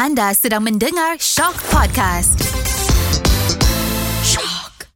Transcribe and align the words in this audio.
Anda 0.00 0.32
sedang 0.32 0.64
mendengar 0.64 1.20
Shock 1.20 1.60
Podcast. 1.68 2.40
Shock. 4.24 4.88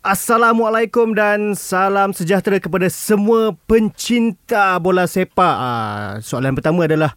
Assalamualaikum 0.00 1.12
dan 1.12 1.52
salam 1.52 2.16
sejahtera 2.16 2.56
kepada 2.56 2.88
semua 2.88 3.52
pencinta 3.68 4.80
bola 4.80 5.04
sepak. 5.04 5.56
Ah, 5.60 6.16
soalan 6.24 6.56
pertama 6.56 6.88
adalah 6.88 7.12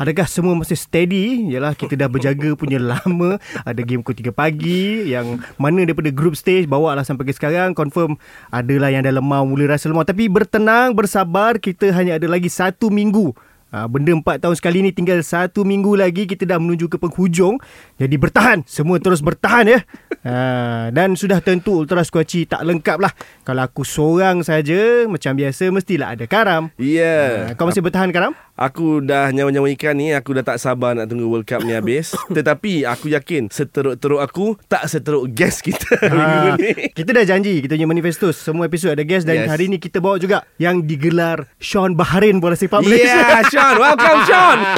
Adakah 0.00 0.24
semua 0.24 0.56
masih 0.56 0.80
steady? 0.80 1.52
Yalah 1.52 1.76
kita 1.76 1.92
dah 1.92 2.08
berjaga 2.08 2.56
punya 2.56 2.80
lama. 2.96 3.36
Ada 3.68 3.84
game 3.84 4.00
pukul 4.00 4.16
3 4.16 4.32
pagi 4.32 5.12
yang 5.12 5.36
mana 5.60 5.84
daripada 5.84 6.08
group 6.08 6.40
stage 6.40 6.64
bawa 6.64 6.96
lah 6.96 7.04
sampai 7.04 7.28
ke 7.28 7.36
sekarang. 7.36 7.76
Confirm 7.76 8.16
adalah 8.48 8.88
yang 8.88 9.04
dah 9.04 9.12
lemah 9.12 9.44
mula 9.44 9.76
rasa 9.76 9.92
lemah. 9.92 10.08
Tapi 10.08 10.32
bertenang, 10.32 10.96
bersabar. 10.96 11.60
Kita 11.60 11.92
hanya 11.92 12.16
ada 12.16 12.24
lagi 12.32 12.48
satu 12.48 12.88
minggu 12.88 13.36
Ha, 13.70 13.86
benda 13.86 14.10
empat 14.10 14.42
tahun 14.42 14.58
sekali 14.58 14.82
ni 14.82 14.90
tinggal 14.90 15.22
satu 15.22 15.62
minggu 15.62 15.94
lagi 15.94 16.26
kita 16.26 16.42
dah 16.42 16.58
menuju 16.58 16.90
ke 16.90 16.98
penghujung. 16.98 17.62
Jadi 18.02 18.18
bertahan. 18.18 18.66
Semua 18.66 18.98
terus 18.98 19.22
bertahan 19.22 19.70
ya. 19.70 19.78
Ha, 20.26 20.90
dan 20.90 21.14
sudah 21.14 21.38
tentu 21.38 21.78
Ultra 21.78 22.02
Squatchy 22.02 22.50
tak 22.50 22.66
lengkap 22.66 22.98
lah. 22.98 23.14
Kalau 23.46 23.62
aku 23.62 23.86
seorang 23.86 24.42
saja 24.42 25.06
macam 25.06 25.38
biasa 25.38 25.70
mestilah 25.70 26.18
ada 26.18 26.26
Karam. 26.26 26.74
Ya. 26.82 26.98
Yeah. 26.98 27.28
Ha, 27.46 27.54
kau 27.54 27.70
masih 27.70 27.82
bertahan 27.86 28.10
Karam? 28.10 28.34
Aku 28.60 29.00
dah 29.00 29.32
nyawa-nyawa 29.32 29.72
ikan 29.72 29.96
ni 29.96 30.12
Aku 30.12 30.36
dah 30.36 30.44
tak 30.44 30.60
sabar 30.60 30.92
nak 30.92 31.08
tunggu 31.08 31.32
World 31.32 31.48
Cup 31.48 31.64
ni 31.64 31.72
habis 31.72 32.12
Tetapi 32.36 32.84
aku 32.84 33.08
yakin 33.08 33.48
Seteruk-teruk 33.48 34.20
aku 34.20 34.60
Tak 34.68 34.84
seteruk 34.84 35.32
guest 35.32 35.64
kita 35.64 35.96
ha, 36.12 36.60
Kita 36.92 37.08
dah 37.08 37.24
janji 37.24 37.64
Kita 37.64 37.80
punya 37.80 37.88
manifesto 37.88 38.28
Semua 38.36 38.68
episod 38.68 38.92
ada 38.92 39.00
guest 39.00 39.24
Dan 39.24 39.48
yes. 39.48 39.48
hari 39.48 39.72
ni 39.72 39.80
kita 39.80 40.04
bawa 40.04 40.20
juga 40.20 40.44
Yang 40.60 40.84
digelar 40.92 41.48
Sean 41.56 41.96
Bahrain 41.96 42.36
Bola 42.36 42.52
Sepak 42.52 42.84
Malaysia 42.84 43.16
Yeah 43.16 43.48
Sean. 43.60 43.76
Welcome 43.76 44.20
Sean. 44.24 44.58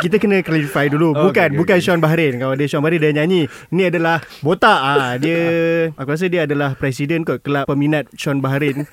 Kita 0.00 0.16
kena 0.16 0.40
clarify 0.40 0.88
dulu. 0.88 1.12
Oh, 1.12 1.28
bukan 1.28 1.52
okay, 1.52 1.58
bukan 1.60 1.76
okay. 1.76 1.84
Sean 1.84 2.00
Bahrain. 2.00 2.32
Kalau 2.40 2.56
dia 2.56 2.64
Sean 2.68 2.80
Bahrain 2.80 3.00
dia 3.04 3.12
nyanyi. 3.12 3.52
Ni 3.68 3.84
adalah 3.84 4.24
botak. 4.40 4.80
Ah 4.80 5.12
dia 5.20 5.40
aku 6.00 6.08
rasa 6.08 6.24
dia 6.28 6.48
adalah 6.48 6.72
presiden 6.72 7.20
kot 7.20 7.44
kelab 7.44 7.68
peminat 7.68 8.08
Sean 8.16 8.40
Bahrain. 8.40 8.88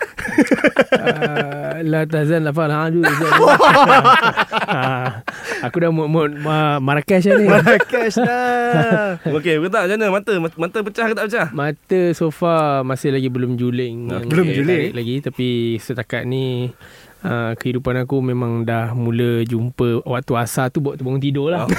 La 1.83 2.03
tazan 2.11 2.43
la 2.43 2.51
fal 2.51 2.71
hadu 2.75 3.07
aku 5.63 5.75
dah 5.79 5.91
mood 5.95 6.11
mood 6.11 6.31
Marrakesh 6.83 7.31
ni. 7.31 7.47
Marrakesh 7.47 8.19
dah. 8.19 9.15
Okey 9.23 9.63
betul. 9.63 9.87
Macam 9.87 9.95
mana? 9.95 10.11
Mata 10.11 10.31
mata 10.59 10.77
pecah 10.83 11.05
ke 11.07 11.13
tak 11.15 11.25
pecah? 11.31 11.47
Mata 11.55 12.01
so 12.11 12.35
far 12.35 12.83
masih 12.83 13.15
lagi 13.15 13.31
belum 13.31 13.55
juling. 13.55 14.11
Okay. 14.11 14.27
belum 14.27 14.47
juling? 14.51 14.91
Lagi 14.91 15.23
tapi 15.23 15.79
setakat 15.79 16.27
ni 16.27 16.75
Uh, 17.17 17.57
kehidupan 17.57 17.97
aku 18.05 18.21
memang 18.21 18.61
dah 18.61 18.93
mula 18.93 19.41
jumpa 19.41 20.05
waktu 20.05 20.33
asar 20.37 20.69
tu 20.69 20.85
buat 20.85 21.01
bangun 21.01 21.17
tidur 21.17 21.49
lah. 21.49 21.65
Oh. 21.65 21.69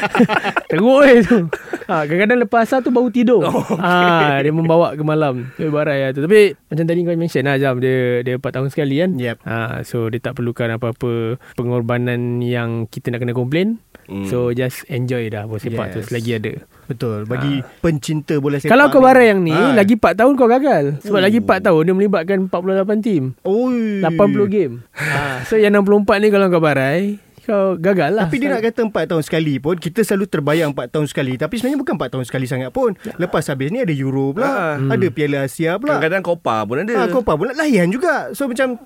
Teruk 0.70 1.02
eh 1.02 1.18
tu. 1.26 1.50
Ha, 1.90 2.06
kadang-kadang 2.06 2.38
lepas 2.46 2.64
asar 2.64 2.78
tu 2.80 2.94
baru 2.94 3.10
tidur. 3.10 3.42
Oh, 3.52 3.60
okay. 3.60 3.76
ha, 3.84 4.40
dia 4.40 4.54
membawa 4.54 4.94
ke 4.96 5.02
malam. 5.04 5.50
Ibarat 5.58 5.96
ya 5.98 6.08
tu. 6.14 6.24
Tapi 6.24 6.56
macam 6.70 6.84
tadi 6.88 7.04
kau 7.04 7.12
mention 7.18 7.44
lah 7.44 7.58
jam 7.60 7.76
dia 7.82 8.24
dia 8.24 8.38
4 8.38 8.48
tahun 8.48 8.68
sekali 8.70 9.02
kan. 9.02 9.10
Yep. 9.18 9.36
Ha, 9.44 9.82
so 9.84 10.08
dia 10.08 10.22
tak 10.22 10.38
perlukan 10.38 10.72
apa-apa 10.78 11.36
pengorbanan 11.58 12.40
yang 12.40 12.86
kita 12.86 13.12
nak 13.12 13.20
kena 13.26 13.34
komplain. 13.36 13.82
Mm. 14.10 14.26
So 14.26 14.50
just 14.50 14.82
enjoy 14.90 15.30
dah 15.30 15.46
bola 15.46 15.62
sepak 15.62 15.86
yes. 15.90 15.94
tu 15.94 16.00
selagi 16.10 16.30
ada. 16.38 16.52
Betul. 16.90 17.24
Bagi 17.26 17.62
ha. 17.62 17.66
pencinta 17.80 18.34
bola 18.42 18.58
sepak. 18.58 18.72
Kalau 18.74 18.90
kau 18.90 19.02
barang 19.02 19.26
yang 19.26 19.40
ni 19.42 19.54
ha. 19.54 19.76
lagi 19.76 19.94
4 19.98 20.18
tahun 20.18 20.32
kau 20.34 20.48
gagal. 20.50 20.84
Sebab 21.06 21.20
Ooh. 21.20 21.26
lagi 21.26 21.38
4 21.38 21.66
tahun 21.66 21.82
dia 21.86 21.94
melibatkan 21.94 22.38
48 22.50 23.06
tim. 23.06 23.22
Oi. 23.46 24.02
80 24.02 24.46
game. 24.50 24.74
ha. 24.94 25.46
So 25.46 25.54
yang 25.58 25.74
64 25.78 26.22
ni 26.22 26.28
kalau 26.30 26.46
kau 26.50 26.62
barai 26.62 27.18
kau 27.42 27.74
gagal 27.74 28.14
lah 28.14 28.30
Tapi 28.30 28.38
dia 28.38 28.54
nak 28.54 28.62
kata 28.62 28.86
4 28.86 29.10
tahun 29.10 29.22
sekali 29.26 29.58
pun 29.58 29.74
Kita 29.74 30.06
selalu 30.06 30.30
terbayang 30.30 30.70
4 30.70 30.94
tahun 30.94 31.06
sekali 31.10 31.34
Tapi 31.34 31.58
sebenarnya 31.58 31.80
bukan 31.82 31.94
4 31.98 32.12
tahun 32.14 32.24
sekali 32.30 32.46
sangat 32.46 32.70
pun 32.70 32.94
Lepas 33.18 33.50
habis 33.50 33.74
ni 33.74 33.82
ada 33.82 33.90
Euro 33.90 34.30
pula 34.30 34.46
ha. 34.46 34.78
Ada 34.78 35.06
Piala 35.10 35.50
Asia 35.50 35.74
pula 35.74 35.98
Kadang-kadang 35.98 36.22
Copa 36.22 36.62
pun 36.62 36.86
ada 36.86 36.94
ha, 36.94 37.10
Copa 37.10 37.34
pun 37.34 37.50
nak 37.50 37.58
layan 37.58 37.90
juga 37.90 38.30
So 38.30 38.46
macam 38.46 38.78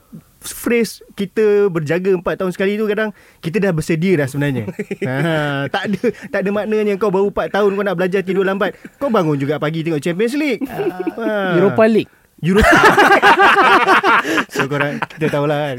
phrase 0.52 1.02
kita 1.14 1.70
berjaga 1.72 2.14
4 2.14 2.22
tahun 2.22 2.52
sekali 2.52 2.78
tu 2.78 2.86
kadang 2.90 3.10
kita 3.40 3.62
dah 3.62 3.72
bersedia 3.72 4.18
dah 4.20 4.28
sebenarnya. 4.28 4.70
ha, 5.08 5.66
tak 5.70 5.82
ada 5.90 6.00
tak 6.30 6.40
ada 6.44 6.50
maknanya 6.52 6.94
kau 6.98 7.10
baru 7.10 7.30
4 7.30 7.54
tahun 7.54 7.70
kau 7.74 7.84
nak 7.86 7.96
belajar 7.96 8.20
tidur 8.26 8.44
lambat. 8.44 8.74
Kau 9.00 9.08
bangun 9.08 9.38
juga 9.40 9.56
pagi 9.56 9.82
tengok 9.82 10.02
Champions 10.02 10.34
League. 10.36 10.62
Ha. 10.66 11.56
Europa 11.58 11.84
League. 11.86 12.10
Europa 12.36 12.68
So 14.52 14.68
korang 14.68 15.00
Kita 15.08 15.32
tahulah 15.32 15.72
kan 15.72 15.76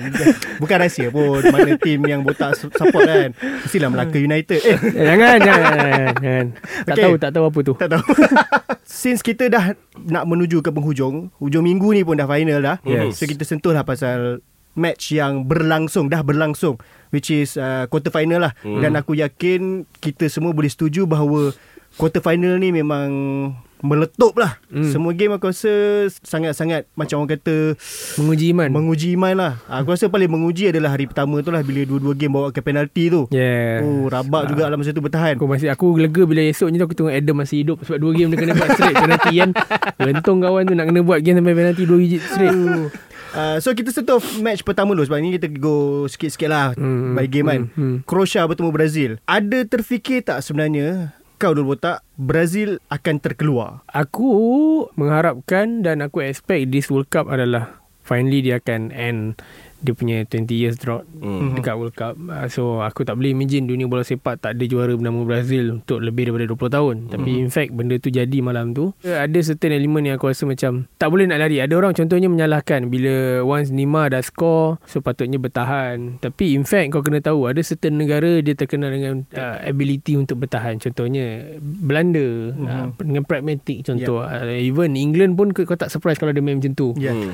Bukan 0.58 0.78
rahsia 0.82 1.14
pun 1.14 1.46
Mana 1.54 1.78
tim 1.78 2.02
yang 2.10 2.26
botak 2.26 2.58
support 2.58 3.06
kan 3.06 3.30
Mestilah 3.62 3.94
Melaka 3.94 4.18
United 4.18 4.62
eh. 4.66 4.78
Jangan 4.98 5.38
Jangan, 5.38 6.14
jangan. 6.18 6.46
Tak 6.90 6.96
okay. 6.98 7.04
tahu 7.06 7.14
Tak 7.22 7.30
tahu 7.30 7.44
apa 7.46 7.60
tu 7.62 7.74
Tak 7.78 7.90
tahu 7.94 8.06
Since 9.06 9.22
kita 9.22 9.54
dah 9.54 9.78
Nak 10.02 10.26
menuju 10.26 10.66
ke 10.66 10.74
penghujung 10.74 11.30
Hujung 11.38 11.62
minggu 11.62 11.94
ni 11.94 12.02
pun 12.02 12.18
dah 12.18 12.26
final 12.26 12.58
dah 12.66 12.78
yes. 12.82 13.22
So 13.22 13.30
kita 13.30 13.46
sentuh 13.46 13.78
lah 13.78 13.86
pasal 13.86 14.42
match 14.78 15.12
yang 15.12 15.44
berlangsung 15.50 16.08
dah 16.08 16.22
berlangsung 16.22 16.78
which 17.10 17.34
is 17.34 17.58
uh, 17.58 17.90
quarter 17.90 18.14
final 18.14 18.46
lah 18.46 18.54
hmm. 18.62 18.80
dan 18.80 18.96
aku 18.96 19.18
yakin 19.18 19.84
kita 20.00 20.30
semua 20.30 20.54
boleh 20.54 20.70
setuju 20.70 21.10
bahawa 21.10 21.52
quarter 21.98 22.22
final 22.22 22.56
ni 22.62 22.70
memang 22.70 23.10
meletup 23.82 24.34
lah 24.38 24.58
hmm. 24.74 24.90
Semua 24.90 25.14
game 25.14 25.38
aku 25.38 25.54
rasa 25.54 25.70
Sangat-sangat 26.26 26.90
Macam 26.98 27.22
orang 27.22 27.38
kata 27.38 27.78
Menguji 28.18 28.46
iman 28.54 28.70
Menguji 28.74 29.08
iman 29.14 29.34
lah 29.38 29.54
Aku 29.70 29.94
rasa 29.94 30.10
paling 30.10 30.30
menguji 30.30 30.74
adalah 30.74 30.98
Hari 30.98 31.10
pertama 31.10 31.42
tu 31.46 31.54
lah 31.54 31.62
Bila 31.62 31.86
dua-dua 31.86 32.14
game 32.18 32.34
Bawa 32.34 32.50
ke 32.50 32.62
penalti 32.66 33.14
tu 33.14 33.30
yeah. 33.30 33.86
Oh 33.86 34.10
rabak 34.10 34.48
ha. 34.48 34.50
juga 34.50 34.64
lah 34.70 34.78
Masa 34.80 34.94
tu 34.94 35.04
bertahan 35.04 35.38
Aku 35.38 35.46
masih 35.46 35.70
Aku 35.70 35.94
lega 35.98 36.26
bila 36.26 36.42
esoknya 36.42 36.82
tu 36.82 36.86
Aku 36.90 36.96
tengok 36.98 37.14
Adam 37.14 37.36
masih 37.38 37.58
hidup 37.62 37.78
Sebab 37.86 37.98
dua 38.02 38.12
game 38.18 38.30
dia 38.34 38.38
kena 38.42 38.54
buat 38.58 38.70
straight 38.74 38.98
Penalti 38.98 39.34
kan 39.38 39.50
Lentung 40.06 40.38
kawan 40.42 40.64
tu 40.66 40.74
Nak 40.74 40.86
kena 40.90 41.02
buat 41.06 41.20
game 41.22 41.38
Sampai 41.38 41.54
penalti 41.54 41.84
Dua 41.86 41.98
digit 42.02 42.22
straight 42.26 42.58
Uh, 43.36 43.58
so 43.60 43.76
kita 43.76 43.92
sentuh 43.92 44.22
match 44.40 44.64
pertama 44.64 44.96
dulu. 44.96 45.04
Sebab 45.04 45.20
ni 45.20 45.36
kita 45.36 45.52
go 45.58 46.06
sikit-sikit 46.08 46.50
lah 46.50 46.68
hmm, 46.78 47.16
By 47.18 47.28
game 47.28 47.48
kan. 47.48 47.62
hmm, 47.68 47.76
hmm. 47.76 47.96
Croatia 48.08 48.48
bertemu 48.48 48.70
Brazil. 48.72 49.12
Ada 49.28 49.68
terfikir 49.68 50.24
tak 50.24 50.44
sebenarnya 50.44 51.18
Kau 51.38 51.54
dulu 51.54 51.78
botak 51.78 52.02
Brazil 52.18 52.82
akan 52.90 53.16
terkeluar? 53.22 53.86
Aku 53.94 54.30
mengharapkan 54.98 55.86
Dan 55.86 56.02
aku 56.02 56.26
expect 56.26 56.74
This 56.74 56.90
World 56.90 57.14
Cup 57.14 57.30
adalah 57.30 57.78
Finally 58.08 58.40
dia 58.40 58.64
akan 58.64 58.96
end 58.96 59.36
dia 59.88 59.96
punya 59.96 60.18
20 60.28 60.52
years 60.52 60.76
drought 60.76 61.08
mm. 61.08 61.56
dekat 61.56 61.76
World 61.80 61.96
Cup. 61.96 62.20
Uh, 62.20 62.48
so 62.52 62.84
aku 62.84 63.08
tak 63.08 63.16
boleh 63.16 63.32
imagine 63.32 63.64
dunia 63.64 63.88
bola 63.88 64.04
sepak 64.04 64.44
tak 64.44 64.60
ada 64.60 64.64
juara 64.68 64.92
bernama 64.92 65.24
Brazil 65.24 65.80
untuk 65.80 66.04
lebih 66.04 66.28
daripada 66.28 66.52
20 66.52 66.76
tahun. 66.76 66.96
Mm. 67.08 67.12
Tapi 67.16 67.30
in 67.40 67.50
fact 67.50 67.72
benda 67.72 67.96
tu 67.96 68.12
jadi 68.12 68.38
malam 68.44 68.76
tu. 68.76 68.92
Ada 69.08 69.40
certain 69.56 69.72
elemen 69.72 70.12
yang 70.12 70.20
aku 70.20 70.28
rasa 70.28 70.44
macam 70.44 70.92
tak 71.00 71.08
boleh 71.08 71.24
nak 71.32 71.40
lari. 71.40 71.64
Ada 71.64 71.74
orang 71.80 71.96
contohnya 71.96 72.28
menyalahkan 72.28 72.92
bila 72.92 73.48
once 73.48 73.72
Nima 73.72 74.12
dah 74.12 74.20
score 74.20 74.84
so 74.84 75.00
patutnya 75.00 75.40
bertahan. 75.40 76.20
Tapi 76.20 76.60
in 76.60 76.68
fact 76.68 76.92
kau 76.92 77.00
kena 77.00 77.24
tahu 77.24 77.48
ada 77.48 77.64
certain 77.64 77.96
negara 77.96 78.44
dia 78.44 78.60
terkenal 78.60 78.92
dengan 78.92 79.24
uh, 79.40 79.58
ability 79.64 80.20
untuk 80.20 80.44
bertahan. 80.44 80.84
Contohnya 80.84 81.56
Belanda 81.64 82.52
mm. 82.52 82.68
uh, 82.68 82.88
dengan 83.00 83.24
pragmatic 83.24 83.88
contoh. 83.88 84.20
Yeah. 84.28 84.44
Uh, 84.44 84.60
even 84.60 85.00
England 85.00 85.40
pun 85.40 85.56
kau 85.56 85.80
tak 85.80 85.88
surprise 85.88 86.20
kalau 86.20 86.36
dia 86.36 86.44
main 86.44 86.60
macam 86.60 86.76
tu. 86.76 86.92
Yeah. 87.00 87.16
Mm. 87.16 87.32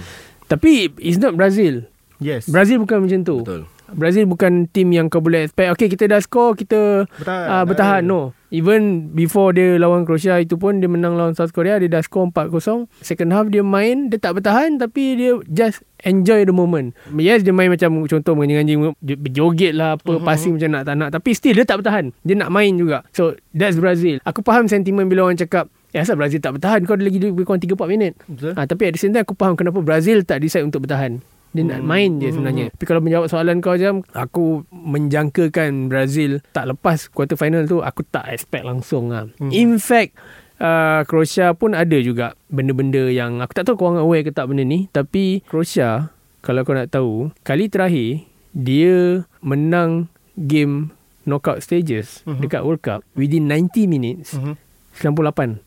Tapi 0.53 0.91
it's 1.02 1.18
not 1.18 1.34
Brazil. 1.34 1.88
Yes. 2.22 2.50
Brazil 2.50 2.81
bukan 2.84 3.06
macam 3.06 3.19
tu. 3.24 3.38
Betul. 3.41 3.63
Brazil 3.94 4.25
bukan 4.25 4.66
tim 4.74 4.90
yang 4.90 5.07
kau 5.07 5.22
boleh 5.22 5.47
expect. 5.47 5.69
Okay, 5.78 5.88
kita 5.88 6.09
dah 6.09 6.19
score, 6.19 6.57
kita 6.57 7.06
bertahan. 7.06 7.47
Uh, 7.47 7.63
bertahan. 7.63 8.01
No. 8.03 8.22
Even 8.53 9.09
before 9.18 9.50
dia 9.50 9.81
lawan 9.81 10.06
Croatia 10.06 10.38
itu 10.38 10.62
pun 10.62 10.78
dia 10.78 10.85
menang 10.85 11.18
lawan 11.18 11.34
South 11.34 11.50
Korea, 11.53 11.81
dia 11.81 11.90
dah 11.90 12.06
score 12.06 12.29
4-0. 12.29 12.85
Second 13.02 13.29
half 13.34 13.50
dia 13.50 13.66
main, 13.66 14.14
dia 14.14 14.22
tak 14.22 14.37
bertahan 14.37 14.78
tapi 14.78 15.17
dia 15.17 15.32
just 15.49 15.82
enjoy 16.05 16.46
the 16.46 16.53
moment. 16.53 16.93
Yes, 17.17 17.41
dia 17.41 17.53
main 17.53 17.73
macam 17.73 18.05
contoh 18.05 18.34
menganjing-anjing, 18.37 18.93
berjoget 19.02 19.73
lah, 19.73 19.97
apa, 19.97 20.17
uh-huh. 20.17 20.26
passing 20.26 20.53
macam 20.58 20.70
nak 20.70 20.84
tak 20.85 20.96
nak. 21.02 21.09
Tapi 21.09 21.29
still 21.34 21.58
dia 21.58 21.66
tak 21.66 21.82
bertahan. 21.82 22.14
Dia 22.22 22.35
nak 22.37 22.49
main 22.53 22.78
juga. 22.78 23.02
So, 23.09 23.34
that's 23.58 23.82
Brazil. 23.82 24.22
Aku 24.22 24.46
faham 24.46 24.70
sentimen 24.70 25.09
bila 25.09 25.29
orang 25.29 25.40
cakap, 25.40 25.70
Ya, 25.93 26.02
asal 26.02 26.17
Brazil 26.17 26.41
tak 26.41 26.58
bertahan 26.58 26.90
Kau 26.90 26.97
ada 26.97 27.05
lagi 27.05 27.22
lebih 27.22 27.46
kurang 27.46 27.61
3-4 27.61 27.85
minit 27.85 28.17
ha, 28.58 28.66
Tapi 28.66 28.90
at 28.90 28.97
the 28.97 29.02
same 29.05 29.14
time 29.14 29.22
Aku 29.29 29.37
faham 29.37 29.53
kenapa 29.53 29.78
Brazil 29.85 30.26
tak 30.26 30.41
decide 30.41 30.66
untuk 30.66 30.90
bertahan 30.90 31.22
dia 31.53 31.64
hmm. 31.64 31.70
nak 31.70 31.82
main 31.85 32.11
je 32.17 32.28
hmm. 32.28 32.35
sebenarnya. 32.35 32.66
Hmm. 32.67 32.73
Tapi 32.76 32.85
kalau 32.90 33.02
menjawab 33.05 33.28
soalan 33.29 33.61
kau 33.61 33.78
jam, 33.78 34.02
aku 34.11 34.66
menjangkakan 34.73 35.88
Brazil 35.88 36.41
tak 36.52 36.73
lepas 36.73 37.08
quarter 37.14 37.38
final 37.38 37.70
tu, 37.70 37.79
aku 37.79 38.02
tak 38.09 38.28
expect 38.34 38.66
langsung 38.66 39.14
lah. 39.14 39.29
Hmm. 39.38 39.53
In 39.53 39.78
fact, 39.78 40.17
uh, 40.58 41.05
Croatia 41.05 41.53
pun 41.53 41.78
ada 41.78 41.96
juga 42.02 42.34
benda-benda 42.50 43.08
yang 43.08 43.40
aku 43.40 43.53
tak 43.53 43.70
tahu 43.70 43.78
kau 43.78 43.94
orang 43.94 44.02
aware 44.02 44.26
ke 44.26 44.34
tak 44.34 44.50
benda 44.50 44.66
ni. 44.66 44.90
Tapi 44.90 45.46
Croatia, 45.46 46.09
kalau 46.41 46.66
kau 46.66 46.76
nak 46.76 46.90
tahu, 46.91 47.29
kali 47.46 47.70
terakhir 47.70 48.26
dia 48.53 49.26
menang 49.41 50.09
game 50.35 50.94
knockout 51.23 51.64
stages 51.64 52.22
uh-huh. 52.28 52.38
dekat 52.41 52.61
World 52.61 52.84
Cup 52.84 53.02
within 53.16 53.47
90 53.47 53.88
minutes 53.88 54.35
uh-huh. 54.35 54.58
98. 54.99 55.61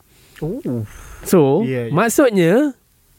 Oh. 0.45 0.85
So 1.25 1.65
Yeah, 1.65 1.91
yeah. 1.91 1.95
maksudnya 1.97 2.53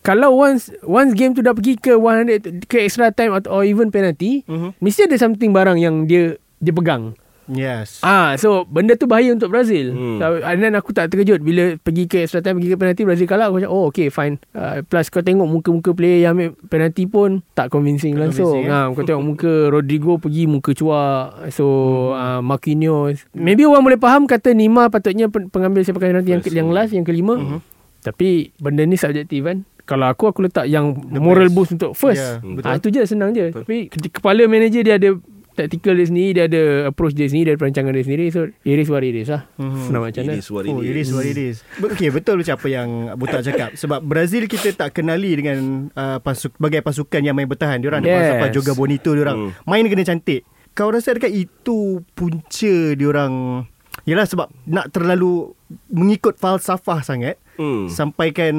kalau 0.08 0.32
once 0.34 0.72
once 0.82 1.12
game 1.12 1.32
tu 1.32 1.44
dah 1.44 1.52
pergi 1.52 1.76
ke 1.76 1.92
100 1.92 2.64
ke 2.64 2.80
extra 2.82 3.12
time 3.12 3.36
atau 3.36 3.52
or 3.52 3.64
even 3.64 3.90
penalty, 3.90 4.42
Mhm. 4.42 4.80
mesti 4.80 5.04
ada 5.04 5.18
something 5.18 5.52
barang 5.52 5.76
yang 5.76 6.08
dia 6.08 6.34
dia 6.58 6.72
pegang. 6.72 7.12
Yes. 7.46 8.00
Ah, 8.02 8.36
so 8.36 8.64
benda 8.66 8.92
tu 8.94 9.04
bahaya 9.04 9.32
untuk 9.32 9.48
Brazil. 9.48 9.92
Hmm. 9.92 10.20
Hmm. 10.20 10.44
And 10.44 10.60
then 10.60 10.74
aku 10.74 10.92
tak 10.92 11.08
terkejut 11.08 11.40
bila 11.40 11.76
pergi 11.78 12.04
ke 12.06 12.18
extra 12.22 12.40
time, 12.40 12.60
pergi 12.60 12.72
ke 12.72 12.78
penalty 12.78 13.04
Brazil 13.04 13.24
kalah 13.24 13.48
aku 13.48 13.56
macam 13.58 13.72
oh 13.72 13.88
okay 13.88 14.08
fine. 14.08 14.36
Uh, 14.52 14.84
plus 14.84 15.08
kau 15.08 15.20
tengok 15.22 15.48
muka-muka 15.48 15.92
player 15.92 16.22
yang 16.22 16.36
ambil 16.36 16.60
penalty 16.66 17.04
pun 17.04 17.40
tak 17.54 17.68
convincing 17.68 18.14
Tak 18.14 18.22
langsung. 18.22 18.52
convincing, 18.52 18.68
eh? 18.68 18.84
Ha, 18.84 18.92
kau 18.92 19.04
tengok 19.06 19.24
muka 19.26 19.52
Rodrigo 19.74 20.20
pergi 20.20 20.44
muka 20.46 20.72
cuak. 20.74 21.26
So 21.50 21.66
Hmm. 22.12 22.20
uh, 22.20 22.42
Marquinhos. 22.42 23.24
Maybe 23.32 23.64
orang 23.64 23.84
boleh 23.86 23.98
faham 23.98 24.24
kata 24.26 24.52
Nima 24.52 24.88
patutnya 24.88 25.28
pen- 25.28 25.48
pengambil 25.48 25.84
sepakan 25.84 26.20
penalty 26.20 26.30
yang, 26.30 26.44
ke- 26.44 26.52
yang 26.52 26.68
last 26.68 26.92
yang 26.92 27.08
kelima. 27.08 27.40
Mhm. 27.40 27.60
Tapi 28.04 28.52
benda 28.58 28.84
ni 28.84 28.96
subjektif 28.96 29.40
kan. 29.42 29.64
Kalau 29.88 30.06
aku 30.06 30.28
aku 30.28 30.44
letak 30.44 30.68
yang 30.68 30.92
The 31.08 31.18
moral 31.18 31.48
best. 31.48 31.56
boost 31.56 31.72
untuk 31.74 31.92
first. 31.94 32.20
Ya, 32.20 32.38
Hmm, 32.38 32.54
betul. 32.54 32.68
Ah 32.68 32.76
itu 32.76 32.88
je 32.90 33.02
senang 33.04 33.32
je. 33.32 33.50
Betul. 33.50 33.64
Tapi 33.64 33.78
ke- 33.88 34.12
kepala 34.12 34.44
manager 34.46 34.84
dia 34.84 34.96
ada 34.96 35.16
tactical 35.56 35.96
dia 35.96 36.06
sendiri, 36.06 36.30
dia 36.34 36.44
ada 36.46 36.62
approach 36.86 37.12
dia 37.12 37.26
sendiri, 37.26 37.50
dia 37.50 37.54
ada 37.54 37.62
perancangan 37.64 37.90
dia 37.90 38.04
sendiri. 38.04 38.26
So 38.30 38.40
it 38.46 38.78
is 38.78 38.86
what 38.86 39.02
it 39.02 39.16
is 39.16 39.28
lah. 39.28 39.48
Mhm. 39.56 39.80
Senang 39.82 40.02
macam 40.04 40.22
mana. 40.22 40.32
It 40.32 40.38
is 40.38 40.50
what 40.50 40.64
Oh, 40.66 40.78
it 40.78 40.86
it 40.86 40.98
is. 40.98 41.02
is 41.02 41.12
what 41.12 41.26
it 41.26 41.40
is. 41.40 41.56
But, 41.82 41.90
okay, 41.94 42.10
betul 42.10 42.36
macam 42.36 42.54
apa 42.54 42.68
yang 42.68 42.88
Butak 43.16 43.42
cakap. 43.42 43.70
Sebab 43.74 44.00
Brazil 44.02 44.46
kita 44.46 44.70
tak 44.72 44.94
kenali 44.94 45.34
dengan 45.34 45.58
uh, 45.90 46.20
pasuk, 46.20 46.54
bagai 46.58 46.80
pasukan 46.80 47.20
yang 47.20 47.34
main 47.34 47.48
bertahan. 47.48 47.80
Diorang 47.80 48.00
ada 48.00 48.06
Yes. 48.06 48.18
falsafah 48.22 48.50
joga 48.54 48.72
bonito 48.76 49.10
diorang. 49.10 49.38
Hmm. 49.50 49.52
Main 49.64 49.88
kena 49.88 50.04
cantik. 50.04 50.46
Kau 50.72 50.92
rasa 50.92 51.10
dekat 51.12 51.32
itu 51.32 51.78
punca 52.12 52.76
diorang 52.94 53.66
Yalah 54.04 54.24
sebab 54.24 54.48
nak 54.64 54.88
terlalu 54.88 55.52
mengikut 55.90 56.36
falsafah 56.36 57.02
sangat 57.02 57.36
Hmm. 57.58 57.90
sampaikan 57.90 58.56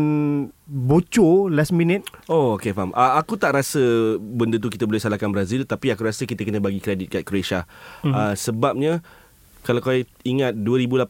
bocor 0.67 1.55
last 1.55 1.71
minute. 1.71 2.03
Oh, 2.27 2.59
okay, 2.59 2.75
faham. 2.75 2.91
Uh, 2.93 3.15
aku 3.15 3.39
tak 3.39 3.55
rasa 3.55 4.19
benda 4.19 4.59
tu 4.59 4.67
kita 4.67 4.85
boleh 4.85 4.99
salahkan 4.99 5.31
Brazil 5.31 5.63
tapi 5.63 5.95
aku 5.95 6.03
rasa 6.03 6.27
kita 6.27 6.43
kena 6.43 6.59
bagi 6.59 6.83
kredit 6.83 7.09
kat 7.09 7.23
Croatia. 7.23 7.65
Mm-hmm. 8.03 8.13
Uh, 8.13 8.35
sebabnya 8.35 8.93
kalau 9.63 9.79
kau 9.79 9.95
ingat 10.27 10.59
2018 10.59 11.07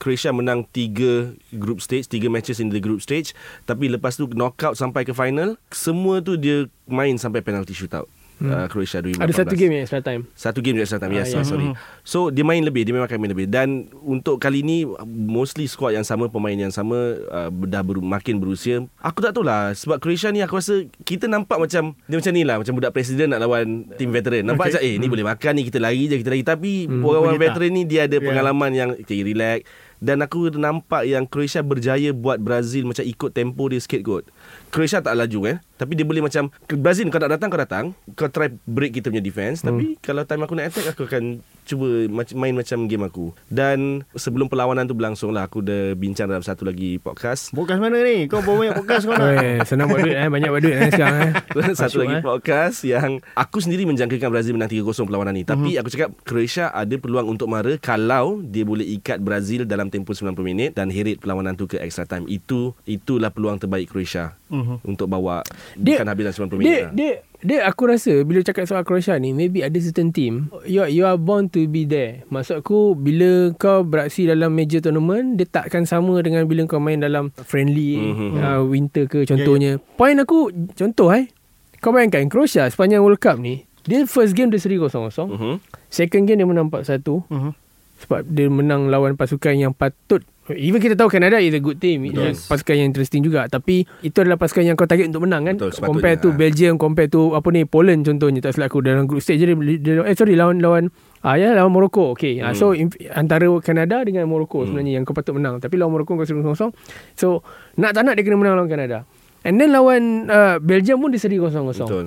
Croatia 0.00 0.32
menang 0.32 0.64
3 0.72 1.60
group 1.60 1.84
stage, 1.84 2.08
3 2.08 2.32
matches 2.32 2.56
in 2.56 2.72
the 2.72 2.80
group 2.80 3.04
stage 3.04 3.36
tapi 3.68 3.92
lepas 3.92 4.16
tu 4.16 4.24
knockout 4.32 4.80
sampai 4.80 5.04
ke 5.04 5.12
final, 5.12 5.60
semua 5.68 6.24
tu 6.24 6.40
dia 6.40 6.64
main 6.88 7.20
sampai 7.20 7.44
penalty 7.44 7.76
shootout. 7.76 8.08
Uh, 8.40 8.64
Croatia 8.66 8.98
2018. 8.98 9.20
Ada 9.20 9.32
satu 9.36 9.54
game 9.54 9.70
yang 9.70 9.82
extra 9.82 10.00
time. 10.00 10.22
Satu 10.32 10.58
game 10.58 10.74
je 10.74 10.82
extra 10.82 10.96
time. 10.96 11.12
Ah, 11.12 11.18
Yes, 11.18 11.28
ya. 11.30 11.38
ah, 11.38 11.44
sorry. 11.44 11.68
So 12.02 12.28
dia 12.28 12.40
main 12.40 12.58
lebih, 12.58 12.82
dia 12.82 12.90
memang 12.90 13.04
akan 13.04 13.18
main 13.18 13.30
lebih. 13.30 13.44
Dan 13.44 13.68
untuk 14.00 14.36
kali 14.36 14.60
ni 14.60 14.88
mostly 15.04 15.64
squad 15.64 15.92
yang 15.92 16.02
sama, 16.02 16.26
pemain 16.26 16.54
yang 16.54 16.70
sama 16.70 16.96
uh, 17.22 17.48
dah 17.62 17.80
ber, 17.80 17.98
makin 17.98 18.36
berusia. 18.36 18.80
Aku 18.98 19.20
tak 19.20 19.32
tahu 19.32 19.42
lah 19.42 19.72
sebab 19.72 19.98
Croatia 19.98 20.28
ni 20.28 20.40
aku 20.40 20.56
rasa 20.56 20.72
kita 21.02 21.24
nampak 21.24 21.60
macam 21.60 21.92
dia 22.00 22.16
macam 22.16 22.32
ni 22.32 22.42
lah, 22.42 22.56
macam 22.56 22.72
budak 22.72 22.90
presiden 22.90 23.28
nak 23.28 23.40
lawan 23.40 23.66
tim 23.94 24.08
veteran. 24.08 24.40
Nampak 24.42 24.58
Okay. 24.62 24.72
macam 24.72 24.82
eh 24.82 24.94
ni 24.94 25.06
boleh 25.06 25.26
makan 25.26 25.52
ni 25.52 25.62
kita 25.62 25.78
lari 25.78 26.02
je, 26.06 26.16
kita 26.16 26.30
lari 26.30 26.42
tapi 26.42 26.72
Hmm, 26.82 27.02
orang-orang 27.02 27.36
tak. 27.36 27.44
veteran 27.46 27.70
ni 27.70 27.82
dia 27.84 28.00
ada 28.02 28.16
Yeah. 28.16 28.24
pengalaman 28.26 28.70
yang 28.70 28.90
okay, 28.94 29.20
relax 29.20 29.68
dan 29.98 30.16
aku 30.18 30.48
nampak 30.50 31.04
yang 31.04 31.24
Croatia 31.24 31.60
berjaya 31.60 32.10
buat 32.10 32.36
Brazil 32.36 32.84
macam 32.84 33.02
ikut 33.02 33.30
tempo 33.30 33.68
dia 33.68 33.76
sikit 33.76 34.00
kot. 34.00 34.24
Croatia 34.70 35.02
tak 35.02 35.18
laju 35.18 35.40
eh. 35.50 35.56
Tapi 35.76 35.98
dia 35.98 36.06
boleh 36.06 36.22
macam 36.22 36.48
Brazil 36.78 37.10
kau 37.10 37.18
nak 37.18 37.34
datang 37.34 37.48
kau 37.50 37.60
datang, 37.60 37.84
kau 38.14 38.30
try 38.30 38.48
break 38.64 38.96
kita 38.96 39.10
punya 39.10 39.22
defense 39.22 39.60
Hmm. 39.60 39.74
tapi 39.74 39.84
kalau 39.98 40.22
time 40.22 40.42
aku 40.46 40.54
nak 40.54 40.70
attack 40.70 40.94
aku 40.94 41.04
akan 41.04 41.42
cuba 41.70 41.86
main 42.32 42.50
macam 42.52 42.78
game 42.84 43.04
aku. 43.04 43.30
Dan 43.46 44.02
sebelum 44.12 44.46
perlawanan 44.46 44.84
tu 44.84 44.92
berlangsung 44.92 45.30
lah 45.30 45.46
aku 45.46 45.60
dah 45.60 45.94
bincang 45.94 46.26
dalam 46.26 46.42
satu 46.42 46.62
lagi 46.62 46.98
podcast 46.98 47.50
Podcast 47.50 47.78
mana 47.78 48.00
ni? 48.00 48.26
Kau 48.26 48.40
bawa 48.40 48.66
banyak 48.66 48.76
podcast 48.76 49.04
kau 49.04 49.14
nak? 49.14 49.62
Senang 49.70 49.86
buat 49.86 50.00
duit 50.00 50.16
eh. 50.16 50.26
Banyak 50.26 50.48
buat 50.48 50.60
duit 50.60 50.76
eh 50.76 50.90
sekarang 50.90 51.18
eh. 51.20 51.32
satu 51.78 51.86
Masuk, 51.86 52.00
lagi 52.02 52.14
eh. 52.14 52.22
podcast 52.22 52.78
yang 52.82 53.10
aku 53.32 53.58
sendiri 53.58 53.84
menjangkakan 53.84 54.28
Brazil 54.28 54.52
menang 54.52 54.68
3-0 54.68 54.82
perlawanan 55.04 55.32
ni. 55.32 55.44
Tapi 55.44 55.70
Mhm. 55.70 55.78
aku 55.78 55.88
cakap 55.88 56.10
Croatia 56.22 56.66
ada 56.68 56.94
peluang 56.96 57.26
untuk 57.28 57.46
mara 57.46 57.70
kalau 57.76 58.40
dia 58.40 58.64
boleh 58.64 58.86
ikat 58.92 59.20
Brazil 59.20 59.62
dalam 59.62 59.86
tempoh 59.86 60.10
90 60.10 60.42
minit 60.42 60.70
dan 60.72 60.88
heret 60.88 61.18
perlawanan 61.18 61.54
tu 61.54 61.64
ke 61.64 61.78
extra 61.78 62.02
time. 62.02 62.26
Itu 62.26 62.74
itulah 62.82 63.30
peluang 63.30 63.56
terbaik 63.56 63.86
Croatia 63.86 64.34
Mhm. 64.48 64.82
untuk 64.82 65.06
bawa 65.06 65.46
Dia- 65.74 66.00
bukan 66.00 66.08
habis 66.08 66.22
dalam 66.24 66.36
90 66.36 66.58
minit. 66.58 66.66
Dia, 66.66 66.80
lah. 66.80 66.92
dia, 66.92 67.12
dia 67.40 67.64
aku 67.64 67.88
rasa 67.88 68.20
bila 68.20 68.40
cakap 68.40 68.64
soal 68.64 68.82
Croatia 68.82 69.16
ni 69.16 69.32
maybe 69.32 69.60
ada 69.60 69.74
certain 69.76 70.08
team 70.08 70.52
you 70.62 70.78
are, 70.78 70.88
you 70.88 71.02
are 71.02 71.16
born 71.16 71.48
to 71.48 71.64
be 71.64 71.82
there. 71.82 72.20
Maksud 72.28 72.60
aku 72.60 72.92
bila 72.92 73.50
kau 73.54 73.80
beraksi 73.80 74.24
dalam 74.24 74.52
major 74.52 74.78
tournament 74.78 75.34
dia 75.34 75.44
takkan 75.44 75.82
sama 75.82 76.20
dengan 76.20 76.44
bila 76.44 76.64
kau 76.64 76.76
main 76.76 76.98
dalam 76.98 77.32
friendly 77.40 77.96
Mhm. 77.96 78.28
uh, 78.36 78.60
winter 78.62 79.04
ke 79.04 79.24
contohnya. 79.24 79.80
Point 79.94 80.18
aku 80.18 80.48
contoh 80.70 81.08
eh. 81.10 81.32
Kau 81.78 81.90
bayangkan 81.90 82.28
Croatia 82.28 82.68
sepanjang 82.68 83.00
World 83.00 83.18
Cup 83.18 83.36
ni 83.36 83.64
dia 83.82 84.04
first 84.04 84.32
game 84.32 84.48
dia 84.48 84.60
seri 84.60 84.76
0-0. 84.76 84.92
Mhm. 85.26 85.54
Second 85.88 86.24
game 86.24 86.36
dia 86.36 86.46
menang 86.46 86.68
4-1 86.68 87.24
Mhm. 87.26 87.50
sebab 87.98 88.20
dia 88.26 88.46
menang 88.46 88.86
lawan 88.86 89.12
pasukan 89.12 89.52
yang 89.54 89.72
patut 89.72 90.20
Even 90.56 90.78
kita 90.82 90.94
tahu 90.96 91.12
Canada 91.12 91.36
is 91.38 91.54
a 91.54 91.62
good 91.62 91.78
team 91.78 92.06
Betul. 92.06 92.32
Yes. 92.32 92.48
Pasukan 92.50 92.74
yang 92.78 92.88
interesting 92.90 93.22
juga 93.22 93.46
Tapi 93.46 93.86
itu 94.02 94.16
adalah 94.22 94.38
pasukan 94.40 94.64
yang 94.64 94.74
kau 94.74 94.88
target 94.88 95.10
untuk 95.10 95.26
menang 95.28 95.46
kan 95.46 95.54
Betul. 95.58 95.70
Compare 95.78 96.16
to 96.18 96.28
Belgium 96.34 96.74
Compare 96.80 97.10
to 97.10 97.36
apa 97.36 97.48
ni 97.54 97.62
Poland 97.66 98.02
contohnya 98.02 98.40
Tak 98.40 98.58
silap 98.58 98.72
aku 98.72 98.82
Dalam 98.82 99.06
group 99.06 99.22
stage 99.22 99.42
dia, 99.42 99.54
dia 99.54 100.02
Eh 100.02 100.16
sorry 100.16 100.34
lawan 100.34 100.58
lawan 100.58 100.88
Ah 101.20 101.36
ya 101.36 101.52
lawan 101.52 101.70
Morocco 101.70 102.16
Okay 102.16 102.40
hmm. 102.40 102.50
ah, 102.50 102.54
So 102.56 102.72
in, 102.72 102.90
antara 103.12 103.46
Canada 103.60 104.00
dengan 104.02 104.26
Morocco 104.26 104.64
hmm. 104.64 104.66
sebenarnya 104.72 104.92
Yang 105.00 105.04
kau 105.10 105.14
patut 105.14 105.34
menang 105.36 105.60
Tapi 105.60 105.74
lawan 105.76 105.92
Morocco 105.94 106.16
kau 106.16 106.26
seri 106.26 106.40
kosong 106.40 106.72
So 107.14 107.44
nak 107.76 107.92
tak 107.92 108.08
nak 108.08 108.16
dia 108.16 108.24
kena 108.24 108.40
menang 108.40 108.58
lawan 108.58 108.70
Canada 108.70 109.04
And 109.44 109.56
then 109.56 109.72
lawan 109.72 110.28
uh, 110.28 110.60
Belgium 110.60 111.00
pun 111.00 111.12
dia 111.12 111.20
seri 111.20 111.40
kosong-kosong 111.40 111.88
Betul. 111.88 112.06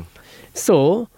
So 0.53 1.09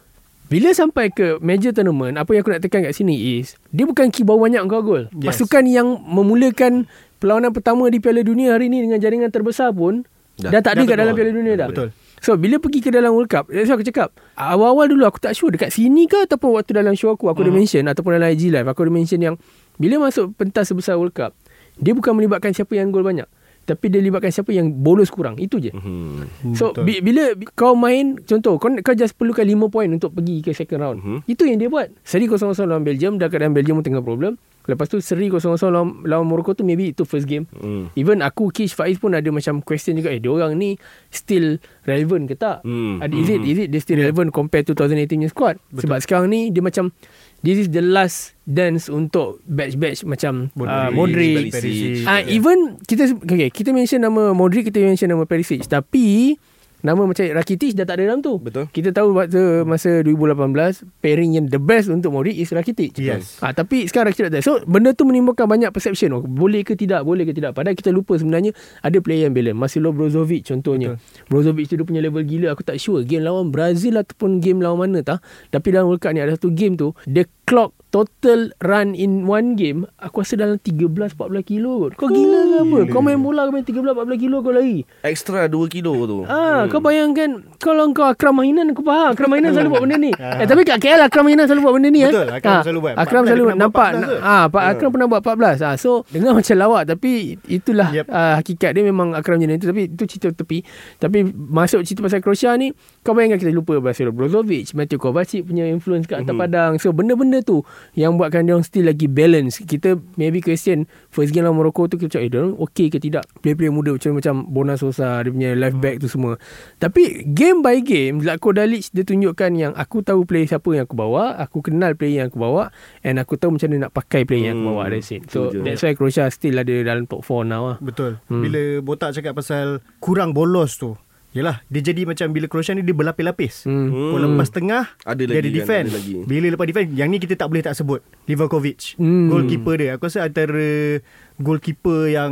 bila 0.45 0.69
sampai 0.71 1.09
ke 1.09 1.38
major 1.39 1.71
tournament 1.71 2.15
Apa 2.15 2.31
yang 2.31 2.42
aku 2.42 2.53
nak 2.53 2.62
tekan 2.62 2.81
kat 2.81 2.94
sini 2.94 3.39
is 3.39 3.57
Dia 3.69 3.83
bukan 3.83 4.13
bawa 4.21 4.45
banyak 4.45 4.62
kau 4.65 4.81
gol 4.81 5.03
Yes. 5.12 5.33
Pasukan 5.33 5.65
yang 5.65 5.88
memulakan 6.00 6.86
Perlawanan 7.18 7.50
pertama 7.50 7.88
di 7.88 7.97
Piala 7.97 8.21
Dunia 8.21 8.53
hari 8.53 8.68
ni 8.68 8.80
Dengan 8.80 8.97
jaringan 8.97 9.27
terbesar 9.27 9.71
pun 9.71 10.06
Dah- 10.36 10.51
Dah, 10.51 10.62
tak 10.62 10.75
ada 10.75 10.80
dah 10.80 10.86
kat 10.86 10.97
dalam. 11.00 11.13
Piala 11.13 11.31
Dunia 11.31 11.53
dah 11.56 11.68
Betul. 11.68 11.89
So 12.19 12.36
bila 12.36 12.57
pergi 12.57 12.80
ke 12.80 12.89
dalam 12.89 13.12
World 13.12 13.25
Cup 13.27 13.47
That's 13.47 13.65
why 13.65 13.75
aku 13.75 13.86
cakap 13.86 14.13
Awal-awal 14.36 14.86
dulu 14.88 15.03
aku 15.03 15.18
tak 15.18 15.33
sure 15.33 15.50
Dekat 15.50 15.71
sini 15.71 16.06
ke 16.06 16.24
Ataupun 16.24 16.53
waktu 16.53 16.75
dalam 16.75 16.94
show 16.94 17.09
aku 17.09 17.25
Aku 17.25 17.39
Hmm. 17.39 17.50
dah 17.50 17.56
mention 17.56 17.83
Ataupun 17.83 18.13
dalam 18.13 18.30
IG 18.30 18.50
Live 18.50 18.68
Aku 18.68 18.81
dah 18.81 18.94
mention 18.94 19.18
yang 19.18 19.36
Bila 19.75 19.98
masuk 20.03 20.30
pentas 20.33 20.68
sebesar 20.68 20.94
World 20.95 21.12
Cup 21.12 21.33
Dia 21.75 21.91
bukan 21.91 22.13
melibatkan 22.13 22.51
siapa 22.51 22.74
yang 22.74 22.89
gol 22.89 23.01
banyak 23.01 23.25
Tapi 23.65 23.89
dia 23.89 23.97
libatkan 23.97 24.29
siapa 24.29 24.50
yang 24.50 24.69
bolos 24.71 25.09
kurang 25.09 25.35
Itu 25.35 25.57
je 25.57 25.73
Mhm. 25.73 26.53
So 26.53 26.69
Betul. 26.69 26.85
bi- 26.85 27.01
bila 27.01 27.34
bi- 27.34 27.50
kau 27.50 27.74
main 27.74 28.13
contoh 28.19 28.55
kau 28.55 28.69
kau 28.79 28.93
just 28.93 29.13
perlukan 29.13 29.41
5 29.41 29.67
point 29.67 29.89
untuk 29.89 30.13
pergi 30.13 30.39
ke 30.39 30.51
second 30.51 30.79
round. 30.79 30.98
Mhm. 30.98 31.17
Itu 31.25 31.43
yang 31.43 31.57
dia 31.57 31.65
buat. 31.65 31.89
Seri 32.01 32.25
0-0 32.25 32.38
lawan 32.63 32.81
Belgium 32.81 33.17
dah 33.17 33.25
keadaan 33.25 33.51
Belgium 33.51 33.77
pun 33.77 33.86
tengah 33.86 34.00
problem. 34.00 34.38
Lepas 34.63 34.86
tu 34.88 34.98
seri 34.98 35.29
0-0 35.29 35.41
lawan, 35.67 36.01
lawan 36.03 36.25
Morocco 36.25 36.53
tu 36.53 36.62
maybe 36.62 36.89
itu 36.89 37.01
first 37.03 37.25
game. 37.25 37.45
Hmm. 37.51 37.89
Even 37.93 38.22
aku 38.22 38.50
Kish 38.50 38.74
Faiz 38.74 38.98
pun 38.98 39.13
ada 39.13 39.25
macam 39.27 39.62
question 39.62 39.93
juga 39.93 40.10
eh 40.10 40.17
dia 40.17 40.29
orang 40.29 40.53
ni 40.53 40.77
still 41.07 41.57
relevant 41.84 42.25
ke 42.25 42.36
tak? 42.36 42.62
Hmm. 42.62 42.98
Ada 42.98 43.13
is 43.13 43.29
it 43.31 43.41
is 43.41 43.57
it 43.60 43.69
they 43.69 43.77
still 43.77 43.98
relevant 43.98 44.29
compare 44.29 44.62
to 44.62 44.74
2018 44.74 45.17
punya 45.17 45.29
squad? 45.29 45.55
Betul. 45.69 45.81
Sebab 45.86 45.98
sekarang 46.01 46.27
ni 46.27 46.50
dia 46.50 46.62
macam 46.62 46.93
this 47.41 47.57
is 47.57 47.67
the 47.67 47.81
last 47.81 48.35
dance 48.46 48.88
untuk 48.94 49.42
batch-batch 49.50 50.06
macam 50.06 50.54
uh, 50.54 50.94
Modric, 50.94 51.50
Perisic. 51.50 52.06
Ah 52.06 52.22
uh, 52.22 52.30
even 52.30 52.78
kita 52.86 53.10
okay, 53.18 53.50
kita 53.50 53.74
mention 53.74 54.06
nama 54.06 54.32
Modric, 54.32 54.70
kita 54.70 54.82
mention 54.86 55.10
nama 55.10 55.25
Perisic 55.25 55.66
tapi 55.66 56.38
nama 56.86 57.02
macam 57.02 57.25
Rakitic 57.25 57.74
dah 57.74 57.86
tak 57.90 57.98
ada 57.98 58.14
dalam 58.14 58.22
tu. 58.22 58.38
Betul. 58.38 58.70
Kita 58.70 58.94
tahu 58.94 59.18
waktu 59.18 59.66
masa 59.66 60.06
2018 60.06 60.86
pairing 61.02 61.42
yang 61.42 61.46
the 61.50 61.58
best 61.58 61.90
untuk 61.90 62.14
Modric 62.14 62.38
is 62.38 62.54
Rakitic. 62.54 62.94
Yes. 63.02 63.42
Ah 63.42 63.58
tapi 63.58 63.90
sekarang 63.90 64.14
Rakitic 64.14 64.30
tak 64.30 64.34
ada. 64.38 64.42
So 64.46 64.62
benda 64.70 64.94
tu 64.94 65.10
menimbulkan 65.10 65.50
banyak 65.50 65.74
perception. 65.74 66.14
Oh, 66.14 66.22
boleh 66.22 66.62
ke 66.62 66.78
tidak, 66.78 67.02
boleh 67.02 67.25
ke 67.25 67.34
tidak. 67.34 67.58
Padahal 67.58 67.74
kita 67.74 67.90
lupa 67.90 68.14
sebenarnya 68.22 68.54
ada 68.86 68.98
player 69.02 69.25
yang 69.25 69.34
balance. 69.34 69.58
Marcelo 69.58 69.90
Brozovic 69.90 70.46
contohnya. 70.46 70.94
Betul. 70.94 71.25
Brozovic 71.34 71.66
tu 71.66 71.75
dia 71.82 71.86
punya 71.90 72.02
level 72.06 72.22
gila. 72.22 72.54
Aku 72.54 72.62
tak 72.62 72.78
sure 72.78 73.02
game 73.02 73.25
lawan 73.25 73.50
Brazil 73.50 73.98
ataupun 73.98 74.38
game 74.38 74.62
lawan 74.62 74.86
mana 74.86 75.02
tah. 75.02 75.18
Tapi 75.50 75.74
dalam 75.74 75.90
World 75.90 76.06
Cup 76.06 76.14
ni 76.14 76.22
ada 76.22 76.38
satu 76.38 76.54
game 76.54 76.78
tu 76.78 76.94
dia 77.10 77.25
clock 77.50 77.74
total 77.96 78.52
run 78.60 78.92
in 78.92 79.24
one 79.24 79.56
game 79.56 79.88
aku 79.96 80.20
rasa 80.20 80.36
dalam 80.36 80.60
13 80.60 80.84
14 81.16 81.16
kilo 81.42 81.72
kot. 81.82 81.92
Kau 81.96 82.10
gila 82.10 82.40
ke 82.44 82.56
apa? 82.60 82.78
Kau 82.90 83.00
main 83.00 83.16
bola 83.16 83.48
kau 83.48 83.54
main 83.54 83.64
13 83.64 83.72
14 83.88 84.20
kilo 84.20 84.38
kau 84.42 84.52
lari. 84.52 84.84
Extra 85.02 85.48
2 85.48 85.56
kilo 85.70 85.94
tu. 86.04 86.18
Ah, 86.25 86.68
kau 86.68 86.78
bayangkan 86.78 87.40
kalau 87.56 87.88
kau 87.90 88.04
Akram 88.04 88.36
Mahinan 88.36 88.68
aku 88.70 88.84
faham. 88.84 89.16
Akram 89.16 89.32
Mahinan 89.32 89.52
selalu 89.56 89.70
buat 89.72 89.82
benda 89.82 89.96
ni. 89.98 90.12
eh, 90.12 90.44
tapi 90.44 90.62
kat 90.62 90.78
KL 90.78 91.02
Akram 91.02 91.24
Mahinan 91.24 91.48
selalu 91.48 91.62
buat 91.62 91.74
benda 91.74 91.90
ni 91.90 92.02
Betul, 92.02 92.28
eh. 92.28 92.36
Akram 92.36 92.52
Ah, 92.52 92.62
selalu 92.62 92.80
buat. 92.82 92.94
Akram 92.98 93.22
14 93.22 93.30
selalu 93.32 93.44
nampak 93.56 93.88
buat 93.88 93.96
14 93.96 94.12
ke? 94.12 94.16
ah 94.22 94.44
Pak 94.50 94.64
Akram 94.68 94.90
pernah 94.92 95.08
buat 95.08 95.22
14. 95.24 95.64
Ah 95.64 95.75
so 95.80 95.90
dengar 96.10 96.32
macam 96.38 96.56
lawak 96.58 96.84
tapi 96.86 97.12
itulah 97.48 97.90
Yep. 97.94 98.06
ah, 98.10 98.34
hakikat 98.36 98.70
dia 98.72 98.84
memang 98.84 99.16
Akram 99.16 99.40
macam 99.40 99.56
itu 99.56 99.66
tapi 99.66 99.88
itu 99.88 100.04
cerita 100.06 100.36
tepi. 100.36 100.60
Tapi 100.98 101.18
masuk 101.32 101.80
cerita 101.82 102.04
pasal 102.04 102.20
Croatia 102.20 102.52
ni 102.56 102.75
kau 103.02 103.14
bayangkan 103.14 103.40
kita 103.40 103.54
lupa 103.54 103.78
Marcelo 103.78 104.12
Brozovic, 104.12 104.74
Mateo 104.74 104.98
Kovacic 104.98 105.46
punya 105.46 105.64
influence 105.64 106.04
kat 106.04 106.22
atas 106.22 106.34
Mhm. 106.34 106.42
padang. 106.42 106.72
So 106.75 106.92
benda-benda 106.92 107.40
tu 107.40 107.62
yang 107.94 108.18
buatkan 108.18 108.50
dia 108.50 108.58
orang 108.58 108.65
still 108.65 108.89
lagi 108.89 109.06
balance. 109.06 109.62
Kita 109.62 110.00
maybe 110.18 110.42
question 110.42 110.89
first 111.13 111.30
game 111.30 111.46
lawan 111.46 111.62
Morocco 111.62 111.86
tu 111.86 112.01
kita 112.01 112.18
cakap 112.18 112.25
eh 112.25 112.30
dia 112.34 112.39
orang 112.42 112.56
okey 112.58 112.88
ke 112.89 112.98
tidak? 112.98 113.24
Player-player 113.46 113.74
muda 113.74 113.94
macam 113.94 114.12
macam 114.18 114.36
Bona 114.50 114.75
Sosa 114.80 115.22
dia 115.22 115.30
punya 115.30 115.51
left 115.54 115.77
back 115.77 116.01
tu 116.01 116.10
semua. 116.10 116.42
Tapi 116.82 117.27
game 117.30 117.62
by 117.62 117.80
game 117.86 118.25
Zlatko 118.25 118.56
Dalic 118.58 118.89
dia 118.89 119.06
tunjukkan 119.06 119.51
yang 119.54 119.74
aku 119.77 120.01
tahu 120.01 120.25
player 120.25 120.50
siapa 120.50 120.68
yang 120.74 120.89
aku 120.89 120.98
bawa, 120.98 121.38
aku 121.38 121.62
kenal 121.62 121.94
player 121.94 122.25
yang 122.25 122.27
aku 122.34 122.42
bawa 122.42 122.74
and 123.06 123.22
aku 123.22 123.38
tahu 123.38 123.56
macam 123.56 123.70
mana 123.70 123.88
nak 123.88 123.94
pakai 123.94 124.25
player 124.25 124.51
yang 124.51 124.63
aku 124.63 124.65
bawa 124.74 124.84
that's 124.89 125.13
it. 125.13 125.22
So 125.30 125.54
Setuju. 125.54 125.62
that's 125.62 125.82
why 125.86 125.94
Croatia 125.94 126.25
still 126.34 126.58
ada 126.58 126.74
dalam 126.82 127.06
top 127.06 127.22
4 127.22 127.46
now 127.46 127.75
lah. 127.75 127.77
Betul. 127.84 128.18
Hmm. 128.32 128.42
Bila 128.42 128.82
botak 128.82 129.13
cakap 129.13 129.38
pasal 129.38 129.84
kurang 130.01 130.34
bolos 130.34 130.80
tu. 130.82 130.98
Yalah, 131.36 131.60
dia 131.68 131.84
jadi 131.84 132.08
macam 132.08 132.32
bila 132.32 132.48
Croatia 132.48 132.72
ni 132.72 132.80
dia 132.80 132.96
berlapis-lapis. 132.96 133.68
Hmm. 133.68 133.92
Hmm. 133.92 134.24
lepas 134.24 134.48
tengah 134.48 134.88
Ada 135.04 135.27
dia 135.27 135.36
lagi 135.36 135.39
ada 135.44 135.50
kan, 135.51 135.56
defend. 135.60 135.86
ada 135.92 135.96
lagi. 136.00 136.13
Bila 136.24 136.48
lepas 136.56 136.65
defend, 136.72 136.88
yang 136.96 137.12
ni 137.12 137.20
kita 137.20 137.36
tak 137.36 137.51
boleh 137.51 137.60
tak 137.60 137.75
sebut. 137.75 138.00
Livakovic. 138.24 138.96
Hmm. 138.96 139.27
Goalkeeper 139.27 139.75
dia. 139.75 139.89
Aku 140.00 140.08
rasa 140.08 140.24
antara 140.24 141.04
goalkeeper 141.36 142.08
yang 142.08 142.32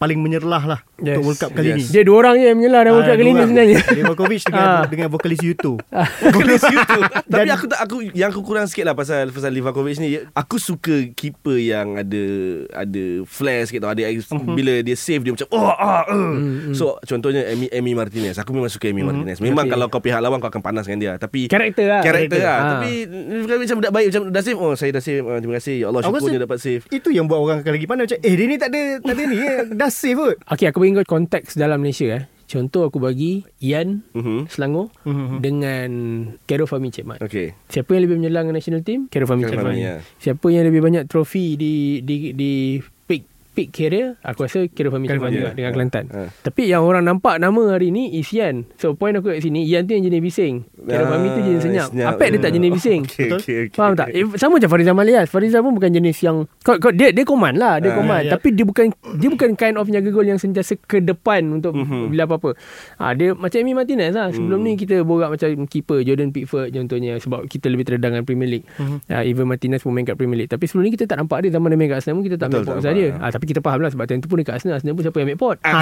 paling 0.00 0.16
menyerlah 0.16 0.62
lah 0.66 0.80
Yes. 0.96 1.14
untuk 1.14 1.22
World 1.26 1.38
Cup 1.38 1.50
kali 1.52 1.68
Yes. 1.70 1.76
ni. 1.76 1.84
Dia 1.90 2.02
dua 2.02 2.16
orang 2.18 2.34
je 2.34 2.46
yang 2.46 2.56
menyelah 2.56 2.80
dalam 2.82 2.92
World 2.94 3.04
Cup 3.04 3.12
Ah, 3.12 3.18
kali 3.18 3.24
dua 3.26 3.36
ni 3.36 3.44
sebenarnya. 3.44 3.78
Livakovic 3.92 4.40
dengan 4.42 4.64
Ah. 4.64 4.84
dengan 4.86 5.08
vokalis 5.08 5.40
U2. 5.42 5.64
Vokalis 6.26 6.62
itu. 6.66 7.00
Tapi 7.22 7.40
Dan- 7.42 7.52
aku 7.52 7.64
tak 7.66 7.80
aku 7.80 7.96
yang 8.10 8.28
aku 8.28 8.40
kurang 8.40 8.64
sikit 8.64 8.84
lah 8.84 8.94
pasal 8.94 9.28
pasal 9.28 9.50
Livakovic 9.50 9.96
ni. 9.96 10.08
Aku 10.30 10.56
suka 10.56 10.92
keeper 11.10 11.56
yang 11.56 11.94
ada 11.94 12.24
ada 12.74 13.04
flair 13.24 13.60
sikit 13.62 13.80
tau. 13.82 13.90
Ada 13.90 14.08
Mhm. 14.08 14.50
bila 14.50 14.72
dia 14.80 14.94
save 14.94 15.20
dia 15.20 15.32
macam 15.32 15.48
oh 15.50 15.68
ah 15.68 15.76
uh. 16.02 16.04
Hmm, 16.06 16.72
So 16.72 16.96
contohnya 17.02 17.44
Emi 17.46 17.68
Emi 17.68 17.92
Martinez. 17.92 18.36
Aku 18.36 18.50
memang 18.50 18.68
suka 18.68 18.88
Emi 18.88 19.00
Martinez. 19.02 19.36
Memang 19.38 19.64
Okay. 19.64 19.72
kalau 19.74 19.86
kau 19.86 20.00
pihak 20.00 20.16
lawan 20.18 20.38
kau 20.38 20.48
akan 20.48 20.62
panas 20.62 20.84
dengan 20.84 20.98
dia. 20.98 21.12
Tapi 21.16 21.44
Karakter 21.46 21.84
lah. 21.86 22.00
karakter 22.00 22.40
lah. 22.40 22.56
Ah. 22.56 22.68
Tapi 22.74 22.92
Livakovic 23.04 23.60
macam 23.62 23.76
budak 23.78 23.92
baik 23.94 24.06
macam 24.10 24.22
dah 24.30 24.42
save. 24.42 24.58
Oh 24.58 24.72
saya 24.74 24.90
dah 24.90 25.02
save. 25.02 25.20
Ah, 25.22 25.38
terima 25.38 25.56
kasih. 25.56 25.76
Ya 25.76 25.86
Allah 25.86 26.00
syukurnya 26.02 26.24
rasa- 26.34 26.46
dapat 26.46 26.58
save. 26.58 26.82
Itu 26.88 27.08
yang 27.10 27.24
buat 27.24 27.36
orang 27.38 27.56
akan 27.60 27.72
lagi 27.72 27.86
pandai 27.86 28.04
macam 28.06 28.18
eh 28.20 28.32
dia 28.32 28.46
ni 28.46 28.56
tak 28.56 28.68
ada 28.68 28.80
tak 29.00 29.12
ada 29.12 29.22
ni 29.22 29.36
eh. 29.36 29.58
dah 29.70 29.89
save 29.90 30.16
kot. 30.16 30.36
Okay, 30.48 30.66
aku 30.66 30.78
bagi 30.78 30.96
kau 30.96 31.18
konteks 31.18 31.54
dalam 31.54 31.82
Malaysia 31.82 32.06
eh. 32.08 32.24
Contoh 32.46 32.82
aku 32.82 32.98
bagi 32.98 33.46
Ian 33.62 34.02
Mhm. 34.10 34.50
Selangor 34.50 34.90
Mhm. 35.06 35.38
dengan 35.38 35.90
Kero 36.46 36.66
Fahmi 36.66 36.90
Cekmat. 36.90 37.22
Okay. 37.22 37.54
Siapa 37.66 37.94
yang 37.94 38.10
lebih 38.10 38.16
menyelang 38.18 38.50
dengan 38.50 38.58
national 38.58 38.82
team? 38.82 39.06
Kero 39.06 39.22
Fahmi 39.22 39.46
Cekmat. 39.46 39.70
Fahmi, 39.70 39.78
ya. 39.78 40.02
Siapa 40.18 40.46
yang 40.50 40.66
lebih 40.66 40.82
banyak 40.82 41.06
trofi 41.06 41.54
di 41.54 42.02
di 42.02 42.34
di 42.34 42.82
peak 43.60 43.68
career? 43.70 44.16
Aku 44.22 44.40
rasa 44.42 44.64
Khairul 44.64 44.96
Cekmat 44.96 45.20
Fahmi, 45.20 45.36
juga 45.36 45.50
dengan 45.52 45.68
Ha. 45.68 45.74
Kelantan. 45.74 46.04
Ha. 46.08 46.20
Tapi 46.42 46.62
yang 46.64 46.82
orang 46.82 47.04
nampak 47.04 47.36
nama 47.36 47.62
hari 47.70 47.88
ni 47.88 48.14
is 48.14 48.30
Ian. 48.30 48.64
So 48.74 48.92
point 48.92 49.12
aku 49.12 49.28
kat 49.28 49.40
sini, 49.40 49.62
Ian 49.62 49.84
tu 49.84 49.92
yang 49.92 50.02
jenis 50.02 50.20
bising. 50.20 50.54
Kero 50.80 51.04
Ah, 51.04 51.08
Fahmi 51.10 51.26
tu 51.28 51.40
jenis 51.42 51.62
senyap. 51.62 51.88
senyap. 51.90 52.08
Apek 52.10 52.28
dia 52.30 52.40
tak 52.40 52.52
jenis 52.52 52.70
bising. 52.72 53.02
Okay, 53.10 53.26
Betul? 53.26 53.38
okay, 53.38 53.56
okay. 53.62 53.76
Faham 53.76 53.92
tak? 53.92 54.08
Eh, 54.10 54.24
sama 54.34 54.56
macam 54.56 54.70
Farizal 54.70 54.94
Malias. 54.94 55.26
Farizal 55.26 55.60
pun 55.60 55.72
bukan 55.72 55.90
jenis 55.90 56.16
yang 56.20 56.36
kau, 56.58 56.76
kau, 56.76 56.90
dia 56.90 57.10
dia 57.10 57.22
command 57.22 57.52
lah, 57.52 57.76
dia 57.76 57.90
Ah, 57.90 57.96
command. 57.96 58.22
ya. 58.22 58.30
Tapi 58.32 58.48
dia 58.50 58.62
bukan 58.62 58.86
dia 59.14 59.28
bukan 59.28 59.50
kind 59.54 59.74
of 59.74 59.86
jaga 59.86 60.08
gol 60.08 60.24
yang 60.24 60.38
sentiasa 60.38 60.78
ke 60.78 60.98
depan 60.98 61.42
untuk 61.50 61.74
Mhm. 61.74 62.08
bila 62.08 62.24
apa-apa. 62.24 62.54
Ah 62.96 63.12
dia 63.12 63.32
macam 63.32 63.58
Emi 63.58 63.72
Martinez 63.72 64.12
lah. 64.12 64.30
Sebelum 64.30 64.56
Hmm. 64.56 64.66
ni 64.66 64.76
kita 64.76 65.02
borak 65.02 65.28
macam 65.30 65.48
keeper 65.66 66.00
Jordan 66.00 66.30
Pickford 66.30 66.70
contohnya 66.70 67.16
sebab 67.16 67.44
kita 67.44 67.66
lebih 67.66 67.84
terdedah 67.84 68.08
dengan 68.10 68.24
Premier 68.24 68.48
League. 68.50 68.66
Mhm. 68.72 68.96
Ah 69.06 69.22
even 69.22 69.44
Martinez 69.44 69.80
pun 69.80 69.90
main 69.90 70.02
kat 70.02 70.14
Premier 70.14 70.38
League. 70.38 70.48
Tapi 70.48 70.62
sebelum 70.62 70.84
ni 70.84 70.92
kita 70.92 71.04
tak 71.06 71.18
nampak 71.18 71.42
dia 71.42 71.50
zaman 71.50 71.68
dia 71.68 71.76
main 71.76 71.88
kat 71.88 71.98
Arsenal 71.98 72.14
pun 72.14 72.24
kita 72.24 72.36
tak 72.36 72.48
Betul, 72.48 72.60
pot 72.60 72.66
tak 72.66 72.76
pasal 72.80 72.92
dia. 72.94 73.08
nampak. 73.10 73.20
Ah 73.20 73.30
tapi 73.30 73.44
kita 73.50 73.60
faham 73.60 73.82
lah 73.82 73.90
sebab 73.90 74.06
time 74.06 74.22
tu 74.22 74.30
pun 74.30 74.38
dekat 74.38 74.62
Arsenal, 74.62 74.78
Arsenal 74.78 74.94
pun 74.94 75.02
siapa 75.02 75.18
yang 75.18 75.26
ambil 75.34 75.40
pot. 75.42 75.56
Ah, 75.66 75.74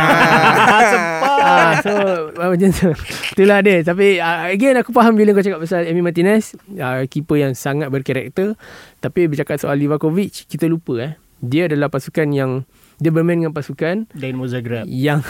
Ah, 1.38 1.72
so 1.84 1.92
ah, 2.40 2.48
macam 2.52 2.68
tu. 2.72 2.90
Itulah 3.36 3.58
dia. 3.62 3.84
Tapi 3.84 4.18
uh, 4.18 4.48
again 4.50 4.74
aku 4.80 4.90
faham 4.90 5.14
bila 5.14 5.36
kau 5.36 5.44
cakap 5.44 5.60
pasal 5.62 5.86
Emi 5.86 6.02
Martinez, 6.02 6.56
uh, 6.76 7.04
keeper 7.06 7.38
yang 7.38 7.52
sangat 7.54 7.92
berkarakter. 7.92 8.58
Tapi 8.98 9.30
bercakap 9.30 9.60
soal 9.60 9.78
Livakovic, 9.78 10.48
kita 10.50 10.66
lupa 10.66 10.94
eh. 10.98 11.12
Dia 11.38 11.70
adalah 11.70 11.86
pasukan 11.86 12.26
yang 12.34 12.66
dia 12.98 13.14
bermain 13.14 13.38
dengan 13.38 13.54
pasukan 13.54 14.10
Dynamo 14.10 14.50
Zagreb. 14.50 14.84
yang 14.90 15.22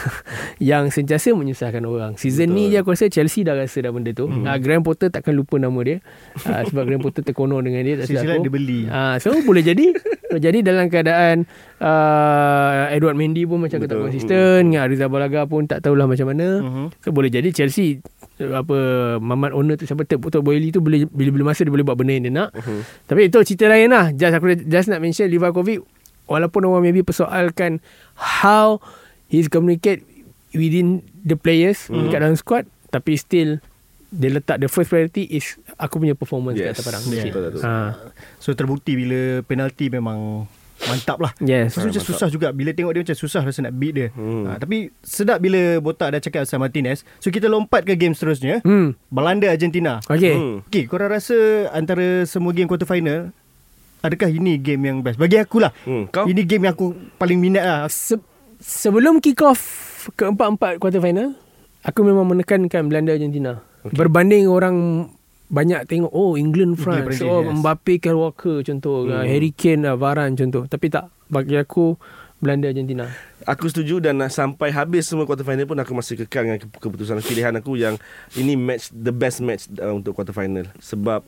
yang 0.73 0.89
sentiasa 0.89 1.37
menyusahkan 1.37 1.85
orang. 1.85 2.17
Season 2.17 2.49
Betul. 2.49 2.57
ni 2.57 2.73
je 2.73 2.77
aku 2.81 2.97
rasa 2.97 3.13
Chelsea 3.13 3.45
dah 3.45 3.53
rasa 3.53 3.85
dah 3.85 3.93
benda 3.93 4.11
tu. 4.17 4.25
Mm. 4.25 4.49
Uh, 4.49 4.57
Graham 4.57 4.83
Potter 4.85 5.13
takkan 5.13 5.37
lupa 5.37 5.61
nama 5.61 5.77
dia. 5.85 6.01
Uh, 6.49 6.63
sebab 6.65 6.89
Graham 6.89 7.05
Potter 7.05 7.21
terkono 7.21 7.61
dengan 7.61 7.85
dia 7.85 8.01
tak 8.01 8.09
silap 8.09 8.25
aku. 8.25 8.49
dia 8.49 8.53
beli. 8.53 8.81
Ah, 8.89 9.21
so 9.21 9.37
boleh 9.45 9.61
jadi 9.61 9.93
boleh 10.33 10.43
jadi 10.43 10.59
dalam 10.65 10.89
keadaan 10.89 11.45
uh, 11.81 12.89
Edward 12.89 13.17
Mendy 13.21 13.45
pun 13.45 13.61
macam 13.61 13.81
tak 13.85 13.97
konsisten, 13.97 14.73
dengan 14.73 14.89
Ariza 14.89 15.09
Balaga 15.13 15.45
pun 15.45 15.69
tak 15.69 15.85
tahulah 15.85 16.09
macam 16.09 16.33
mana. 16.33 16.65
Mhm. 16.65 16.85
So 17.05 17.13
boleh 17.13 17.29
jadi 17.29 17.53
Chelsea 17.53 18.01
apa 18.39 18.77
Mamat 19.19 19.51
owner 19.51 19.75
tu 19.75 19.85
siapa 19.85 20.07
Ted 20.07 20.23
Tok 20.23 20.41
Boyle 20.41 20.71
tu 20.71 20.79
boleh 20.79 21.05
bila-bila 21.11 21.53
masa 21.53 21.67
dia 21.67 21.73
boleh 21.75 21.85
buat 21.85 21.99
benda 22.01 22.17
yang 22.17 22.25
dia 22.29 22.35
nak. 22.35 22.51
Mhm. 22.57 22.81
Tapi 23.05 23.21
itu 23.29 23.39
cerita 23.45 23.69
lain 23.69 23.93
lah. 23.93 24.15
Just 24.17 24.35
aku 24.37 24.57
just 24.57 24.89
nak 24.89 25.01
mention 25.05 25.29
Livakovic 25.29 25.85
walaupun 26.29 26.63
orang 26.63 26.85
maybe 26.85 27.01
persoalkan 27.01 27.81
how 28.15 28.79
he's 29.27 29.49
communicate 29.49 30.05
within 30.51 31.01
the 31.19 31.35
players 31.35 31.89
Mhm. 31.89 32.07
dekat 32.07 32.19
dalam 32.21 32.37
squad 32.37 32.65
tapi 32.89 33.17
still 33.17 33.61
dia 34.09 34.31
letak 34.31 34.57
the 34.57 34.65
first 34.67 34.89
priority 34.89 35.29
is 35.29 35.57
aku 35.77 35.99
punya 35.99 36.13
performance 36.13 36.57
Yes. 36.57 36.73
kat 36.73 36.73
atas 36.75 36.85
padang. 36.87 37.05
Yeah. 37.07 37.25
Betul, 37.27 37.43
betul. 37.47 37.61
Ha. 37.61 37.73
So 38.39 38.53
terbukti 38.53 38.97
bila 38.97 39.45
penalti 39.45 39.89
memang 39.89 40.49
mantap 40.81 41.19
lah. 41.19 41.37
Yes. 41.39 41.75
So, 41.75 41.83
macam 41.83 41.99
susah 41.99 42.31
juga 42.31 42.49
Bila 42.49 42.71
tengok 42.71 42.95
dia 42.95 43.03
macam 43.03 43.19
susah 43.19 43.43
Rasa 43.43 43.61
nak 43.61 43.75
beat 43.75 43.93
dia 43.93 44.09
Hmm. 44.11 44.47
ha, 44.47 44.57
Tapi 44.57 44.95
sedap 45.03 45.43
bila 45.43 45.59
Botak 45.77 46.15
dah 46.15 46.23
cakap 46.23 46.47
Pasal 46.47 46.63
Martinez 46.63 47.03
So 47.19 47.29
kita 47.29 47.45
lompat 47.45 47.83
ke 47.83 47.93
game 47.93 48.15
seterusnya 48.15 48.63
Hmm. 48.63 48.95
Belanda 49.09 49.51
Argentina 49.51 49.99
Okay. 50.07 50.33
Hmm. 50.33 50.63
Okay 50.65 50.87
korang 50.87 51.11
rasa 51.11 51.35
Antara 51.69 52.23
semua 52.25 52.55
game 52.55 52.65
quarter 52.65 52.87
final 52.87 53.35
Adakah 53.99 54.29
ini 54.29 54.57
game 54.57 54.83
yang 54.85 54.99
best 55.01 55.19
Bagi 55.19 55.37
aku 55.37 55.59
lah 55.59 55.75
Hmm. 55.83 56.07
Kau? 56.09 56.25
Ini 56.25 56.43
game 56.43 56.67
yang 56.67 56.75
aku 56.75 56.93
Paling 57.17 57.39
minat 57.39 57.63
lah 57.63 57.81
Se- 57.87 58.21
sebelum 58.59 59.19
kick 59.19 59.39
off 59.41 59.61
keempat-empat 60.09 60.81
quarter 60.81 60.99
final, 60.99 61.37
aku 61.85 62.01
memang 62.01 62.25
menekankan 62.25 62.89
Belanda 62.89 63.13
Argentina. 63.13 63.61
Okay. 63.85 63.95
Berbanding 63.95 64.49
orang 64.49 64.77
banyak 65.49 65.85
tengok 65.85 66.11
oh 66.11 66.35
England 66.35 66.77
France 66.77 67.07
Brazil, 67.09 67.29
oh 67.29 67.41
yes. 67.41 67.57
Mbappe 67.57 67.95
Kyle 67.99 68.17
Walker 68.17 68.61
contoh 68.61 69.05
hmm. 69.05 69.25
Harry 69.25 69.49
Kane 69.49 69.89
Varane 69.97 70.37
contoh 70.37 70.69
tapi 70.69 70.89
tak 70.89 71.09
bagi 71.29 71.57
aku 71.57 71.97
Belanda 72.37 72.69
Argentina 72.69 73.09
Aku 73.45 73.65
setuju 73.65 73.97
dan 73.99 74.21
sampai 74.29 74.69
habis 74.69 75.09
semua 75.09 75.25
quarter 75.25 75.41
final 75.41 75.65
pun 75.65 75.81
aku 75.81 75.97
masih 75.97 76.21
kekal 76.21 76.45
dengan 76.45 76.61
ke- 76.61 76.69
keputusan 76.69 77.25
pilihan 77.25 77.57
aku 77.57 77.81
yang 77.81 77.97
ini 78.33 78.61
match 78.61 78.93
the 78.93 79.09
best 79.09 79.41
match 79.41 79.73
uh, 79.75 79.89
untuk 79.89 80.13
quarter 80.13 80.33
final 80.33 80.69
sebab 80.79 81.25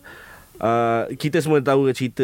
Uh, 0.60 1.08
kita 1.16 1.40
semua 1.40 1.64
tahu 1.64 1.88
cerita 1.96 2.22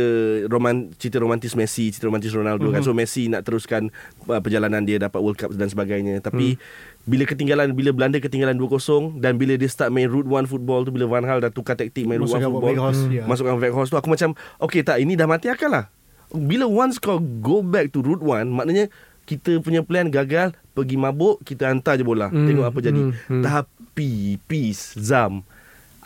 roman 0.53 0.93
cerita 1.01 1.17
romantis 1.17 1.57
Messi, 1.57 1.89
cerita 1.89 2.05
romantis 2.05 2.37
Ronaldo 2.37 2.69
mm-hmm. 2.69 2.77
kan. 2.77 2.83
So 2.85 2.93
Messi 2.93 3.33
nak 3.33 3.49
teruskan 3.49 3.89
uh, 4.29 4.45
perjalanan 4.45 4.85
dia 4.85 5.01
dapat 5.01 5.25
World 5.25 5.41
Cup 5.41 5.57
dan 5.57 5.73
sebagainya. 5.73 6.21
Tapi 6.21 6.61
mm. 6.61 7.09
bila 7.09 7.25
ketinggalan 7.25 7.73
bila 7.73 7.97
Belanda 7.97 8.21
ketinggalan 8.21 8.61
2-0 8.61 9.25
dan 9.25 9.41
bila 9.41 9.57
dia 9.57 9.73
start 9.73 9.89
main 9.89 10.13
route 10.13 10.29
1 10.29 10.53
football 10.53 10.85
tu 10.85 10.93
bila 10.93 11.09
Van 11.09 11.25
Gaal 11.25 11.41
dah 11.41 11.49
tukar 11.49 11.81
taktik 11.81 12.05
main 12.05 12.21
route 12.21 12.29
1 12.29 12.37
Masukkan 12.37 12.53
football. 12.53 12.77
Weghorst, 12.77 13.03
ya. 13.09 13.25
Masukkan 13.25 13.57
Weghorst 13.57 13.91
tu 13.91 13.97
aku 13.97 14.13
macam 14.13 14.37
okay 14.61 14.85
tak 14.85 15.01
ini 15.01 15.17
dah 15.17 15.25
mati 15.25 15.49
akal 15.49 15.73
lah. 15.73 15.89
Bila 16.29 16.69
once 16.69 17.01
kau 17.01 17.17
go 17.41 17.65
back 17.65 17.89
to 17.89 18.05
route 18.05 18.21
1 18.21 18.53
maknanya 18.53 18.93
kita 19.27 19.59
punya 19.65 19.83
plan 19.83 20.07
gagal 20.07 20.55
pergi 20.77 20.97
mabuk 21.01 21.43
kita 21.43 21.73
hantar 21.73 21.99
je 21.99 22.07
bola 22.07 22.31
Hmm, 22.31 22.47
tengok 22.47 22.67
apa 22.71 22.79
jadi 22.79 23.01
hmm. 23.01 23.43
tapi 23.43 24.39
peace 24.47 24.95
zam 24.95 25.43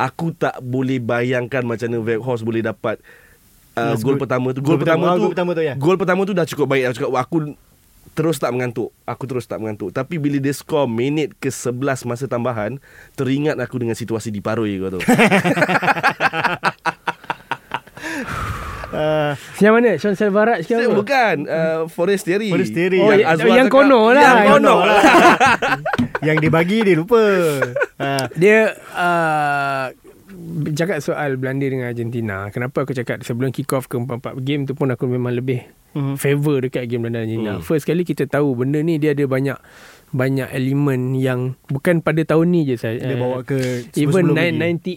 aku 0.00 0.32
tak 0.32 0.56
boleh 0.64 0.96
bayangkan 0.96 1.60
macam 1.60 1.92
mana 1.92 2.00
Weghorst 2.00 2.40
boleh 2.40 2.64
dapat 2.64 2.96
uh, 3.76 3.92
Yes, 3.92 4.00
gol 4.00 4.16
pertama 4.16 4.56
tu. 4.56 4.64
Gol 4.64 4.80
pertama 4.80 5.12
pertama, 5.12 5.16
tu 5.16 5.20
gol 5.20 5.32
pertama 5.36 5.50
tu, 5.52 5.62
ya. 5.62 5.74
gol 5.76 5.96
pertama 6.00 6.20
tu 6.24 6.32
dah 6.32 6.46
cukup 6.48 6.66
baik. 6.72 6.84
Aku 6.88 6.94
cakap 6.96 7.12
aku 7.20 7.36
terus 8.16 8.36
tak 8.40 8.50
mengantuk. 8.56 8.90
Aku 9.04 9.24
terus 9.28 9.44
tak 9.44 9.60
mengantuk. 9.60 9.92
Tapi 9.92 10.16
bila 10.16 10.40
dia 10.40 10.56
skor 10.56 10.88
minit 10.88 11.36
ke 11.36 11.52
11 11.52 12.08
masa 12.08 12.24
tambahan 12.24 12.80
teringat 13.14 13.60
aku 13.60 13.76
dengan 13.76 13.94
situasi 13.94 14.32
di 14.32 14.40
Paroi 14.40 14.80
kau 14.80 14.96
tahu 14.96 15.02
uh, 18.92 19.32
Yang 19.56 19.72
mana? 19.72 19.90
Sean 19.96 20.14
Selvaraj 20.14 20.62
ke 20.62 20.72
Saya 20.72 20.86
apa? 20.86 20.94
bukan 20.94 21.34
uh, 21.44 21.80
Forestieri 21.86 22.48
Forestieri. 22.48 22.98
Oh, 22.98 23.10
yang- 23.10 23.28
Azwar 23.28 23.48
yang 23.52 23.66
cakap- 23.66 23.74
kono 23.80 24.00
lah. 24.10 24.22
Yang 24.22 24.38
kono 24.48 24.74
lah 24.80 25.02
Yang 26.26 26.36
dia 26.38 26.50
bagi 26.50 26.78
dia 26.82 26.94
lupa 26.94 27.20
uh, 27.98 28.24
Dia 28.32 28.58
uh, 28.92 29.86
Cakap 30.70 30.98
soal 30.98 31.34
Belanda 31.34 31.64
dengan 31.64 31.86
Argentina 31.86 32.48
Kenapa 32.48 32.82
aku 32.82 32.92
cakap 32.92 33.20
Sebelum 33.20 33.50
kick 33.50 33.70
off 33.70 33.84
ke 33.84 33.96
empat-empat 33.96 34.34
game 34.40 34.62
tu 34.62 34.72
pun 34.72 34.88
Aku 34.88 35.06
memang 35.06 35.32
lebih 35.32 35.62
Mhm. 35.90 36.14
Favor 36.16 36.62
dekat 36.62 36.86
game 36.86 37.02
Belanda 37.02 37.18
Argentina 37.20 37.52
Hmm. 37.52 37.66
First 37.66 37.82
kali 37.82 38.06
kita 38.06 38.22
tahu 38.24 38.54
Benda 38.54 38.78
ni 38.78 38.94
dia 38.96 39.10
ada 39.10 39.26
banyak 39.26 39.58
banyak 40.10 40.50
elemen 40.50 41.14
yang 41.14 41.54
bukan 41.70 42.02
pada 42.02 42.26
tahun 42.26 42.50
ni 42.50 42.66
je 42.66 42.74
saya. 42.74 42.98
Dia 42.98 43.14
bawa 43.14 43.46
ke 43.46 43.86
even 43.94 44.34
sebelum-sebelum 44.34 44.58
lagi. 44.58 44.94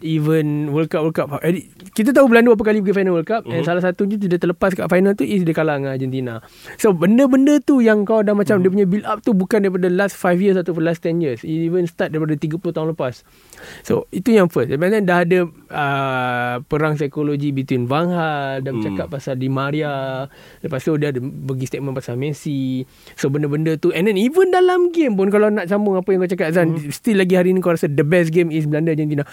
even 0.00 0.46
World 0.72 0.88
Cup 0.88 1.04
World 1.04 1.16
Cup. 1.16 1.28
Eh, 1.44 1.68
Kita 1.92 2.16
tahu 2.16 2.32
Belanda 2.32 2.56
berapa 2.56 2.64
kali 2.72 2.80
pergi 2.80 2.96
final 2.96 3.12
World 3.12 3.28
Cup 3.28 3.42
uh-huh. 3.44 3.60
and 3.60 3.68
salah 3.68 3.84
satunya 3.84 4.16
tu 4.16 4.24
dia 4.24 4.40
terlepas 4.40 4.72
kat 4.72 4.88
final 4.88 5.12
tu 5.12 5.28
is 5.28 5.44
dia 5.44 5.52
kalah 5.52 5.76
dengan 5.76 5.92
Argentina. 5.92 6.40
So 6.80 6.96
benda-benda 6.96 7.60
tu 7.60 7.84
yang 7.84 8.08
kau 8.08 8.24
dah 8.24 8.32
macam 8.32 8.56
uh-huh. 8.56 8.64
dia 8.64 8.72
punya 8.72 8.86
build 8.88 9.04
up 9.04 9.20
tu 9.20 9.36
bukan 9.36 9.68
daripada 9.68 9.92
last 9.92 10.16
5 10.16 10.40
years 10.40 10.56
atau 10.56 10.72
last 10.80 11.04
10 11.04 11.20
years. 11.20 11.44
It 11.44 11.68
even 11.68 11.84
start 11.84 12.16
daripada 12.16 12.32
30 12.32 12.56
tahun 12.56 12.96
lepas. 12.96 13.20
So 13.84 14.08
itu 14.08 14.32
yang 14.32 14.48
first. 14.48 14.72
Sebenarnya 14.72 15.04
dah 15.04 15.18
ada 15.28 15.38
uh, 15.68 16.54
perang 16.64 16.96
psikologi 16.96 17.52
between 17.52 17.84
Van 17.84 18.08
Gaal 18.08 18.64
dan 18.64 18.78
Hmm. 18.78 18.86
bercakap 18.86 19.06
pasal 19.10 19.34
Di 19.34 19.50
Maria. 19.50 20.22
Lepas 20.62 20.86
tu 20.86 20.94
dia 20.94 21.10
ada 21.10 21.18
bagi 21.18 21.66
statement 21.66 21.98
pasal 21.98 22.14
Messi. 22.14 22.86
So 23.18 23.26
benda-benda 23.26 23.74
tu 23.74 23.90
and 23.90 24.06
then 24.06 24.14
even 24.14 24.37
dalam 24.44 24.94
game 24.94 25.18
pun 25.18 25.26
kalau 25.28 25.50
nak 25.50 25.66
sambung 25.66 25.98
apa 25.98 26.06
yang 26.08 26.22
kau 26.22 26.30
cakap 26.30 26.54
Azan 26.54 26.78
hmm. 26.78 26.94
still 26.94 27.18
lagi 27.18 27.34
hari 27.34 27.50
ni 27.50 27.58
kau 27.58 27.74
rasa 27.74 27.90
the 27.90 28.06
best 28.06 28.30
game 28.30 28.52
is 28.52 28.62
Belanda 28.64 28.94
Argentina. 28.94 29.26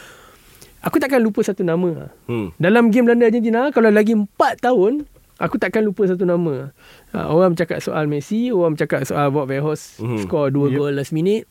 Aku 0.81 0.97
takkan 0.97 1.21
lupa 1.21 1.41
satu 1.41 1.62
nama. 1.62 2.09
Hmm. 2.25 2.50
Dalam 2.57 2.89
game 2.89 3.05
Belanda 3.05 3.25
Argentina 3.25 3.69
kalau 3.69 3.89
lagi 3.89 4.13
4 4.13 4.29
tahun 4.57 5.05
aku 5.35 5.55
takkan 5.57 5.83
lupa 5.83 6.05
satu 6.05 6.24
nama. 6.24 6.71
Uh, 7.12 7.25
orang 7.27 7.53
bercakap 7.53 7.81
soal 7.81 8.07
Messi, 8.07 8.50
orang 8.50 8.74
bercakap 8.74 9.03
soal 9.03 9.29
Wout 9.29 9.45
Weghorst 9.45 10.00
Mhm. 10.00 10.25
score 10.25 10.50
2 10.50 10.71
Yep. 10.71 10.77
gol 10.77 10.93
last 10.95 11.12
minute. 11.12 11.45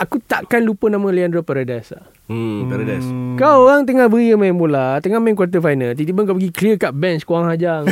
Aku 0.00 0.18
takkan 0.18 0.64
lupa 0.64 0.88
nama 0.88 1.04
Leandro 1.12 1.44
Paredes. 1.44 1.92
Hmm, 2.32 2.72
Paradise. 2.72 3.04
Hmm. 3.04 3.36
Kau 3.36 3.68
orang 3.68 3.84
tengah 3.84 4.08
beri 4.08 4.32
main 4.40 4.56
bola, 4.56 4.96
tengah 5.04 5.20
main 5.20 5.36
quarter 5.36 5.60
final, 5.60 5.92
tiba-tiba 5.92 6.20
kau 6.24 6.36
pergi 6.40 6.50
clear 6.52 6.76
kat 6.80 6.92
bench 6.96 7.28
kurang 7.28 7.52
hajang. 7.52 7.84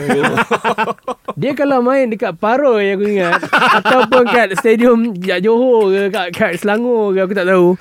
Dia 1.41 1.53
kalau 1.53 1.85
main 1.85 2.09
dekat 2.09 2.37
Paro 2.41 2.81
yang 2.81 3.01
aku 3.01 3.05
ingat 3.09 3.41
ataupun 3.81 4.25
kat 4.29 4.57
stadium 4.61 5.13
kat 5.17 5.45
Johor 5.45 5.93
ke 5.93 6.03
kat, 6.13 6.29
kat 6.33 6.51
Selangor 6.61 7.13
ke 7.13 7.25
aku 7.25 7.35
tak 7.37 7.49
tahu. 7.49 7.77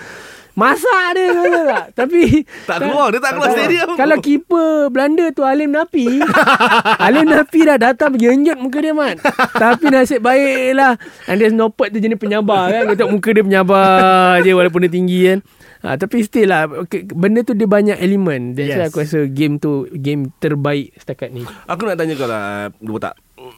Masak 0.60 1.16
dia 1.16 1.32
kau 1.32 1.46
tahu 1.48 1.66
tak? 1.72 1.86
Tapi 2.04 2.22
Tak 2.68 2.78
keluar, 2.84 3.08
dia 3.16 3.20
tak 3.24 3.32
keluar 3.39 3.50
stadium. 3.56 3.89
Kalau 3.96 4.18
keeper 4.20 4.92
Belanda 4.92 5.25
tu 5.32 5.48
Alim 5.48 5.72
Napi 5.72 6.20
Alim 7.08 7.32
Napi 7.32 7.60
dah 7.63 7.78
datang 7.80 8.12
pergi 8.12 8.28
enjut 8.28 8.58
muka 8.60 8.84
dia 8.84 8.92
mat 8.92 9.24
Tapi 9.56 9.88
nasib 9.88 10.20
baik 10.20 10.75
lah 10.75 11.00
Andes 11.32 11.56
Nopet 11.56 11.96
tu 11.96 12.04
jenis 12.04 12.20
penyabar 12.20 12.75
kan 12.75 12.92
tengok 12.92 13.13
muka 13.16 13.30
dia 13.32 13.44
penyabar 13.46 14.44
je 14.44 14.51
Walaupun 14.51 14.84
dia 14.84 14.92
tinggi 14.92 15.20
kan 15.32 15.39
ha, 15.82 15.96
Tapi 15.96 16.22
still 16.22 16.48
lah 16.48 16.68
okay, 16.68 17.04
Benda 17.04 17.42
tu 17.42 17.52
dia 17.52 17.66
banyak 17.66 17.98
elemen 17.98 18.54
That's 18.54 18.72
why 18.72 18.84
Yes. 18.84 18.90
aku 18.90 18.98
rasa 19.00 19.20
game 19.26 19.58
tu 19.58 19.88
Game 19.92 20.32
terbaik 20.38 20.96
setakat 20.96 21.30
ni 21.30 21.44
Aku 21.66 21.84
nak 21.84 21.96
tanya 21.96 22.14
kau 22.14 22.26
lah 22.26 22.70
Dua 22.78 23.00
tak 23.00 23.16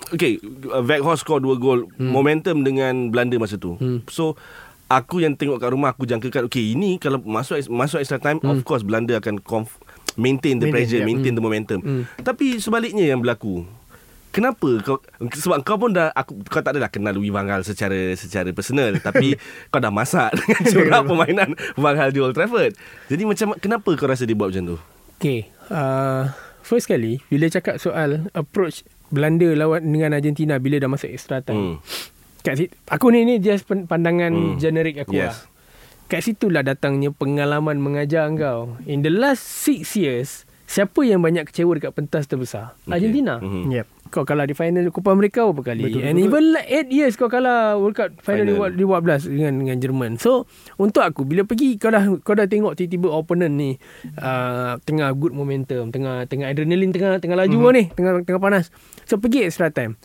Okay 0.10 0.38
Weghorst 0.82 1.24
score 1.24 1.40
2 1.40 1.58
gol 1.58 1.90
hmm. 1.92 2.08
Momentum 2.08 2.62
dengan 2.62 3.10
Belanda 3.10 3.36
masa 3.36 3.56
tu 3.56 3.76
Hmm. 3.76 4.06
So 4.08 4.38
Aku 4.88 5.20
yang 5.20 5.34
tengok 5.34 5.58
kat 5.58 5.72
rumah 5.72 5.92
Aku 5.92 6.04
jangkakan 6.04 6.46
Okay 6.46 6.74
ini 6.74 6.98
kalau 6.98 7.18
masuk 7.20 7.58
masuk 7.68 8.00
extra 8.00 8.18
time 8.18 8.38
Hmm. 8.40 8.52
Of 8.52 8.64
course 8.64 8.82
Belanda 8.82 9.16
akan 9.16 9.40
conf, 9.40 9.80
Maintain 10.14 10.58
the 10.58 10.68
Maintain, 10.68 10.74
pressure 10.74 11.00
yeah. 11.00 11.08
Maintain 11.08 11.34
the 11.34 11.40
momentum 11.40 11.80
Hmm. 11.80 12.04
Tapi 12.18 12.58
sebaliknya 12.58 13.06
yang 13.06 13.20
berlaku 13.20 13.64
Kenapa 14.32 14.70
kau 14.80 14.98
sebab 15.30 15.60
kau 15.62 15.76
pun 15.76 15.92
dah 15.92 16.08
aku 16.10 16.40
kau 16.46 16.60
tak 16.60 16.72
adalah 16.72 16.88
kenal 16.88 17.12
Louis 17.12 17.30
van 17.30 17.44
Gaal 17.44 17.62
secara 17.62 18.16
secara 18.16 18.48
personal 18.50 18.96
tapi 19.04 19.36
kau 19.68 19.78
dah 19.78 19.92
masak 19.92 20.32
dengan 20.34 20.62
corak 20.72 21.02
permainan 21.04 21.50
Van 21.76 21.94
Gaal 21.94 22.10
di 22.10 22.20
Old 22.20 22.32
Trafford. 22.32 22.72
Jadi 23.06 23.24
macam 23.24 23.54
kenapa 23.56 23.92
kau 23.92 24.08
rasa 24.08 24.24
dia 24.24 24.32
buat 24.32 24.50
macam 24.50 24.72
tu? 24.72 24.78
Okay 25.20 25.52
uh, 25.68 26.32
First 26.62 26.88
kali 26.88 27.22
Bila 27.24 27.46
cakap 27.46 27.78
soal 27.78 28.32
Approach 28.32 28.82
Belanda 29.08 29.46
lawan 29.52 29.86
dengan 29.86 30.16
Argentina 30.16 30.58
Bila 30.58 30.80
dah 30.80 30.90
masuk 30.90 31.08
extra 31.08 31.40
time 31.40 31.78
Hmm. 31.78 31.78
Kat 32.42 32.58
situ, 32.58 32.74
aku 32.88 33.14
ni 33.14 33.22
ni 33.22 33.38
just 33.38 33.70
pandangan 33.70 34.34
Hmm. 34.34 34.58
generik 34.58 34.98
aku 34.98 35.14
Yes. 35.14 35.22
yes. 35.22 35.28
lah. 35.28 35.38
Kat 36.08 36.22
situlah 36.26 36.60
datangnya 36.62 37.08
pengalaman 37.08 37.78
mengajar 37.78 38.26
kau. 38.34 38.76
In 38.84 39.00
the 39.00 39.08
last 39.08 39.46
six 39.46 39.94
years, 39.94 40.44
siapa 40.66 41.00
yang 41.02 41.22
banyak 41.22 41.46
kecewa 41.46 41.72
dekat 41.72 41.94
pentas 41.94 42.26
terbesar? 42.26 42.74
Okay. 42.82 42.98
Argentina. 42.98 43.38
Mhm. 43.38 43.70
Yep. 43.70 43.88
Kau 44.12 44.28
kalah 44.28 44.44
di 44.44 44.52
final 44.52 44.92
Copa 44.92 45.16
America 45.16 45.48
berapa 45.48 45.72
kali? 45.72 45.88
Betul, 45.88 46.04
And 46.04 46.20
betul, 46.20 46.28
even 46.28 46.44
like 46.52 46.68
8 46.92 46.92
years 46.92 47.14
kau 47.16 47.32
kalah 47.32 47.80
World 47.80 47.96
Cup 47.96 48.12
final, 48.20 48.44
Final. 48.44 48.76
final. 48.76 48.76
di 48.76 48.84
14 48.84 49.32
dengan 49.32 49.54
dengan 49.64 49.78
Jerman. 49.80 50.12
So, 50.20 50.52
untuk 50.76 51.08
aku 51.08 51.24
bila 51.24 51.48
pergi 51.48 51.80
kau 51.80 51.88
dah 51.88 52.04
kau 52.20 52.36
dah 52.36 52.52
tengok 52.52 52.76
tiba-tiba 52.76 53.08
opponent 53.08 53.56
ni 53.56 53.80
uh, 54.20 54.76
tengah 54.84 55.16
good 55.16 55.32
momentum, 55.32 55.96
tengah 55.96 56.28
tengah 56.28 56.52
adrenaline 56.52 56.92
tengah 56.92 57.24
tengah 57.24 57.40
laju 57.40 57.56
mm-hmm. 57.56 57.78
ni, 57.80 57.84
tengah 57.96 58.12
tengah 58.28 58.42
panas. 58.44 58.68
So 59.08 59.16
pergi 59.16 59.48
extra 59.48 59.72
time. 59.72 59.96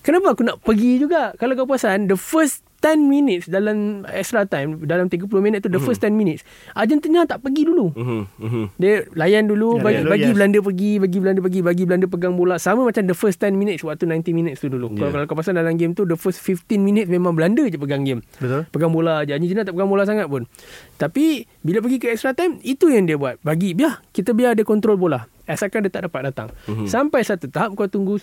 Kenapa 0.00 0.32
aku 0.32 0.48
nak 0.48 0.64
pergi 0.64 0.96
juga? 0.96 1.36
Kalau 1.36 1.52
kau 1.52 1.68
perasan 1.68 2.08
the 2.08 2.16
first 2.16 2.64
10 2.80 2.96
minutes 3.06 3.44
dalam 3.46 4.08
extra 4.08 4.48
time 4.48 4.80
dalam 4.88 5.12
30 5.12 5.28
minit 5.44 5.60
tu 5.60 5.68
the 5.68 5.76
first 5.76 6.00
10 6.00 6.16
minutes 6.16 6.42
Argentina 6.72 7.28
tak 7.28 7.44
pergi 7.44 7.68
dulu. 7.68 7.92
Mhm. 7.92 8.20
Mhm. 8.40 8.64
Dia 8.80 9.04
layan 9.12 9.44
dulu 9.46 9.76
Ya, 9.76 9.84
bagi, 9.84 10.00
dulu, 10.00 10.10
bagi 10.10 10.24
yes. 10.24 10.34
Belanda 10.34 10.58
pergi 10.64 10.90
bagi 10.96 11.18
Belanda 11.20 11.40
pergi 11.44 11.60
bagi 11.60 11.82
Belanda 11.84 12.06
pegang 12.08 12.34
bola 12.40 12.56
sama 12.56 12.88
macam 12.88 13.04
the 13.04 13.12
first 13.12 13.36
10 13.38 13.52
minutes 13.54 13.84
waktu 13.84 14.08
90 14.08 14.32
minutes 14.32 14.64
tu 14.64 14.72
dulu. 14.72 14.88
Yeah. 14.96 14.98
Kalau 14.98 15.10
kalau 15.12 15.24
kau 15.28 15.36
pasal 15.36 15.60
dalam 15.60 15.76
game 15.76 15.92
tu 15.92 16.08
the 16.08 16.16
first 16.16 16.40
15 16.40 16.80
minutes 16.80 17.08
memang 17.12 17.36
Belanda 17.36 17.62
je 17.68 17.76
pegang 17.76 18.02
game. 18.02 18.24
Betul. 18.40 18.64
Pegang 18.72 18.92
bola 18.96 19.22
je. 19.22 19.36
Argentina 19.36 19.60
tak 19.60 19.76
pegang 19.76 19.92
bola 19.92 20.08
sangat 20.08 20.32
pun. 20.32 20.48
Tapi 20.96 21.44
bila 21.60 21.84
pergi 21.84 22.00
ke 22.00 22.08
extra 22.16 22.32
time 22.32 22.56
itu 22.64 22.88
yang 22.88 23.04
dia 23.04 23.20
buat. 23.20 23.36
Bagi 23.44 23.76
biar 23.76 24.00
kita 24.16 24.32
biar 24.32 24.56
dia 24.56 24.64
kontrol 24.64 24.96
bola. 24.96 25.28
Asalkan 25.44 25.84
dia 25.84 25.92
tak 25.92 26.08
dapat 26.08 26.32
datang. 26.32 26.48
Mhm. 26.64 26.88
Sampai 26.88 27.20
satu 27.22 27.52
tahap 27.52 27.76
kau 27.76 27.84
tunggu 27.84 28.16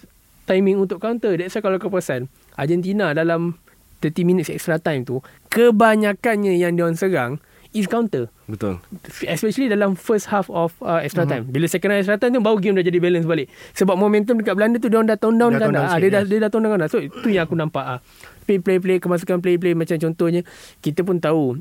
timing 0.47 0.81
untuk 0.81 0.97
counter. 0.97 1.35
That's 1.37 1.53
why 1.53 1.61
kalau 1.61 1.77
kau 1.77 1.93
perasan 1.93 2.25
Argentina 2.57 3.13
dalam 3.13 3.59
30 3.99 4.23
minutes 4.23 4.47
extra 4.47 4.77
time 4.77 5.01
tu 5.01 5.19
kebanyakannya 5.47 6.55
yang 6.55 6.73
dia 6.73 6.83
orang 6.83 6.95
serang 6.95 7.31
is 7.71 7.85
counter 7.85 8.31
Betul. 8.45 8.79
especially 9.23 9.67
dalam 9.67 9.93
first 9.93 10.27
half 10.27 10.47
of 10.47 10.71
uh, 10.79 10.97
extra 10.97 11.23
Mhm. 11.23 11.29
time. 11.29 11.43
Bila 11.47 11.65
second 11.67 11.91
half 11.91 12.01
extra 12.01 12.17
time 12.17 12.31
tu 12.31 12.41
baru 12.41 12.57
game 12.57 12.73
dah 12.73 12.81
jadi 12.81 12.97
balance 12.97 13.23
balik. 13.23 13.47
Sebab 13.73 13.93
momentum 13.93 14.39
dekat 14.39 14.55
Belanda 14.55 14.77
tu 14.77 14.87
dia 14.87 14.97
orang 14.97 15.09
dah 15.09 15.19
tone 15.19 15.35
down 15.35 15.51
Dah 15.51 15.59
kan 15.59 15.67
tone 15.67 15.75
dah. 15.75 15.77
down 15.77 15.85
Ah, 15.85 15.91
sikit, 15.91 16.01
dia 16.01 16.09
dah 16.09 16.21
yes. 16.21 16.29
dia 16.31 16.39
dah 16.39 16.49
tone 16.49 16.63
down 16.63 16.71
kan 16.71 16.79
dah. 16.79 16.89
So 16.89 16.97
itu 16.99 17.27
yang 17.27 17.43
aku 17.43 17.53
nampak 17.53 17.85
ah. 17.85 17.99
Play 18.43 18.57
play 18.57 18.79
play 18.79 18.97
kemasukan 18.97 19.43
play 19.43 19.59
play 19.59 19.75
macam 19.75 19.99
contohnya 19.99 20.41
kita 20.79 21.03
pun 21.03 21.19
tahu 21.19 21.59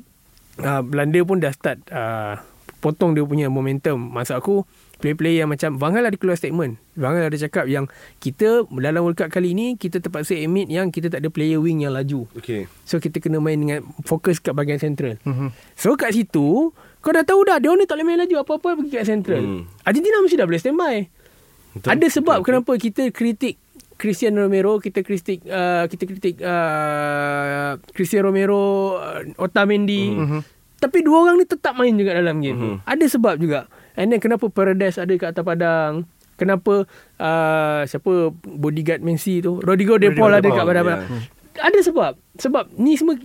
uh, 0.58 0.80
Belanda 0.80 1.18
pun 1.20 1.36
dah 1.36 1.50
start 1.50 1.82
uh, 1.90 2.38
potong 2.78 3.12
dia 3.12 3.26
punya 3.26 3.50
momentum. 3.50 3.98
Maksud 3.98 4.38
aku 4.38 4.62
play-play 4.96 5.36
yang 5.36 5.46
macam 5.46 5.76
Van 5.76 5.90
Gaal 5.90 6.04
ada 6.04 6.16
keluar 6.16 6.34
statement. 6.34 6.76
Van 6.92 7.12
Gaal 7.12 7.26
ada 7.26 7.38
cakap 7.38 7.64
yang 7.66 7.84
kita 8.16 8.64
dalam 8.66 9.00
World 9.00 9.14
Cup 9.14 9.28
kali 9.28 9.52
ni 9.52 9.74
kita 9.74 9.98
terpaksa 9.98 10.32
admit 10.32 10.66
yang 10.66 10.88
kita 10.88 11.06
tak 11.06 11.20
ada 11.20 11.28
player 11.28 11.56
wing 11.56 11.80
yang 11.80 11.92
laju. 11.92 12.24
Okay. 12.34 12.64
So 12.82 12.96
kita 12.96 13.18
kena 13.18 13.36
main 13.36 13.56
dengan 13.56 13.84
fokus 14.02 14.38
kat 14.38 14.52
bahagian 14.52 14.78
central. 14.78 15.20
Mhm. 15.22 15.52
So 15.74 15.94
kat 15.94 16.12
situ 16.12 16.72
Kau 16.98 17.12
dah 17.12 17.22
tahu 17.22 17.38
dah 17.40 17.56
Dia 17.56 17.70
orang 17.70 17.78
ni 17.78 17.86
tak 17.86 17.94
boleh 17.94 18.06
main 18.08 18.18
laju 18.18 18.34
Apa-apa 18.40 18.74
pergi 18.74 18.90
kat 18.92 19.06
central 19.06 19.38
Hmm. 19.38 19.62
Argentina 19.80 20.18
mesti 20.18 20.34
dah 20.34 20.42
boleh 20.42 20.58
standby 20.58 20.96
Betul. 21.72 21.88
Ada 21.88 22.06
sebab 22.10 22.36
Betul. 22.36 22.46
kenapa 22.50 22.72
kita 22.74 23.02
kritik 23.10 23.54
Cristiano 23.94 24.42
Romero 24.42 24.76
Kita 24.76 25.00
kritik 25.00 25.46
uh, 25.46 25.86
Kita 25.86 26.02
kritik 26.02 26.42
uh, 26.42 27.78
Cristiano 27.88 28.26
Romero 28.26 28.58
uh, 28.96 29.22
Otamendi 29.38 30.02
Mhm. 30.10 30.40
Tapi 30.76 30.98
dua 31.00 31.16
orang 31.22 31.38
ni 31.38 31.46
tetap 31.46 31.72
main 31.72 31.94
juga 31.94 32.10
dalam 32.12 32.36
game 32.38 32.58
Mhm. 32.58 32.76
Ada 32.82 33.04
sebab 33.08 33.38
juga 33.38 33.70
And 33.96 34.12
then 34.12 34.20
kenapa 34.20 34.52
Paredes 34.52 35.00
ada 35.00 35.12
kat 35.16 35.32
atas 35.32 35.44
padang? 35.44 36.04
Kenapa 36.36 36.84
uh, 37.16 37.80
Siapa 37.88 38.30
Bodyguard 38.44 39.00
Messi 39.00 39.40
tu? 39.40 39.56
Rodrigo 39.64 39.96
De 39.96 40.12
Paul 40.12 40.36
Rodrigo 40.36 40.36
ada 40.36 40.48
kat 40.52 40.64
padang 40.68 40.86
ya. 40.86 40.96
Ada 41.56 41.78
sebab. 41.80 42.12
Sebab 42.36 42.64
ni 42.76 43.00
semua 43.00 43.16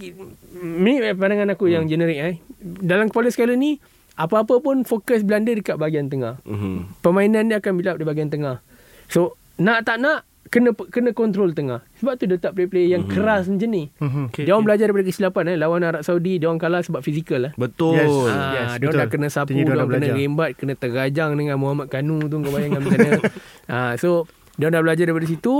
Ni 0.56 1.04
pandangan 1.20 1.52
aku 1.52 1.68
yang 1.68 1.92
generik 1.92 2.20
eh. 2.24 2.36
Dalam 2.64 3.12
kepala 3.12 3.28
skala 3.28 3.60
ni 3.60 3.84
Apa-apa 4.16 4.64
pun 4.64 4.88
fokus 4.88 5.28
Belanda 5.28 5.52
dekat 5.52 5.76
bahagian 5.76 6.08
tengah. 6.08 6.40
Mhm. 6.48 7.04
Permainan 7.04 7.52
dia 7.52 7.60
akan 7.60 7.72
build 7.76 7.92
up 7.92 8.00
di 8.00 8.08
bahagian 8.08 8.32
tengah. 8.32 8.64
So 9.12 9.36
Nak 9.60 9.84
tak 9.84 10.00
nak 10.00 10.31
Kena 10.52 10.76
kena 10.76 11.16
kontrol 11.16 11.56
tengah 11.56 11.80
Sebab 11.98 12.20
tu 12.20 12.28
dia 12.28 12.36
tak 12.36 12.54
play-play 12.54 12.92
yang 12.92 13.08
Mhm. 13.08 13.10
keras 13.10 13.48
macam 13.48 13.72
ni 13.72 13.88
Mhm. 13.96 14.24
Okay, 14.28 14.44
Dia 14.44 14.52
orang 14.52 14.60
okay. 14.60 14.68
belajar 14.68 14.84
daripada 14.86 15.06
kesilapan 15.08 15.44
eh. 15.48 15.56
Lawan 15.56 15.82
Arab 15.82 16.02
Saudi 16.04 16.34
Dia 16.38 16.52
orang 16.52 16.60
kalah 16.60 16.84
sebab 16.84 17.00
fizikal 17.00 17.40
eh. 17.48 17.54
Betul. 17.56 17.96
Yes. 17.96 18.12
Ah, 18.28 18.52
yes, 18.54 18.70
dia 18.76 18.86
orang 18.86 19.00
dah 19.00 19.08
kena 19.08 19.28
sapu, 19.32 19.56
dia 19.56 19.64
orang 19.66 19.88
kena 19.90 20.08
rembat, 20.12 20.52
kena 20.54 20.74
terajang 20.76 21.32
dengan 21.34 21.56
Muhammad 21.56 21.88
Kanu 21.88 22.28
tu 22.28 22.36
kau 22.38 22.52
bayangkan 22.52 22.84
macam 22.84 23.00
mana. 23.00 23.22
ah, 23.72 23.94
so 23.96 24.28
dia 24.60 24.68
orang 24.68 24.76
dah 24.76 24.84
belajar 24.84 25.04
daripada 25.08 25.26
situ. 25.26 25.56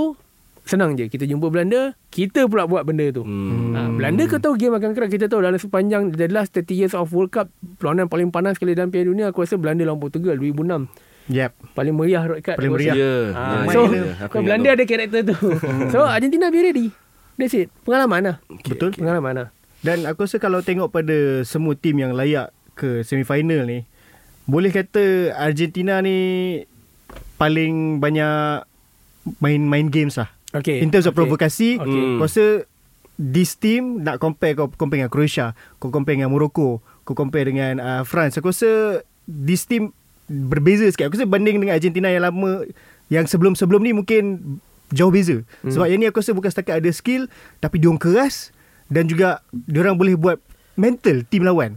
Senang 0.62 0.94
je 0.94 1.08
kita 1.08 1.26
jumpa 1.26 1.50
Belanda, 1.50 1.98
kita 2.10 2.46
pula 2.46 2.70
buat 2.70 2.86
benda 2.86 3.10
tu. 3.10 3.26
Hmm. 3.26 3.74
Ah, 3.74 3.90
Belanda 3.90 4.28
kau 4.28 4.38
tahu 4.38 4.54
game 4.56 4.76
akan 4.76 4.94
keras 4.94 5.10
kita 5.10 5.26
tahu 5.26 5.42
dalam 5.42 5.58
sepanjang 5.58 6.12
the 6.12 6.28
last 6.28 6.54
30 6.54 6.76
years 6.76 6.94
of 6.94 7.10
World 7.10 7.32
Cup 7.32 7.50
perlawanan 7.80 8.06
paling 8.06 8.30
panas 8.30 8.60
sekali 8.60 8.76
dalam 8.76 8.92
Piala 8.92 9.08
Dunia 9.08 9.26
aku 9.32 9.42
rasa 9.42 9.56
Belanda 9.56 9.82
lawan 9.82 9.98
Portugal 9.98 10.36
2006 10.36 10.86
Yep. 11.30 11.52
paling 11.78 11.94
meriah 11.96 12.24
card 12.42 12.58
Paling 12.58 12.74
meriah. 12.74 12.96
Ya. 12.98 13.14
Ah, 13.38 13.64
ya, 13.64 13.74
so 13.74 13.80
ya. 13.88 14.04
Aku 14.26 14.32
kau 14.34 14.40
ingat 14.42 14.46
Belanda 14.48 14.70
ada 14.74 14.84
karakter 14.90 15.22
tu. 15.28 15.36
so 15.94 16.00
Argentina 16.04 16.50
be 16.50 16.60
ready. 16.60 16.88
That's 17.38 17.56
it. 17.56 17.70
Pengalaman 17.86 18.22
lah. 18.22 18.36
Okay, 18.62 18.74
Betul. 18.76 18.90
okay. 18.94 19.02
Pengalaman 19.02 19.34
lah. 19.34 19.48
Dan 19.82 20.06
aku 20.06 20.30
rasa 20.30 20.38
kalau 20.38 20.62
tengok 20.62 20.94
pada 20.94 21.42
semua 21.42 21.74
tim 21.74 21.98
yang 21.98 22.14
layak 22.14 22.54
ke 22.78 23.02
semifinal 23.02 23.66
ni, 23.66 23.86
boleh 24.46 24.70
kata 24.70 25.34
Argentina 25.34 26.02
ni 26.06 26.62
paling 27.42 27.98
banyak 27.98 28.62
main 29.42 29.62
main 29.66 29.88
games 29.90 30.22
lah. 30.22 30.30
Okay. 30.52 30.84
In 30.84 30.92
terms 30.94 31.08
of 31.08 31.16
okay. 31.16 31.24
provokasi, 31.24 31.70
Okay. 31.80 31.88
Hmm. 31.88 32.20
aku 32.20 32.26
rasa 32.28 32.46
this 33.18 33.56
team 33.58 34.02
nak 34.06 34.20
compare 34.20 34.54
kau 34.54 34.68
compare 34.70 35.02
dengan 35.02 35.14
Croatia, 35.14 35.54
kau 35.78 35.90
compare 35.90 36.18
dengan 36.20 36.30
Morocco, 36.34 36.82
kau 37.06 37.16
compare 37.16 37.50
dengan 37.50 37.80
uh, 37.80 38.04
France. 38.04 38.38
Aku 38.38 38.52
rasa 38.54 39.02
this 39.26 39.66
team 39.66 39.96
berbeza 40.32 40.88
sikit. 40.88 41.12
Aku 41.12 41.20
rasa 41.20 41.28
banding 41.28 41.60
dengan 41.60 41.76
Argentina 41.76 42.08
yang 42.08 42.24
lama 42.24 42.64
yang 43.12 43.28
sebelum-sebelum 43.28 43.84
ni 43.84 43.92
mungkin 43.92 44.24
jauh 44.96 45.12
beza. 45.12 45.44
Hmm. 45.64 45.72
Sebab 45.72 45.88
yang 45.92 46.00
ni 46.00 46.08
aku 46.08 46.24
rasa 46.24 46.32
bukan 46.32 46.52
setakat 46.52 46.80
ada 46.80 46.92
skill 46.96 47.28
tapi 47.60 47.84
diorang 47.84 48.00
keras 48.00 48.56
dan 48.88 49.08
juga 49.08 49.44
diorang 49.52 50.00
boleh 50.00 50.16
buat 50.16 50.40
mental 50.80 51.28
tim 51.28 51.44
lawan. 51.44 51.76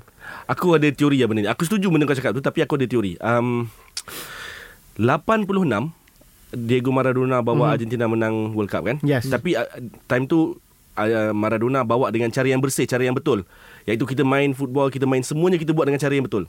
Aku 0.49 0.73
ada 0.73 0.88
teori 0.88 1.21
yang 1.21 1.29
benda 1.29 1.45
ni. 1.45 1.51
Aku 1.51 1.67
setuju 1.67 1.90
benda 1.90 2.07
kau 2.07 2.17
cakap 2.17 2.33
tu 2.33 2.43
tapi 2.43 2.62
aku 2.62 2.79
ada 2.79 2.87
teori. 2.87 3.19
Um, 3.21 3.69
86 4.97 5.51
Diego 6.55 6.90
Maradona 6.95 7.43
bawa 7.43 7.71
hmm. 7.71 7.75
Argentina 7.75 8.05
menang 8.07 8.55
World 8.55 8.71
Cup 8.71 8.87
kan? 8.87 9.03
Yes. 9.03 9.27
Tapi 9.27 9.59
uh, 9.59 9.67
time 10.07 10.31
tu 10.31 10.57
uh, 10.95 11.35
Maradona 11.35 11.83
bawa 11.83 12.14
dengan 12.14 12.31
cara 12.31 12.47
yang 12.47 12.62
bersih, 12.62 12.87
cara 12.87 13.03
yang 13.03 13.14
betul. 13.14 13.43
Iaitu 13.85 14.07
kita 14.07 14.23
main 14.23 14.55
football, 14.55 14.88
kita 14.88 15.05
main 15.05 15.21
semuanya 15.27 15.59
kita 15.59 15.75
buat 15.75 15.90
dengan 15.90 16.01
cara 16.01 16.14
yang 16.14 16.25
betul. 16.25 16.47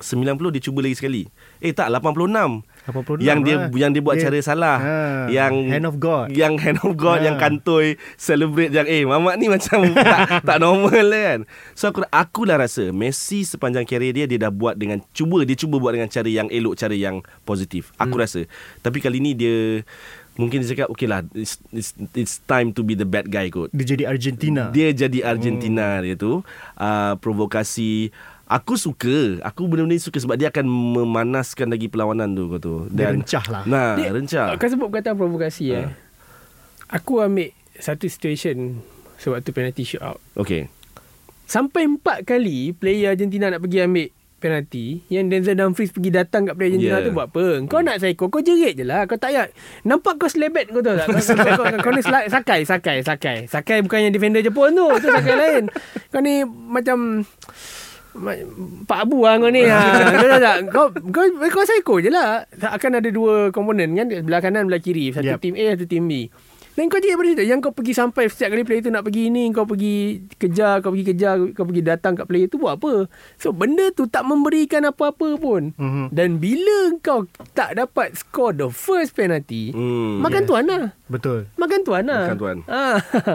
90 0.00 0.54
dia 0.54 0.62
cuba 0.62 0.80
lagi 0.84 0.96
sekali. 0.96 1.22
Eh 1.60 1.72
tak 1.72 1.88
86. 1.88 2.64
86 2.86 3.24
yang 3.24 3.42
dia 3.42 3.56
lah. 3.58 3.68
yang 3.74 3.90
dia 3.90 4.02
buat 4.04 4.14
Dia- 4.14 4.30
cara 4.30 4.38
salah. 4.44 4.76
Ha, 4.78 4.96
yang 5.32 5.54
hand 5.66 5.86
of 5.90 5.96
God. 5.98 6.30
Yang 6.30 6.54
hand 6.62 6.78
of 6.86 6.92
God 6.94 7.18
Ha. 7.20 7.24
yang 7.26 7.36
kantoi 7.40 7.98
celebrate 8.14 8.70
yang 8.70 8.86
eh 8.86 9.02
mamak 9.02 9.34
ni 9.40 9.50
macam 9.50 9.82
tak, 9.96 10.46
tak 10.46 10.56
normal 10.62 11.04
lah 11.06 11.22
kan. 11.34 11.40
So 11.74 11.90
aku 11.90 12.06
aku 12.08 12.40
lah 12.46 12.62
rasa 12.62 12.94
Messi 12.94 13.42
sepanjang 13.42 13.88
karier 13.88 14.14
dia 14.14 14.24
dia 14.30 14.38
dah 14.38 14.52
buat 14.54 14.78
dengan 14.78 15.02
cuba 15.10 15.42
dia 15.42 15.58
cuba 15.58 15.82
buat 15.82 15.98
dengan 15.98 16.08
cara 16.12 16.28
yang 16.30 16.46
elok, 16.46 16.78
cara 16.78 16.94
yang 16.94 17.26
positif. 17.42 17.90
Aku 17.98 18.14
rasa. 18.20 18.46
Tapi 18.84 19.02
kali 19.02 19.18
ni 19.18 19.34
dia 19.34 19.82
mungkin 20.36 20.60
dia 20.60 20.76
cakap 20.76 20.92
okay 20.92 21.08
lah 21.08 21.24
it's, 21.32 21.56
it's, 21.72 21.96
it's 22.12 22.44
time 22.44 22.68
to 22.70 22.84
be 22.84 22.92
the 22.92 23.08
bad 23.08 23.26
guy 23.32 23.48
kot. 23.48 23.72
Dia 23.72 23.96
jadi 23.96 24.04
Argentina. 24.06 24.68
Dia 24.70 24.92
jadi 24.92 25.24
Argentina 25.24 25.98
hmm. 25.98 26.02
dia 26.04 26.14
tu 26.14 26.44
uh, 26.76 27.12
provokasi 27.18 28.12
Aku 28.48 28.74
suka 28.74 29.42
Aku 29.42 29.66
benda-benda 29.66 29.92
ni 29.92 30.00
suka 30.00 30.16
Sebab 30.16 30.34
dia 30.34 30.48
akan 30.48 30.64
Memanaskan 30.64 31.66
lagi 31.66 31.86
perlawanan 31.86 32.30
tu 32.30 32.46
kau 32.48 32.58
tu. 32.58 32.74
Dia 32.88 33.10
rencah 33.10 33.44
lah. 33.46 33.62
Nah 33.64 33.94
Dia- 33.94 34.10
rencah 34.10 34.54
Kau 34.54 34.66
sebut 34.66 34.86
perkataan 34.86 35.14
provokasi 35.14 35.66
Ha. 35.68 35.78
eh. 35.80 35.88
Aku 36.88 37.18
ambil 37.18 37.50
satu 37.74 38.06
situation 38.06 38.78
sebab 39.16 39.40
tu 39.40 39.50
penalty 39.50 39.82
shootout. 39.82 40.22
Okay 40.32 40.70
Sampai 41.42 41.84
empat 41.84 42.22
kali 42.22 42.70
player 42.70 43.12
Argentina 43.12 43.46
nak 43.48 43.60
pergi 43.60 43.78
ambil 43.80 44.06
penalti 44.36 45.00
yang 45.08 45.26
Denzel 45.26 45.56
Dumfries 45.56 45.88
pergi 45.88 46.10
datang 46.10 46.44
kat 46.44 46.54
player 46.54 46.70
Argentina 46.70 46.94
Yeah. 46.94 47.04
tu 47.04 47.12
buat 47.12 47.26
apa? 47.26 47.44
Kau 47.64 47.80
nak 47.80 47.96
psycho, 47.96 48.26
kau 48.26 48.38
jerit 48.38 48.74
je 48.74 48.82
lah. 48.82 49.04
Kau 49.04 49.14
tak 49.14 49.30
payah. 49.30 49.46
Nampak 49.82 50.16
kau 50.16 50.26
selebet 50.26 50.68
kau 50.68 50.78
tahu 50.78 50.94
tak? 50.94 51.06
Kau, 51.08 51.16
kau, 51.16 51.64
kau, 51.64 51.78
kau, 51.80 51.92
ni 51.92 52.00
sla- 52.00 52.28
sakai, 52.28 52.62
sakai, 52.62 52.96
sakai. 53.00 53.36
Sakai 53.46 53.80
bukan 53.80 53.98
yang 54.00 54.12
defender 54.12 54.38
Jepun 54.40 54.70
tu. 54.72 54.86
Itu 54.92 55.08
sakai 55.08 55.34
lain. 55.34 55.64
Kau 56.08 56.20
ni 56.20 56.42
macam... 56.44 57.24
Pak 58.84 58.98
Abu 59.02 59.22
lah 59.22 59.36
kau 59.36 59.48
ni 59.48 59.62
ha. 59.68 59.80
Kau 60.12 60.26
tahu 60.26 60.40
tak 60.40 60.56
Kau 60.68 60.86
Kau, 61.10 61.24
kau 61.48 61.62
psycho 61.62 61.94
je 61.98 62.08
lah 62.08 62.42
Akan 62.62 62.94
ada 62.94 63.08
dua 63.08 63.48
komponen 63.50 63.92
kan 63.92 64.08
Belah 64.20 64.40
kanan 64.40 64.66
belah 64.66 64.78
kiri 64.78 65.10
Satu 65.10 65.26
Yep. 65.28 65.38
tim 65.38 65.54
A 65.54 65.64
Satu 65.74 65.86
tim 65.86 66.04
B 66.04 66.12
dan 66.76 66.92
kau 66.92 67.00
pada 67.00 67.24
situ 67.24 67.40
Yang 67.40 67.60
kau 67.62 67.72
pergi 67.72 67.96
sampai 67.96 68.28
Setiap 68.28 68.52
kali 68.52 68.60
player 68.60 68.84
tu 68.84 68.92
nak 68.92 69.00
pergi 69.00 69.32
ni 69.32 69.48
Kau 69.48 69.64
pergi 69.64 69.96
kejar 70.30 70.84
Kau 70.84 70.92
pergi 70.92 71.08
kejar 71.08 71.40
Kau 71.56 71.64
pergi 71.64 71.80
datang 71.80 72.12
kat 72.12 72.28
player 72.28 72.52
tu 72.52 72.60
Buat 72.60 72.76
apa 72.76 73.08
So 73.40 73.48
benda 73.48 73.88
tu 73.90 74.04
tak 74.04 74.28
memberikan 74.28 74.84
apa-apa 74.84 75.40
pun 75.40 75.72
Mhm. 75.72 76.12
Dan 76.12 76.36
bila 76.36 76.92
kau 77.00 77.24
Tak 77.56 77.72
dapat 77.74 78.12
score 78.14 78.52
The 78.52 78.68
first 78.68 79.16
penalty 79.16 79.72
hmm, 79.72 80.20
Makan 80.20 80.44
yes. 80.44 80.48
tuan 80.52 80.64
lah 80.68 80.84
Betul. 81.08 81.48
Makan 81.56 81.80
tuan 81.80 82.04
lah 82.04 82.22
Makan 82.28 82.38
tuan. 82.38 82.56
ha. 82.68 82.84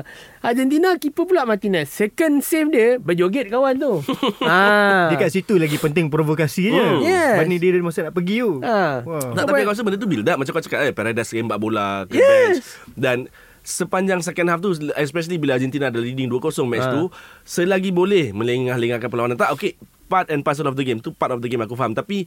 Argentina 0.41 0.97
Keeper 0.97 1.23
pula 1.23 1.41
Martinez 1.43 1.85
Second 1.87 2.41
save 2.41 2.67
dia 2.67 2.87
Berjoget 2.97 3.47
kawan 3.47 3.77
tu 3.77 4.01
ha. 4.49 5.07
Dia 5.07 5.17
kat 5.17 5.29
situ 5.29 5.55
lagi 5.55 5.77
penting 5.77 6.09
provokasinya. 6.09 6.97
Hmm. 6.97 7.01
Yes. 7.01 7.37
Banding 7.37 7.59
dia 7.59 7.77
masa 7.79 7.99
nak 8.03 8.13
pergi 8.13 8.41
tu. 8.41 8.57
ha. 8.59 9.01
Wah. 9.01 9.31
Tak, 9.31 9.43
tapi 9.45 9.61
aku 9.61 9.71
rasa 9.71 9.81
benda 9.81 9.95
tu 9.95 10.05
build 10.05 10.25
up 10.25 10.35
Macam 10.35 10.51
kau 10.51 10.59
cakap 10.59 10.81
eh, 10.81 10.91
Paradise 10.91 11.29
rembat 11.31 11.57
bola 11.57 12.03
ke 12.05 12.17
Yes. 12.17 12.25
bench 12.25 12.57
Dan 12.93 13.17
Sepanjang 13.61 14.19
second 14.19 14.47
half 14.47 14.59
tu 14.59 14.73
Especially 14.95 15.37
bila 15.37 15.55
Argentina 15.55 15.87
ada 15.87 15.97
leading 15.97 16.25
2-0 16.27 16.41
match 16.65 16.81
Ha. 16.83 16.91
tu 16.91 17.01
Selagi 17.43 17.89
boleh 17.89 18.33
Melengah-lengahkan 18.33 19.05
perlawanan 19.05 19.37
Tak 19.37 19.53
okay 19.53 19.77
Part 20.05 20.27
and 20.27 20.41
parcel 20.41 20.65
of 20.65 20.73
the 20.73 20.81
game 20.81 20.97
Tu 20.97 21.09
part 21.11 21.29
of 21.29 21.39
the 21.39 21.47
game 21.47 21.61
aku 21.61 21.73
faham 21.73 21.93
Tapi 21.93 22.25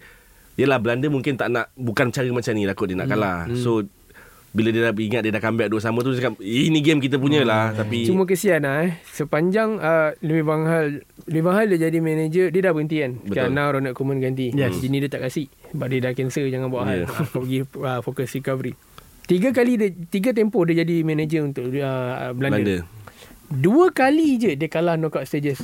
Yelah 0.55 0.79
Belanda 0.79 1.11
mungkin 1.11 1.35
tak 1.35 1.51
nak 1.51 1.75
Bukan 1.75 2.09
cara 2.09 2.31
macam 2.31 2.55
ni 2.55 2.63
lah 2.63 2.73
Kot 2.73 2.87
dia 2.87 2.95
nak 2.95 3.11
kalah 3.11 3.51
So 3.53 3.83
bila 4.55 4.71
dia 4.71 4.83
dah 4.85 4.95
ingat 4.95 5.21
dia 5.21 5.31
dah 5.31 5.43
comeback 5.43 5.67
dua 5.67 5.83
sama 5.83 5.99
tu 5.99 6.09
dia 6.09 6.23
cakap 6.23 6.39
ini 6.39 6.79
game 6.79 6.99
kita 6.99 7.19
punya 7.19 7.43
lah 7.43 7.75
tapi 7.75 8.07
Cuma 8.07 8.23
kesian 8.23 8.63
lah 8.63 8.87
eh. 8.87 9.03
Sepanjang 9.05 9.77
uh, 9.77 10.15
Louis 10.21 10.41
Van 10.41 10.63
Gaal 10.63 10.87
Louis 11.27 11.43
Van 11.43 11.53
Gaal 11.53 11.67
dia 11.69 11.91
jadi 11.91 11.99
manager 11.99 12.47
Dia 12.49 12.63
dah 12.63 12.71
berhenti 12.71 12.97
kan 12.97 13.19
Betul. 13.19 13.51
Now 13.51 13.69
Ronald 13.69 13.93
Koeman 13.93 14.19
ganti 14.19 14.55
Yes. 14.55 14.79
Jadi 14.79 14.97
dia 14.97 15.11
tak 15.11 15.23
kasih 15.23 15.51
Sebab 15.69 15.87
dia 15.89 15.99
dah 16.01 16.13
cancel 16.13 16.47
Jangan 16.47 16.69
buat 16.69 16.83
hal 16.85 16.95
Yeah. 16.95 17.11
yeah. 17.11 17.27
Kau 17.27 17.43
pergi 17.43 17.59
uh, 17.67 18.01
fokus 18.01 18.31
recovery 18.31 18.73
Tiga 19.25 19.51
kali 19.51 19.75
dia, 19.75 19.89
Tiga 19.91 20.31
tempoh 20.31 20.63
dia 20.63 20.81
jadi 20.81 21.03
manager 21.03 21.41
Untuk 21.45 21.65
uh, 21.67 22.31
Belanda. 22.31 22.55
Belanda 22.55 22.77
Dua 23.51 23.91
kali 23.91 24.39
je 24.39 24.55
Dia 24.55 24.69
kalah 24.69 24.95
knockout 24.95 25.27
stages 25.27 25.59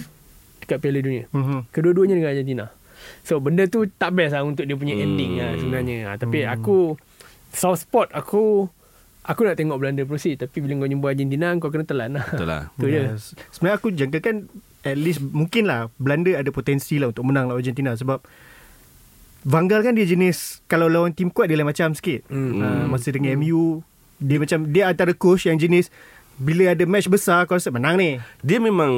Dekat 0.58 0.78
Piala 0.78 0.98
Dunia 0.98 1.30
Mhm. 1.30 1.70
Kedua-duanya 1.70 2.14
dengan 2.16 2.30
Argentina 2.32 2.64
So 3.22 3.38
benda 3.38 3.64
tu 3.64 3.86
tak 3.88 4.12
best 4.12 4.34
lah 4.34 4.42
Untuk 4.42 4.66
dia 4.66 4.74
punya 4.74 4.92
Hmm. 4.92 5.04
ending 5.06 5.32
lah 5.36 5.54
sebenarnya 5.54 5.96
ha, 6.04 6.18
Tapi 6.18 6.42
aku 6.42 6.98
Soft 7.48 7.82
spot 7.82 8.10
aku 8.10 8.66
Aku 9.28 9.44
nak 9.44 9.60
tengok 9.60 9.76
Belanda 9.76 10.02
proceed 10.08 10.40
Tapi 10.40 10.64
bila 10.64 10.80
kau 10.80 10.88
jumpa 10.88 11.12
Argentina 11.12 11.52
Kau 11.60 11.68
kena 11.68 11.84
telan 11.84 12.16
lah 12.16 12.24
betul 12.24 12.48
lah 12.48 12.62
Tu 12.80 12.88
je 12.88 13.00
Yes. 13.12 13.36
Sebenarnya 13.52 13.76
aku 13.76 13.88
jangkakan 13.92 14.36
at 14.80 14.96
least 14.96 15.20
mungkin 15.20 15.68
lah 15.68 15.92
Belanda 16.00 16.32
ada 16.40 16.48
potensi 16.48 16.96
lah 16.96 17.12
untuk 17.12 17.28
menang 17.28 17.52
lawan 17.52 17.60
Argentina 17.60 17.92
sebab 17.92 18.24
Van 19.44 19.64
Gaal 19.68 19.80
kan 19.80 19.96
dia 19.96 20.04
jenis 20.04 20.60
kalau 20.68 20.88
lawan 20.88 21.16
tim 21.16 21.32
kuat 21.32 21.48
dia 21.48 21.56
lain 21.56 21.68
macam 21.68 21.96
sikit. 21.96 22.28
Hmm. 22.28 22.60
Uh, 22.60 22.84
masa 22.92 23.08
dengan 23.08 23.40
MU 23.40 23.80
dia 24.20 24.36
macam 24.36 24.68
dia 24.68 24.84
antara 24.92 25.16
coach 25.16 25.48
yang 25.48 25.56
jenis 25.56 25.88
bila 26.40 26.72
ada 26.72 26.82
match 26.82 27.04
besar 27.06 27.44
kau 27.44 27.52
rasa 27.52 27.68
menang 27.68 27.94
ni. 27.94 28.16
Dia 28.40 28.56
memang 28.56 28.88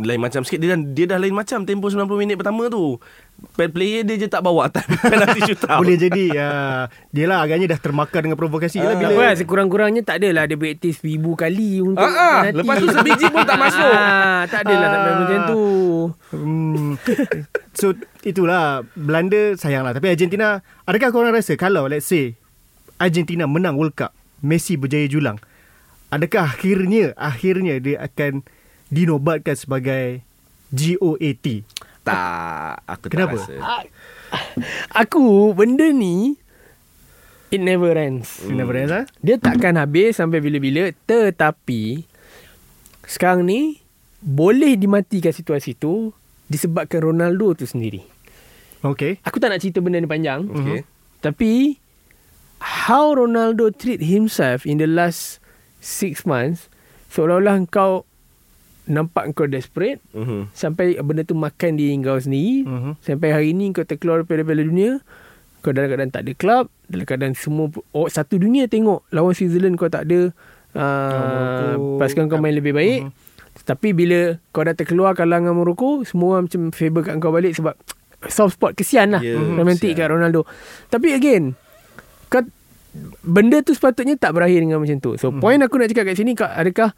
lain 0.00 0.16
macam 0.16 0.40
sikit 0.40 0.56
dia, 0.56 0.72
dah- 0.72 0.88
dia 0.88 1.04
dah 1.06 1.20
lain 1.20 1.30
macam 1.30 1.62
tempoh 1.62 1.86
90 1.86 2.08
minit 2.16 2.34
pertama 2.34 2.66
tu. 2.66 2.96
Pen 3.52 3.68
player 3.68 4.00
dia 4.00 4.16
je 4.16 4.26
tak 4.26 4.40
bawa 4.40 4.68
penalty 5.04 5.40
shootout. 5.42 5.76
Boleh 5.76 5.96
jadi 5.96 6.24
uh, 6.34 6.82
dia 7.08 7.24
lah 7.24 7.40
agaknya 7.40 7.72
dah 7.72 7.78
termakan 7.78 8.20
dengan 8.22 8.36
provokasi 8.36 8.80
lah 8.80 8.90
Ah. 8.90 8.90
Tak 8.90 8.98
bila 8.98 9.08
apa 9.10 9.22
lah, 9.22 9.34
sekurang-kurangnya 9.36 10.02
tak 10.02 10.16
adalah 10.18 10.44
dia 10.44 10.56
beraktif 10.56 10.98
seribu 10.98 11.32
kali 11.34 11.80
untuk 11.80 12.00
ah. 12.00 12.44
penalti. 12.44 12.56
Lepas 12.56 12.74
tu 12.76 12.88
sebiji 12.90 13.26
pun 13.28 13.44
tak 13.44 13.58
masuk. 13.58 13.92
Ah, 13.92 14.40
tak 14.48 14.60
adalah 14.64 14.80
Ah. 14.82 14.90
sampai 14.90 15.12
macam 15.14 15.38
tu. 15.46 15.62
Hmm. 16.30 16.96
So 17.72 17.92
itulah 18.22 18.82
Belanda 18.92 19.52
sayang 19.54 19.82
lah 19.82 19.92
Tapi 19.92 20.10
Argentina 20.10 20.58
Adakah 20.82 21.10
korang 21.10 21.30
rasa 21.30 21.54
Kalau 21.54 21.86
let's 21.86 22.06
say 22.06 22.34
Argentina 22.96 23.44
menang 23.44 23.76
World 23.76 23.92
Cup 23.92 24.10
Messi 24.40 24.74
berjaya 24.74 25.04
julang 25.06 25.36
Adakah 26.10 26.50
akhirnya 26.50 27.14
Akhirnya 27.14 27.78
dia 27.78 28.02
akan 28.02 28.42
Dinobatkan 28.90 29.54
sebagai 29.54 30.26
GOAT 30.70 31.46
tak 32.00 32.80
aku 32.86 33.06
tak 33.06 33.12
Kenapa? 33.12 33.36
rasa. 33.38 33.54
Ah, 33.60 33.82
Aku 34.96 35.50
benda 35.52 35.90
ni 35.90 36.38
it 37.50 37.58
never 37.58 37.90
ends. 37.92 38.40
hmm. 38.40 38.54
Never 38.54 38.74
ends, 38.74 38.94
ha? 38.94 39.02
Dia 39.20 39.36
takkan 39.36 39.74
habis 39.74 40.16
sampai 40.16 40.38
bila-bila 40.38 40.94
tetapi 41.04 42.06
sekarang 43.04 43.42
ni 43.42 43.82
boleh 44.22 44.78
dimatikan 44.78 45.34
situasi 45.34 45.74
tu 45.74 46.14
disebabkan 46.46 47.02
Ronaldo 47.02 47.58
tu 47.58 47.66
sendiri. 47.66 48.06
Okay 48.80 49.18
Aku 49.26 49.42
tak 49.42 49.50
nak 49.50 49.60
cerita 49.60 49.82
benda 49.82 49.98
ni 49.98 50.08
panjang. 50.08 50.46
Okay. 50.46 50.86
Tapi 51.20 51.76
how 52.62 53.12
Ronaldo 53.12 53.74
treat 53.74 54.00
himself 54.00 54.62
in 54.64 54.78
the 54.78 54.86
last 54.86 55.39
six 55.80 56.22
months 56.22 56.68
seolah-olah 57.08 57.58
kau 57.66 58.04
nampak 58.86 59.32
kau 59.32 59.44
desperate 59.44 59.98
Mhm. 60.10 60.50
sampai 60.50 60.98
benda 60.98 61.22
tu 61.22 61.32
makan 61.32 61.74
diri 61.74 61.94
kau 62.00 62.16
sendiri 62.16 62.64
Mhm. 62.64 62.92
sampai 62.98 63.28
hari 63.30 63.50
ni 63.50 63.70
kau 63.70 63.82
terkeluar 63.82 64.20
daripada 64.20 64.44
Piala 64.44 64.62
Dunia 64.62 64.90
kau 65.60 65.70
dalam 65.70 65.88
keadaan 65.88 66.08
tak 66.08 66.22
ada 66.22 66.32
club 66.32 66.64
dalam 66.86 67.04
keadaan 67.04 67.34
semua 67.34 67.68
oh, 67.90 68.06
satu 68.06 68.36
dunia 68.36 68.64
tengok 68.66 69.04
lawan 69.10 69.30
Switzerland 69.30 69.74
kau 69.74 69.86
tak 69.86 70.04
ada 70.04 70.32
uh, 70.74 71.98
pasukan 71.98 72.26
kau 72.26 72.38
main 72.38 72.52
lebih 72.52 72.72
baik 72.72 73.00
Mhm. 73.04 73.12
tapi 73.62 73.92
bila 73.92 74.20
kau 74.48 74.62
dah 74.62 74.72
terkeluar 74.72 75.12
kalah 75.12 75.38
dengan 75.38 75.54
Morocco 75.54 76.02
semua 76.02 76.36
orang 76.36 76.46
macam 76.46 76.62
favor 76.70 77.02
kat 77.02 77.14
kau 77.16 77.30
balik 77.30 77.52
sebab 77.52 77.74
soft 78.26 78.54
spot 78.54 78.72
kesian 78.74 79.10
lah 79.10 79.22
Ya, 79.22 79.36
romantik 79.36 79.92
kesian. 79.92 80.00
kat 80.00 80.10
Ronaldo 80.10 80.40
tapi 80.86 81.12
again 81.12 81.54
kau 82.26 82.42
benda 83.22 83.62
tu 83.62 83.72
sepatutnya 83.72 84.18
tak 84.18 84.34
berakhir 84.34 84.62
dengan 84.62 84.82
macam 84.82 84.98
tu. 84.98 85.14
So 85.16 85.30
point 85.30 85.62
aku 85.62 85.78
nak 85.78 85.88
cakap 85.90 86.10
kat 86.10 86.16
sini 86.18 86.34
adakah 86.34 86.90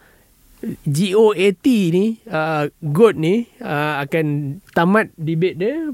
GOAT 0.87 1.67
ni 1.67 2.23
uh, 2.31 2.71
GOAT 2.81 3.15
ni 3.19 3.51
uh, 3.61 4.01
akan 4.07 4.59
tamat 4.73 5.11
debate 5.19 5.57
dia? 5.59 5.91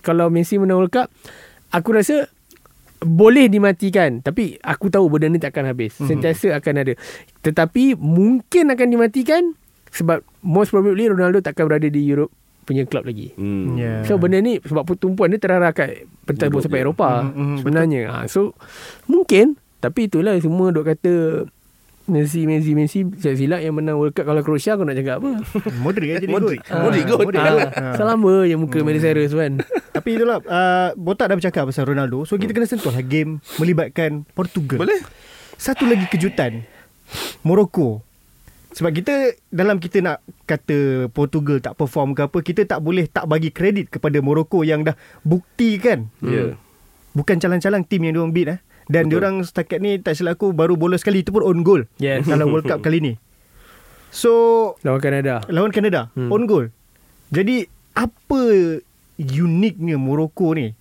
Kalau 0.00 0.30
Messi 0.30 0.56
menang 0.56 0.78
World 0.78 0.94
Cup 0.94 1.08
aku 1.74 1.90
rasa 1.96 2.30
boleh 3.02 3.50
dimatikan. 3.50 4.22
Tapi 4.22 4.56
aku 4.62 4.88
tahu 4.88 5.10
benda 5.10 5.26
ni 5.26 5.42
tak 5.42 5.52
akan 5.58 5.74
habis. 5.74 5.98
Mhm. 5.98 6.08
sentiasa 6.08 6.54
akan 6.56 6.74
ada. 6.86 6.92
Tetapi 7.42 7.98
mungkin 7.98 8.70
akan 8.70 8.88
dimatikan 8.88 9.42
sebab 9.92 10.24
most 10.40 10.72
probably 10.72 11.10
Ronaldo 11.10 11.44
takkan 11.44 11.68
berada 11.68 11.90
di 11.90 12.00
Europe 12.00 12.32
punya 12.62 12.86
club 12.86 13.04
lagi. 13.06 13.34
Hmm. 13.34 13.74
Yeah. 13.74 14.06
So 14.06 14.18
benda 14.18 14.38
ni 14.38 14.62
sebab 14.62 14.86
tumpuan 14.98 15.34
dia 15.34 15.38
terarah 15.42 15.74
kat 15.74 16.06
pentas 16.26 16.48
bola 16.48 16.62
sepak. 16.62 16.78
Eropah 16.78 17.16
Mhm, 17.26 17.34
mhm, 17.34 17.56
sebenarnya. 17.62 18.02
Ha, 18.10 18.16
so 18.30 18.54
mungkin 19.10 19.58
tapi 19.82 20.06
itulah 20.06 20.38
semua 20.38 20.70
duk 20.70 20.86
kata 20.86 21.44
Messi 22.02 22.50
Messi 22.50 22.74
Messi 22.74 23.06
silap 23.14 23.62
yang 23.62 23.78
menang 23.78 23.94
World 23.94 24.14
Cup 24.14 24.26
kalau 24.26 24.42
Croatia 24.42 24.74
kau 24.74 24.82
nak 24.82 24.98
cakap 24.98 25.22
apa? 25.22 25.38
Modric 25.86 26.06
kan 26.10 26.16
jadi 26.18 26.30
Modric. 26.30 26.60
good. 26.66 27.22
Modric 27.22 27.42
Ah. 27.42 27.70
Ha. 27.70 27.84
Selama 27.94 28.42
je 28.42 28.54
muka 28.58 28.78
hmm. 28.82 28.98
Cyrus 28.98 29.32
kan. 29.34 29.52
Tapi 29.96 30.08
itulah 30.18 30.42
uh, 30.42 30.90
Botak 30.98 31.30
dah 31.30 31.36
bercakap 31.38 31.68
pasal 31.68 31.84
Ronaldo 31.84 32.24
So 32.24 32.40
kita 32.40 32.56
kena 32.56 32.64
sentuh 32.64 32.88
lah 32.88 33.04
game 33.04 33.44
Melibatkan 33.60 34.24
Portugal 34.32 34.80
Boleh? 34.80 34.98
Satu 35.60 35.84
lagi 35.84 36.08
kejutan 36.08 36.64
Morocco 37.44 38.00
Sebab 38.72 38.90
kita 38.90 39.14
Dalam 39.48 39.76
kita 39.76 40.00
nak 40.00 40.18
Kata 40.42 41.06
Portugal 41.08 41.60
tak 41.60 41.76
perform 41.76 42.12
ke 42.12 42.24
apa 42.24 42.38
Kita 42.40 42.64
tak 42.64 42.80
boleh 42.80 43.04
Tak 43.04 43.28
bagi 43.28 43.48
kredit 43.48 43.88
Kepada 43.88 44.18
Morocco 44.18 44.64
Yang 44.64 44.92
dah 44.92 44.96
buktikan 45.22 46.08
Ya. 46.20 46.32
Yeah. 46.32 46.50
Bukan 47.12 47.36
calang-calang 47.36 47.84
Tim 47.84 48.08
yang 48.08 48.16
diorang 48.16 48.32
beat 48.32 48.48
eh. 48.48 48.58
Dan 48.88 49.06
Betul. 49.06 49.10
diorang 49.12 49.34
setakat 49.44 49.78
ni 49.78 50.00
Tak 50.00 50.16
silap 50.16 50.40
aku 50.40 50.50
Baru 50.50 50.74
bola 50.74 50.96
sekali 50.96 51.20
Itu 51.20 51.30
pun 51.30 51.44
on 51.44 51.60
goal 51.60 51.84
Yes. 51.96 52.24
Dalam 52.32 52.48
World 52.48 52.64
Cup 52.64 52.80
kali 52.80 52.98
ni 52.98 53.12
So 54.08 54.32
Lawan 54.80 55.00
Kanada. 55.00 55.44
Lawan 55.48 55.70
Canada 55.70 56.08
Hmm. 56.12 56.28
hmm. 56.28 56.32
On 56.32 56.42
goal 56.44 56.66
Jadi 57.28 57.64
Apa 57.92 58.40
Uniknya 59.20 60.00
Morocco 60.00 60.56
ni 60.56 60.72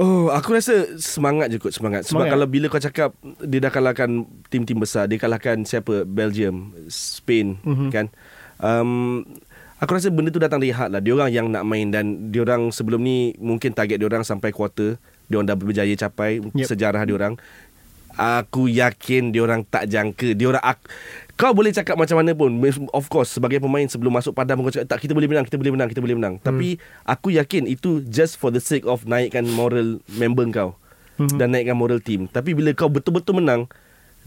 Oh, 0.00 0.32
aku 0.32 0.56
rasa 0.56 0.96
semangat 0.96 1.52
je 1.52 1.60
kot 1.60 1.70
semangat. 1.70 2.08
Sebab 2.08 2.24
Semangat. 2.24 2.32
kalau 2.32 2.46
bila 2.46 2.66
kau 2.66 2.80
cakap 2.80 3.12
dia 3.38 3.60
dah 3.60 3.68
kalahkan 3.68 4.08
tim-tim 4.48 4.74
besar, 4.74 5.04
dia 5.04 5.20
kalahkan 5.20 5.60
siapa? 5.62 6.08
Belgium, 6.08 6.72
Spain, 6.88 7.60
Mhm. 7.60 7.68
mm-hmm. 7.68 7.90
kan? 7.92 8.06
Um, 8.56 9.28
aku 9.76 9.92
rasa 9.92 10.08
benda 10.08 10.28
tu 10.28 10.40
datang 10.40 10.56
dari 10.56 10.72
hati 10.72 10.88
lah. 10.88 11.00
Diorang 11.00 11.28
yang 11.28 11.46
nak 11.46 11.64
main 11.64 11.88
dan 11.88 12.06
diorang 12.28 12.68
sebelum 12.70 12.96
ni 12.98 13.36
mungkin 13.36 13.70
target 13.70 14.00
diorang 14.00 14.24
sampai 14.24 14.50
quarter. 14.50 14.96
Diorang 15.26 15.44
dah 15.44 15.54
berjaya 15.54 15.92
capai 15.94 16.40
Yep. 16.40 16.56
yep. 16.56 16.66
sejarah 16.66 17.04
diorang. 17.04 17.36
Aku 18.10 18.66
yakin 18.66 19.30
diorang 19.30 19.62
tak 19.62 19.86
jangka. 19.86 20.32
Diorang 20.32 20.60
ak- 20.60 20.88
kau 21.40 21.56
boleh 21.56 21.72
cakap 21.72 21.96
macam 21.96 22.20
mana 22.20 22.36
pun. 22.36 22.52
Of 22.92 23.08
course 23.08 23.32
Sebagai 23.32 23.56
pemain 23.64 23.88
Sebelum 23.88 24.12
masuk 24.12 24.36
padam 24.36 24.60
Kau 24.60 24.68
cakap 24.68 24.92
tak 24.92 25.00
Kita 25.00 25.16
boleh 25.16 25.24
menang 25.24 25.48
Kita 25.48 25.56
boleh 25.56 25.72
menang 25.72 25.88
Kita 25.88 26.04
boleh 26.04 26.16
menang. 26.20 26.34
Hmm. 26.36 26.44
Tapi 26.44 26.76
Aku 27.08 27.32
yakin 27.32 27.64
itu 27.64 28.04
Just 28.04 28.36
for 28.36 28.52
the 28.52 28.60
sake 28.60 28.84
of 28.84 29.08
Naikkan 29.08 29.48
moral 29.56 30.04
Member 30.12 30.44
kau. 30.52 30.76
Hmm. 31.16 31.40
Dan 31.40 31.56
naikkan 31.56 31.76
moral 31.76 32.04
team. 32.04 32.28
Tapi 32.28 32.52
bila 32.52 32.76
kau 32.76 32.92
betul-betul 32.92 33.40
menang 33.40 33.64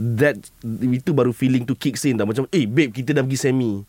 That 0.01 0.41
Itu 0.65 1.13
baru 1.13 1.29
feeling 1.29 1.69
tu 1.69 1.77
kicks 1.77 2.01
in 2.09 2.17
tau. 2.17 2.25
Macam 2.25 2.49
Eh 2.49 2.65
babe 2.65 2.89
kita 2.89 3.13
dah 3.13 3.21
pergi 3.21 3.49
semi. 3.49 3.85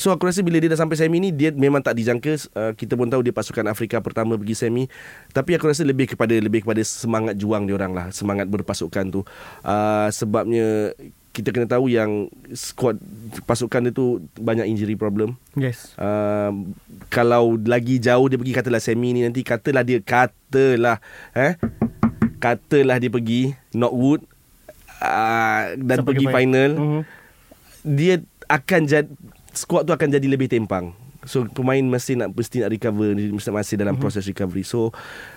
So 0.00 0.08
aku 0.08 0.32
rasa 0.32 0.40
bila 0.40 0.56
dia 0.56 0.72
dah 0.72 0.80
sampai 0.80 0.96
semi 0.96 1.20
ni 1.20 1.28
Dia 1.32 1.52
memang 1.52 1.80
tak 1.80 1.96
dijangka. 1.96 2.32
Uh, 2.52 2.72
Kita 2.76 2.96
pun 2.96 3.08
tahu 3.08 3.24
dia 3.24 3.32
pasukan 3.32 3.68
Afrika 3.68 4.00
pertama 4.04 4.36
pergi 4.36 4.56
semi. 4.56 4.84
Tapi 5.32 5.56
aku 5.56 5.68
rasa 5.68 5.84
lebih 5.84 6.12
kepada 6.12 6.32
Lebih 6.36 6.64
kepada 6.64 6.80
semangat 6.84 7.36
juang 7.36 7.68
dia 7.68 7.76
orang 7.76 7.92
lah. 7.92 8.06
Semangat 8.12 8.48
berpasukan 8.48 9.12
tu. 9.12 9.20
Uh, 9.64 10.08
Sebabnya 10.12 10.96
Kita 11.30 11.50
kena 11.50 11.64
tahu 11.64 11.86
yang 11.86 12.26
Squad 12.50 12.98
Pasukan 13.44 13.86
dia 13.86 13.92
tu 13.92 14.18
Banyak 14.34 14.66
injury 14.66 14.94
problem 14.94 15.38
Yes 15.54 15.94
uh, 15.94 16.50
Kalau 17.06 17.54
lagi 17.56 17.96
jauh 17.96 18.26
dia 18.26 18.34
pergi 18.34 18.52
Katalah 18.52 18.78
semi 18.78 19.10
ni 19.10 19.22
nanti 19.22 19.40
Katalah 19.40 19.80
dia 19.80 19.98
Katalah 19.98 20.98
eh, 21.32 21.54
Katalah 22.36 22.96
dia 22.96 23.08
pergi 23.08 23.54
Knockwood 23.70 24.26
uh, 24.98 25.62
Dan 25.76 25.96
Sampai 25.96 26.08
pergi 26.10 26.26
final 26.28 26.70
Mhm. 26.74 27.02
dia 27.80 28.20
akan 28.44 28.80
jadi 28.84 29.08
squad 29.50 29.82
tu 29.82 29.90
akan 29.90 30.08
jadi 30.10 30.26
lebih 30.26 30.46
tempang. 30.46 30.92
So 31.22 31.44
pemain 31.46 31.80
mesti 31.80 32.12
nak 32.12 32.32
mesti 32.32 32.60
nak 32.60 32.70
recover 32.70 33.12
mesti 33.12 33.48
masih 33.48 33.76
dalam 33.76 33.94
mm-hmm. 33.94 34.02
proses 34.02 34.22
recovery. 34.22 34.62
So 34.62 34.92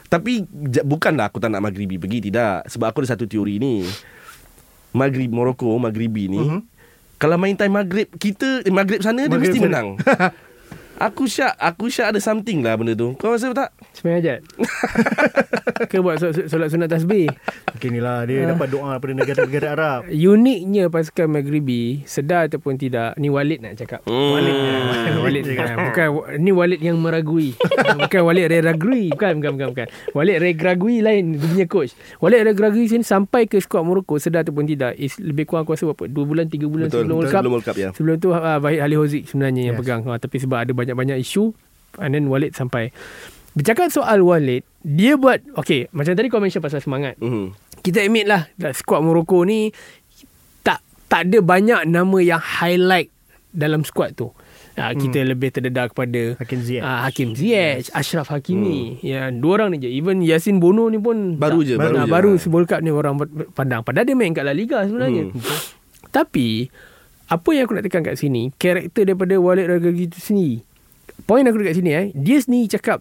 tapi 0.05 0.43
j- 0.43 0.83
bukanlah 0.83 1.27
aku 1.27 1.39
tak 1.39 1.47
nak 1.47 1.61
Maghribi 1.61 1.95
pergi 1.95 2.19
tidak 2.19 2.67
sebab 2.67 2.89
aku 2.89 3.01
ada 3.01 3.15
satu 3.15 3.25
teori 3.25 3.57
ni. 3.57 3.87
Maghrib 4.93 5.29
Morocco 5.33 5.73
Maghribi 5.75 6.29
ni 6.29 6.39
mm-hmm. 6.39 6.61
kalau 7.17 7.35
main 7.41 7.57
time 7.57 7.73
Maghrib 7.73 8.07
kita 8.15 8.63
eh, 8.63 8.71
Maghrib 8.71 9.01
sana 9.01 9.25
dia 9.25 9.33
Maghrib 9.33 9.51
mesti 9.51 9.59
sana. 9.59 9.67
menang. 9.67 9.87
aku 10.97 11.25
syak 11.25 11.53
aku 11.55 11.87
syak 11.87 12.13
ada 12.13 12.19
something 12.19 12.61
lah 12.61 12.75
benda 12.75 12.93
tu. 12.93 13.13
Kau 13.17 13.33
rasa 13.33 13.49
tak? 13.51 13.69
Sembahyang 13.93 14.19
hajat. 14.21 14.39
Ke 15.85 15.99
buat 15.99 16.17
solat, 16.17 16.47
solat 16.47 16.67
sunat 16.69 16.89
tasbih. 16.89 17.27
Okay 17.73 17.89
ni 17.89 17.99
lah 17.99 18.23
Dia 18.23 18.45
dapat 18.45 18.69
doa 18.69 18.95
Daripada 18.95 19.11
negara-negara 19.17 19.67
Arab 19.73 20.01
Uniknya 20.07 20.87
pasukan 20.87 21.27
Maghribi 21.27 22.05
sedar 22.05 22.47
ataupun 22.47 22.77
tidak 22.77 23.17
ni 23.17 23.27
Walid 23.27 23.59
nak 23.59 23.75
cakap. 23.75 24.05
Hmm. 24.05 24.37
Walid. 24.37 24.53
Ah, 24.53 25.19
Walid 25.19 25.43
ah, 25.49 25.77
bukan 25.89 26.07
ni 26.39 26.51
Walid 26.53 26.79
yang 26.79 26.97
meragui. 26.97 27.57
Ah, 27.75 27.97
bukan 27.97 28.21
Walid 28.23 28.47
Regragui. 28.47 29.11
Bukan 29.11 29.41
bukan 29.41 29.51
bukan 29.57 29.67
bukan. 29.73 29.87
Walid 30.13 30.37
Regragui 30.39 31.01
lain 31.01 31.35
dia 31.35 31.41
punya 31.41 31.67
coach. 31.67 31.91
Walid 32.21 32.45
Regragui 32.45 32.85
sini 32.87 33.03
sampai 33.03 33.45
ke 33.45 33.59
skuad 33.59 33.83
Morocco 33.83 34.15
sedar 34.17 34.45
ataupun 34.45 34.63
tidak 34.63 34.95
is 34.95 35.17
lebih 35.19 35.43
kurang 35.43 35.65
aku 35.65 35.75
rasa 35.75 35.89
berapa 35.89 36.05
2 36.07 36.23
bulan 36.23 36.45
3 36.47 36.63
bulan 36.63 36.87
Betul, 36.87 37.01
sebelum 37.03 37.15
World 37.17 37.27
Cup. 37.27 37.41
sebelum 37.41 37.51
World 37.51 37.65
Cup, 37.65 37.75
ya. 37.75 37.89
Sebelum 37.91 38.15
tu 38.17 38.29
uh, 38.31 38.39
Wahid 38.59 38.79
Halihozik 38.79 39.23
sebenarnya 39.27 39.61
yang 39.63 39.75
Yes. 39.75 39.81
pegang. 39.81 40.01
Ha, 40.05 40.17
tapi 40.17 40.37
sebab 40.37 40.57
ada 40.61 40.71
banyak-banyak 40.83 41.17
isu 41.17 41.55
and 41.97 42.11
then 42.11 42.27
Walid 42.27 42.51
sampai. 42.51 42.91
Bercakap 43.53 43.87
soal 43.87 44.19
Walid, 44.19 44.65
dia 44.79 45.13
buat 45.13 45.39
okay, 45.53 45.85
macam 45.89 46.11
tadi 46.11 46.25
kau 46.25 46.37
mention 46.37 46.59
pasal 46.59 46.79
semangat 46.79 47.15
Mhm. 47.17 47.53
kita 47.79 48.01
admit 48.01 48.25
lah 48.25 48.49
squad 48.73 48.99
Morocco 48.99 49.41
ni 49.41 49.69
tak 50.59 50.81
tak 51.05 51.27
ada 51.27 51.39
banyak 51.39 51.85
nama 51.85 52.17
yang 52.17 52.41
highlight 52.41 53.13
dalam 53.47 53.83
squad 53.83 54.13
tu. 54.13 54.33
Ha, 54.73 54.89
kita 54.91 55.21
lebih 55.21 55.53
terdedah 55.53 55.85
kepada 55.85 56.33
Hakim 56.35 56.57
Ziyech. 56.59 56.81
ah, 56.81 57.05
Hakim 57.05 57.37
Ziyech, 57.37 57.93
Ashraf 57.93 58.25
Hakimi. 58.27 58.97
Ya, 59.05 59.29
dua 59.29 59.61
orang 59.61 59.77
ni 59.77 59.77
je. 59.77 59.89
Even 59.91 60.17
Yasin 60.17 60.57
Bono 60.57 60.89
ni 60.89 60.97
pun 60.97 61.37
Baru 61.37 61.61
tak, 61.61 61.67
je, 61.69 61.73
baru, 61.77 61.93
baru 61.93 61.93
ah, 61.93 62.05
je. 62.05 62.09
baru 62.09 62.31
Ha. 62.33 62.49
World 62.49 62.67
Cup 62.67 62.81
ni 62.81 62.89
orang 62.89 63.13
pandang. 63.53 63.85
Padahal 63.85 64.01
dia 64.03 64.17
main 64.17 64.33
kat 64.33 64.41
La 64.41 64.49
Liga 64.49 64.81
sebenarnya. 64.81 65.29
Hmm. 65.29 65.37
Tapi 66.09 66.73
apa 67.27 67.49
yang 67.49 67.63
aku 67.63 67.73
nak 67.73 67.85
tekan 67.85 68.01
kat 68.01 68.17
sini, 68.17 68.49
karakter 68.51 69.05
daripada 69.05 69.37
Walid 69.37 69.69
Regragui 69.69 70.09
tu 70.09 70.17
sendiri. 70.17 70.65
Poin 71.23 71.47
aku 71.47 71.63
dekat 71.63 71.79
sini 71.79 71.91
eh, 71.95 72.05
dia 72.11 72.37
sendiri 72.41 72.75
cakap 72.75 72.99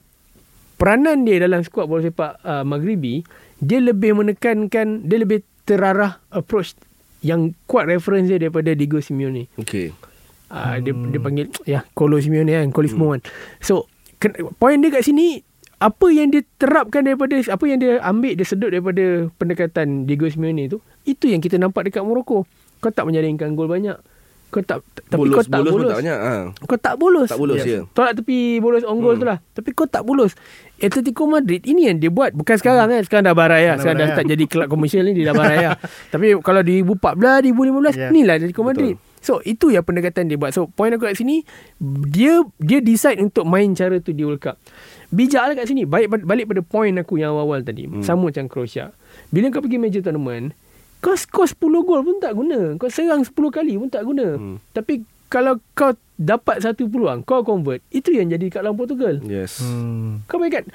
peranan 0.79 1.23
dia 1.23 1.39
dalam 1.43 1.63
skuad 1.63 1.87
bola 1.87 2.03
sepak 2.03 2.43
uh, 2.43 2.67
Maghribi, 2.67 3.23
dia 3.63 3.79
lebih 3.79 4.19
menekankan, 4.19 5.07
dia 5.07 5.19
lebih 5.23 5.47
terarah 5.63 6.19
approach 6.35 6.75
yang 7.23 7.55
kuat 7.71 7.87
reference 7.87 8.27
dia 8.27 8.43
daripada 8.43 8.75
Diego 8.75 8.99
Simeone. 8.99 9.47
Okay. 9.63 9.95
Uh, 10.51 10.83
dia 10.83 10.93
dia 10.93 11.21
panggil 11.23 11.47
ya 11.65 11.87
Colo 11.95 12.19
Simeone 12.19 12.51
kan, 12.51 12.69
Colo 12.75 12.91
Simeone. 12.91 13.23
So 13.63 13.87
ken, 14.19 14.35
poin 14.59 14.83
dia 14.83 14.91
kat 14.91 15.07
sini 15.07 15.41
apa 15.79 16.07
yang 16.15 16.31
dia 16.31 16.47
terapkan 16.59 17.03
daripada 17.03 17.39
apa 17.39 17.65
yang 17.67 17.79
dia 17.79 17.99
ambil 18.03 18.39
dia 18.39 18.47
sedut 18.47 18.71
daripada 18.71 19.31
pendekatan 19.39 20.07
Diego 20.07 20.27
Simeone 20.27 20.67
tu, 20.67 20.79
itu 21.07 21.31
yang 21.31 21.39
kita 21.39 21.63
nampak 21.63 21.91
dekat 21.91 22.03
Morocco. 22.03 22.47
Kau 22.83 22.91
tak 22.91 23.07
menjaringkan 23.07 23.55
gol 23.55 23.71
banyak. 23.71 23.95
Kau 24.53 24.61
tak 24.61 24.85
tapi 25.09 25.17
bolos, 25.17 25.33
kau 25.35 25.45
tak 25.45 25.59
bolos, 25.59 25.73
bolos. 25.73 25.81
pun 25.81 25.89
tak 25.89 26.01
banyak. 26.05 26.19
Ha. 26.19 26.33
Kau 26.63 26.77
tak 26.77 26.95
bolos. 26.95 27.29
Tak 27.33 27.41
bolos, 27.41 27.59
ya. 27.59 27.81
Tolak 27.89 28.13
tepi 28.15 28.39
bolos 28.61 28.85
on 28.85 29.01
goal 29.01 29.17
Hmm. 29.17 29.21
tu 29.21 29.27
lah. 29.27 29.39
Tapi 29.41 29.69
kau 29.73 29.89
tak 29.89 30.05
bolos. 30.05 30.37
Atletico 30.77 31.25
Madrid 31.25 31.65
ini 31.65 31.89
yang 31.89 31.97
dia 31.97 32.09
buat. 32.09 32.31
Bukan 32.31 32.61
sekarang 32.61 32.85
kan. 32.85 33.01
Sekarang 33.01 33.25
dah 33.25 33.33
barai 33.33 33.65
lah. 33.65 33.75
Dah 33.75 33.81
Sekarang 33.81 33.99
dah 33.99 34.09
start 34.13 34.27
jadi 34.29 34.45
kelab 34.45 34.69
komersial 34.69 35.09
ni. 35.09 35.15
Dia 35.15 35.31
dah 35.31 35.35
barai 35.35 35.59
lah. 35.63 35.77
Tapi 36.13 36.27
kalau 36.39 36.61
2014, 36.61 37.49
2015, 37.49 37.95
Ya. 37.95 38.09
ni 38.11 38.21
lah 38.23 38.37
Atletico 38.37 38.61
Madrid. 38.61 39.01
So 39.19 39.39
itu 39.41 39.71
yang 39.71 39.87
pendekatan 39.87 40.27
dia 40.27 40.37
buat. 40.37 40.51
So 40.51 40.67
point 40.67 40.91
aku 40.91 41.07
kat 41.07 41.15
sini, 41.15 41.47
dia 42.05 42.43
dia 42.59 42.79
decide 42.79 43.23
untuk 43.23 43.47
main 43.47 43.71
cara 43.71 43.97
tu 43.99 44.11
di 44.11 44.21
World 44.21 44.43
Cup. 44.43 44.59
Bijak 45.09 45.45
lah 45.45 45.55
kat 45.55 45.65
sini. 45.65 45.87
Baik 45.87 46.13
balik 46.19 46.45
pada 46.45 46.61
point 46.61 46.93
aku 46.95 47.17
yang 47.17 47.33
awal-awal 47.33 47.63
tadi. 47.63 47.87
Hmm. 47.87 48.03
Sama 48.03 48.29
macam 48.29 48.45
Croatia. 48.47 48.91
Bila 49.29 49.49
kau 49.49 49.63
pergi 49.63 49.79
major 49.79 50.03
tournament, 50.03 50.53
kau 51.03 51.19
skor 51.19 51.51
10 51.51 51.59
gol 51.83 52.01
pun 52.07 52.17
tak 52.23 52.33
guna. 52.33 52.79
Kau 52.79 52.87
serang 52.87 53.27
10 53.27 53.35
kali 53.35 53.75
pun 53.75 53.91
tak 53.91 54.07
guna. 54.07 54.39
Hmm. 54.39 54.57
Tapi 54.71 55.03
kalau 55.27 55.59
kau 55.75 55.91
dapat 56.15 56.63
satu 56.63 56.87
peluang, 56.87 57.27
kau 57.27 57.43
convert, 57.43 57.83
itu 57.91 58.15
yang 58.15 58.31
jadi 58.31 58.47
kat 58.47 58.63
lawan 58.63 58.79
Portugal. 58.79 59.19
Yes. 59.27 59.59
hmm. 59.59 60.23
Kau 60.31 60.39
bayangkan 60.39 60.71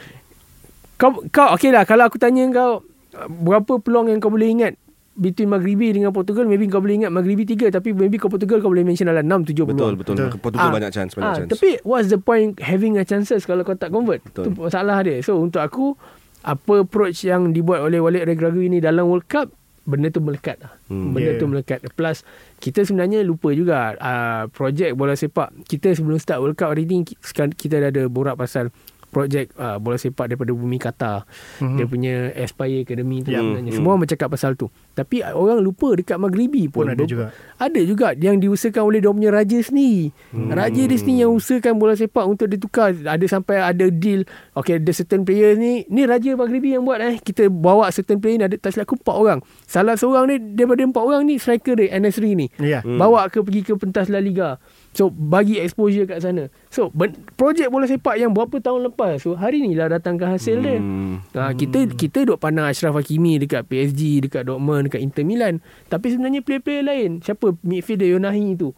kau 0.98 1.14
kau 1.30 1.54
okey 1.56 1.70
lah 1.70 1.86
kalau 1.86 2.10
aku 2.10 2.18
tanya 2.18 2.42
kau 2.50 2.82
berapa 3.30 3.78
peluang 3.78 4.10
yang 4.10 4.18
kau 4.18 4.34
boleh 4.34 4.50
ingat 4.50 4.74
between 5.14 5.50
Maghribi 5.50 5.94
dengan 5.94 6.10
Portugal 6.10 6.46
maybe 6.46 6.66
kau 6.66 6.82
boleh 6.82 7.06
ingat 7.06 7.14
Maghribi 7.14 7.46
3 7.46 7.70
tapi 7.70 7.94
maybe 7.94 8.18
kau 8.18 8.30
Portugal 8.30 8.62
kau 8.62 8.70
boleh 8.70 8.82
mention 8.82 9.06
dalam 9.06 9.26
6 9.46 9.54
7 9.54 9.62
Betul, 9.62 9.66
peluang. 9.66 9.94
betul. 9.98 10.16
Betul. 10.18 10.42
Portugal 10.42 10.70
Ah, 10.70 10.74
banyak 10.74 10.92
chance, 10.94 11.12
banyak 11.14 11.30
ah, 11.30 11.36
chance. 11.38 11.50
Tapi 11.54 11.70
what's 11.86 12.10
the 12.10 12.18
point 12.18 12.58
having 12.58 12.98
a 12.98 13.06
chances 13.06 13.46
kalau 13.46 13.62
kau 13.62 13.78
tak 13.78 13.94
convert? 13.94 14.26
Betul. 14.26 14.50
Itu 14.50 14.58
masalah 14.58 15.06
dia. 15.06 15.22
So 15.22 15.38
untuk 15.38 15.62
aku 15.62 15.94
apa 16.42 16.82
approach 16.82 17.26
yang 17.26 17.54
dibuat 17.54 17.82
oleh 17.82 18.02
Walid 18.02 18.26
Regragui 18.26 18.70
ni 18.70 18.82
dalam 18.82 19.06
World 19.06 19.30
Cup 19.30 19.54
benda 19.88 20.12
tu 20.12 20.20
melekat 20.20 20.60
lah. 20.60 20.76
Hmm. 20.92 21.16
Benda 21.16 21.34
Yeah. 21.34 21.40
tu 21.40 21.48
melekat. 21.48 21.80
Plus 21.96 22.28
kita 22.60 22.84
sebenarnya 22.84 23.24
lupa 23.24 23.56
juga 23.56 23.96
uh, 23.96 24.44
projek 24.52 24.94
bola 24.94 25.16
sepak. 25.16 25.64
Kita 25.64 25.96
sebelum 25.96 26.20
start 26.20 26.44
World 26.44 26.60
Cup 26.60 26.76
hari 26.76 26.84
ni 26.84 27.08
kita 27.08 27.80
dah 27.80 27.90
ada 27.90 28.04
borak 28.12 28.36
pasal 28.36 28.70
projek 29.08 29.56
uh, 29.56 29.80
bola 29.80 29.96
sepak 29.96 30.30
daripada 30.30 30.52
bumi 30.52 30.78
Qatar. 30.78 31.24
Mm-hmm. 31.58 31.78
Dia 31.78 31.86
punya 31.88 32.14
Aspire 32.36 32.84
Academy 32.84 33.24
tu 33.24 33.30
Ya. 33.32 33.40
sebenarnya. 33.40 33.72
Hmm. 33.72 33.78
Semua 33.80 33.90
orang 33.96 34.04
bercakap 34.04 34.28
pasal 34.30 34.54
tu. 34.54 34.68
Tapi 34.94 35.24
orang 35.24 35.62
lupa 35.62 35.94
dekat 35.94 36.18
Maghribi 36.18 36.68
pun, 36.68 36.86
Pun 36.86 36.94
ada 36.94 37.04
juga. 37.08 37.32
Ada 37.58 37.82
juga 37.86 38.08
yang 38.18 38.38
diusahakan 38.38 38.84
oleh 38.84 39.00
dia 39.00 39.10
punya 39.10 39.30
raja 39.32 39.58
sendiri. 39.62 40.12
Hmm. 40.34 40.50
Raja 40.52 40.82
dia 40.86 40.98
sendiri 40.98 41.20
yang 41.26 41.32
usahakan 41.34 41.74
bola 41.78 41.94
sepak 41.96 42.26
untuk 42.26 42.48
ditukar. 42.50 42.94
Ada 42.94 43.26
sampai 43.26 43.62
ada 43.62 43.86
deal. 43.88 44.26
Okay, 44.54 44.78
ada 44.78 44.92
certain 44.92 45.24
player 45.24 45.56
ni. 45.56 45.88
Ni 45.88 46.06
raja 46.06 46.34
Maghribi 46.34 46.76
yang 46.76 46.84
buat 46.84 47.00
eh. 47.00 47.18
Kita 47.18 47.48
bawa 47.50 47.90
certain 47.90 48.20
player 48.20 48.38
ni 48.38 48.46
ada 48.46 48.56
tak 48.58 48.76
silap 48.76 48.90
aku 48.90 49.00
4 49.02 49.14
orang. 49.18 49.40
Salah 49.66 49.96
seorang 49.96 50.26
ni 50.30 50.36
daripada 50.54 50.84
4 50.84 50.94
orang 50.94 51.22
ni 51.26 51.38
striker 51.38 51.78
dia 51.78 51.94
Enesri 51.94 52.34
ni. 52.34 52.48
Ya. 52.58 52.82
Hmm. 52.82 52.98
Bawa 52.98 53.28
ke 53.30 53.42
pergi 53.42 53.64
ke 53.64 53.74
pentas 53.78 54.10
La 54.10 54.20
Liga. 54.20 54.58
So 54.98 55.14
bagi 55.14 55.62
exposure 55.62 56.10
kat 56.10 56.26
sana. 56.26 56.50
So 56.74 56.90
ben, 56.90 57.14
projek 57.38 57.70
bola 57.70 57.86
sepak 57.86 58.18
yang 58.18 58.34
berapa 58.34 58.58
tahun 58.58 58.90
lepas. 58.90 59.22
So 59.22 59.38
hari 59.38 59.62
ni 59.62 59.78
lah 59.78 59.94
datangkan 59.94 60.34
hasil 60.34 60.58
dia. 60.58 60.82
Hmm. 60.82 61.22
Ha, 61.38 61.54
kita 61.54 61.86
kita 61.94 62.26
duk 62.26 62.42
pandang 62.42 62.66
Ashraf 62.66 62.98
Hakimi 62.98 63.38
dekat 63.38 63.70
PSG, 63.70 64.26
dekat 64.26 64.50
Dortmund, 64.50 64.90
dekat 64.90 65.06
Inter 65.06 65.22
Milan. 65.22 65.62
Tapi 65.86 66.18
sebenarnya 66.18 66.42
player-player 66.42 66.82
lain, 66.82 67.22
siapa 67.22 67.54
midfielder 67.62 68.10
Yonahi 68.10 68.58
tu. 68.58 68.74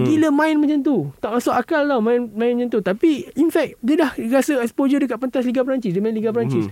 Gila 0.00 0.32
main 0.32 0.56
macam 0.56 0.80
tu. 0.80 0.96
Tak 1.20 1.36
masuk 1.36 1.52
akal 1.52 1.84
tau 1.84 2.00
main 2.00 2.32
main 2.32 2.56
macam 2.56 2.70
tu. 2.72 2.80
Tapi 2.80 3.28
in 3.36 3.52
fact 3.52 3.76
dia 3.84 4.08
dah 4.08 4.10
rasa 4.32 4.64
exposure 4.64 5.04
dekat 5.04 5.20
pentas 5.20 5.44
Liga 5.44 5.68
Perancis. 5.68 5.92
Dia 5.92 6.00
main 6.00 6.16
Liga 6.16 6.32
Perancis. 6.32 6.64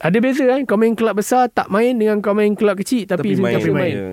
Ada 0.00 0.16
beza 0.16 0.48
kan 0.48 0.64
kau 0.64 0.80
main 0.80 0.96
kelab 0.96 1.20
besar 1.20 1.52
tak 1.52 1.68
main 1.68 1.92
dengan 1.92 2.24
kau 2.24 2.32
main 2.32 2.56
kelab 2.56 2.80
kecil 2.80 3.04
tapi, 3.04 3.36
Tapi 3.36 3.42
main, 3.42 3.54
tapi 3.60 3.70
main. 3.70 3.94
ya. 3.94 4.10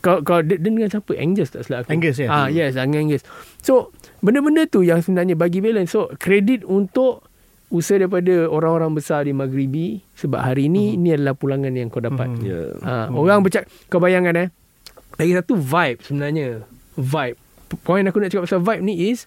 Kau 0.00 0.24
kau 0.24 0.40
dia, 0.40 0.56
dia 0.56 0.70
dengan 0.72 0.88
siapa? 0.88 1.12
Angus 1.18 1.52
tak 1.52 1.68
silap 1.68 1.84
aku. 1.84 1.92
Angus, 1.92 2.16
ya? 2.16 2.28
Ah 2.30 2.48
yes, 2.48 2.78
dengan 2.78 3.04
Angus. 3.04 3.22
So 3.60 3.92
benda-benda 4.24 4.64
tu 4.70 4.80
yang 4.86 5.04
sebenarnya 5.04 5.36
bagi 5.36 5.60
balance. 5.60 5.92
So 5.92 6.08
kredit 6.16 6.64
untuk 6.64 7.26
usaha 7.72 7.96
daripada 7.96 8.48
orang-orang 8.48 8.92
besar 8.92 9.24
di 9.24 9.32
Maghribi 9.32 10.04
sebab 10.16 10.44
hari 10.44 10.68
ni 10.68 11.00
ni 11.00 11.12
adalah 11.12 11.32
pulangan 11.32 11.72
yang 11.72 11.88
kau 11.88 12.04
dapat. 12.04 12.28
Mhm. 12.28 12.44
Ya. 12.44 12.60
Ha, 12.84 12.92
orang 13.12 13.40
bercakap 13.40 13.68
kau 13.88 14.00
bayangkan 14.00 14.36
eh. 14.36 14.48
Lagi 15.16 15.32
satu 15.36 15.56
vibe 15.56 16.00
sebenarnya. 16.04 16.48
Vibe. 16.96 17.38
Point 17.84 18.04
aku 18.04 18.20
nak 18.20 18.28
cakap 18.28 18.44
pasal 18.48 18.60
vibe 18.60 18.84
ni 18.84 19.12
is 19.12 19.24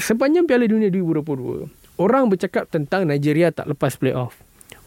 sepanjang 0.00 0.48
Piala 0.48 0.64
Dunia 0.64 0.88
2022 0.88 1.68
orang 2.00 2.32
bercakap 2.32 2.64
tentang 2.72 3.04
Nigeria 3.04 3.52
tak 3.52 3.68
lepas 3.68 3.94
playoff. 4.00 4.40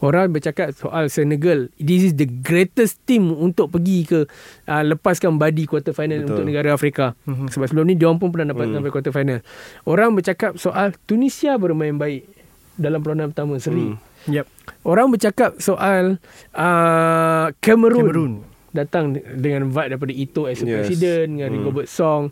Orang 0.04 0.30
bercakap 0.30 0.76
soal 0.76 1.08
Senegal. 1.08 1.72
This 1.74 2.04
is 2.04 2.12
the 2.12 2.28
greatest 2.28 3.00
team 3.04 3.32
untuk 3.32 3.72
pergi 3.72 4.04
ke 4.04 4.20
uh, 4.66 4.82
lepaskan 4.84 5.40
badi 5.40 5.64
quarter 5.64 5.90
final 5.90 6.20
Betul. 6.20 6.28
untuk 6.30 6.44
negara 6.44 6.68
Afrika. 6.70 7.16
Mhm. 7.24 7.48
Sebab 7.48 7.66
sebelum 7.66 7.88
ni 7.88 7.96
diorang 7.96 8.20
pun 8.20 8.28
pernah 8.28 8.52
dapat 8.52 8.68
Hmm. 8.68 8.74
sampai 8.76 8.92
quarter 8.92 9.10
final. 9.10 9.40
Orang 9.82 10.12
bercakap 10.12 10.60
soal 10.60 10.92
Tunisia 11.02 11.56
bermain 11.56 11.96
baik 11.96 12.28
dalam 12.76 13.00
perlawanan 13.00 13.32
pertama 13.32 13.56
seri. 13.56 13.96
Hmm. 13.96 13.98
Yep. 14.26 14.44
Orang 14.84 15.08
bercakap 15.08 15.56
soal 15.58 16.20
uh, 16.52 17.46
Cameroon. 17.58 18.04
Cameroon. 18.04 18.32
Datang 18.70 19.14
dengan 19.16 19.70
vibe 19.70 19.88
daripada 19.88 20.12
Ito 20.12 20.42
as 20.44 20.58
a 20.58 20.66
Yes. 20.66 20.76
president 20.84 21.28
dengan 21.32 21.48
Hmm. 21.48 21.56
Rigobert 21.56 21.88
Song. 21.88 22.28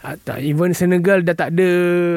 Uh, 0.00 0.16
tak, 0.18 0.40
even 0.40 0.72
Senegal 0.72 1.20
dah 1.20 1.34
tak 1.34 1.52
ada 1.52 1.68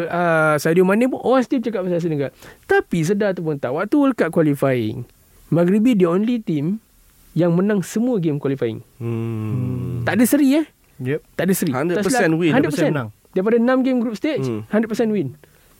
uh, 0.07 0.55
Sadio 0.55 0.83
Mane 0.83 1.03
pun 1.05 1.19
orang 1.19 1.43
still 1.43 1.59
cakap 1.59 1.83
pasal 1.83 1.99
Senegal. 1.99 2.31
Tapi 2.63 3.03
sedar 3.03 3.31
tu 3.31 3.41
pun 3.41 3.55
tak. 3.55 3.69
Waktu 3.69 3.91
World 3.93 4.15
Cup 4.15 4.31
qualifying, 4.31 5.03
Maghribi 5.49 5.91
the 5.93 6.05
only 6.05 6.39
team 6.39 6.79
yang 7.33 7.51
menang 7.51 7.81
semua 7.81 8.17
game 8.17 8.37
qualifying. 8.37 8.79
Hmm. 8.97 10.01
Tak 10.01 10.15
ada 10.15 10.23
seri 10.23 10.55
eh. 10.55 10.65
Yep. 10.97 11.19
Tak 11.35 11.43
ada 11.43 11.53
seri. 11.53 11.71
100% 11.71 11.91
Tak 11.91 12.03
silap- 12.07 12.39
win, 12.39 12.51
100% 12.51 12.71
100% 12.71 12.87
menang. 12.87 13.09
Daripada 13.29 13.57
6 13.57 13.83
game 13.83 13.99
group 13.99 14.15
stage, 14.15 14.45
Hmm. 14.45 14.63
100% 14.65 15.11
win. 15.11 15.29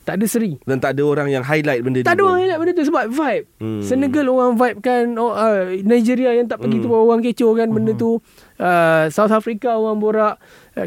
Tak 0.04 0.20
ada 0.20 0.26
seri. 0.28 0.60
Dan 0.60 0.76
tak 0.76 0.92
ada 0.92 1.02
orang 1.02 1.32
yang 1.32 1.40
highlight 1.40 1.80
benda 1.80 2.04
Tak 2.04 2.12
ada 2.12 2.20
tu 2.20 2.24
orang 2.26 2.38
highlight 2.38 2.60
benda 2.60 2.72
tu 2.76 2.84
sebab 2.84 3.04
vibe. 3.08 3.44
Hmm. 3.56 3.80
Senegal 3.80 4.26
orang 4.28 4.52
vibe 4.52 4.78
kan 4.78 5.04
oh, 5.16 5.32
uh, 5.32 5.64
Nigeria 5.80 6.36
yang 6.36 6.44
tak 6.44 6.60
pergi 6.60 6.76
Hmm. 6.76 6.84
tu 6.84 6.90
orang 6.92 7.24
kecoh 7.24 7.52
kan 7.56 7.72
benda 7.72 7.96
tu. 7.96 8.20
Uh, 8.54 9.08
South 9.08 9.32
Africa 9.32 9.72
orang 9.72 9.96
borak, 9.96 10.36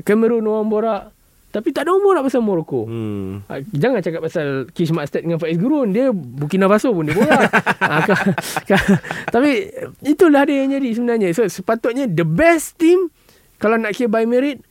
Cameroon 0.01 0.43
orang 0.43 0.67
borak. 0.67 1.03
Tapi 1.47 1.71
tak 1.71 1.87
ada 1.87 1.95
orang 1.95 2.03
borak 2.03 2.23
pasal 2.23 2.43
Morocco. 2.43 2.85
Hmm. 2.85 3.41
Uh, 3.43 3.61
jangan 3.71 3.99
cakap 3.99 4.19
pasal 4.21 4.67
Kish 4.69 4.91
Makstat 4.91 5.23
dengan 5.23 5.37
Faiz 5.37 5.55
Gurun. 5.55 5.89
Dia 5.89 6.11
Burkina 6.11 6.67
Faso 6.67 6.91
pun 6.91 7.07
dia 7.07 7.15
borak. 7.15 7.49
ka- 8.09 8.25
ka- 8.67 8.99
tapi 9.27 9.71
itulah 10.03 10.43
dia 10.43 10.61
yang 10.61 10.75
jadi 10.75 10.89
sebenarnya. 10.91 11.27
So 11.31 11.43
sepatutnya 11.43 12.05
the 12.05 12.23
best 12.23 12.75
team 12.75 13.09
kalau 13.57 13.75
nak 13.75 13.91
kira 13.91 14.05
by 14.07 14.23
merit 14.23 14.61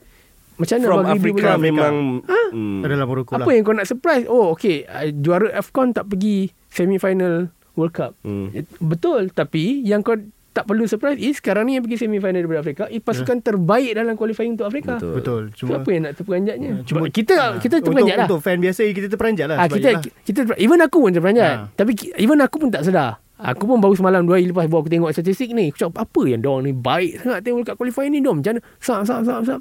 macam 0.57 0.79
mana 0.79 0.87
From 0.87 1.05
Africa 1.11 1.49
boleh- 1.51 1.65
memang 1.65 1.95
Ha? 2.23 2.41
hmm. 2.51 2.81
Adalah 2.81 3.05
Morocco 3.05 3.33
apa 3.35 3.43
lah. 3.43 3.53
yang 3.53 3.65
kau 3.65 3.75
nak 3.75 3.85
surprise? 3.85 4.25
Oh, 4.25 4.53
okay. 4.53 4.85
Uh, 4.85 5.11
juara 5.13 5.53
AFCON 5.55 5.91
tak 5.91 6.07
pergi 6.07 6.49
semi-final 6.71 7.49
World 7.73 7.93
Cup. 7.93 8.13
Hmm. 8.21 8.53
Eh, 8.53 8.65
Betul. 8.79 9.29
Tapi 9.31 9.81
yang 9.81 10.01
kau 10.01 10.17
tak 10.57 10.65
perlu 10.65 10.89
surprise 10.89 11.21
is 11.21 11.37
sekarang 11.37 11.69
ni 11.69 11.77
yang 11.77 11.85
pergi 11.85 12.01
semi-final 12.01 12.41
daripada 12.41 12.65
Afrika 12.65 12.85
is 12.89 13.05
pasukan 13.05 13.45
terbaik 13.45 13.93
dalam 13.93 14.17
qualifying 14.17 14.57
untuk 14.57 14.65
Afrika. 14.65 14.97
Betul. 14.97 15.13
Betul. 15.21 15.43
Cuma, 15.53 15.69
Cuma 15.69 15.75
apa 15.77 15.89
yang 15.93 16.03
nak 16.09 16.15
terperanjatnya? 16.17 16.71
cuma 16.81 16.85
Cuma 16.89 17.05
kita 17.13 17.35
kita 17.61 17.75
untuk, 17.77 17.93
terperanjat 17.93 18.17
lah. 18.17 18.27
untuk 18.27 18.41
fan 18.41 18.57
biasa 18.57 18.81
kita 18.89 19.09
terperanjat 19.13 19.47
lah. 19.53 19.57
Ah, 19.61 19.67
sebab 19.69 19.77
kita 19.77 19.89
yelah. 19.93 20.03
kita 20.25 20.39
terper- 20.41 20.59
even 20.59 20.79
aku 20.81 20.97
pun 20.99 21.11
terperanjat. 21.13 21.53
Ha. 21.53 21.69
Tapi 21.77 21.93
even 22.17 22.39
aku 22.41 22.57
pun 22.57 22.69
tak 22.73 22.89
sedar. 22.89 23.21
Aku 23.37 23.69
pun 23.69 23.77
baru 23.77 23.93
semalam 23.93 24.25
dua 24.25 24.41
hari 24.41 24.49
lepas 24.49 24.65
baru 24.65 24.81
aku 24.81 24.89
tengok 24.89 25.13
statistik 25.13 25.53
ni. 25.53 25.69
Aku 25.69 25.77
cakap 25.77 26.09
apa 26.09 26.21
yang 26.25 26.41
diorang 26.41 26.65
ni 26.65 26.73
baik 26.73 27.21
sangat 27.21 27.45
tengok 27.45 27.69
kat 27.69 27.77
qualifying 27.77 28.17
ni 28.17 28.25
dong. 28.25 28.41
Macam 28.41 28.57
mana? 28.57 28.65
Sap 28.81 29.05
sap 29.05 29.21
sap 29.23 29.45
sap. 29.45 29.61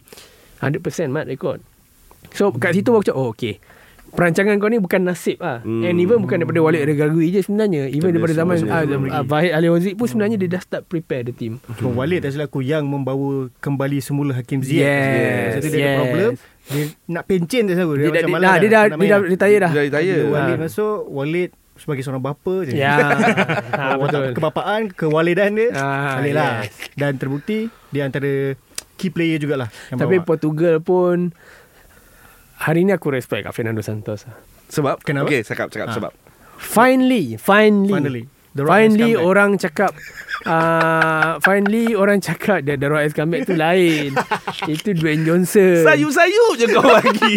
100% 0.63 0.79
mat 1.11 1.27
rekod. 1.27 1.59
So 2.31 2.55
kat 2.55 2.71
situ 2.71 2.87
aku 2.87 3.03
cakap 3.03 3.19
oh 3.19 3.35
okay. 3.35 3.59
Perancangan 4.15 4.55
kau 4.55 4.71
ni 4.71 4.79
bukan 4.79 5.01
nasib 5.03 5.37
lah. 5.37 5.59
Hmm. 5.61 5.83
And 5.83 5.99
even 5.99 6.23
bukan 6.23 6.39
daripada 6.39 6.63
Walid 6.63 6.87
Regragui 6.87 7.29
je 7.29 7.43
sebenarnya. 7.43 7.91
Even 7.91 8.09
Ada 8.09 8.15
daripada 8.15 8.33
zaman 8.33 8.53
uh, 8.55 8.59
semua 8.63 8.79
uh, 9.11 9.23
Vahid 9.27 9.51
Ali 9.51 9.67
Wazik 9.67 9.93
pun 9.93 10.07
sebenarnya 10.07 10.37
dia 10.39 10.49
dah 10.49 10.61
start 10.63 10.83
prepare 10.87 11.27
the 11.27 11.35
team. 11.35 11.59
Cuma 11.75 11.91
Walid 11.93 12.23
tak 12.23 12.31
silap 12.31 12.47
aku 12.47 12.63
yang 12.63 12.87
membawa 12.87 13.51
kembali 13.59 13.99
semula 13.99 14.31
Hakim 14.31 14.63
Ziyech. 14.63 14.87
Yes, 14.87 15.49
Satu 15.53 15.67
dia 15.67 15.75
yes. 15.75 15.85
ada 15.85 15.99
problem. 15.99 16.29
Dia 16.65 16.83
nak 17.05 17.23
pencen 17.27 17.61
tak 17.67 17.75
tahu. 17.75 17.91
Dia, 17.93 18.01
Dia, 18.01 18.09
dah, 18.09 18.21
macam 18.25 18.31
dia, 18.31 18.39
dah, 18.39 18.55
dia 18.55 18.69
dah, 18.71 18.83
dia 18.87 19.05
dah 19.05 19.19
lah. 19.19 19.19
retire 19.21 19.59
dah. 19.59 19.69
Dia 19.69 19.77
dah 19.77 19.85
retire. 19.85 20.17
Walid 20.25 20.55
Ha. 20.55 20.61
masuk, 20.63 20.99
Walid 21.11 21.49
sebagai 21.75 22.01
seorang 22.01 22.23
bapa 22.23 22.55
je. 22.63 22.71
Ya. 22.73 22.95
ha, 23.79 23.99
betul. 23.99 24.31
Kebapaan, 24.31 24.81
kewalidan 24.89 25.59
dia. 25.59 25.69
Ah, 25.75 26.17
Balik 26.17 26.33
lah. 26.33 26.51
yes. 26.63 26.71
Dan 26.95 27.19
terbukti 27.19 27.67
dia 27.91 28.07
antara 28.07 28.55
key 28.95 29.11
player 29.11 29.37
jugalah. 29.37 29.67
Tapi 29.91 30.23
bawa. 30.23 30.25
Portugal 30.25 30.79
pun 30.79 31.35
hari 32.57 32.83
ni 32.83 32.91
aku 32.91 33.09
respect 33.09 33.43
kat 33.43 33.53
Fernando 33.53 33.79
Santos. 33.79 34.23
lah. 34.23 34.37
Sebab 34.67 35.01
Kenapa? 35.01 35.27
Okay 35.27 35.41
cakap 35.41 35.69
cakap 35.69 35.87
Ah. 35.89 35.95
sebab 35.95 36.11
Finally, 36.55 37.35
finally. 37.35 37.91
Finally. 37.91 38.23
The 38.55 38.63
Rock 38.63 38.71
has 38.71 38.87
finally 38.87 39.11
orang 39.13 39.51
cakap 39.59 39.91
uh, 40.47 41.35
finally 41.45 41.91
orang 41.91 42.23
cakap 42.23 42.63
that 42.63 42.79
The 42.79 42.87
Rock 42.87 43.03
has 43.03 43.11
come 43.11 43.29
back 43.29 43.43
tu 43.43 43.53
lain. 43.53 44.15
Itu 44.71 44.95
Dwayne 44.95 45.27
Johnson. 45.27 45.83
Sayu-sayu 45.83 46.55
je 46.55 46.65
kau 46.71 46.79
bagi 46.95 47.35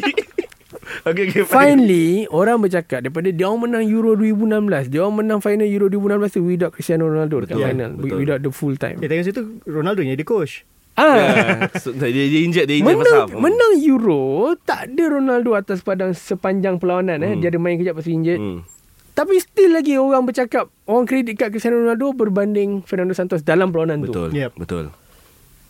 Okay 1.05 1.29
okay 1.29 1.43
fine. 1.43 1.83
Finally 1.83 2.31
orang 2.31 2.63
bercakap 2.63 3.03
daripada 3.03 3.29
dia 3.29 3.45
orang 3.45 3.67
menang 3.67 3.85
Euro 3.85 4.15
2016, 4.15 4.89
dia 4.89 5.01
orang 5.03 5.17
menang 5.19 5.41
final 5.43 5.67
Euro 5.67 5.87
2016 5.91 6.33
tu 6.33 6.41
without 6.41 6.71
Cristiano 6.71 7.05
Ronaldo 7.05 7.45
dekat 7.45 7.57
Betul, 7.57 7.67
final, 7.67 7.91
betul. 7.93 8.17
without 8.17 8.41
the 8.41 8.53
full 8.55 8.75
time. 8.75 8.97
Eh, 8.99 9.09
tengok 9.11 9.27
situ 9.27 9.43
Ronaldo 9.67 10.01
yang 10.01 10.15
jadi 10.15 10.23
coach. 10.23 10.63
Ah. 10.99 11.15
Yeah. 11.15 11.71
So, 11.79 11.95
dia, 11.95 12.11
dia 12.11 12.43
injek 12.43 12.67
Dia 12.67 12.83
injek 12.83 12.99
Menang, 12.99 13.31
pasal 13.31 13.39
menang 13.39 13.73
Euro 13.87 14.59
Tak 14.59 14.91
ada 14.91 15.05
Ronaldo 15.07 15.55
atas 15.55 15.79
padang 15.87 16.11
Sepanjang 16.11 16.83
perlawanan 16.83 17.23
eh. 17.23 17.33
Hmm. 17.33 17.41
Dia 17.41 17.55
ada 17.55 17.59
main 17.63 17.79
kejap 17.79 17.95
Lepas 17.95 18.11
tu 18.11 18.13
injet 18.19 18.43
hmm. 18.43 18.67
Tapi 19.15 19.39
still 19.39 19.79
lagi 19.79 19.95
Orang 19.95 20.27
bercakap 20.27 20.67
Orang 20.91 21.07
kredit 21.07 21.39
kat 21.39 21.55
Cristiano 21.55 21.79
Ronaldo 21.79 22.19
Berbanding 22.19 22.83
Fernando 22.83 23.15
Santos 23.15 23.47
Dalam 23.47 23.71
perlawanan 23.71 24.03
tu 24.03 24.11
Betul 24.11 24.29
Yep. 24.35 24.53
Betul 24.59 24.85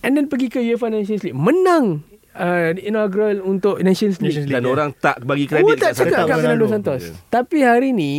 And 0.01 0.17
then 0.17 0.33
pergi 0.33 0.49
ke 0.49 0.64
UEFA 0.64 0.88
Nations 0.88 1.21
League 1.21 1.37
Menang 1.37 2.09
uh, 2.33 2.73
Inaugural 2.81 3.45
Untuk 3.45 3.85
Nations 3.85 4.25
League, 4.25 4.33
Nations 4.33 4.49
Dan 4.49 4.64
League, 4.64 4.73
orang 4.73 4.91
tak 4.97 5.21
bagi 5.29 5.45
Oh 5.45 5.61
kredit 5.61 5.77
tak 5.77 5.93
kat 5.93 6.09
cakap 6.09 6.25
kat 6.25 6.37
Fernando 6.41 6.64
Ronaldo. 6.64 6.73
Santos 6.73 7.03
Yeah. 7.05 7.17
Tapi 7.29 7.59
hari 7.69 7.91
ni 7.93 8.14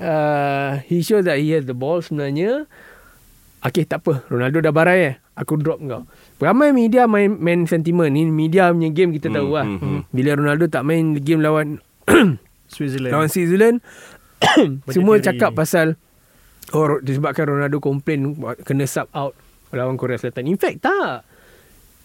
uh, 0.00 0.80
He 0.88 1.04
shows 1.04 1.28
that 1.28 1.36
he 1.36 1.52
has 1.52 1.68
the 1.68 1.76
ball 1.76 2.00
sebenarnya 2.00 2.64
Okay 3.60 3.84
tak 3.84 4.00
apa 4.00 4.24
Ronaldo 4.32 4.64
dah 4.64 4.72
barai 4.72 5.00
eh 5.04 5.16
Aku 5.34 5.58
drop 5.58 5.82
kau. 5.82 6.06
Ramai 6.38 6.70
media 6.70 7.04
main, 7.04 7.26
main 7.28 7.66
sentiment. 7.66 8.06
Ni 8.06 8.22
media 8.24 8.70
punya 8.70 8.88
game 8.88 9.10
kita 9.10 9.26
Hmm, 9.28 9.36
tahu 9.36 9.48
lah. 9.50 9.66
hmm, 9.66 9.78
hmm. 9.78 10.00
Bila 10.08 10.30
Ronaldo 10.34 10.64
tak 10.66 10.82
main 10.82 11.18
game 11.18 11.42
lawan 11.42 11.82
Switzerland. 12.70 13.12
Lawan 13.12 13.28
Switzerland 13.28 13.76
Semua 14.94 15.18
cakap 15.18 15.52
pasal 15.52 15.98
Oh 16.70 16.96
disebabkan 16.98 17.44
Ronaldo 17.46 17.76
komplain 17.78 18.34
Kena 18.62 18.86
sub 18.86 19.10
out 19.10 19.34
Lawan 19.68 19.98
Korea 19.98 20.16
Selatan. 20.16 20.46
In 20.46 20.54
fact 20.54 20.80
tak 20.80 21.26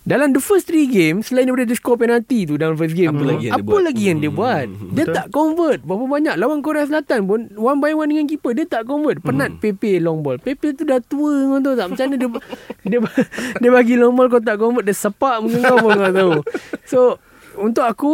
dalam 0.10 0.32
the 0.32 0.42
first 0.42 0.66
three 0.66 0.86
games 0.86 1.30
Selain 1.30 1.46
daripada 1.46 1.64
dia 1.64 1.78
score 1.78 1.96
penalty 1.96 2.44
tu 2.44 2.58
Dalam 2.58 2.74
first 2.74 2.92
game 2.92 3.10
Apa 3.10 3.20
tu 3.20 3.26
lagi 3.28 3.46
yang 3.46 3.54
dia 3.54 3.54
Apa 3.56 3.70
buat? 3.70 3.84
lagi 3.84 4.04
yang 4.04 4.18
dia 4.18 4.28
Hmm, 4.28 4.36
buat 4.36 4.66
hmm, 4.66 4.90
Dia 4.90 5.04
betul. 5.04 5.14
tak 5.14 5.28
convert 5.30 5.80
Berapa 5.82 6.06
banyak 6.10 6.36
Lawan 6.36 6.60
Korea 6.60 6.84
Selatan 6.84 7.20
pun 7.24 7.40
One 7.54 7.78
by 7.78 7.94
one 7.94 8.10
dengan 8.10 8.26
keeper 8.26 8.52
Dia 8.52 8.66
tak 8.66 8.84
convert 8.84 9.22
Penat 9.22 9.52
Pepe 9.56 9.98
long 9.98 10.20
ball 10.20 10.38
Pepe 10.38 10.74
tu 10.74 10.84
dah 10.84 10.98
tua 11.00 11.30
Kau 11.48 11.62
tahu 11.62 11.76
tak 11.76 11.88
Macam 11.88 12.04
mana 12.04 12.16
dia 12.16 12.30
Dia, 12.90 13.00
dia 13.56 13.70
bagi 13.70 13.94
long 13.94 14.14
ball 14.14 14.28
Kau 14.28 14.42
tak 14.42 14.58
convert 14.58 14.82
Dia 14.82 14.98
sepak 14.98 15.36
muka 15.40 15.62
kau 15.64 15.78
pun 15.80 15.94
kau 15.94 16.10
tahu 16.12 16.32
So 16.84 17.00
Untuk 17.56 17.84
aku 17.84 18.12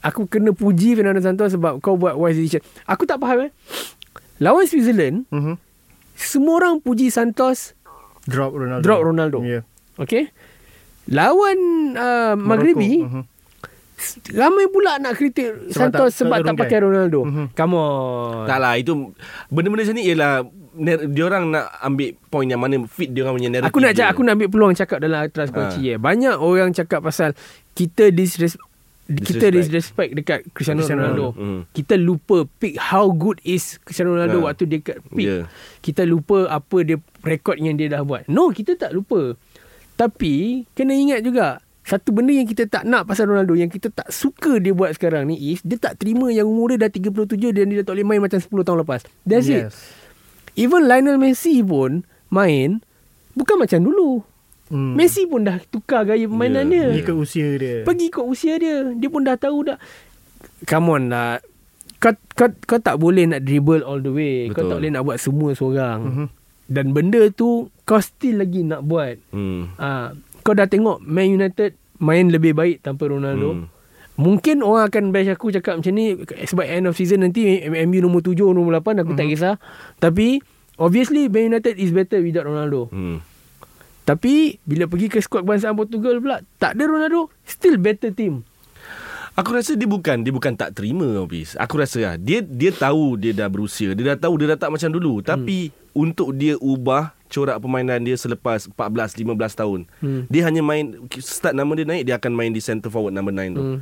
aku 0.00 0.24
kena 0.26 0.50
puji 0.50 0.94
Fernando 0.94 1.20
Santos 1.20 1.52
sebab 1.52 1.76
kau 1.78 1.92
buat 1.92 2.16
wise 2.16 2.32
decision. 2.34 2.64
Aku 2.86 3.04
tak 3.04 3.20
faham 3.20 3.44
eh. 3.44 3.52
Lawan 4.38 4.64
Switzerland, 4.64 5.28
Mhm. 5.28 5.60
semua 6.14 6.56
orang 6.56 6.78
puji 6.78 7.08
Santos 7.08 7.76
Drop 8.24 8.48
Ronaldo. 8.50 8.80
drop 8.80 9.00
Ronaldo. 9.02 9.38
Ya. 9.42 9.60
Okay. 9.96 10.32
Lawan 11.08 11.58
uh, 11.92 12.34
Maghribi. 12.36 13.00
Mhm. 13.00 13.22
ramai 14.32 14.64
pula 14.66 14.96
nak 14.96 15.12
kritik 15.12 15.44
Sebab 15.68 15.76
Santos 15.92 16.08
tak- 16.10 16.16
sebab 16.18 16.36
tak 16.38 16.46
tak 16.46 16.54
pakai 16.58 16.78
Ronaldo. 16.80 17.20
Mhm. 17.20 17.44
Come 17.52 17.74
on. 17.74 18.48
Tak 18.48 18.58
lah 18.58 18.72
itu 18.74 19.12
benda-benda 19.46 19.84
macam 19.84 19.94
ni 19.94 20.04
ialah 20.06 20.32
dia 21.04 21.22
orang 21.22 21.44
nak 21.50 21.68
ambil 21.80 22.08
point 22.24 22.48
yang 22.48 22.56
mana 22.56 22.80
fit 22.86 23.10
dia 23.10 23.20
orang 23.22 23.36
punya 23.36 23.50
narrative. 23.50 23.68
Aku 23.68 23.78
nak 23.78 23.92
dia. 23.92 23.98
cakap, 23.98 24.10
aku 24.10 24.22
nak 24.22 24.32
ambil 24.32 24.48
peluang 24.48 24.72
cakap 24.72 24.98
dalam 24.98 25.20
kunci 25.28 25.82
Ha. 25.82 25.92
eh. 25.92 25.98
Banyak 25.98 26.34
orang 26.34 26.72
cakap 26.72 27.00
pasal 27.02 27.36
kita 27.70 28.08
disres 28.08 28.56
kita 29.04 29.50
Disrespect. 29.50 29.54
disrespect 29.58 30.10
dekat 30.14 30.38
Cristiano, 30.48 30.80
Cristiano 30.80 31.00
Ronaldo. 31.02 31.26
Hmm. 31.34 31.60
Kita 31.68 31.98
lupa 31.98 32.46
pick 32.56 32.78
how 32.78 33.10
good 33.10 33.42
is 33.42 33.76
Cristiano 33.82 34.14
Ronaldo 34.14 34.38
Ha. 34.38 34.44
waktu 34.46 34.64
dia 34.64 34.78
kat 34.80 35.02
peak. 35.04 35.26
Ya. 35.26 35.38
Kita 35.82 36.02
lupa 36.04 36.46
apa 36.46 36.76
dia 36.80 36.96
rekod 37.20 37.58
yang 37.58 37.74
dia 37.74 37.90
dah 37.90 38.00
buat. 38.00 38.24
No, 38.24 38.48
kita 38.48 38.78
tak 38.78 38.94
lupa. 38.94 39.34
Tapi 40.00 40.64
kena 40.72 40.96
ingat 40.96 41.20
juga 41.20 41.60
satu 41.84 42.08
benda 42.16 42.32
yang 42.32 42.48
kita 42.48 42.64
tak 42.64 42.88
nak 42.88 43.04
pasal 43.04 43.28
Ronaldo 43.28 43.52
yang 43.52 43.68
kita 43.68 43.92
tak 43.92 44.08
suka 44.08 44.56
dia 44.56 44.72
buat 44.72 44.96
sekarang 44.96 45.28
ni 45.28 45.36
is 45.52 45.60
dia 45.60 45.76
tak 45.76 46.00
terima 46.00 46.32
yang 46.32 46.48
umur 46.48 46.72
dia 46.72 46.88
dah 46.88 46.90
37 46.92 47.36
dan 47.36 47.68
dia 47.68 47.84
dah 47.84 47.92
tak 47.92 47.94
boleh 48.00 48.06
main 48.08 48.20
macam 48.24 48.40
10 48.40 48.48
tahun 48.48 48.78
lepas. 48.80 49.00
That's 49.28 49.50
it. 49.52 49.68
Yes. 49.68 49.76
Even 50.56 50.88
Lionel 50.88 51.20
Messi 51.20 51.60
pun 51.60 52.08
main 52.32 52.80
bukan 53.36 53.60
macam 53.60 53.84
dulu. 53.84 54.24
Hmm. 54.70 54.94
Messi 54.94 55.26
pun 55.26 55.42
dah 55.42 55.58
tukar 55.68 56.06
gaya 56.06 56.30
permainan 56.30 56.70
Yeah, 56.70 56.72
dia. 56.72 56.86
Pergi 56.94 57.04
ke 57.04 57.14
usia 57.18 57.48
dia. 57.58 57.76
Pergi 57.82 58.04
ikut 58.06 58.24
usia 58.24 58.54
dia. 58.56 58.76
Dia 58.94 59.08
pun 59.10 59.22
dah 59.26 59.36
tahu 59.36 59.58
dah. 59.66 59.78
Come 60.64 60.86
on 60.94 61.02
lah. 61.10 61.42
Kau, 62.00 62.16
kau, 62.38 62.48
kau 62.64 62.80
tak 62.80 62.96
boleh 62.96 63.28
nak 63.28 63.42
dribble 63.44 63.82
all 63.82 64.00
the 64.00 64.14
way. 64.14 64.48
Betul. 64.48 64.54
Kau 64.54 64.64
tak 64.70 64.76
boleh 64.80 64.92
nak 64.94 65.02
buat 65.04 65.18
semua 65.18 65.50
seorang. 65.52 66.00
Mhm. 66.06 66.26
Dan 66.70 66.94
benda 66.94 67.26
tu 67.34 67.66
kau 67.90 67.98
still 67.98 68.38
lagi 68.38 68.62
nak 68.62 68.86
buat. 68.86 69.18
Hmm. 69.34 69.74
Ha, 69.74 70.14
kau 70.46 70.54
dah 70.54 70.70
tengok 70.70 71.02
Man 71.02 71.34
United 71.34 71.74
main 71.98 72.30
lebih 72.30 72.54
baik 72.54 72.86
tanpa 72.86 73.10
Ronaldo. 73.10 73.58
Hmm. 73.58 73.66
Mungkin 74.14 74.62
orang 74.62 74.86
akan 74.86 75.10
bash 75.10 75.34
aku 75.34 75.50
cakap 75.50 75.82
macam 75.82 75.90
ni 75.98 76.14
sebab 76.22 76.62
end 76.62 76.86
of 76.86 76.94
season 76.94 77.26
nanti 77.26 77.66
MU 77.66 77.98
nombor 77.98 78.22
7, 78.22 78.38
nombor 78.54 78.78
8 78.78 79.02
aku 79.02 79.18
tak 79.18 79.26
kisah. 79.26 79.58
Tapi 79.98 80.38
obviously 80.78 81.26
Man 81.26 81.50
United 81.50 81.74
is 81.82 81.90
better 81.90 82.22
without 82.22 82.46
Ronaldo. 82.46 82.86
Hmm. 82.94 83.26
Tapi 84.06 84.62
bila 84.62 84.86
pergi 84.86 85.10
ke 85.10 85.18
skuad 85.18 85.42
kebangsaan 85.42 85.74
Portugal 85.74 86.22
pula 86.22 86.46
tak 86.62 86.78
ada 86.78 86.86
Ronaldo, 86.86 87.26
still 87.42 87.74
better 87.74 88.14
team. 88.14 88.46
Aku 89.34 89.56
rasa 89.56 89.74
dia 89.74 89.88
bukan 89.88 90.20
dia 90.22 90.30
bukan 90.30 90.52
tak 90.54 90.78
terima 90.78 91.06
Hafiz. 91.22 91.56
Aku 91.56 91.80
rasa 91.80 91.98
lah, 92.02 92.14
dia 92.20 92.44
dia 92.44 92.70
tahu 92.70 93.18
dia 93.18 93.34
dah 93.34 93.48
berusia. 93.50 93.96
Dia 93.98 94.14
dah 94.14 94.28
tahu 94.28 94.38
dia 94.38 94.46
dah 94.54 94.58
tak 94.58 94.70
macam 94.74 94.90
dulu. 94.94 95.24
Tapi 95.24 95.79
untuk 95.94 96.34
dia 96.36 96.54
ubah 96.60 97.14
corak 97.30 97.62
permainan 97.62 98.02
dia 98.02 98.18
selepas 98.18 98.66
14 98.66 98.76
15 98.76 99.60
tahun. 99.60 99.80
Hmm. 100.02 100.26
Dia 100.26 100.42
hanya 100.50 100.60
main 100.66 100.98
start 101.22 101.54
nama 101.54 101.70
dia 101.78 101.86
naik 101.86 102.02
dia 102.04 102.18
akan 102.18 102.32
main 102.34 102.50
di 102.50 102.58
center 102.58 102.90
forward 102.90 103.14
number 103.14 103.30
9 103.30 103.54
tu. 103.54 103.62
Hmm. 103.62 103.80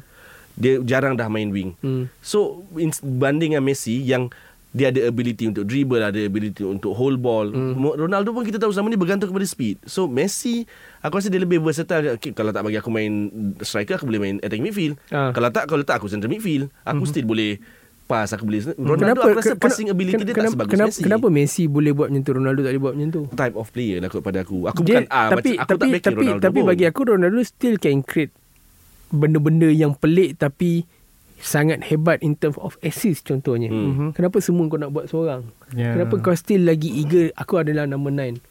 Dia 0.59 0.83
jarang 0.85 1.17
dah 1.17 1.33
main 1.33 1.49
wing. 1.49 1.73
Hmm. 1.81 2.13
So 2.21 2.63
in, 2.77 2.93
banding 3.01 3.57
dengan 3.57 3.65
Messi 3.65 4.05
yang 4.05 4.29
dia 4.69 4.93
ada 4.93 5.01
ability 5.09 5.49
untuk 5.49 5.65
dribble, 5.65 6.05
ada 6.05 6.21
ability 6.21 6.61
untuk 6.61 6.93
hold 6.93 7.25
ball. 7.25 7.49
Mm. 7.49 7.81
Ronaldo 8.05 8.37
pun 8.37 8.45
kita 8.45 8.61
tahu 8.61 8.69
sama 8.69 8.93
ni 8.93 9.01
bergantung 9.01 9.33
kepada 9.33 9.49
speed. 9.49 9.81
So 9.89 10.05
Messi, 10.05 10.69
aku 11.01 11.19
rasa 11.25 11.33
dia 11.33 11.41
lebih 11.41 11.65
versatile. 11.65 12.21
Okay, 12.21 12.37
kalau 12.37 12.53
tak 12.53 12.69
bagi 12.69 12.77
aku 12.77 12.93
main 12.93 13.33
striker, 13.65 13.97
aku 13.97 14.05
boleh 14.05 14.21
main 14.21 14.37
attacking 14.45 14.69
midfield. 14.69 15.01
Ah. 15.09 15.33
Kalau 15.33 15.49
tak, 15.49 15.73
kalau 15.73 15.81
letak 15.81 16.05
aku 16.05 16.13
center 16.13 16.29
midfield, 16.29 16.69
aku 16.85 17.01
mm-hmm. 17.01 17.09
still 17.09 17.25
boleh 17.25 17.57
pass, 18.09 18.33
aku 18.33 18.43
boleh. 18.43 18.73
Ronaldo 18.73 18.97
kenapa 18.97 19.21
aku 19.23 19.39
rasa 19.39 19.53
ke- 19.53 19.61
passing 19.61 19.89
ability 19.89 20.17
dia 20.19 20.33
kenapa, 20.33 20.41
tak 20.41 20.53
sebagus 20.57 20.73
kenapa, 20.73 20.89
Messi. 20.89 21.03
Kenapa 21.05 21.27
Messi 21.29 21.63
boleh 21.69 21.93
buat 21.93 22.09
macam 22.09 22.25
tu 22.25 22.33
Ronaldo 22.33 22.61
tak 22.61 22.71
boleh 22.71 22.83
buat 22.83 22.95
macam 22.97 23.11
tu? 23.13 23.23
Type 23.31 23.55
of 23.55 23.67
player 23.69 23.99
lah 24.01 24.09
kot 24.09 24.23
pada 24.23 24.39
aku. 24.41 24.59
Aku 24.65 24.81
Dia- 24.81 25.05
bukan 25.05 25.05
ah, 25.09 25.29
tapi 25.29 25.51
macam, 25.51 25.61
aku 25.61 25.71
tapi 25.71 25.89
tak 25.93 26.01
tapi 26.03 26.17
Ronaldo 26.19 26.43
tapi 26.43 26.59
pun. 26.59 26.67
bagi 26.67 26.85
aku 26.85 27.01
Ronaldo 27.07 27.41
still 27.43 27.77
can 27.77 28.01
create 28.01 28.33
benda-benda 29.09 29.69
yang 29.69 29.93
pelik 29.93 30.37
tapi 30.37 30.85
sangat 31.39 31.87
hebat 31.87 32.19
in 32.19 32.35
terms 32.35 32.59
of 32.59 32.75
assist 32.81 33.23
contohnya. 33.23 33.69
Hmm. 33.69 33.85
Mm-hmm. 33.87 34.09
Kenapa 34.11 34.37
semua 34.41 34.67
kau 34.67 34.77
nak 34.77 34.91
buat 34.91 35.07
seorang? 35.07 35.47
Ya. 35.71 35.95
Kenapa 35.95 36.19
kau 36.19 36.35
still 36.35 36.65
lagi 36.65 36.91
eager 36.91 37.31
aku 37.33 37.59
adalah 37.59 37.85
number 37.85 38.11
9? 38.11 38.43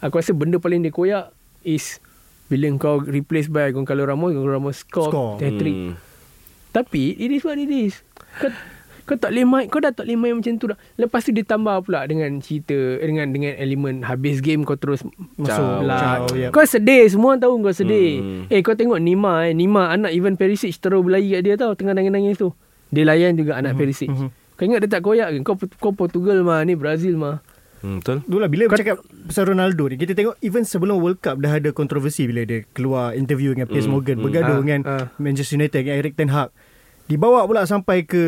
Aku 0.00 0.14
rasa 0.14 0.30
benda 0.30 0.56
paling 0.56 0.80
dia 0.80 0.94
koyak 0.94 1.34
is 1.60 1.98
bila 2.46 2.70
kau 2.78 3.00
replace 3.00 3.50
by 3.50 3.68
Goncalo 3.68 4.04
Ramos, 4.04 4.30
Goncalo 4.30 4.54
Ramos 4.54 4.76
score, 4.78 5.10
Score. 5.10 5.34
hat-trick. 5.36 5.74
Hmm. 5.74 5.94
Tapi 6.70 7.12
it 7.12 7.28
is 7.28 7.42
what 7.42 7.58
it 7.58 7.68
is. 7.68 7.98
Kau, 8.38 8.48
kau 9.08 9.16
tak 9.16 9.32
boleh 9.32 9.42
main, 9.42 9.64
kau 9.66 9.80
dah 9.80 9.88
tak 9.88 10.04
boleh 10.04 10.20
main 10.20 10.36
macam 10.36 10.52
tu 10.54 10.68
dah. 10.68 10.76
Lepas 10.94 11.24
tu 11.24 11.32
dia 11.32 11.42
tambah 11.42 11.80
pula 11.80 12.04
dengan 12.04 12.28
cerita 12.38 12.76
dengan 12.98 13.24
dengan 13.26 13.56
elemen 13.56 14.04
habis 14.04 14.38
game 14.38 14.62
kau 14.62 14.76
terus 14.76 15.00
masuk 15.34 15.48
Ciao, 15.48 15.80
lah. 15.80 15.98
ciao, 15.98 16.24
yep. 16.36 16.50
Kau 16.50 16.60
sedih, 16.62 17.08
semua 17.08 17.32
orang 17.32 17.40
tahu 17.40 17.54
kau 17.60 17.72
sedih. 17.72 18.20
Hmm. 18.20 18.42
Eh 18.46 18.60
kau 18.60 18.74
tengok 18.74 18.98
Nima 18.98 19.42
eh, 19.42 19.52
Nima 19.52 19.88
anak 19.88 20.12
Ivan 20.12 20.36
Perisic 20.36 20.76
terus 20.76 21.00
berlari 21.00 21.32
kat 21.32 21.40
dia 21.42 21.56
tau 21.56 21.72
tengah 21.72 21.92
nangis-nangis 21.92 22.36
tu. 22.36 22.52
Dia 22.88 23.02
layan 23.02 23.32
juga 23.32 23.56
anak 23.56 23.74
Perisic. 23.74 24.06
mhm. 24.06 24.28
Kau 24.52 24.64
ingat 24.64 24.82
dia 24.82 24.90
tak 24.90 25.02
koyak 25.02 25.28
ke? 25.30 25.38
Kau 25.42 25.54
kau 25.78 25.92
Portugal 25.92 26.42
mah, 26.42 26.60
ni 26.60 26.74
Brazil 26.74 27.14
mah. 27.14 27.40
Hmm, 27.78 28.02
betul? 28.02 28.26
Dulu 28.26 28.38
lah 28.38 28.50
bila 28.50 28.66
Kau- 28.66 28.74
bercakap 28.74 28.98
pasal 29.24 29.48
Ronaldo 29.48 29.86
ni 29.86 29.94
kita 29.94 30.10
tengok 30.10 30.34
even 30.40 30.66
sebelum 30.66 30.98
World 30.98 31.18
Cup 31.18 31.38
dah 31.38 31.54
ada 31.54 31.70
kontroversi 31.70 32.26
bila 32.26 32.42
dia 32.42 32.66
keluar 32.68 33.14
interview 33.14 33.54
dengan 33.54 33.66
Piers 33.66 33.86
Mm, 33.86 33.92
Morgan 33.92 34.16
mm. 34.18 34.24
bergaduh 34.24 34.50
Ah, 34.50 34.58
dengan 34.58 34.80
ah. 34.82 35.04
Manchester 35.16 35.54
United 35.56 35.78
dengan 35.78 35.96
Eric 35.96 36.12
Ten 36.12 36.26
Hag 36.28 36.50
dibawa 37.08 37.42
pula 37.48 37.64
sampai 37.64 38.04
ke 38.04 38.22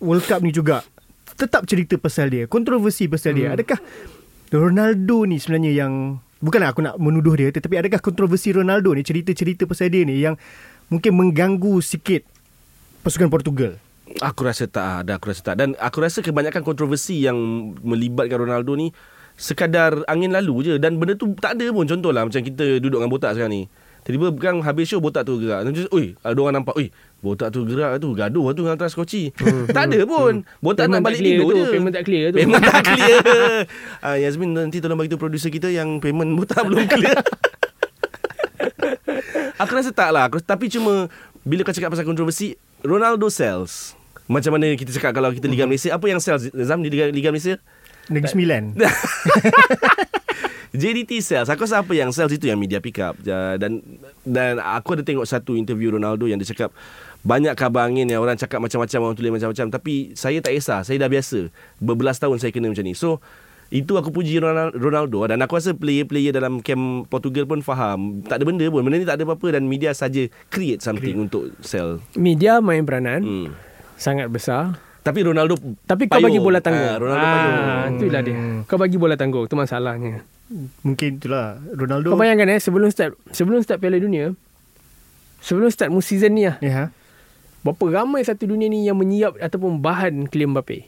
World 0.00 0.24
Cup 0.24 0.40
ni 0.40 0.50
juga. 0.50 0.82
Tetap 1.36 1.68
cerita 1.68 2.00
pasal 2.00 2.32
dia 2.32 2.48
kontroversi 2.48 3.06
pasal 3.06 3.36
dia. 3.36 3.52
Mm. 3.52 3.56
adakah 3.60 3.78
Ronaldo 4.56 5.28
ni 5.28 5.36
sebenarnya 5.36 5.84
yang 5.84 6.16
bukanlah 6.40 6.72
aku 6.72 6.80
nak 6.80 6.96
menuduh 6.96 7.36
dia 7.36 7.52
tetapi 7.52 7.76
adakah 7.76 8.00
kontroversi 8.00 8.56
Ronaldo 8.56 8.96
ni 8.96 9.04
cerita-cerita 9.04 9.68
pasal 9.68 9.92
dia 9.92 10.08
ni 10.08 10.16
yang 10.24 10.40
mungkin 10.88 11.12
mengganggu 11.12 11.84
sikit 11.84 12.24
pasukan 13.04 13.28
Portugal? 13.28 13.76
Aku 14.22 14.46
rasa 14.46 14.70
tak 14.70 15.02
ada 15.02 15.18
Aku 15.18 15.28
rasa 15.28 15.52
tak. 15.52 15.58
Dan 15.58 15.74
aku 15.82 15.98
rasa 15.98 16.22
kebanyakan 16.22 16.62
kontroversi 16.62 17.26
Yang 17.26 17.36
melibatkan 17.82 18.38
Ronaldo 18.38 18.78
ni 18.78 18.94
Sekadar 19.34 20.06
angin 20.06 20.30
lalu 20.30 20.62
je. 20.62 20.74
Dan 20.78 21.02
benda 21.02 21.18
tu 21.18 21.34
tak 21.34 21.58
ada 21.58 21.66
pun 21.74 21.90
Contohlah 21.90 22.22
macam 22.22 22.38
kita 22.38 22.78
duduk 22.78 23.02
dengan 23.02 23.10
botak 23.10 23.34
sekarang 23.34 23.50
ni 23.50 23.62
Tiba-tiba 24.06 24.38
kan 24.38 24.62
habis 24.62 24.86
show 24.86 24.96
botak 24.96 25.26
tu 25.26 25.34
gerak. 25.36 25.66
Macam, 25.66 25.82
Oi 25.90 26.14
ada 26.16 26.38
orang 26.38 26.54
nampak 26.56 26.74
Oi 26.74 26.94
botak 27.18 27.50
tu 27.50 27.66
gerak 27.66 27.98
tu 27.98 28.14
Gaduh 28.14 28.54
tu 28.54 28.62
dengan 28.62 28.78
transkoci 28.78 29.34
Tak 29.66 29.84
ada 29.84 30.06
pun. 30.06 30.46
Botak 30.56 30.86
Payment 30.86 30.94
nak 30.94 31.02
balik 31.02 31.18
tidur 31.20 31.48
tu, 31.48 31.58
je. 31.58 31.66
payment 31.68 31.90
tak 31.90 32.04
clear 32.04 32.24
tu. 32.30 32.36
Payment 32.38 32.62
tak 32.62 32.82
clear. 32.88 33.18
Uh, 33.98 34.16
Yasmin 34.16 34.50
nanti 34.52 34.78
tolong 34.78 34.94
bagi 34.94 35.08
tu 35.08 35.16
producer 35.16 35.50
kita 35.50 35.66
Yang 35.68 35.98
payment 35.98 36.30
botak 36.32 36.62
belum 36.62 36.86
clear. 36.86 37.18
Aku 39.56 39.72
rasa 39.72 39.90
tak 39.90 40.10
lah. 40.10 40.28
Aku- 40.28 40.38
Tapi 40.38 40.68
cuma 40.68 41.10
Bila 41.40 41.62
kau 41.62 41.72
cakap 41.72 41.90
pasal 41.90 42.04
kontroversi 42.04 42.54
Ronaldo 42.80 43.26
sells. 43.26 43.98
Macam 44.26 44.54
mana 44.54 44.70
kita 44.72 44.90
cakap 44.92 45.10
Kalau 45.12 45.30
kita 45.30 45.46
Liga 45.46 45.64
Malaysia 45.64 45.90
Apa 45.90 46.06
yang 46.06 46.18
sells 46.18 46.46
Zam 46.52 46.78
di 46.78 46.88
Liga, 46.88 47.08
Liga 47.08 47.30
Malaysia? 47.30 47.58
Negeri 48.06 48.30
Sembilan 48.30 48.62
JDT 50.76 51.18
sells 51.18 51.48
Aku 51.48 51.64
rasa 51.64 51.80
apa 51.80 51.90
yang 51.90 52.08
sells 52.08 52.30
Itu 52.30 52.46
yang 52.46 52.56
media 52.56 52.78
pick 52.78 52.96
up. 52.98 53.16
Dan 53.18 53.80
Dan 54.20 54.56
aku 54.56 54.92
ada 54.92 55.02
tengok 55.02 55.24
Satu 55.24 55.52
interview 55.52 55.90
Ronaldo 55.90 56.24
Yang 56.24 56.44
dia 56.44 56.48
cakap 56.52 56.70
Banyak 57.20 57.52
kabar 57.52 57.86
angin 57.86 58.06
Yang 58.06 58.20
orang 58.20 58.36
cakap 58.36 58.60
macam-macam 58.60 58.98
Orang 59.02 59.16
tulis 59.16 59.32
macam-macam. 59.32 59.66
Tapi 59.68 59.94
saya 60.12 60.38
tak 60.38 60.52
kisah. 60.52 60.80
Saya 60.80 60.96
dah 60.96 61.08
biasa. 61.08 61.50
Berbelas 61.76 62.16
tahun 62.16 62.36
saya 62.36 62.50
kena 62.50 62.70
macam 62.70 62.82
ni. 62.82 62.92
So 62.92 63.18
itu 63.66 63.98
aku 63.98 64.14
puji 64.14 64.38
Ronal- 64.38 64.70
Ronaldo. 64.70 65.26
Dan 65.26 65.42
aku 65.42 65.58
rasa 65.58 65.74
player-player 65.74 66.30
dalam 66.30 66.62
camp 66.62 67.10
Portugal 67.10 67.42
pun 67.44 67.58
faham. 67.60 68.22
Tak 68.22 68.38
ada 68.38 68.44
benda 68.44 68.62
pun. 68.68 68.78
Benda 68.78 68.94
ni 68.94 69.02
tak 69.02 69.18
ada 69.18 69.26
apa-apa 69.26 69.58
dan 69.58 69.66
media 69.66 69.90
saja 69.90 70.22
create 70.46 70.78
something 70.78 71.18
untuk 71.18 71.50
sell. 71.60 71.98
Media 72.14 72.60
main 72.60 72.86
peranan. 72.86 73.22
Hmm. 73.22 73.48
sangat 73.96 74.28
besar. 74.28 74.76
tapi 75.00 75.22
Ronaldo 75.22 75.56
Tapi 75.82 76.04
kau 76.04 76.14
payung. 76.14 76.28
bagi 76.28 76.38
bola 76.38 76.58
tanggung. 76.60 76.84
Ah, 76.84 76.96
Ronaldo 76.96 77.24
payung. 77.24 77.56
Ah, 77.56 77.84
itulah 77.88 78.20
dia. 78.20 78.36
Kau 78.62 78.76
bagi 78.76 78.96
bola 78.96 79.14
tanggung, 79.14 79.46
tu 79.46 79.54
masalahnya. 79.54 80.22
Mungkin 80.80 81.18
itulah 81.18 81.58
Ronaldo 81.68 82.10
Kau 82.10 82.18
bayangkan 82.18 82.46
eh 82.48 82.58
sebelum 82.58 82.86
start 82.86 83.14
sebelum 83.30 83.58
start 83.60 83.78
Piala 83.78 83.96
Dunia 83.96 84.30
sebelum 85.38 85.68
start 85.68 85.90
musim 85.90 86.16
season 86.16 86.32
ni 86.32 86.44
lah 86.44 86.56
Ya. 86.58 86.94
berapa 87.60 87.82
ramai 87.92 88.22
satu 88.22 88.46
dunia 88.46 88.66
ni 88.66 88.82
yang 88.82 88.94
menyiap 88.94 89.34
ataupun 89.36 89.78
bahan 89.78 90.26
Kylian 90.26 90.52
Mbappe. 90.52 90.86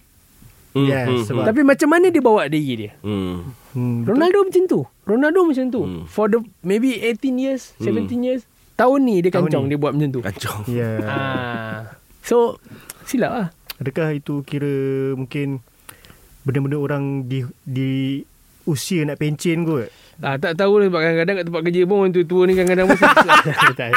Hmm, 0.71 0.85
Yes, 0.85 1.07
hmm, 1.07 1.25
sebab- 1.25 1.45
Tapi 1.45 1.61
macam 1.63 1.89
mana 1.89 2.07
dia 2.07 2.21
bawa 2.21 2.47
diri 2.47 2.75
dia? 2.79 2.93
Hmm, 3.01 3.51
betul. 3.75 4.07
Ronaldo 4.07 4.39
macam 4.45 4.63
tu. 4.65 4.81
Ronaldo 5.03 5.39
macam 5.43 5.65
tu. 5.69 5.83
Hmm. 5.83 6.03
For 6.07 6.29
the 6.29 6.39
maybe 6.61 6.95
18 7.01 7.35
years, 7.35 7.75
Hmm. 7.75 7.89
17 8.05 8.23
years, 8.23 8.43
tahun 8.75 9.01
ni 9.03 9.17
dia 9.19 9.33
kancong 9.33 9.67
ni. 9.67 9.75
dia 9.75 9.79
buat 9.81 9.91
macam 9.91 10.11
tu. 10.13 10.21
kacau 10.23 10.55
Ya. 10.71 11.03
ah. 11.03 11.79
So 12.23 12.63
silap 13.03 13.31
lah. 13.33 13.47
Adakah 13.79 14.13
itu 14.13 14.43
kira 14.43 14.71
mungkin 15.15 15.63
benda-benda 16.43 16.79
orang 16.79 17.05
di 17.25 17.43
di 17.61 18.23
usia 18.69 19.09
nak 19.09 19.17
pencen 19.17 19.65
kot? 19.65 19.89
Ah, 20.19 20.35
tak 20.35 20.59
tahu 20.59 20.83
lah 20.83 20.91
sebab 20.91 20.99
kadang-kadang 20.99 21.35
kat 21.39 21.45
tempat 21.47 21.63
kerja 21.63 21.81
pun 21.87 21.97
orang 22.03 22.11
tua-tua 22.11 22.43
ni 22.51 22.53
kadang-kadang 22.59 22.87
pun 22.91 22.99
tak 23.79 23.91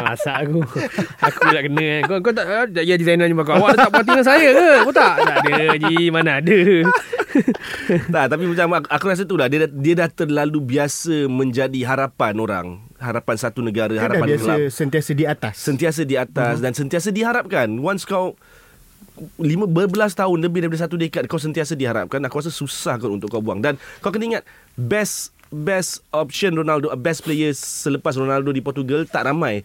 masak 0.00 0.36
aku. 0.48 0.60
Aku 1.28 1.40
tak 1.52 1.62
kena 1.68 1.84
kan. 1.84 2.00
Kau, 2.08 2.16
kau 2.24 2.32
tak 2.32 2.46
ya 2.72 2.94
designer 2.96 3.28
jumpa 3.28 3.44
kau. 3.44 3.60
Awak 3.60 3.76
tak 3.76 3.90
parti 3.92 4.10
dengan 4.16 4.24
saya 4.24 4.48
ke? 4.48 4.70
Kau 4.88 4.94
tak? 4.96 5.14
Tak 5.20 5.36
ada 5.44 5.76
Ji. 5.76 6.08
Mana 6.08 6.40
ada. 6.40 6.58
tak, 8.16 8.24
tapi 8.32 8.44
macam 8.48 8.80
aku 8.88 9.04
rasa 9.12 9.28
tu 9.28 9.36
lah. 9.36 9.52
Dia, 9.52 9.68
dia 9.68 9.94
dah 10.00 10.08
terlalu 10.08 10.58
biasa 10.64 11.28
menjadi 11.28 11.80
harapan 11.84 12.34
orang. 12.40 12.66
Harapan 12.96 13.36
satu 13.36 13.60
negara. 13.60 13.92
Kan 13.92 14.08
harapan 14.08 14.24
dah 14.24 14.30
biasa 14.32 14.52
kelab. 14.56 14.72
sentiasa 14.72 15.12
di 15.12 15.24
atas. 15.28 15.54
Sentiasa 15.60 16.02
di 16.08 16.16
atas 16.16 16.54
uh-huh. 16.56 16.64
dan 16.64 16.72
sentiasa 16.72 17.08
diharapkan. 17.12 17.68
Once 17.76 18.08
kau 18.08 18.40
lima 19.38 19.66
berbelas 19.66 20.14
tahun 20.14 20.38
lebih 20.42 20.64
daripada 20.64 20.86
satu 20.86 20.96
dekad 20.98 21.26
kau 21.26 21.40
sentiasa 21.40 21.74
diharapkan 21.74 22.22
aku 22.24 22.42
rasa 22.42 22.52
susah 22.52 22.98
kau 22.98 23.10
untuk 23.10 23.30
kau 23.30 23.42
buang. 23.42 23.62
Dan 23.62 23.76
kau 24.00 24.10
kena 24.10 24.38
ingat 24.38 24.44
best 24.74 25.34
best 25.48 26.04
option 26.12 26.52
Ronaldo 26.52 26.92
best 27.00 27.24
player 27.24 27.56
selepas 27.56 28.12
Ronaldo 28.16 28.52
di 28.52 28.60
Portugal 28.60 29.04
tak 29.08 29.28
ramai. 29.28 29.64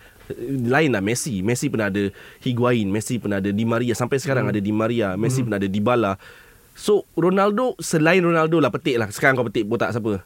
Lain 0.68 0.96
lah 0.96 1.04
Messi. 1.04 1.44
Messi 1.44 1.68
pernah 1.68 1.92
ada 1.92 2.08
Higuain 2.40 2.88
Messi 2.88 3.20
pernah 3.20 3.44
ada 3.44 3.52
Di 3.52 3.66
Maria. 3.68 3.92
Sampai 3.92 4.24
sekarang 4.24 4.48
hmm. 4.48 4.54
ada 4.56 4.60
Di 4.64 4.72
Maria 4.72 5.08
Messi 5.20 5.44
hmm. 5.44 5.46
pernah 5.52 5.60
ada 5.60 5.70
Dybala. 5.70 6.14
So 6.74 7.06
Ronaldo 7.14 7.76
selain 7.84 8.24
Ronaldo 8.24 8.64
lah 8.64 8.72
petik 8.72 8.96
lah. 8.98 9.12
Sekarang 9.12 9.36
kau 9.36 9.46
petik 9.46 9.68
botak 9.68 9.92
siapa? 9.92 10.24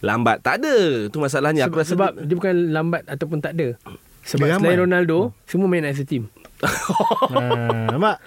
Lambat 0.00 0.40
tak 0.40 0.64
ada. 0.64 1.08
Tu 1.12 1.18
masalahnya. 1.20 1.68
Sebab, 1.68 1.72
aku 1.72 1.80
rasa 1.84 1.92
sebab 1.92 2.10
dia, 2.16 2.24
dia 2.28 2.36
bukan 2.36 2.54
lambat 2.72 3.02
ataupun 3.06 3.38
tak 3.44 3.52
ada. 3.60 3.76
Sebab 4.24 4.56
selain 4.56 4.80
Ronaldo 4.80 5.28
hmm. 5.28 5.34
semua 5.44 5.68
main 5.68 5.84
as 5.84 6.00
a 6.00 6.06
team 6.08 6.32
ha, 6.62 7.96
mak. 7.98 8.18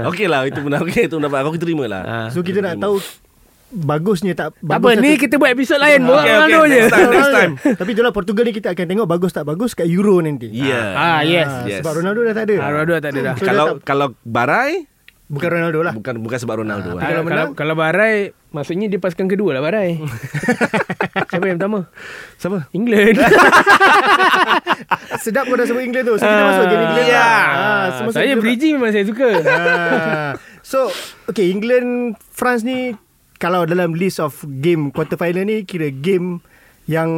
Okey 0.10 0.26
lah 0.30 0.48
itu 0.48 0.64
benar 0.64 0.80
okey 0.86 1.10
itu 1.10 1.16
pendapat 1.20 1.44
aku 1.44 1.60
terima 1.60 1.84
lah. 1.84 2.02
Ha, 2.06 2.16
so 2.32 2.40
kita 2.40 2.64
nak 2.64 2.80
tahu 2.80 2.96
bagusnya 3.70 4.34
tak 4.34 4.58
bagus 4.58 4.98
apa 4.98 4.98
ni 4.98 5.14
kita 5.14 5.38
buat 5.38 5.54
episod 5.54 5.78
lain 5.78 6.02
buat 6.02 6.26
okay, 6.26 6.34
Ronaldo 6.34 6.58
okay. 6.58 6.66
je 6.66 6.74
next 6.74 6.90
time, 6.90 7.10
next 7.14 7.30
time. 7.30 7.52
tapi 7.78 7.90
jelah 7.94 8.10
Portugal 8.10 8.42
ni 8.42 8.52
kita 8.52 8.74
akan 8.74 8.86
tengok 8.90 9.06
bagus 9.06 9.30
tak 9.30 9.46
bagus 9.46 9.78
kat 9.78 9.86
Euro 9.86 10.18
nanti 10.18 10.50
yeah. 10.50 10.98
ah, 10.98 11.20
yes. 11.22 11.46
ah 11.46 11.62
yes 11.70 11.78
sebab 11.78 12.02
Ronaldo 12.02 12.26
dah 12.26 12.34
tak 12.34 12.44
ada 12.50 12.54
ah, 12.58 12.68
Ronaldo 12.74 12.92
dah 12.98 13.02
tak 13.02 13.10
ada 13.14 13.20
dah 13.22 13.34
so 13.38 13.46
kalau 13.46 13.66
tak... 13.78 13.86
kalau 13.86 14.06
Barai 14.26 14.90
Bukan 15.30 15.46
Ronaldo 15.46 15.86
lah 15.86 15.94
Bukan 15.94 16.26
bukan 16.26 16.38
sebab 16.42 16.66
Ronaldo 16.66 16.98
ha, 16.98 17.06
lah. 17.06 17.22
kalau, 17.22 17.54
kalau 17.54 17.74
Barai 17.78 18.34
Maksudnya 18.50 18.90
dia 18.90 18.98
pasukan 18.98 19.30
kedua 19.30 19.54
lah 19.54 19.62
Barai 19.62 20.02
Siapa 21.30 21.46
yang 21.46 21.62
pertama? 21.62 21.86
Siapa? 22.34 22.66
England 22.74 23.22
Sedap 25.20 25.44
kau 25.46 25.56
dah 25.56 25.66
sebut 25.68 25.84
England 25.84 26.04
tu 26.08 26.14
So 26.16 26.24
kita 26.24 26.42
masuk 26.48 26.64
game 26.66 26.82
England 26.88 27.08
yeah. 27.08 27.20
lah 27.20 28.02
ha, 28.02 28.10
Saya 28.12 28.34
bridging 28.40 28.74
memang 28.80 28.92
saya 28.92 29.04
suka 29.04 29.28
ha. 29.44 29.58
So 30.64 30.88
Okay 31.28 31.52
England 31.52 32.16
France 32.32 32.64
ni 32.64 32.96
Kalau 33.36 33.68
dalam 33.68 33.92
list 33.92 34.18
of 34.18 34.40
game 34.64 34.88
Quarter 34.88 35.20
final 35.20 35.44
ni 35.44 35.68
Kira 35.68 35.92
game 35.92 36.40
Yang 36.88 37.10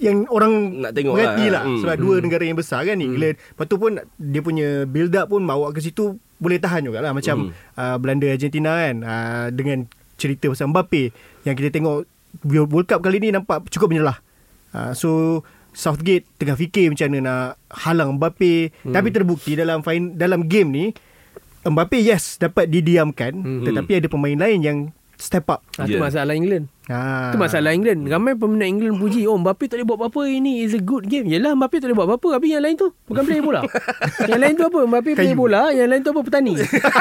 yang 0.00 0.24
orang 0.32 0.80
nak 0.80 0.96
tengok 0.96 1.12
mengerti 1.12 1.52
lah, 1.52 1.60
lah. 1.60 1.62
Hmm. 1.68 1.80
sebab 1.84 1.94
hmm. 1.94 2.02
dua 2.02 2.14
negara 2.24 2.42
yang 2.48 2.56
besar 2.56 2.80
kan 2.88 2.96
England 2.96 3.36
hmm. 3.36 3.48
lepas 3.52 3.66
tu 3.68 3.76
pun 3.76 3.92
dia 4.16 4.40
punya 4.40 4.68
build 4.88 5.12
up 5.12 5.28
pun 5.28 5.44
bawa 5.44 5.76
ke 5.76 5.84
situ 5.84 6.16
boleh 6.40 6.56
tahan 6.56 6.88
jugalah 6.88 7.12
macam 7.12 7.52
hmm. 7.52 7.76
uh, 7.76 7.96
Belanda 8.00 8.26
Argentina 8.32 8.80
kan 8.80 8.96
uh, 9.04 9.46
dengan 9.52 9.84
cerita 10.16 10.48
pasal 10.48 10.72
Mbappe 10.72 11.12
yang 11.44 11.52
kita 11.52 11.68
tengok 11.68 12.08
World 12.48 12.88
Cup 12.88 13.04
kali 13.04 13.20
ni 13.20 13.28
nampak 13.28 13.68
cukup 13.68 13.92
menyelah 13.92 14.24
uh, 14.72 14.96
so 14.96 15.40
Southgate 15.70 16.26
tengah 16.36 16.58
fikir 16.58 16.90
macam 16.90 17.08
mana 17.10 17.20
nak 17.22 17.44
halang 17.70 18.18
Mbappe 18.18 18.74
hmm. 18.86 18.94
tapi 18.94 19.08
terbukti 19.14 19.54
dalam 19.54 19.82
fine, 19.86 20.14
dalam 20.18 20.46
game 20.50 20.70
ni 20.70 20.84
Mbappe 21.64 21.98
yes 22.00 22.40
dapat 22.40 22.68
didiamkan 22.68 23.32
hmm. 23.34 23.64
tetapi 23.66 24.02
ada 24.02 24.08
pemain 24.10 24.38
lain 24.38 24.60
yang 24.60 24.78
step 25.20 25.46
up. 25.52 25.60
Ha, 25.76 25.84
yeah. 25.84 25.94
Itu 25.94 25.96
masalah 26.00 26.32
England. 26.32 26.72
Ha. 26.88 27.30
Itu 27.30 27.38
masalah 27.38 27.70
England. 27.76 28.08
Ramai 28.08 28.34
peminat 28.34 28.66
England 28.66 28.96
puji, 28.98 29.28
oh 29.28 29.38
Mbappe 29.38 29.70
tak 29.70 29.78
boleh 29.78 29.86
buat 29.86 29.98
apa-apa. 30.02 30.22
Ini 30.26 30.64
is 30.66 30.74
a 30.74 30.82
good 30.82 31.06
game. 31.06 31.28
Yelah 31.28 31.54
Mbappe 31.54 31.78
tak 31.78 31.92
boleh 31.92 31.96
buat 32.02 32.08
apa-apa. 32.10 32.28
Tapi 32.40 32.46
yang 32.50 32.62
lain 32.64 32.74
tu 32.74 32.88
bukan 33.06 33.22
player 33.22 33.44
bola. 33.44 33.60
yang 34.30 34.40
lain 34.40 34.52
tu 34.56 34.64
apa? 34.66 34.80
Mbappe 34.88 35.10
player 35.14 35.36
bola. 35.38 35.62
Yang 35.70 35.88
lain 35.92 36.00
tu 36.02 36.10
apa? 36.10 36.20
Petani. 36.26 36.54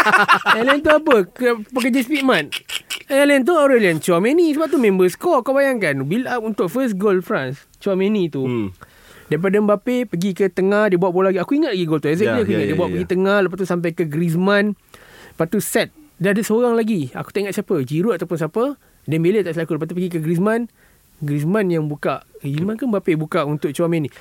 yang 0.59 0.65
lain 0.67 0.79
tu 0.83 0.91
apa? 0.93 1.15
Pekerja 1.73 1.99
speedman. 2.05 2.43
Yang 3.09 3.27
lain 3.31 3.41
tu 3.47 3.53
Aurelian 3.57 3.97
Chouameni. 3.97 4.53
Sebab 4.53 4.67
tu 4.69 4.77
member 4.77 5.09
score. 5.09 5.41
Kau 5.41 5.57
bayangkan. 5.57 5.97
Build 6.05 6.29
up 6.29 6.45
untuk 6.45 6.69
first 6.69 6.99
goal 6.99 7.23
France. 7.25 7.65
Chouameni 7.81 8.29
tu. 8.29 8.45
Hmm. 8.45 8.69
Daripada 9.29 9.57
Mbappe 9.61 10.09
pergi 10.09 10.33
ke 10.33 10.49
tengah 10.53 10.89
dia 10.89 10.97
buat 11.01 11.09
bola 11.09 11.33
lagi. 11.33 11.41
Aku 11.41 11.57
ingat 11.57 11.73
lagi 11.73 11.85
gol 11.89 11.97
tu. 11.97 12.09
Exactly 12.13 12.29
yeah, 12.29 12.45
aku 12.45 12.51
ingat. 12.53 12.61
Yeah, 12.61 12.69
dia 12.69 12.73
yeah, 12.73 12.81
buat 12.81 12.89
yeah. 12.89 12.97
pergi 13.01 13.09
tengah 13.09 13.37
lepas 13.45 13.57
tu 13.57 13.65
sampai 13.65 13.89
ke 13.93 14.03
Griezmann. 14.05 14.77
Lepas 15.33 15.47
tu 15.49 15.61
set 15.61 15.89
dia 16.19 16.35
ada 16.35 16.41
seorang 16.43 16.75
lagi. 16.75 17.09
Aku 17.15 17.31
tak 17.31 17.47
ingat 17.47 17.55
siapa. 17.55 17.79
Giroud 17.87 18.19
ataupun 18.19 18.35
siapa. 18.35 18.63
Dembele 19.07 19.39
tak 19.39 19.55
selaku. 19.55 19.79
Lepas 19.79 19.87
tu 19.87 19.95
pergi 19.95 20.11
ke 20.11 20.19
Griezmann. 20.19 20.67
Griezmann 21.23 21.71
yang 21.71 21.87
buka. 21.87 22.27
Griezmann 22.43 22.75
ke 22.75 22.83
Mbappe 22.83 23.15
buka 23.15 23.47
untuk 23.47 23.71
Chouameni. 23.71 24.11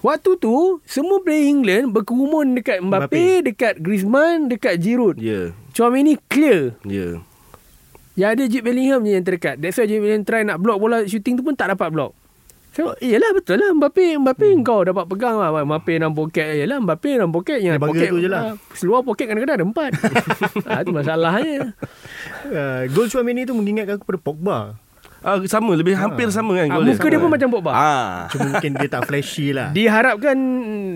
Waktu 0.00 0.40
tu, 0.40 0.80
semua 0.88 1.20
player 1.20 1.52
England 1.52 1.92
berkerumun 1.92 2.56
dekat 2.56 2.80
Mbappe, 2.80 3.12
Mbappe. 3.12 3.24
dekat 3.52 3.74
Griezmann, 3.84 4.48
dekat 4.48 4.80
Giroud. 4.80 5.20
Ya. 5.20 5.28
Yeah. 5.28 5.46
Chouameni 5.76 6.16
clear. 6.30 6.78
Ya. 6.88 6.94
Yeah. 6.96 7.14
Yang 8.16 8.30
ada 8.30 8.42
Jude 8.48 8.64
Bellingham 8.64 9.00
je 9.04 9.12
yang 9.16 9.24
terdekat. 9.26 9.56
That's 9.60 9.76
why 9.76 9.86
Jude 9.90 10.00
Bellingham 10.00 10.24
try 10.24 10.42
nak 10.46 10.58
block 10.62 10.78
bola 10.80 11.04
shooting 11.04 11.36
tu 11.36 11.42
pun 11.44 11.52
tak 11.52 11.72
dapat 11.74 11.88
block. 11.92 12.12
So, 12.70 12.94
iyalah 13.02 13.34
betul 13.34 13.58
lah 13.58 13.74
Mbappe 13.74 14.14
Mbappe 14.22 14.46
hmm. 14.46 14.62
kau 14.62 14.86
dapat 14.86 15.04
pegang 15.10 15.42
lah 15.42 15.50
Mbappe 15.66 15.90
dalam 15.98 16.14
poket 16.14 16.54
Iyalah 16.54 16.78
Mbappe 16.78 17.10
dalam 17.18 17.30
poket 17.34 17.58
yang 17.58 17.82
poket 17.82 18.14
tu 18.14 18.22
je 18.22 18.30
lah. 18.30 18.54
Uh, 18.54 18.56
seluar 18.78 19.02
poket 19.02 19.26
kadang-kadang 19.26 19.58
ada 19.58 19.66
empat 19.66 19.90
ha, 20.70 20.78
Itu 20.86 20.94
masalahnya 20.94 21.74
uh, 22.46 22.82
Gol 22.94 23.10
Chouameni 23.10 23.42
tu 23.42 23.58
mengingatkan 23.58 23.98
aku 23.98 24.06
pada 24.06 24.20
Pogba 24.22 24.58
Ah, 25.20 25.36
sama 25.44 25.76
lebih 25.76 25.92
ha. 26.00 26.08
hampir 26.08 26.32
sama 26.32 26.56
kan 26.56 26.72
ah, 26.72 26.80
muka 26.80 26.96
dia, 27.04 27.12
dia 27.12 27.20
pun 27.20 27.28
macam 27.28 27.48
Pogba. 27.52 27.72
Ah. 27.76 28.24
Cuma 28.32 28.56
mungkin 28.56 28.72
dia 28.72 28.88
tak 28.88 29.04
flashy 29.04 29.52
lah. 29.52 29.68
Diharapkan 29.76 30.36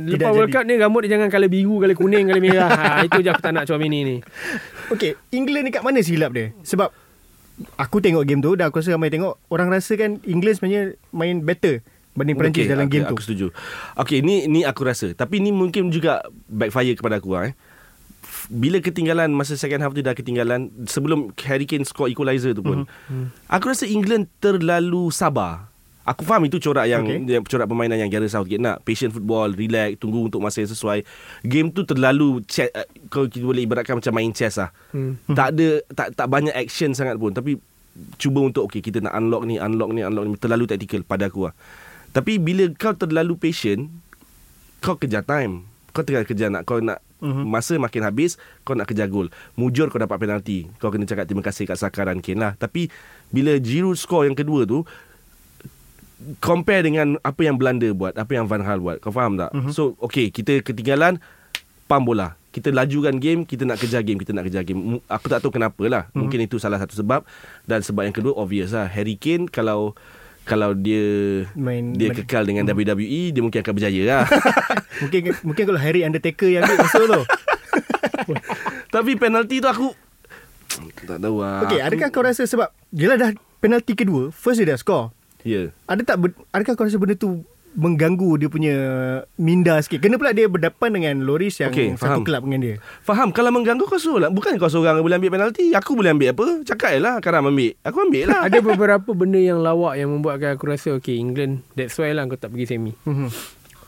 lepas 0.08 0.32
World 0.32 0.48
Cup 0.48 0.64
ni 0.64 0.80
rambut 0.80 1.04
dia 1.04 1.20
jangan 1.20 1.28
kala 1.28 1.44
biru, 1.44 1.76
kala 1.76 1.92
kuning, 1.92 2.32
kala 2.32 2.40
merah. 2.40 2.70
ha, 2.72 2.84
itu 3.04 3.20
je 3.20 3.28
aku 3.28 3.44
tak 3.44 3.52
nak 3.52 3.68
Chouameni 3.68 4.00
ni. 4.00 4.16
Okey, 4.96 5.12
England 5.28 5.68
ni 5.68 5.70
kat 5.76 5.84
mana 5.84 6.00
silap 6.00 6.32
dia? 6.32 6.56
Sebab 6.64 6.88
aku 7.78 8.02
tengok 8.02 8.26
game 8.26 8.42
tu 8.42 8.58
dan 8.58 8.70
aku 8.70 8.82
rasa 8.82 8.94
ramai 8.94 9.10
tengok 9.10 9.38
orang 9.50 9.70
rasa 9.70 9.94
kan 9.94 10.18
England 10.26 10.58
sebenarnya 10.58 10.98
main 11.14 11.42
better 11.42 11.82
berbanding 12.14 12.38
Perancis 12.38 12.62
okay, 12.64 12.70
dalam 12.70 12.86
okay, 12.86 12.94
game 12.94 13.04
aku 13.04 13.10
tu. 13.10 13.14
Aku 13.14 13.22
setuju. 13.26 13.46
Okey, 13.98 14.18
ni 14.22 14.46
ni 14.46 14.62
aku 14.62 14.86
rasa. 14.86 15.10
Tapi 15.12 15.42
ni 15.42 15.50
mungkin 15.50 15.90
juga 15.90 16.22
backfire 16.46 16.94
kepada 16.94 17.18
aku 17.18 17.34
eh. 17.42 17.52
Bila 18.48 18.78
ketinggalan 18.80 19.34
masa 19.34 19.58
second 19.58 19.82
half 19.82 19.92
tu 19.92 20.00
dah 20.00 20.14
ketinggalan 20.16 20.70
sebelum 20.86 21.34
Harry 21.44 21.66
Kane 21.68 21.84
score 21.84 22.08
equalizer 22.08 22.54
tu 22.54 22.62
pun. 22.62 22.86
Mm-hmm. 22.86 23.50
Aku 23.50 23.68
rasa 23.68 23.84
England 23.84 24.30
terlalu 24.38 25.10
sabar. 25.10 25.73
Aku 26.04 26.20
faham 26.20 26.44
itu 26.44 26.60
corak 26.60 26.84
yang, 26.84 27.00
okay. 27.00 27.16
yang 27.24 27.40
corak 27.48 27.64
permainan 27.64 27.96
yang 27.96 28.12
Gareth 28.12 28.36
Southgate 28.36 28.60
nak 28.60 28.84
patient 28.84 29.08
football, 29.08 29.56
relax, 29.56 29.96
tunggu 29.96 30.28
untuk 30.28 30.44
masa 30.44 30.60
yang 30.60 30.68
sesuai. 30.68 31.00
Game 31.40 31.72
tu 31.72 31.80
terlalu 31.88 32.44
ch- 32.44 32.68
uh, 32.68 32.84
kalau 33.08 33.24
kita 33.24 33.40
boleh 33.40 33.64
ibaratkan 33.64 33.96
macam 33.96 34.12
main 34.12 34.28
chess 34.36 34.60
lah. 34.60 34.68
Hmm. 34.92 35.16
Tak 35.32 35.56
ada 35.56 35.80
tak 35.96 36.08
tak 36.12 36.28
banyak 36.28 36.52
action 36.52 36.92
sangat 36.92 37.16
pun 37.16 37.32
tapi 37.32 37.56
cuba 38.20 38.44
untuk 38.44 38.68
okay 38.68 38.84
kita 38.84 39.00
nak 39.00 39.16
unlock 39.16 39.48
ni, 39.48 39.56
unlock 39.56 39.90
ni, 39.96 40.04
unlock 40.04 40.24
ni 40.28 40.36
terlalu 40.36 40.68
tactical 40.68 41.00
pada 41.08 41.32
aku 41.32 41.48
lah. 41.48 41.54
Tapi 42.12 42.36
bila 42.36 42.68
kau 42.76 42.92
terlalu 42.92 43.34
patient, 43.40 43.88
kau 44.84 45.00
kejar 45.00 45.24
time. 45.24 45.64
Kau 45.94 46.02
tengah 46.02 46.26
kejar 46.26 46.50
nak 46.50 46.66
kau 46.66 46.82
nak 46.82 46.98
uh-huh. 47.22 47.46
masa 47.46 47.78
makin 47.78 48.02
habis, 48.02 48.34
kau 48.66 48.74
nak 48.74 48.90
kejar 48.90 49.06
gol. 49.06 49.30
Mujur 49.54 49.88
kau 49.94 50.02
dapat 50.02 50.18
penalti. 50.18 50.66
Kau 50.82 50.90
kena 50.90 51.06
cakap 51.06 51.30
terima 51.30 51.40
kasih 51.46 51.70
kat 51.70 51.78
Sakaran 51.78 52.18
Kane 52.18 52.42
lah. 52.42 52.52
Tapi 52.58 52.90
bila 53.30 53.54
Giroud 53.62 53.94
score 53.94 54.26
yang 54.26 54.34
kedua 54.34 54.66
tu, 54.66 54.82
compare 56.40 56.84
dengan 56.84 57.20
apa 57.20 57.40
yang 57.44 57.56
Belanda 57.60 57.88
buat, 57.92 58.16
apa 58.16 58.32
yang 58.32 58.48
Van 58.48 58.62
Gaal 58.62 58.80
buat. 58.80 58.96
Kau 59.00 59.12
faham 59.12 59.36
tak? 59.36 59.50
Uh-huh. 59.52 59.72
So, 59.72 59.82
okay, 60.00 60.28
kita 60.32 60.64
ketinggalan, 60.64 61.20
pam 61.86 62.02
bola. 62.04 62.36
Kita 62.54 62.70
lajukan 62.70 63.18
game, 63.18 63.42
kita 63.42 63.66
nak 63.66 63.82
kejar 63.82 64.06
game, 64.06 64.22
kita 64.22 64.30
nak 64.30 64.46
kejar 64.46 64.62
game. 64.62 65.02
Aku 65.10 65.26
tak 65.26 65.42
tahu 65.42 65.50
kenapa 65.50 65.82
lah. 65.90 66.02
Uh-huh. 66.10 66.26
Mungkin 66.26 66.46
itu 66.46 66.56
salah 66.62 66.78
satu 66.78 66.94
sebab. 66.94 67.26
Dan 67.66 67.82
sebab 67.82 68.06
yang 68.06 68.14
kedua, 68.14 68.32
obvious 68.38 68.72
lah. 68.72 68.86
Harry 68.86 69.18
Kane, 69.18 69.50
kalau 69.50 69.98
kalau 70.44 70.76
dia 70.76 71.48
main 71.56 71.96
dia 71.96 72.12
kekal 72.12 72.44
dengan 72.44 72.68
uh-huh. 72.68 72.76
WWE, 72.76 73.32
dia 73.32 73.42
mungkin 73.42 73.60
akan 73.64 73.74
berjaya 73.74 74.02
lah. 74.04 74.24
mungkin 75.02 75.20
mungkin 75.40 75.64
kalau 75.66 75.80
Harry 75.80 76.04
Undertaker 76.04 76.48
yang 76.52 76.62
ambil 76.68 76.78
masuk 76.84 77.04
tu. 77.08 77.22
Tapi 78.94 79.10
penalti 79.18 79.58
tu 79.58 79.68
aku 79.68 79.88
tak 81.08 81.18
tahu 81.20 81.42
lah. 81.42 81.66
Okay, 81.66 81.80
adakah 81.82 82.08
kau 82.10 82.22
rasa 82.24 82.46
sebab 82.46 82.70
dia 82.90 83.14
dah 83.14 83.32
penalti 83.62 83.94
kedua, 83.96 84.30
first 84.34 84.62
dia 84.62 84.74
dah 84.74 84.78
score. 84.78 85.10
Ya. 85.44 85.52
Yeah. 85.52 85.66
Ada 85.86 86.02
tak 86.02 86.16
adakah 86.50 86.72
kau 86.74 86.88
rasa 86.88 86.96
benda 86.96 87.14
tu 87.14 87.44
mengganggu 87.74 88.38
dia 88.38 88.48
punya 88.48 88.74
minda 89.34 89.74
sikit. 89.82 89.98
Kena 89.98 90.14
pula 90.14 90.30
dia 90.30 90.46
berdepan 90.46 90.94
dengan 90.94 91.26
Loris 91.26 91.58
yang 91.58 91.74
okay, 91.74 91.98
satu 91.98 92.22
kelab 92.22 92.46
dengan 92.46 92.60
dia. 92.62 92.74
Faham. 93.02 93.34
Kalau 93.34 93.50
mengganggu 93.50 93.82
kau 93.84 93.98
suruh 93.98 94.22
lah. 94.22 94.30
Bukan 94.30 94.56
kau 94.62 94.70
seorang 94.70 95.02
boleh 95.02 95.18
ambil 95.18 95.34
penalti. 95.34 95.74
Aku 95.74 95.98
boleh 95.98 96.14
ambil 96.14 96.30
apa? 96.32 96.46
Cakap 96.62 96.90
je 96.96 97.00
lah. 97.02 97.18
Karam 97.18 97.50
ambil. 97.50 97.74
Aku 97.82 97.98
ambil 97.98 98.24
lah. 98.30 98.40
Ada 98.46 98.58
beberapa 98.62 99.10
benda 99.12 99.42
yang 99.42 99.58
lawak 99.58 99.98
yang 99.98 100.14
membuatkan 100.14 100.54
aku 100.54 100.70
rasa 100.70 100.94
okay 100.94 101.18
England. 101.18 101.66
That's 101.74 101.98
why 101.98 102.14
lah 102.14 102.30
kau 102.30 102.38
tak 102.38 102.54
pergi 102.54 102.78
semi. 102.78 102.94
Mm-hmm. 103.04 103.28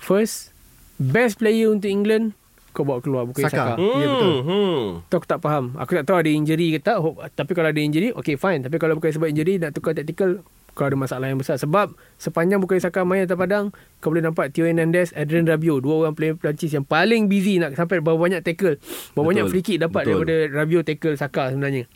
First, 0.03 0.51
best 0.99 1.39
player 1.39 1.71
untuk 1.71 1.87
England 1.87 2.35
kau 2.77 2.85
bawa 2.85 3.01
keluar 3.01 3.25
bukan 3.25 3.49
Saka. 3.49 3.57
Saka. 3.57 3.81
Hmm. 3.81 3.97
Ya, 3.97 4.07
betul. 4.13 4.37
Hmm. 4.45 4.83
Tu 5.09 5.15
aku 5.17 5.25
tak 5.25 5.41
faham. 5.41 5.73
Aku 5.81 5.97
tak 5.97 6.05
tahu 6.05 6.21
ada 6.21 6.29
injury 6.29 6.77
ke 6.77 6.79
tak. 6.85 7.01
Hope, 7.01 7.25
tapi 7.33 7.57
kalau 7.57 7.73
ada 7.73 7.81
injury, 7.81 8.13
okay 8.13 8.37
fine. 8.37 8.61
Tapi 8.61 8.77
kalau 8.77 9.01
bukan 9.01 9.17
sebab 9.17 9.33
injury, 9.33 9.57
nak 9.57 9.73
tukar 9.73 9.97
tactical, 9.97 10.45
kau 10.77 10.85
ada 10.85 10.93
masalah 10.93 11.33
yang 11.33 11.41
besar. 11.41 11.57
Sebab 11.57 11.97
sepanjang 12.21 12.61
bukan 12.61 12.77
Saka 12.77 13.01
main 13.03 13.25
atas 13.25 13.41
padang, 13.41 13.73
kau 13.99 14.13
boleh 14.13 14.21
nampak 14.21 14.53
Theo 14.53 14.69
Hernandez, 14.69 15.17
Adrian 15.17 15.49
Rabiot. 15.49 15.81
Dua 15.81 16.05
orang 16.05 16.13
player 16.13 16.37
Perancis 16.37 16.77
yang 16.77 16.85
paling 16.85 17.33
busy 17.33 17.57
nak 17.57 17.73
sampai 17.73 18.05
berapa 18.05 18.21
banyak 18.21 18.45
tackle. 18.45 18.77
Berapa 18.77 19.17
Betul. 19.17 19.25
banyak 19.25 19.45
free 19.49 19.65
kick 19.65 19.79
dapat 19.81 20.05
Betul. 20.05 20.13
daripada 20.29 20.37
Rabiot 20.53 20.85
tackle 20.85 21.17
Saka 21.17 21.57
sebenarnya. 21.57 21.89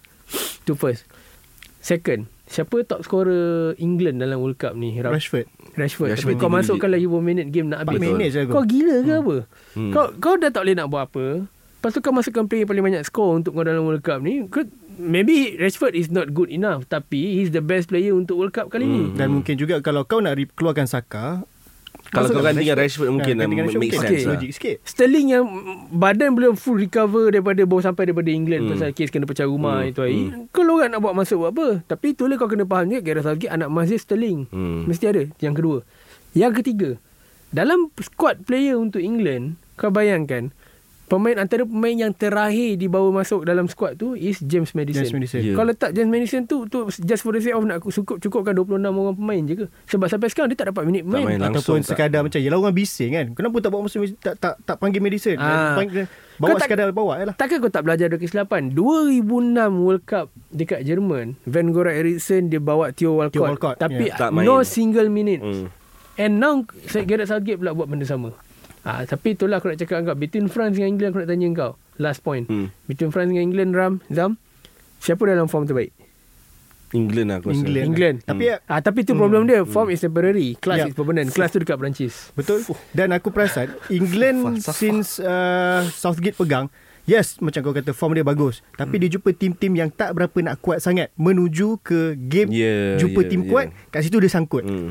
Tu 0.65 0.73
first. 0.73 1.05
Second, 1.81 2.29
siapa 2.45 2.85
top 2.85 3.05
scorer 3.05 3.77
England 3.77 4.21
dalam 4.21 4.41
World 4.41 4.57
Cup 4.57 4.73
ni? 4.73 4.97
Rab- 4.97 5.13
Rashford. 5.13 5.49
Rashford. 5.77 6.17
Rashford 6.17 6.37
Tapi 6.37 6.41
kau 6.41 6.53
masukkan 6.53 6.89
lagi 6.89 7.05
berapa 7.05 7.25
minit 7.25 7.47
game 7.53 7.69
nak 7.69 7.85
habis. 7.85 8.01
Minit 8.01 8.33
je 8.33 8.49
aku. 8.49 8.53
Kau 8.53 8.65
gila 8.65 8.97
ke 9.05 9.13
apa? 9.13 9.37
Hmm. 9.77 9.93
Kau 9.93 10.05
kau 10.17 10.35
dah 10.41 10.49
tak 10.49 10.65
boleh 10.65 10.77
nak 10.77 10.89
buat 10.89 11.05
apa. 11.09 11.25
Lepas 11.49 11.97
tu 11.97 12.01
kau 12.05 12.13
masukkan 12.13 12.45
player 12.45 12.69
paling 12.69 12.85
banyak 12.85 13.03
score 13.09 13.41
untuk 13.41 13.57
kau 13.57 13.65
dalam 13.65 13.85
World 13.85 14.05
Cup 14.05 14.21
ni. 14.21 14.45
Kau, 14.53 14.61
maybe 15.01 15.57
Rashford 15.57 15.93
is 15.93 16.09
not 16.09 16.31
good 16.31 16.49
enough. 16.49 16.85
Tapi 16.87 17.41
he's 17.41 17.51
the 17.51 17.61
best 17.61 17.89
player 17.89 18.13
untuk 18.13 18.37
World 18.37 18.53
Cup 18.53 18.69
kali 18.69 18.85
ni. 18.85 19.01
Hmm. 19.03 19.17
Dan 19.17 19.29
mungkin 19.33 19.57
juga 19.57 19.81
kalau 19.81 20.05
kau 20.05 20.21
nak 20.21 20.37
keluarkan 20.53 20.85
Saka, 20.85 21.43
Kalau 22.11 22.27
kau 22.27 22.39
masukkan 22.39 22.45
ganti 22.51 22.65
dengan 22.65 22.77
Rashford 22.77 23.11
mungkin 23.13 23.35
dengan 23.37 23.65
make 23.67 23.77
mungkin. 23.77 23.91
sense 23.95 24.11
Okay. 24.11 24.23
lah. 24.25 24.33
Logik 24.35 24.51
sikit. 24.53 24.77
Sterling 24.83 25.27
yang 25.31 25.45
badan 25.91 26.33
belum 26.33 26.55
full 26.55 26.77
recover 26.77 27.31
daripada 27.31 27.63
baru 27.63 27.83
sampai 27.83 28.03
daripada 28.05 28.29
England 28.29 28.63
Hmm. 28.63 28.73
pasal 28.73 28.91
kes 28.91 29.09
kena 29.09 29.25
pecah 29.25 29.47
rumah 29.47 29.81
Hmm. 29.81 29.91
itu 29.91 30.01
hari. 30.01 30.21
Kau 30.51 30.63
orang 30.63 30.91
nak 30.91 31.01
buat 31.01 31.15
masuk 31.15 31.37
buat 31.39 31.53
apa? 31.53 31.69
Tapi 31.87 32.07
itulah 32.13 32.35
kau 32.35 32.47
kena 32.47 32.65
faham 32.65 32.89
juga 32.89 33.01
Gareth 33.01 33.25
Southgate 33.25 33.53
anak 33.53 33.69
emas 33.69 33.87
dia 33.87 33.97
Sterling. 33.97 34.39
Hmm. 34.49 34.85
Mesti 34.85 35.05
ada. 35.07 35.23
Yang 35.39 35.55
kedua. 35.57 35.79
Yang 36.33 36.53
ketiga. 36.61 36.91
Dalam 37.51 37.91
squad 37.97 38.43
player 38.43 38.75
untuk 38.75 38.99
England, 38.99 39.55
kau 39.75 39.91
bayangkan 39.91 40.51
pemain 41.11 41.35
antara 41.37 41.63
pemain 41.63 41.91
yang 41.99 42.13
terakhir 42.13 42.79
dibawa 42.79 43.11
masuk 43.13 43.43
dalam 43.43 43.67
squad 43.67 43.99
tu 43.99 44.15
is 44.15 44.39
James 44.39 44.71
Madison. 44.71 45.03
James 45.03 45.11
Madison. 45.13 45.43
Ya. 45.43 45.53
Kau 45.53 45.67
letak 45.67 45.91
James 45.91 46.07
Madison 46.07 46.47
tu 46.47 46.65
tu 46.65 46.79
just 46.87 47.21
for 47.21 47.35
the 47.35 47.43
sake 47.43 47.51
of 47.51 47.61
nak 47.61 47.83
cukup 47.83 48.17
cukupkan 48.17 48.55
26 48.55 48.79
orang 48.87 49.17
pemain 49.17 49.43
je 49.43 49.55
ke? 49.57 49.67
Sebab 49.89 50.07
sampai 50.07 50.29
sekarang 50.29 50.49
dia 50.49 50.57
tak 50.57 50.71
dapat 50.71 50.83
minit 50.85 51.03
Tak 51.03 51.11
main. 51.13 51.27
main 51.27 51.39
langsung 51.43 51.75
Ataupun 51.75 51.81
tak. 51.81 51.91
sekadar 51.91 52.21
macam 52.23 52.39
Yelah 52.39 52.57
orang 52.57 52.71
bising 52.73 53.11
kan 53.11 53.27
Kenapa 53.33 53.57
tak 53.59 53.71
bawa 53.71 53.83
masuk 53.85 53.99
Tak 54.17 54.35
tak, 54.37 54.55
tak 54.63 54.77
panggil 54.77 55.01
medicine 55.01 55.35
Ah. 55.37 55.75
panggil, 55.75 56.07
Kau 56.07 56.39
Bawa 56.41 56.55
tak- 56.55 56.63
sekadar 56.65 56.87
bawa 56.91 57.13
je 57.17 57.25
lah 57.27 57.35
Takkan 57.35 57.59
kau 57.59 57.69
tak 57.69 57.83
belajar 57.83 58.07
dari 58.07 58.21
kesilapan 58.21 58.63
2006 58.71 59.51
World 59.77 60.05
Cup 60.05 60.27
Dekat 60.49 60.81
Jerman 60.83 61.35
Van 61.43 61.67
Gora 61.69 61.91
Eriksson 61.91 62.47
Dia 62.47 62.59
bawa 62.59 62.91
Theo 62.91 63.13
Walcott, 63.15 63.35
Theo 63.35 63.43
Walcott, 63.45 63.77
Tapi. 63.77 64.09
Tak 64.11 64.31
main. 64.31 64.45
no 64.45 64.63
single 64.63 65.07
minute 65.07 65.43
Hmm. 65.43 65.67
And 66.15 66.37
now 66.37 66.63
Gareth 66.87 67.27
Southgate 67.27 67.57
pula 67.57 67.73
buat 67.73 67.87
benda 67.87 68.05
sama 68.05 68.31
ha, 68.83 69.05
Tapi 69.05 69.33
itulah 69.33 69.57
aku 69.57 69.69
nak 69.69 69.79
cakap 69.79 70.03
kau 70.03 70.15
Between 70.15 70.47
France 70.47 70.75
dengan 70.75 70.91
England 70.91 71.11
Aku 71.11 71.21
nak 71.21 71.29
tanya 71.29 71.47
kau 71.53 71.73
Last 71.97 72.21
point 72.21 72.45
Hmm. 72.45 72.69
Between 72.85 73.09
France 73.09 73.29
dengan 73.29 73.45
England 73.45 73.71
Ram 73.73 73.93
Zam 74.07 74.37
Siapa 74.99 75.23
dalam 75.23 75.47
form 75.47 75.65
terbaik 75.65 75.93
England 76.91 77.27
lah 77.29 77.37
aku 77.39 77.49
rasa. 77.49 77.63
England, 77.63 77.87
England. 77.87 78.17
Tapi 78.25 78.45
Hmm. 78.45 78.53
ya, 78.53 78.57
Ah, 78.67 78.81
Tapi 78.81 79.01
tu 79.01 79.15
problem 79.15 79.47
dia 79.47 79.63
Form 79.63 79.89
is 79.89 80.01
temporary 80.01 80.59
Class 80.59 80.79
Ya. 80.81 80.87
is 80.87 80.93
permanent 80.93 81.31
Class 81.31 81.51
tu 81.51 81.59
dekat 81.59 81.77
Perancis 81.77 82.35
Betul 82.35 82.67
Dan 82.91 83.11
aku 83.11 83.31
perasan 83.31 83.71
England. 83.95 84.59
Since 84.61 85.17
uh, 85.19 85.87
Southgate 85.87 86.35
pegang 86.35 86.67
Yes 87.03 87.39
Macam 87.39 87.63
kau 87.63 87.71
kata 87.71 87.93
Form 87.93 88.13
dia 88.13 88.23
bagus 88.23 88.59
Tapi 88.75 88.91
Hmm. 88.93 89.01
dia 89.01 89.11
jumpa 89.13 89.31
tim-tim 89.31 89.73
Yang 89.73 89.91
tak 89.95 90.11
berapa 90.13 90.35
nak 90.43 90.59
kuat 90.59 90.83
sangat 90.83 91.15
Menuju 91.15 91.79
ke 91.81 92.19
game 92.19 92.51
Ya, 92.51 92.99
Jumpa 92.99 93.23
ya, 93.23 93.29
tim 93.29 93.41
ya. 93.41 93.49
kuat 93.49 93.67
Kat 93.89 94.03
situ 94.03 94.19
dia 94.19 94.27
sangkut 94.27 94.67
Hmm. 94.67 94.91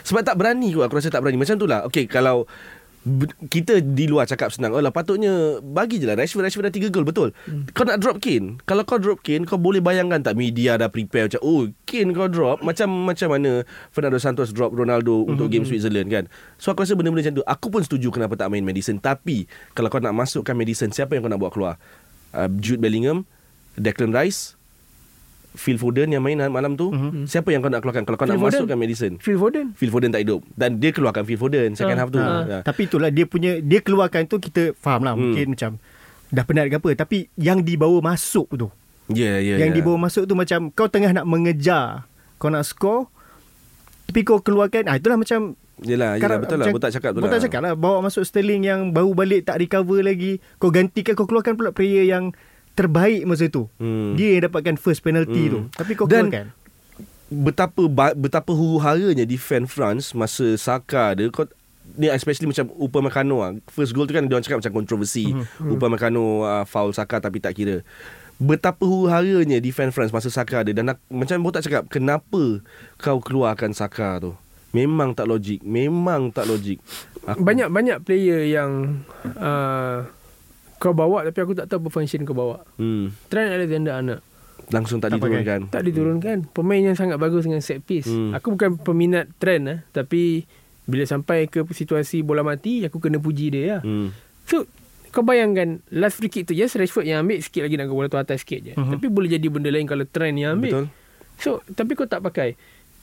Sebab 0.00 0.22
tak 0.22 0.38
berani 0.38 0.70
kot 0.70 0.86
Aku 0.86 0.96
rasa 0.96 1.10
tak 1.10 1.18
berani 1.18 1.36
Macam 1.36 1.58
tu 1.58 1.66
lah 1.66 1.82
Okay 1.84 2.06
kalau 2.06 2.46
kita 3.52 3.84
di 3.84 4.08
luar 4.08 4.24
cakap 4.24 4.48
senang 4.48 4.72
Oh 4.72 4.80
lah 4.80 4.88
patutnya 4.88 5.60
Bagi 5.60 6.00
je 6.00 6.08
lah 6.08 6.16
Rashford 6.16 6.48
Rashford 6.48 6.72
dah 6.72 6.88
3 6.88 6.88
gol 6.88 7.04
Betul? 7.04 7.36
Hmm. 7.44 7.68
Kau 7.76 7.84
nak 7.84 8.00
drop 8.00 8.16
Kane? 8.16 8.56
Kalau 8.64 8.80
kau 8.88 8.96
drop 8.96 9.20
Kane 9.20 9.44
Kau 9.44 9.60
boleh 9.60 9.84
bayangkan 9.84 10.24
tak 10.24 10.40
Media 10.40 10.80
dah 10.80 10.88
prepare 10.88 11.28
Macam 11.28 11.44
oh 11.44 11.68
Kane 11.84 12.16
kau 12.16 12.32
drop 12.32 12.64
Macam 12.64 12.88
macam 13.04 13.28
mana 13.36 13.68
Fernando 13.92 14.16
Santos 14.16 14.56
drop 14.56 14.72
Ronaldo 14.72 15.20
hmm. 15.20 15.36
Untuk 15.36 15.52
game 15.52 15.68
Switzerland 15.68 16.08
kan? 16.08 16.24
So 16.56 16.72
aku 16.72 16.88
rasa 16.88 16.96
benda-benda 16.96 17.28
macam 17.28 17.36
tu 17.36 17.44
Aku 17.44 17.66
pun 17.68 17.84
setuju 17.84 18.08
Kenapa 18.08 18.40
tak 18.40 18.48
main 18.48 18.64
Madison. 18.64 18.96
Tapi 18.96 19.44
Kalau 19.76 19.92
kau 19.92 20.00
nak 20.00 20.16
masukkan 20.16 20.56
Madison 20.56 20.88
Siapa 20.88 21.12
yang 21.12 21.28
kau 21.28 21.32
nak 21.32 21.40
bawa 21.44 21.52
keluar? 21.52 21.74
Uh, 22.32 22.48
Jude 22.56 22.80
Bellingham 22.80 23.28
Declan 23.76 24.16
Rice 24.16 24.56
Phil 25.54 25.74
Foden 25.76 26.08
yang 26.08 26.18
main 26.18 26.34
malam 26.44 26.74
tu 26.74 26.90
Mhm. 26.90 27.24
Siapa 27.24 27.48
yang 27.48 27.58
kau 27.58 27.68
nak 27.68 27.78
keluarkan 27.78 28.02
Kalau 28.02 28.16
kau 28.16 28.24
Phil 28.24 28.34
nak 28.34 28.42
Foden. 28.42 28.58
masukkan 28.60 28.76
Madison 28.76 29.12
Phil 29.16 29.36
Foden 29.36 29.66
Phil 29.72 29.88
Foden 29.88 30.10
tak 30.10 30.20
hidup 30.20 30.42
dan 30.52 30.76
dia 30.76 30.90
keluarkan 30.90 31.22
Phil 31.22 31.36
Foden 31.36 31.72
second 31.72 31.94
Ah, 31.94 32.00
half 32.00 32.10
tu. 32.10 32.18
ah. 32.18 32.42
Ya. 32.44 32.58
Tapi 32.60 32.80
itulah 32.84 33.08
Dia 33.08 33.24
punya 33.24 33.58
Dia 33.58 33.78
keluarkan 33.78 34.26
tu 34.26 34.36
Kita 34.36 34.74
faham 34.74 35.02
lah 35.02 35.12
Hmm. 35.12 35.30
Mungkin 35.30 35.54
macam 35.54 35.70
Dah 36.28 36.42
penat 36.42 36.66
ke 36.66 36.76
apa 36.76 36.90
Tapi 36.96 37.30
yang 37.34 37.60
dibawa 37.60 38.02
masuk 38.04 38.50
tu 38.52 38.66
Ya 39.06 39.38
ya. 39.38 39.56
Yang 39.56 39.70
ya. 39.70 39.76
dibawa 39.76 39.96
masuk 40.00 40.24
tu 40.24 40.34
macam 40.34 40.68
Kau 40.68 40.86
tengah 40.86 41.12
nak 41.12 41.24
mengejar 41.24 42.10
Kau 42.36 42.48
nak 42.48 42.64
score 42.64 43.06
Tapi 44.04 44.20
kau 44.20 44.38
keluarkan 44.38 44.84
ah, 44.84 44.96
Itulah 44.96 45.14
macam 45.16 45.54
Yelah, 45.76 45.86
yelah 45.86 46.10
Sekarang 46.16 46.38
betul 46.40 46.56
lah 46.56 46.66
Botak 46.68 46.90
cakap 46.90 47.10
betul 47.12 47.22
Botak 47.24 47.34
lah. 47.36 47.44
cakap 47.44 47.60
lah 47.60 47.72
Bawa 47.74 47.96
masuk 48.00 48.22
Sterling 48.22 48.62
yang 48.62 48.80
Baru 48.90 49.10
balik 49.12 49.44
tak 49.44 49.58
recover 49.58 50.00
lagi 50.00 50.42
Kau 50.56 50.68
gantikan 50.68 51.14
Kau 51.14 51.24
keluarkan 51.24 51.54
pula 51.54 51.70
player 51.70 52.02
yang 52.04 52.34
Terbaik 52.74 53.22
masa 53.24 53.46
tu 53.46 53.70
Hmm. 53.76 54.14
Dia 54.14 54.36
yang 54.36 54.46
dapatkan 54.46 54.74
first 54.74 55.00
penalty 55.00 55.46
Hmm. 55.46 55.50
tu 55.50 55.60
Tapi 55.72 55.92
kau 55.94 56.04
Dan- 56.04 56.28
keluarkan 56.28 56.46
Betapa 57.26 57.82
betapa 58.12 58.52
huru-haranya 58.52 59.24
defend 59.24 59.66
France 59.66 60.12
masa 60.12 60.54
Saka 60.54 61.14
dia 61.14 61.26
kau 61.28 61.48
ni 61.94 62.06
especially 62.06 62.46
macam 62.46 62.68
Upamecano 62.74 63.36
ah. 63.40 63.50
First 63.66 63.90
goal 63.90 64.04
tu 64.04 64.12
kan 64.12 64.22
dia 64.22 64.34
orang 64.34 64.42
cakap 64.42 64.60
macam 64.60 64.74
kontroversi. 64.76 65.32
Mhm. 65.32 65.72
Upamecano 65.72 66.22
uh, 66.42 66.64
foul 66.64 66.92
Saka 66.92 67.18
tapi 67.18 67.38
tak 67.38 67.54
kira. 67.54 67.80
Betapa 68.34 68.82
huru-haranya 68.82 69.58
defend 69.58 69.90
France 69.90 70.10
masa 70.10 70.26
Saka 70.26 70.62
dia 70.62 70.74
dan 70.74 70.90
nak, 70.90 70.98
macam 71.06 71.38
Botak 71.40 71.62
cakap 71.62 71.86
kenapa 71.88 72.60
kau 72.96 73.18
keluarkan 73.18 73.72
Saka 73.72 74.20
tu? 74.20 74.32
Memang 74.70 75.12
tak 75.12 75.26
logik. 75.26 75.62
Memang 75.62 76.28
tak 76.28 76.44
logik. 76.44 76.82
Aku, 77.24 77.40
Banyak 77.40 77.68
banyak 77.68 77.98
player 78.00 78.42
yang 78.44 79.00
uh, 79.34 80.02
Kau 80.84 80.92
bawa 80.92 81.24
Tapi 81.24 81.38
aku 81.40 81.56
tak 81.56 81.64
tahu 81.64 81.80
apa 81.80 81.88
function 81.90 82.20
kau 82.22 82.36
bawa. 82.36 82.60
Hmm, 82.76 83.08
Trent 83.26 83.48
Alexander-Arnold 83.50 84.20
langsung 84.64 84.96
tak, 84.96 85.12
Tak 85.12 85.20
pakai. 85.20 85.44
diturunkan. 85.44 85.60
Tak 85.68 85.82
diturunkan. 85.82 86.36
Pemain 86.48 86.80
yang 86.82 86.96
sangat 86.96 87.16
bagus 87.16 87.44
dengan 87.44 87.60
set 87.60 87.80
piece. 87.80 88.08
Hmm. 88.08 88.32
Aku 88.32 88.52
bukan 88.52 88.76
peminat 88.76 89.28
trend 89.36 89.64
eh, 89.66 89.78
Tapi 89.86 90.44
Bila 90.84 91.04
sampai 91.04 91.48
ke 91.48 91.64
situasi 91.66 92.20
bola 92.20 92.40
mati 92.40 92.80
Aku 92.82 92.96
kena 92.96 93.16
puji 93.16 93.48
dia 93.48 93.64
lah 93.70 93.80
Hmm. 93.80 94.12
So 94.44 94.64
kau 95.08 95.20
bayangkan 95.20 95.84
Last 95.90 96.16
free 96.16 96.28
kick 96.28 96.44
tu 96.44 96.52
Yes 96.52 96.72
Rashford 96.72 97.04
yang 97.04 97.24
ambil 97.24 97.40
Sikit 97.40 97.60
lagi 97.60 97.76
nak 97.76 97.88
bola 97.88 98.08
tu 98.08 98.16
atas 98.16 98.40
sikit 98.40 98.60
je. 98.60 98.72
Mhm. 98.72 98.92
Tapi 98.92 99.06
boleh 99.08 99.28
jadi 99.30 99.46
benda 99.48 99.68
lain 99.68 99.84
Kalau 99.84 100.04
trend 100.04 100.36
yang 100.36 100.56
ambil. 100.56 100.72
Betul. 100.72 100.86
So 101.36 101.50
tapi 101.68 101.92
kau 101.92 102.04
tak 102.04 102.20
pakai. 102.20 102.56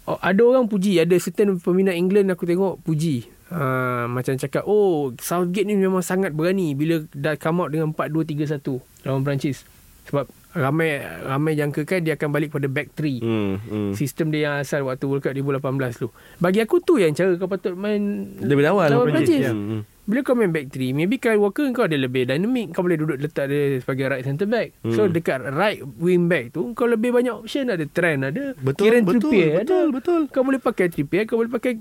Oh, 0.06 0.18
Ada 0.18 0.42
orang 0.42 0.66
puji. 0.66 0.98
Ada 0.98 1.14
certain 1.18 1.58
peminat 1.58 1.94
England 1.94 2.34
Aku 2.34 2.46
tengok 2.46 2.82
puji 2.82 3.30
uh, 3.52 4.08
Macam 4.08 4.34
cakap 4.40 4.64
Oh 4.66 5.12
Southgate 5.20 5.68
ni 5.68 5.76
memang 5.76 6.02
sangat 6.02 6.32
berani 6.32 6.74
Bila 6.74 7.04
dah 7.12 7.36
come 7.36 7.68
out 7.68 7.70
dengan 7.70 7.92
4-2-3-1 7.94 9.06
Lawan 9.06 9.22
Perancis 9.22 9.68
Sebab 10.10 10.26
ramai 10.52 11.00
ramai 11.24 11.56
jangkakan 11.56 12.04
dia 12.04 12.20
akan 12.20 12.30
balik 12.36 12.52
pada 12.52 12.68
back 12.68 12.92
3 13.00 13.24
Hmm. 13.24 13.56
hmm. 13.64 13.92
Sistem 13.96 14.34
dia 14.34 14.52
yang 14.52 14.56
asal 14.60 14.84
waktu 14.84 15.08
World 15.08 15.24
Cup 15.24 15.32
2018 15.36 15.96
tu. 15.96 16.08
Bagi 16.44 16.60
aku 16.60 16.84
tu 16.84 17.00
yang 17.00 17.16
cara 17.16 17.36
kau 17.40 17.48
patut 17.48 17.76
main 17.78 18.28
Daripada 18.36 18.76
awal 18.76 18.88
lawan 18.92 19.16
Perancis. 19.16 19.40
Perancis. 19.40 19.48
Ya. 19.48 19.54
Hmm. 19.56 19.82
Bila 20.02 20.20
kau 20.26 20.36
main 20.36 20.52
back 20.52 20.68
3, 20.74 20.92
maybe 20.92 21.22
Kyle 21.22 21.40
Walker 21.40 21.64
kau 21.72 21.88
ada 21.88 21.96
lebih 21.96 22.28
dynamic. 22.28 22.76
Kau 22.76 22.84
boleh 22.84 23.00
duduk 23.00 23.22
letak 23.22 23.48
dia 23.48 23.80
sebagai 23.80 24.12
right 24.12 24.26
centre 24.28 24.50
back. 24.50 24.76
Hmm. 24.84 24.92
So 24.92 25.08
dekat 25.08 25.40
right 25.56 25.80
wing 26.02 26.28
back 26.28 26.52
tu 26.52 26.76
kau 26.76 26.90
lebih 26.90 27.16
banyak 27.16 27.32
option 27.32 27.72
ada 27.72 27.86
Trent 27.88 28.28
ada. 28.28 28.52
Betul, 28.60 28.84
Kieran 28.92 29.08
betul, 29.08 29.32
Trippier 29.32 29.64
betul, 29.64 29.86
ada. 29.88 29.96
betul. 29.96 30.22
Kau 30.34 30.44
boleh 30.44 30.60
pakai 30.60 30.92
Trippier, 30.92 31.24
kau 31.24 31.40
boleh 31.40 31.52
pakai 31.54 31.80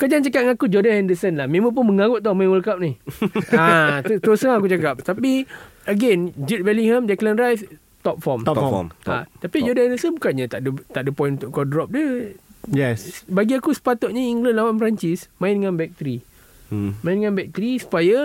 kau 0.00 0.08
jangan 0.08 0.24
cakap 0.24 0.40
dengan 0.48 0.56
aku 0.56 0.66
Jordan 0.72 0.94
Henderson 1.04 1.36
lah. 1.36 1.44
Memang 1.44 1.76
pun 1.76 1.84
mengarut 1.84 2.24
tau 2.24 2.32
main 2.32 2.48
World 2.48 2.64
Cup 2.64 2.80
ni. 2.80 2.96
ha, 3.60 4.00
tu, 4.00 4.16
terus 4.16 4.40
terang 4.40 4.56
aku 4.56 4.72
cakap. 4.72 5.04
Tapi 5.04 5.44
again, 5.84 6.32
Jude 6.48 6.64
Bellingham, 6.64 7.04
Declan 7.04 7.36
Rice 7.36 7.68
top 8.00 8.16
form. 8.24 8.40
Top 8.48 8.56
Top 8.56 8.64
form. 8.64 8.72
form. 8.72 8.88
Ha, 9.04 9.28
Top. 9.28 9.44
tapi 9.44 9.60
top. 9.60 9.66
Jordan 9.68 9.82
Henderson 9.92 10.12
bukannya 10.16 10.44
tak 10.48 10.64
ada 10.64 10.70
tak 10.88 11.02
ada 11.04 11.10
point 11.12 11.36
untuk 11.36 11.52
kau 11.52 11.68
drop 11.68 11.92
dia. 11.92 12.32
Yes 12.68 13.24
Bagi 13.24 13.56
aku 13.56 13.72
sepatutnya 13.72 14.20
England 14.20 14.56
lawan 14.60 14.76
Perancis 14.76 15.32
main 15.36 15.56
dengan 15.56 15.76
back 15.76 15.96
3. 15.96 16.72
Hmm. 16.72 16.92
Main 17.00 17.16
dengan 17.20 17.32
back 17.36 17.52
3 17.56 17.84
supaya 17.84 18.16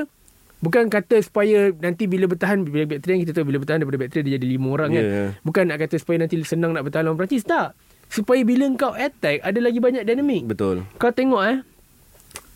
bukan 0.59 0.87
kata 0.87 1.19
supaya 1.23 1.71
nanti 1.75 2.07
bila 2.07 2.27
bertahan 2.27 2.63
bila 2.63 2.87
back 2.87 3.03
3 3.03 3.23
kita 3.23 3.31
tahu 3.31 3.51
bila 3.51 3.63
bertahan 3.63 3.83
daripada 3.83 3.99
back 3.99 4.11
3 4.15 4.23
dia 4.23 4.35
jadi 4.39 4.47
5 4.59 4.75
orang 4.75 4.89
kan. 4.91 5.03
Yeah. 5.03 5.29
Bukan 5.43 5.63
nak 5.71 5.77
kata 5.83 5.95
supaya 5.99 6.23
nanti 6.23 6.35
senang 6.43 6.71
nak 6.71 6.83
bertahan 6.87 7.03
lawan 7.07 7.19
Perancis 7.19 7.43
tak. 7.43 7.75
Supaya 8.15 8.47
bila 8.47 8.71
kau 8.79 8.95
attack 8.95 9.43
ada 9.43 9.59
lagi 9.59 9.83
banyak 9.83 10.07
dynamic. 10.07 10.47
Betul. 10.47 10.87
Kau 10.95 11.11
tengok 11.11 11.43
eh 11.43 11.57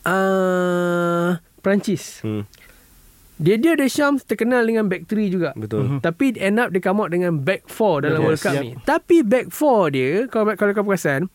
uh, 0.08 1.36
Perancis. 1.60 2.24
Hmm. 2.24 2.48
Dia 3.40 3.56
dia 3.56 3.76
Deschamps 3.76 4.24
terkenal 4.24 4.64
dengan 4.68 4.88
back 4.88 5.08
3 5.08 5.28
juga. 5.32 5.52
Betul. 5.56 5.84
Mhm. 5.84 6.00
Tapi 6.00 6.36
end 6.40 6.60
up 6.60 6.72
dia 6.72 6.80
come 6.80 7.04
out 7.04 7.12
dengan 7.12 7.40
back 7.40 7.68
4 7.68 8.08
dalam 8.08 8.20
Yes, 8.20 8.28
World 8.28 8.42
Cup 8.44 8.56
yep. 8.56 8.64
ni. 8.64 8.72
Tapi 8.88 9.18
back 9.24 9.46
4 9.52 9.96
dia 9.96 10.12
kalau 10.32 10.44
kalau 10.56 10.72
kau 10.76 10.84
perasan 10.88 11.28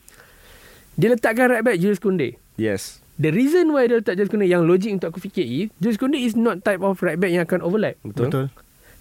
dia 0.97 1.09
letakkan 1.13 1.53
right 1.53 1.65
back 1.65 1.77
Jules 1.77 2.01
Koundé. 2.01 2.41
Yes. 2.57 3.05
The 3.21 3.29
reason 3.31 3.73
why 3.77 3.89
dia 3.89 4.01
letak 4.01 4.17
Jules 4.17 4.33
Koundé 4.33 4.49
yang 4.49 4.65
logik 4.65 4.89
untuk 4.89 5.13
aku 5.13 5.21
fikir 5.21 5.45
is 5.45 5.69
Jules 5.81 6.01
Koundé 6.01 6.21
is 6.21 6.33
not 6.33 6.65
type 6.65 6.81
of 6.81 6.97
right 7.05 7.21
back 7.21 7.33
yang 7.33 7.45
akan 7.45 7.61
overlap. 7.61 8.01
Betul. 8.05 8.33
Betul. 8.33 8.47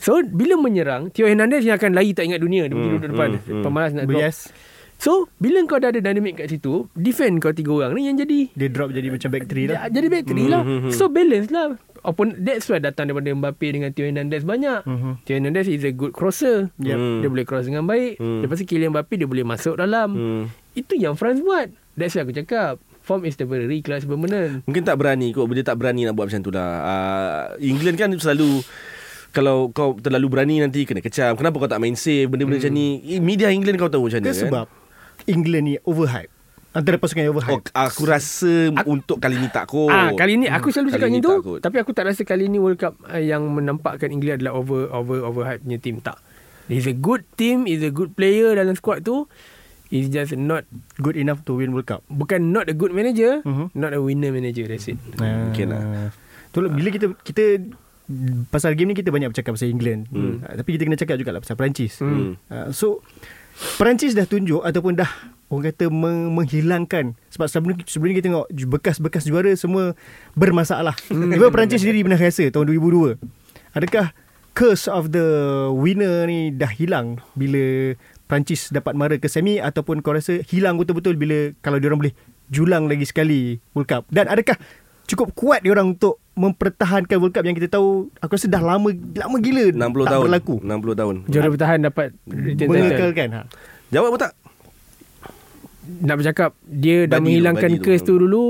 So 0.04 0.20
bila 0.20 0.60
menyerang 0.60 1.16
Theo 1.16 1.32
Hernandez 1.32 1.64
yang 1.64 1.80
akan 1.80 1.96
lari 1.96 2.12
tak 2.12 2.28
ingat 2.28 2.44
dunia 2.44 2.68
Dia 2.68 2.76
hmm, 2.76 2.84
duduk 2.92 3.10
depan 3.16 3.30
hmm, 3.40 3.48
hmm. 3.48 3.64
Pemalas 3.64 3.92
nak 3.96 4.06
drop 4.12 4.20
Yes. 4.20 4.52
So 4.98 5.28
bila 5.36 5.60
kau 5.64 5.78
dah 5.78 5.90
ada 5.90 6.00
dynamic 6.00 6.38
kat 6.38 6.48
situ 6.50 6.88
Defend 6.94 7.38
kau 7.38 7.52
tiga 7.52 7.74
orang 7.74 7.94
ni 7.94 8.08
yang 8.08 8.16
jadi 8.16 8.52
Dia 8.52 8.68
drop 8.68 8.90
jadi 8.90 9.08
macam 9.08 9.30
back 9.30 9.46
three 9.46 9.68
lah. 9.68 9.88
Jadi 9.88 10.08
back 10.08 10.24
three 10.24 10.46
Hmm, 10.46 10.54
lah 10.54 10.62
hmm, 10.62 10.80
hmm. 10.82 10.92
So 10.92 11.08
balance 11.08 11.50
lah 11.50 11.76
Opponent, 12.02 12.36
That's 12.38 12.68
why 12.68 12.78
datang 12.78 13.08
daripada 13.08 13.32
Mbappe 13.32 13.64
Dengan 13.66 13.90
Theo 13.90 14.06
Hernandez 14.06 14.44
banyak 14.44 14.84
Mhm. 14.84 15.12
Theo 15.24 15.34
Hernandez 15.34 15.68
is 15.68 15.82
a 15.82 15.92
good 15.92 16.12
crosser 16.12 16.72
Yep. 16.78 16.96
Hmm. 16.96 17.20
Dia 17.20 17.30
boleh 17.30 17.44
cross 17.44 17.66
dengan 17.66 17.84
baik 17.84 18.16
Hmm. 18.16 18.42
Lepas 18.42 18.58
tu 18.58 18.66
Kylian 18.66 18.92
Mbappe 18.92 19.14
Dia 19.14 19.28
boleh 19.28 19.44
masuk 19.44 19.76
dalam 19.76 20.10
Hmm. 20.10 20.44
Itu 20.72 20.96
yang 20.96 21.14
France 21.14 21.40
buat 21.40 21.68
That's 21.94 22.14
why 22.14 22.24
aku 22.24 22.32
cakap 22.34 22.76
Form 23.00 23.24
is 23.24 23.36
temporary 23.36 23.80
Class 23.80 24.04
permanent 24.04 24.64
Mungkin 24.64 24.82
tak 24.82 24.96
berani 24.96 25.32
kot 25.32 25.48
Dia 25.50 25.64
tak 25.66 25.76
berani 25.76 26.04
nak 26.04 26.16
buat 26.16 26.28
macam 26.28 26.40
tu 26.40 26.50
lah 26.50 26.70
uh, 26.80 27.44
England 27.58 27.96
kan 27.96 28.10
selalu 28.14 28.64
kalau 29.34 29.74
kau 29.74 29.98
terlalu 29.98 30.30
berani 30.30 30.62
nanti 30.62 30.86
kena 30.86 31.02
kecam. 31.02 31.34
Kenapa 31.34 31.58
kau 31.58 31.66
tak 31.66 31.82
main 31.82 31.98
safe 31.98 32.30
benda-benda 32.30 32.62
macam 32.62 32.70
ni? 32.70 33.02
Eh, 33.02 33.18
Media 33.18 33.50
England 33.50 33.82
kau 33.82 33.90
tahu 33.90 34.06
macam 34.06 34.22
mana 34.22 34.30
kan? 34.30 34.38
sebab 34.38 34.66
England 35.26 35.66
ni 35.66 35.76
overhype. 35.82 36.32
Antara 36.72 36.98
pasukan 36.98 37.22
yang 37.22 37.32
Oh, 37.32 37.38
overhype. 37.38 37.70
aku 37.70 38.02
rasa 38.04 38.74
Aku- 38.74 38.90
untuk 38.92 39.18
kali 39.18 39.38
ni 39.38 39.46
tak 39.48 39.68
kot. 39.68 39.88
Ah 39.88 40.10
kali 40.12 40.36
ni 40.36 40.48
aku 40.48 40.70
selalu 40.70 40.90
Kali 40.90 40.96
cakap 40.96 41.10
macam 41.12 41.22
tu 41.22 41.54
tapi 41.62 41.78
aku 41.78 41.92
tak 41.92 42.06
rasa 42.08 42.22
kali 42.24 42.48
ni 42.48 42.58
World 42.58 42.78
Cup 42.78 42.98
uh, 43.04 43.16
yang 43.16 43.46
menampakkan 43.48 44.10
England 44.10 44.42
adalah 44.42 44.56
over 44.56 44.90
over 44.90 45.22
over 45.22 45.44
hype 45.44 45.62
punya 45.62 45.78
team 45.78 46.00
tak. 46.00 46.18
He's 46.66 46.84
a 46.84 46.92
good 46.92 47.28
team, 47.34 47.64
he's 47.64 47.82
a 47.82 47.90
good 47.90 48.14
player 48.14 48.54
dalam 48.54 48.74
squad 48.74 49.02
tu. 49.02 49.30
He's 49.88 50.10
just 50.10 50.34
not 50.34 50.66
Good 50.96 51.14
enough 51.14 51.46
to 51.46 51.54
win 51.54 51.70
World 51.72 51.86
Cup. 51.86 52.02
bukan 52.08 52.50
not 52.50 52.66
a 52.66 52.74
good 52.74 52.90
manager, 52.90 53.42
Mhm. 53.42 53.70
not 53.74 53.92
a 53.92 54.02
winner 54.02 54.32
manager 54.32 54.66
that's 54.66 54.88
it. 54.88 54.98
Mungkin 55.14 55.70
lah. 55.70 56.10
Tu 56.50 56.58
lah, 56.58 56.70
bila 56.70 56.90
kita 56.90 57.14
kita 57.16 57.62
pasal 58.48 58.74
game 58.74 58.90
ni 58.90 58.96
kita 58.96 59.10
banyak 59.10 59.30
bercakap 59.30 59.54
pasal 59.54 59.70
England. 59.70 60.10
Hmm. 60.10 60.42
Uh, 60.42 60.56
tapi 60.56 60.70
kita 60.74 60.84
kena 60.84 60.98
cakap 60.98 61.16
juga 61.16 61.30
lah 61.30 61.40
pasal 61.40 61.54
Perancis. 61.54 61.98
Hmm. 61.98 62.34
Uh, 62.46 62.70
so 62.72 63.06
Perancis 63.78 64.18
dah 64.18 64.26
tunjuk 64.26 64.66
ataupun 64.66 64.98
dah 64.98 65.10
orang 65.54 65.70
kata 65.70 65.86
meng- 65.94 66.34
menghilangkan 66.34 67.14
sebab 67.30 67.46
sebelum 67.46 67.76
sebelum 67.86 68.10
ni 68.10 68.16
kita 68.18 68.26
tengok 68.34 68.48
bekas-bekas 68.74 69.30
juara 69.30 69.54
semua 69.54 69.94
bermasalah. 70.34 70.98
Hmm. 71.14 71.30
Even 71.30 71.54
Perancis 71.54 71.86
sendiri 71.86 72.02
pernah 72.02 72.18
rasa 72.18 72.50
tahun 72.50 72.74
2002. 72.74 73.22
Adakah 73.78 74.14
curse 74.54 74.86
of 74.90 75.14
the 75.14 75.26
winner 75.74 76.26
ni 76.30 76.54
dah 76.54 76.70
hilang 76.70 77.22
bila 77.38 77.94
Perancis 78.30 78.74
dapat 78.74 78.98
mara 78.98 79.18
ke 79.22 79.30
semi 79.30 79.62
ataupun 79.62 80.02
kau 80.02 80.16
rasa 80.16 80.42
hilang 80.50 80.80
betul-betul 80.80 81.18
bila 81.18 81.54
kalau 81.62 81.78
diorang 81.78 82.02
boleh 82.02 82.14
julang 82.50 82.90
lagi 82.90 83.06
sekali 83.06 83.58
World 83.74 83.90
Cup 83.90 84.04
dan 84.14 84.30
adakah 84.30 84.58
cukup 85.10 85.34
kuat 85.36 85.66
diorang 85.66 85.98
untuk 85.98 86.23
mempertahankan 86.34 87.16
World 87.16 87.32
Cup 87.32 87.44
yang 87.44 87.54
kita 87.54 87.70
tahu 87.70 88.10
aku 88.16 88.34
rasa 88.34 88.48
dah 88.48 88.60
lama 88.60 88.90
lama 88.92 89.38
gila 89.38 89.70
60 89.70 89.78
tak 89.78 89.86
tahun. 90.10 90.24
berlaku 90.24 90.56
60 90.60 90.96
tahun. 90.96 91.16
Juara 91.28 91.48
bertahan 91.48 91.80
dapat 91.80 92.08
mengekalkan 92.26 93.28
ha. 93.32 93.42
Jawab 93.88 94.10
apa 94.10 94.20
tak? 94.20 94.34
Nak 95.84 96.16
bercakap 96.16 96.56
dia 96.64 97.04
dah 97.04 97.20
Badi 97.20 97.20
tu, 97.20 97.26
menghilangkan 97.28 97.70
badi 97.70 97.84
tu. 98.00 98.08
tu 98.08 98.14
dulu 98.18 98.46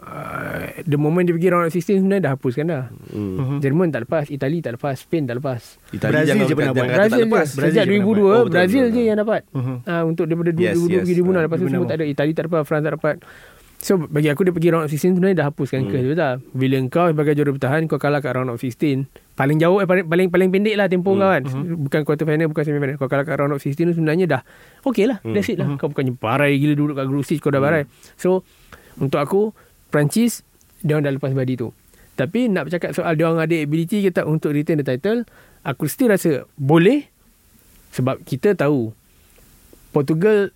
uh, 0.00 0.60
the 0.82 0.96
moment 0.96 1.20
dia 1.22 1.30
pergi 1.30 1.46
round 1.46 1.68
of 1.68 1.70
16 1.70 2.00
sebenarnya 2.00 2.22
dah 2.24 2.32
hapuskan 2.32 2.64
dah. 2.64 2.84
Hmm. 3.12 3.36
Mhm. 3.36 3.56
Jerman 3.60 3.92
tak 3.92 4.00
lepas, 4.02 4.24
Itali 4.26 4.58
tak 4.58 4.72
lepas, 4.74 4.96
Spain 4.96 5.22
tak 5.22 5.36
lepas. 5.36 5.60
Itali 5.90 6.12
Brazil 6.16 6.42
je 6.42 6.54
pernah 6.56 6.72
buat. 6.72 6.82
tak 6.82 6.96
Brazil 6.96 7.22
lepas. 7.22 7.44
je. 7.44 7.54
Brazil 7.54 7.68
Sejak 7.68 7.84
je 7.84 7.90
pernah 7.92 8.06
2002 8.08 8.16
buat. 8.16 8.32
Oh, 8.32 8.42
betul, 8.42 8.54
Brazil 8.56 8.82
betul, 8.82 8.96
je 8.96 9.02
yang 9.04 9.18
dapat. 9.20 9.40
Ah 9.84 10.02
untuk 10.02 10.24
daripada 10.24 10.50
Yes, 10.50 10.74
2002 10.74 10.88
yes. 10.88 11.02
pergi 11.04 11.14
2006 11.14 11.28
Ah, 11.30 11.42
lepas 11.44 11.52
tu 11.52 11.62
2006. 11.62 11.70
semua 11.70 11.86
tak 11.86 11.94
ada. 11.94 12.04
Itali 12.08 12.32
tak 12.32 12.44
dapat, 12.48 12.60
France 12.64 12.82
tak 12.82 12.94
dapat. 12.96 13.16
So 13.82 13.98
bagi 13.98 14.30
aku 14.30 14.46
dia 14.46 14.54
pergi 14.54 14.70
round 14.70 14.86
of 14.86 14.94
16 14.94 15.18
sebenarnya 15.18 15.42
dah 15.42 15.46
hapuskan 15.50 15.82
Hmm. 15.82 15.90
curse 15.90 16.06
betul. 16.06 16.34
Bila 16.54 16.76
kau 16.86 17.06
sebagai 17.10 17.32
juara 17.34 17.50
bertahan 17.50 17.80
kau 17.90 17.98
kalah 17.98 18.22
kat 18.22 18.30
round 18.32 18.48
of 18.48 18.62
16 18.62 19.10
paling 19.34 19.58
jauh 19.58 19.82
eh, 19.82 19.86
paling 19.90 20.06
paling, 20.06 20.28
paling 20.30 20.48
pendek 20.48 20.78
lah 20.78 20.86
tempoh 20.86 21.12
Hmm. 21.12 21.20
kau 21.20 21.30
kan. 21.34 21.42
Bukan 21.82 22.00
quarter 22.06 22.22
final 22.22 22.46
bukan 22.46 22.62
semi 22.62 22.78
final. 22.78 22.94
Kau 22.94 23.10
kalah 23.10 23.26
kat 23.26 23.34
round 23.34 23.50
of 23.50 23.58
16 23.58 23.74
tu 23.74 23.92
sebenarnya 23.92 24.26
dah 24.30 24.42
okey 24.86 25.10
lah. 25.10 25.18
Hmm. 25.20 25.34
That's 25.34 25.50
it 25.50 25.58
lah. 25.58 25.66
Kau 25.76 25.90
bukannya 25.90 26.14
barai 26.14 26.54
gila 26.56 26.78
duduk 26.78 26.94
kat 26.94 27.06
group 27.10 27.26
stage 27.26 27.42
kau 27.42 27.50
dah 27.50 27.58
barai. 27.58 27.90
So 28.14 28.46
untuk 28.96 29.18
aku 29.18 29.50
Perancis 29.90 30.46
dia 30.78 30.94
orang 30.94 31.10
dah 31.10 31.14
lepas 31.18 31.34
badi 31.34 31.58
tu. 31.58 31.74
Tapi 32.14 32.46
nak 32.46 32.70
bercakap 32.70 32.94
soal 32.94 33.18
dia 33.18 33.26
orang 33.26 33.42
ada 33.42 33.56
ability 33.56 33.98
ke 34.00 34.14
tak 34.14 34.30
untuk 34.30 34.52
retain 34.52 34.78
the 34.78 34.86
title, 34.86 35.26
aku 35.64 35.90
still 35.90 36.06
rasa 36.06 36.46
boleh 36.54 37.08
sebab 37.90 38.22
kita 38.22 38.54
tahu 38.54 38.94
Portugal 39.92 40.50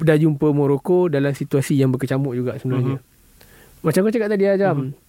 dah 0.00 0.16
jumpa 0.16 0.48
Morocco 0.50 1.06
dalam 1.06 1.30
situasi 1.30 1.76
yang 1.76 1.92
berkecamuk 1.92 2.32
juga 2.32 2.56
sebenarnya. 2.56 2.96
Uh-huh. 2.96 3.84
Macam 3.84 4.00
kau 4.02 4.12
cakap 4.12 4.28
tadi 4.32 4.44
Ajam. 4.48 4.76
Uh-huh. 4.90 5.06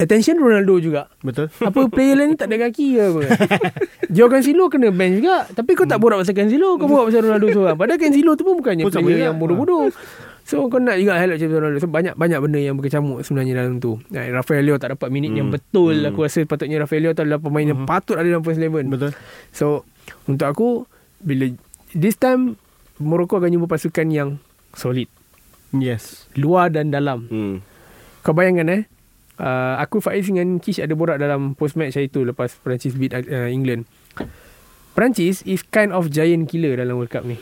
Attention 0.00 0.40
Ronaldo 0.40 0.80
juga. 0.80 1.12
Betul. 1.20 1.52
Apa 1.60 1.92
player 1.92 2.16
lain 2.16 2.32
ni 2.32 2.36
tak 2.38 2.48
ada 2.48 2.56
kaki 2.56 2.96
ke 2.96 3.02
apa? 3.04 3.20
Joe 4.14 4.32
Cancelo 4.32 4.72
kena 4.72 4.88
ban 4.88 5.12
juga. 5.12 5.44
Tapi 5.44 5.76
kau 5.76 5.84
tak 5.84 6.00
borak 6.00 6.24
pasal 6.24 6.32
Cancelo, 6.32 6.80
kau 6.80 6.88
borak 6.88 7.12
pasal 7.12 7.28
Ronaldo 7.28 7.46
seorang. 7.52 7.76
Padahal 7.76 8.00
Cancelo 8.00 8.32
tu 8.32 8.48
pun 8.48 8.56
bukannya 8.56 8.88
Pun 8.88 8.92
sama 8.96 9.12
player 9.12 9.28
yang 9.28 9.36
bodoh-bodoh. 9.36 9.92
So 10.48 10.66
kau 10.72 10.80
nak 10.80 10.96
juga 10.96 11.20
highlight 11.20 11.36
macam 11.36 11.48
Ronaldo. 11.52 11.78
So 11.84 11.88
banyak 11.92 12.14
banyak 12.16 12.38
benda 12.40 12.58
yang 12.58 12.74
berkecamuk 12.80 13.20
sebenarnya 13.22 13.52
dalam 13.60 13.76
tu. 13.76 14.00
Eh, 14.10 14.32
Rafael 14.32 14.64
Leo 14.64 14.80
tak 14.80 14.96
dapat 14.96 15.12
minit 15.12 15.36
Hmm. 15.36 15.38
yang 15.44 15.48
betul. 15.52 15.92
Hmm. 15.92 16.08
Aku 16.08 16.24
rasa 16.24 16.48
patutnya 16.48 16.80
Rafael 16.80 17.04
Leo 17.04 17.12
tu 17.12 17.20
adalah 17.20 17.36
pemain 17.36 17.68
yang 17.68 17.84
patut 17.84 18.16
ada 18.16 18.24
dalam 18.24 18.40
first 18.40 18.56
eleven. 18.56 18.88
Betul. 18.88 19.12
So 19.52 19.84
untuk 20.24 20.48
aku 20.48 20.88
bila 21.20 21.44
this 21.92 22.16
time 22.16 22.56
Morocco 23.00 23.36
akan 23.36 23.50
jumpa 23.50 23.66
pasukan 23.66 24.06
yang 24.06 24.30
solid, 24.72 25.08
Yes. 25.70 26.28
luar 26.34 26.68
dan 26.68 26.90
dalam. 26.90 27.26
Hmm. 27.26 27.56
Kau 28.20 28.30
bayangkan 28.30 28.68
eh 28.68 28.82
uh, 29.38 29.80
Aku 29.80 29.98
Faiz 29.98 30.22
dengan 30.22 30.58
Kish 30.58 30.76
ada 30.76 30.92
borak 30.92 31.16
dalam 31.16 31.54
post 31.54 31.72
match 31.72 31.96
hari 31.96 32.06
tu 32.06 32.20
Lepas 32.20 32.52
Perancis 32.54 32.92
beat 32.92 33.16
uh, 33.16 33.48
England 33.48 33.88
Perancis 34.92 35.40
is 35.42 35.64
kind 35.64 35.88
of 35.88 36.12
giant 36.12 36.44
killer 36.44 36.76
dalam 36.76 36.94
World 36.94 37.08
Cup 37.08 37.24
ni 37.24 37.40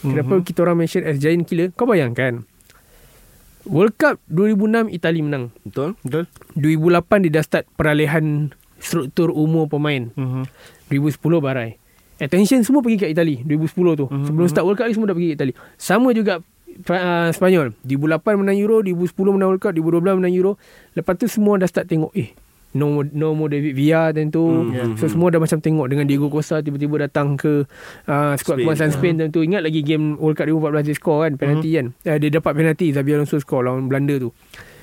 Kenapa 0.00 0.32
Mhm. 0.32 0.44
kita 0.46 0.62
orang 0.62 0.80
mention 0.80 1.04
as 1.04 1.18
giant 1.18 1.44
killer 1.44 1.68
Kau 1.70 1.84
bayangkan 1.84 2.48
World 3.66 4.00
Cup 4.00 4.16
2006 4.26 4.88
Itali 4.88 5.20
menang 5.20 5.52
Betul? 5.60 5.92
Betul. 6.00 6.24
2008 6.56 7.20
dia 7.20 7.32
dah 7.34 7.44
start 7.44 7.64
peralihan 7.74 8.48
struktur 8.78 9.28
umur 9.28 9.68
pemain 9.68 10.08
Mhm. 10.08 10.48
2010 10.88 11.20
barai 11.38 11.76
Attention 12.18 12.60
semua 12.60 12.80
pergi 12.80 12.98
kat 12.98 13.10
Itali 13.10 13.40
2010 13.42 13.64
tu. 13.94 14.06
Mhm. 14.06 14.24
Sebelum 14.24 14.46
start 14.46 14.64
World 14.64 14.76
Cup 14.76 14.86
ni 14.86 14.94
semua 14.94 15.06
dah 15.06 15.14
pergi 15.14 15.28
kat 15.28 15.36
Itali. 15.36 15.52
Sama 15.74 16.08
juga 16.10 16.34
uh, 16.40 17.28
Spanyol. 17.30 17.74
2008 17.80 18.34
menang 18.36 18.58
Euro 18.58 18.76
2010 18.80 19.06
menang 19.32 19.48
World 19.48 19.62
Cup 19.62 19.72
2012 19.72 20.18
menang 20.18 20.34
Euro. 20.34 20.52
Lepas 20.92 21.14
tu 21.14 21.26
semua 21.26 21.54
dah 21.56 21.64
start 21.64 21.86
tengok 21.86 22.10
Eh 22.12 22.34
No, 22.68 23.00
no 23.02 23.32
more 23.32 23.48
David 23.48 23.72
Villa 23.72 24.10
tentu 24.10 24.44
Mhm. 24.44 24.96
So 24.96 25.08
semua 25.08 25.32
dah 25.32 25.40
macam 25.40 25.56
tengok 25.56 25.88
Dengan 25.88 26.04
Diego 26.04 26.28
Costa 26.28 26.60
Tiba-tiba 26.60 27.00
datang 27.00 27.32
ke 27.32 27.64
uh, 28.04 28.32
Squad 28.36 28.60
Spain. 28.60 28.60
kebangsaan 28.60 28.92
Spain 28.92 29.14
tentu 29.16 29.40
Ingat 29.40 29.64
lagi 29.64 29.80
game 29.80 30.20
World 30.20 30.36
Cup 30.36 30.44
2014 30.44 30.84
Dia 30.84 30.92
score 30.94 31.18
kan? 31.22 31.32
Penalti 31.34 31.70
kan? 31.72 31.86
Uh, 32.04 32.18
Dia 32.18 32.28
dapat 32.30 32.52
penalti 32.52 32.92
Xabi 32.92 33.10
Alonso 33.14 33.40
score 33.40 33.64
Lawan 33.64 33.88
Belanda 33.88 34.18
tu. 34.18 34.36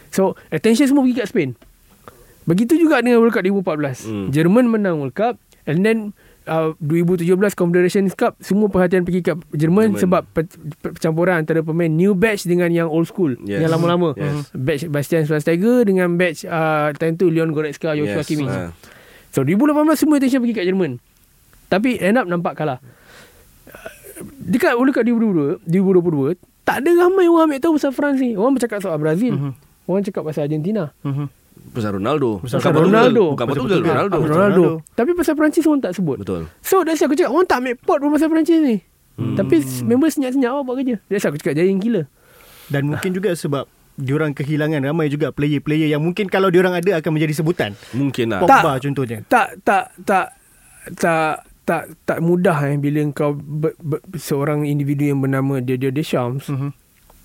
So 0.10 0.34
attention 0.50 0.88
semua 0.88 1.06
pergi 1.06 1.16
kat 1.16 1.28
Spain. 1.30 1.50
Begitu 2.44 2.74
juga 2.76 3.02
dengan 3.02 3.22
World 3.22 3.34
Cup 3.34 3.44
2014 3.44 4.06
Hmm. 4.06 4.28
Jerman 4.30 4.66
menang 4.68 4.98
World 4.98 5.14
Cup 5.14 5.38
And 5.66 5.82
then 5.82 5.98
uh, 6.46 6.74
2017 6.80 7.28
Confederations 7.54 8.14
Cup 8.14 8.38
Semua 8.40 8.68
perhatian 8.68 9.02
pergi 9.02 9.22
kat 9.22 9.36
Jerman, 9.50 9.92
Jerman. 9.92 10.00
Sebab 10.00 10.22
pe- 10.28 10.46
pe- 10.46 10.92
percampuran 10.92 11.36
antara 11.38 11.60
pemain 11.60 11.88
New 11.88 12.14
batch 12.14 12.44
dengan 12.44 12.70
yang 12.70 12.86
old 12.86 13.06
school 13.06 13.34
Yes. 13.42 13.60
Yang 13.60 13.72
lama-lama 13.74 14.10
Yes. 14.14 14.50
Batch 14.52 14.84
Bastian 14.88 15.24
Schweinsteiger 15.24 15.84
Dengan 15.84 16.14
batch 16.14 16.44
uh, 16.44 16.90
Time 16.94 17.16
tu 17.16 17.28
Leon 17.28 17.50
Goretzka 17.50 17.94
Joshua 17.94 18.20
Yes. 18.20 18.26
Kimmich 18.26 18.50
Ah. 18.50 18.72
So 19.30 19.42
2018 19.42 19.68
semua 19.96 20.16
attention 20.16 20.40
pergi 20.40 20.56
kat 20.56 20.66
Jerman 20.66 20.92
Tapi 21.66 21.98
end 21.98 22.16
up 22.16 22.26
nampak 22.26 22.56
kalah 22.56 22.80
Uh, 23.66 23.90
Dekat 24.40 24.78
Cup 24.88 25.04
2022 25.04 25.66
2022 25.66 26.38
Tak 26.62 26.80
ada 26.80 26.92
ramai 26.96 27.26
orang 27.26 27.48
ambil 27.48 27.60
tahu 27.60 27.76
pasal 27.76 27.92
France 27.92 28.18
ni 28.18 28.34
Orang 28.34 28.54
bercakap 28.54 28.80
soal 28.80 28.96
Brazil 28.96 29.34
Mhm. 29.34 29.52
Orang 29.84 30.02
cakap 30.02 30.24
pasal 30.24 30.46
Argentina 30.46 30.94
Mhm. 31.02 31.26
Pasal 31.76 32.00
Ronaldo. 32.00 32.40
Pasal 32.40 32.60
Bukan 32.60 32.72
Ronaldo. 32.72 32.92
Portugal. 32.92 33.34
Bukan 33.36 33.46
Pasal 33.46 33.48
Portugal, 33.48 33.80
Portugal. 33.80 33.96
Ronaldo. 33.96 34.16
Ronaldo. 34.16 34.64
Ronaldo. 34.64 34.64
Tapi 34.96 35.10
pasal 35.16 35.34
Perancis 35.36 35.64
orang 35.68 35.82
tak 35.84 35.94
sebut 35.96 36.18
Betul. 36.20 36.42
So 36.64 36.76
that's 36.84 37.00
why 37.00 37.08
aku 37.08 37.16
cakap 37.16 37.32
Orang 37.32 37.48
tak 37.48 37.58
ambil 37.64 37.76
pot 37.80 37.98
pun 38.00 38.10
pasal 38.12 38.30
Perancis 38.32 38.60
ni 38.62 38.78
Hmm. 39.16 39.40
Tapi 39.40 39.64
member 39.88 40.12
senyap-senyap 40.12 40.52
awak 40.52 40.64
buat 40.68 40.76
kerja 40.84 41.00
That's 41.08 41.24
why 41.24 41.32
aku 41.32 41.40
cakap 41.40 41.56
Giant 41.56 41.80
killer 41.80 42.12
Dan 42.68 42.92
mungkin 42.92 43.16
juga 43.16 43.32
sebab 43.32 43.64
diorang 43.96 44.36
kehilangan 44.36 44.84
ramai 44.84 45.08
juga 45.08 45.32
player-player 45.32 45.88
yang 45.88 46.04
mungkin 46.04 46.28
kalau 46.28 46.52
diorang 46.52 46.76
ada 46.76 47.00
akan 47.00 47.16
menjadi 47.16 47.40
sebutan. 47.40 47.72
Mungkin 47.96 48.36
lah. 48.36 48.44
Pogba 48.44 48.76
contohnya. 48.76 49.24
Tak 49.32 49.64
Tak 49.64 49.84
Tak 50.04 50.28
Tak 51.00 51.34
tak 51.66 51.98
tak 52.06 52.22
mudah 52.22 52.62
eh 52.70 52.78
bila 52.78 53.02
kau 53.10 53.34
ber, 53.34 53.74
ber, 53.82 53.98
seorang 54.14 54.70
individu 54.70 55.10
yang 55.10 55.18
bernama 55.18 55.58
Didier 55.58 55.90
Deschamps. 55.90 56.46
Mhm. 56.46 56.70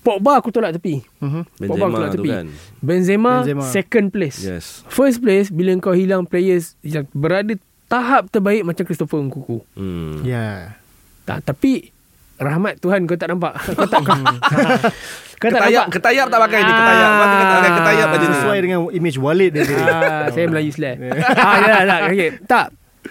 Pogba 0.01 0.37
aku 0.37 0.49
tolak 0.49 0.73
tepi. 0.73 1.05
Mhm. 1.19 1.41
Pogba 1.61 1.61
Benzema 1.61 1.85
aku 1.85 1.95
tolak 1.95 2.11
tepi. 2.11 2.29
kan. 2.29 2.45
Benzema, 2.79 3.33
Benzema. 3.39 3.63
second 3.65 4.07
place. 4.09 4.39
Yes. 4.39 4.81
First 4.87 5.21
place 5.21 5.47
bila 5.47 5.77
kau 5.77 5.93
hilang 5.93 6.25
players 6.25 6.73
yang 6.81 7.05
berada 7.11 7.53
tahap 7.85 8.27
terbaik 8.27 8.63
macam 8.63 8.81
Christopher 8.81 9.19
Nkunku. 9.19 9.61
Hmm. 9.71 10.23
Ya. 10.23 10.73
Tak, 11.21 11.45
tapi 11.45 11.93
rahmat 12.35 12.79
Tuhan 12.79 13.05
kau 13.05 13.13
tak 13.13 13.29
nampak. 13.29 13.53
Kau 13.71 13.85
tak 13.85 14.01
kau, 14.01 14.13
kau 14.13 15.49
tak 15.49 15.57
Ketayap, 15.57 15.89
nampak. 15.89 15.93
ketayap 15.95 16.27
tak 16.29 16.39
pakai 16.39 16.59
ni 16.59 16.69
ketayap. 16.71 17.09
Kata 17.11 17.55
ada 17.55 17.69
ketayap 17.73 18.07
aja 18.07 18.21
ni. 18.21 18.35
Sesuai 18.37 18.57
dengan 18.61 18.79
image 18.91 19.17
Walid 19.17 19.51
dia. 19.51 19.65
Ah, 19.65 20.29
saya 20.29 20.45
Melayu 20.45 20.69
slang. 20.69 21.01
ah, 21.01 21.55
ya, 21.59 21.75
tak, 21.81 21.99
okay. 22.07 22.29
tak. 22.45 22.65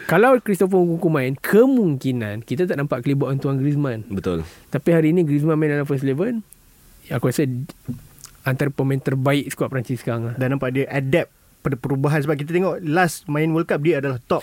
Kalau 0.06 0.38
Christopher 0.38 0.78
Nkunku 0.78 1.06
main, 1.06 1.34
kemungkinan 1.34 2.42
kita 2.42 2.66
tak 2.66 2.78
nampak 2.78 3.02
kelibat 3.02 3.34
Antoine 3.34 3.58
Griezmann. 3.58 4.06
Betul. 4.06 4.46
Tapi 4.68 4.88
hari 4.90 5.10
ini 5.10 5.22
Griezmann 5.22 5.58
main 5.58 5.70
dalam 5.72 5.82
first 5.82 6.02
eleven. 6.02 6.46
Aku 7.10 7.28
rasa 7.28 7.44
antara 8.42 8.70
pemain 8.70 8.96
terbaik 8.96 9.50
skuad 9.50 9.68
Perancis 9.68 10.00
sekarang 10.00 10.32
lah. 10.32 10.34
Dan 10.34 10.54
nampak 10.54 10.72
dia 10.72 10.86
adapt 10.86 11.30
pada 11.60 11.76
perubahan 11.76 12.22
sebab 12.22 12.34
kita 12.34 12.50
tengok 12.50 12.80
last 12.80 13.26
main 13.26 13.50
World 13.50 13.68
Cup 13.68 13.80
dia 13.80 14.00
adalah 14.00 14.16
top. 14.22 14.40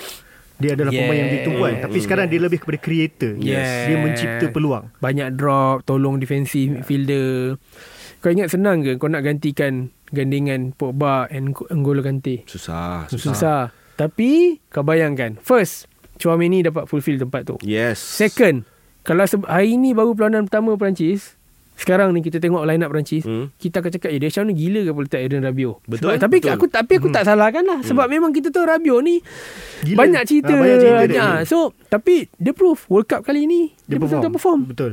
Dia 0.57 0.73
adalah 0.73 0.89
Yes. 0.89 0.99
pemain 0.99 1.17
yang 1.17 1.31
ditumpuan. 1.31 1.73
Tapi 1.79 1.97
sekarang 2.01 2.25
dia 2.27 2.39
lebih 2.41 2.59
kepada 2.59 2.77
creator. 2.77 3.37
Yes. 3.37 3.87
Dia 3.87 3.97
mencipta 3.97 4.45
peluang. 4.49 4.89
Banyak 4.97 5.33
drop, 5.33 5.85
tolong 5.85 6.17
defensive 6.17 6.73
midfielder. 6.73 7.61
Kau 8.17 8.33
ingat 8.33 8.49
senang 8.49 8.81
ke 8.81 8.97
kau 8.97 9.05
nak 9.05 9.21
gantikan 9.21 9.93
gandingan 10.09 10.73
Pogba 10.73 11.29
and 11.29 11.53
N'Golo 11.53 12.01
Kante? 12.01 12.41
Susah, 12.49 13.05
Susah. 13.05 13.25
susah. 13.29 13.61
Tapi 13.93 14.57
kau 14.67 14.81
bayangkan, 14.81 15.37
first 15.37 15.85
Chouameni 16.17 16.65
dapat 16.65 16.89
fulfill 16.89 17.21
tempat 17.21 17.45
tu. 17.45 17.55
Yes. 17.61 18.01
Second, 18.01 18.65
kalau 19.05 19.21
hari 19.45 19.77
ni 19.77 19.93
baru 19.93 20.17
perlawanan 20.17 20.49
pertama 20.49 20.73
Perancis, 20.73 21.37
sekarang 21.77 22.09
ni 22.09 22.19
kita 22.19 22.37
tengok 22.37 22.63
line 22.63 22.81
up 22.81 22.89
Perancis, 22.89 23.21
Hmm. 23.21 23.53
kita 23.55 23.79
akan 23.79 23.91
cakap, 23.91 24.09
eh 24.09 24.17
Deschamps 24.17 24.49
ni 24.49 24.57
gila 24.57 24.81
ke 24.81 24.91
boleh 24.91 25.05
letak 25.05 25.21
Eden 25.21 25.41
Rabiot? 25.41 25.77
Betul, 25.83 26.09
Sebab, 26.09 26.19
tapi 26.19 26.37
betul. 26.39 26.51
aku 26.51 26.65
tapi 26.67 26.93
aku 26.95 27.07
tak 27.07 27.23
salahkan 27.23 27.61
lah 27.61 27.79
sebab 27.79 28.05
memang 28.05 28.31
kita 28.31 28.49
tahu 28.49 28.65
Rabiot 28.65 28.99
ni 28.99 29.21
Gila. 29.83 29.95
banyak 29.95 30.23
cerita. 30.25 30.51
Ah, 30.51 30.57
banyak 30.57 30.77
cerita 30.79 31.03
dia. 31.05 31.21
Ah, 31.21 31.39
so 31.43 31.57
tapi 31.85 32.27
dia 32.33 32.51
proof 32.51 32.83
World 32.87 33.05
Cup 33.05 33.21
kali 33.21 33.45
ni 33.45 33.77
dia, 33.83 33.95
betul-betul 33.95 34.33
perform. 34.33 34.59
Betul. 34.65 34.91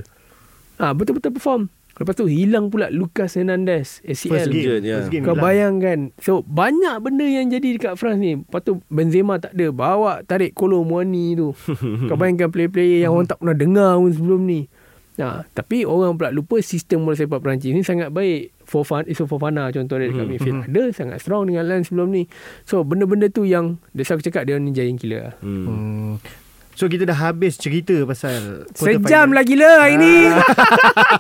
Ah 0.77 0.93
betul-betul 0.93 1.33
perform. 1.33 1.63
Lepas 1.95 2.15
tu 2.17 2.27
hilang 2.27 2.69
pula 2.69 2.91
Lucas 2.91 3.33
Hernandez 3.33 4.03
First 4.03 4.27
ACL. 4.27 4.51
game. 4.51 4.59
Injured, 4.59 4.83
yeah. 4.83 4.99
First 4.99 5.09
game 5.09 5.23
Kau 5.23 5.33
hilang. 5.33 5.47
bayangkan 5.47 5.99
So 6.19 6.43
banyak 6.43 6.99
benda 6.99 7.23
yang 7.23 7.47
jadi 7.49 7.69
dekat 7.71 7.95
France 7.95 8.19
ni 8.19 8.35
Lepas 8.35 8.61
tu 8.61 8.83
Benzema 8.91 9.39
tak 9.39 9.55
ada 9.55 9.71
Bawa 9.71 10.19
tarik 10.21 10.53
Kolo 10.53 10.83
Muani 10.83 11.39
tu 11.39 11.55
Kau 12.11 12.19
bayangkan 12.19 12.51
player-player 12.51 12.99
Yang 13.01 13.13
orang 13.15 13.29
tak 13.31 13.39
pernah 13.39 13.55
dengar 13.55 13.95
pun 13.95 14.11
sebelum 14.11 14.41
ni 14.43 14.67
Nah, 15.15 15.47
tapi 15.55 15.87
orang 15.87 16.19
pula 16.19 16.35
lupa 16.35 16.59
sistem 16.59 17.07
bola 17.07 17.15
sepak 17.15 17.39
Perancis 17.39 17.71
ni 17.71 17.87
sangat 17.87 18.11
baik. 18.11 18.51
Fofana, 18.65 19.05
Iso 19.05 19.29
Fofana 19.29 19.69
contoh 19.71 20.01
dia 20.01 20.09
dekat 20.09 20.27
midfield. 20.27 20.65
Ada 20.67 20.83
sangat 20.91 21.19
strong 21.21 21.53
dengan 21.53 21.69
line 21.69 21.85
sebelum 21.85 22.09
ni. 22.11 22.25
So 22.65 22.83
benda-benda 22.83 23.29
tu 23.29 23.45
yang 23.45 23.77
why 23.93 24.03
aku 24.03 24.25
cakap 24.25 24.49
dia 24.49 24.57
ni 24.57 24.73
giant 24.73 24.99
killer 24.99 25.31
lah. 25.31 25.35
Hmm. 25.45 25.67
Hmm. 25.69 26.13
So 26.75 26.91
kita 26.91 27.07
dah 27.07 27.15
habis 27.15 27.55
cerita 27.55 27.95
pasal 28.03 28.67
Sejam 28.75 29.31
final. 29.31 29.31
lah 29.31 29.45
gila 29.47 29.71
hari 29.79 29.95
ni. 29.95 30.15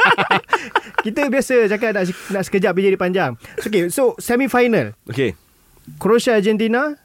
Kita 1.07 1.29
biasa 1.31 1.69
cakap 1.71 1.95
nak 1.95 2.05
nak 2.33 2.43
sekejap 2.49 2.73
dia 2.75 2.91
jadi 2.91 2.99
panjang. 2.99 3.33
So, 3.61 3.69
okay, 3.71 3.83
so 3.93 4.03
semi 4.19 4.51
final. 4.51 4.99
Okay. 5.07 5.39
Croatia 6.01 6.41
Argentina, 6.41 6.97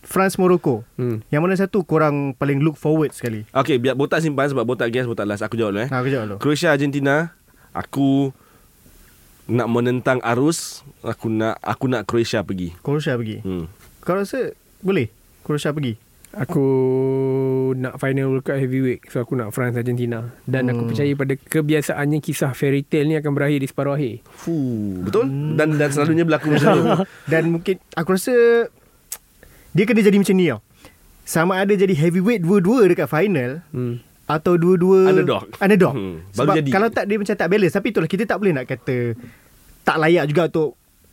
France 0.00 0.36
Morocco. 0.36 0.86
Hmm. 0.94 1.20
Yang 1.28 1.40
mana 1.40 1.54
satu 1.54 1.82
korang 1.82 2.32
paling 2.32 2.58
look 2.58 2.74
forward 2.74 3.10
sekali? 3.10 3.44
Okay, 3.50 3.76
biar 3.76 3.92
botak 3.92 4.18
simpan 4.18 4.46
sebab 4.46 4.64
botak 4.64 4.88
guess, 4.88 5.04
botak 5.04 5.24
last. 5.24 5.42
Aku 5.42 5.54
jawab 5.54 5.74
dulu 5.74 5.84
eh. 5.84 5.88
Ha, 5.88 5.96
aku 5.96 6.08
jawab 6.08 6.24
dulu. 6.26 6.36
Croatia 6.38 6.70
Argentina, 6.70 7.34
aku 7.70 8.32
nak 9.46 9.66
menentang 9.66 10.20
arus, 10.22 10.80
aku 11.00 11.28
nak 11.28 11.56
aku 11.58 11.86
nak 11.86 12.04
Croatia 12.04 12.40
pergi. 12.40 12.72
Croatia 12.78 13.14
pergi. 13.14 13.40
Hmm. 13.40 13.66
Kau 14.00 14.14
rasa 14.14 14.52
boleh? 14.80 15.08
Croatia 15.40 15.72
pergi? 15.72 15.96
Aku 16.30 16.64
nak 17.74 17.96
final 17.96 18.28
World 18.28 18.44
Cup 18.44 18.56
heavyweight. 18.56 19.08
So 19.08 19.18
aku 19.18 19.32
nak 19.34 19.48
France 19.50 19.74
Argentina. 19.74 20.28
Dan 20.44 20.68
aku 20.68 20.84
Hmm. 20.84 20.90
percaya 20.92 21.12
pada 21.14 21.34
kebiasaannya 21.34 22.18
kisah 22.20 22.52
fairy 22.52 22.80
tale 22.82 23.08
ni 23.08 23.16
akan 23.16 23.32
berakhir 23.32 23.58
di 23.58 23.66
separuh 23.66 23.96
akhir. 23.96 24.20
Fuh, 24.30 25.02
betul? 25.02 25.24
Dan 25.54 25.76
dan 25.76 25.88
selalunya 25.88 26.24
berlaku 26.24 26.52
macam 26.52 26.68
tu. 26.70 26.84
Dan 27.32 27.42
mungkin 27.50 27.80
aku 27.92 28.08
rasa 28.12 28.34
dia 29.70 29.84
kena 29.84 30.00
jadi 30.00 30.16
macam 30.16 30.34
ni 30.34 30.46
tau. 30.46 30.60
Sama 31.22 31.52
ada 31.56 31.70
jadi 31.70 31.92
heavyweight 31.92 32.40
dua-dua 32.40 32.88
dekat 32.88 33.04
final 33.06 33.60
Hmm. 33.68 34.00
atau 34.24 34.56
dua-dua 34.56 35.08
Underdog. 35.08 35.44
Underdog. 35.58 35.94
Hmm, 35.94 36.16
baru 36.26 36.32
Sebab 36.34 36.54
jadi. 36.56 36.70
kalau 36.70 36.88
tak 36.88 37.04
dia 37.04 37.16
macam 37.16 37.34
tak 37.34 37.48
balance 37.48 37.74
tapi 37.74 37.86
itulah 37.90 38.08
kita 38.08 38.24
tak 38.24 38.36
boleh 38.36 38.52
nak 38.52 38.64
kata 38.64 38.96
tak 39.82 39.96
layak 39.98 40.24
juga 40.26 40.48
untuk 40.48 40.70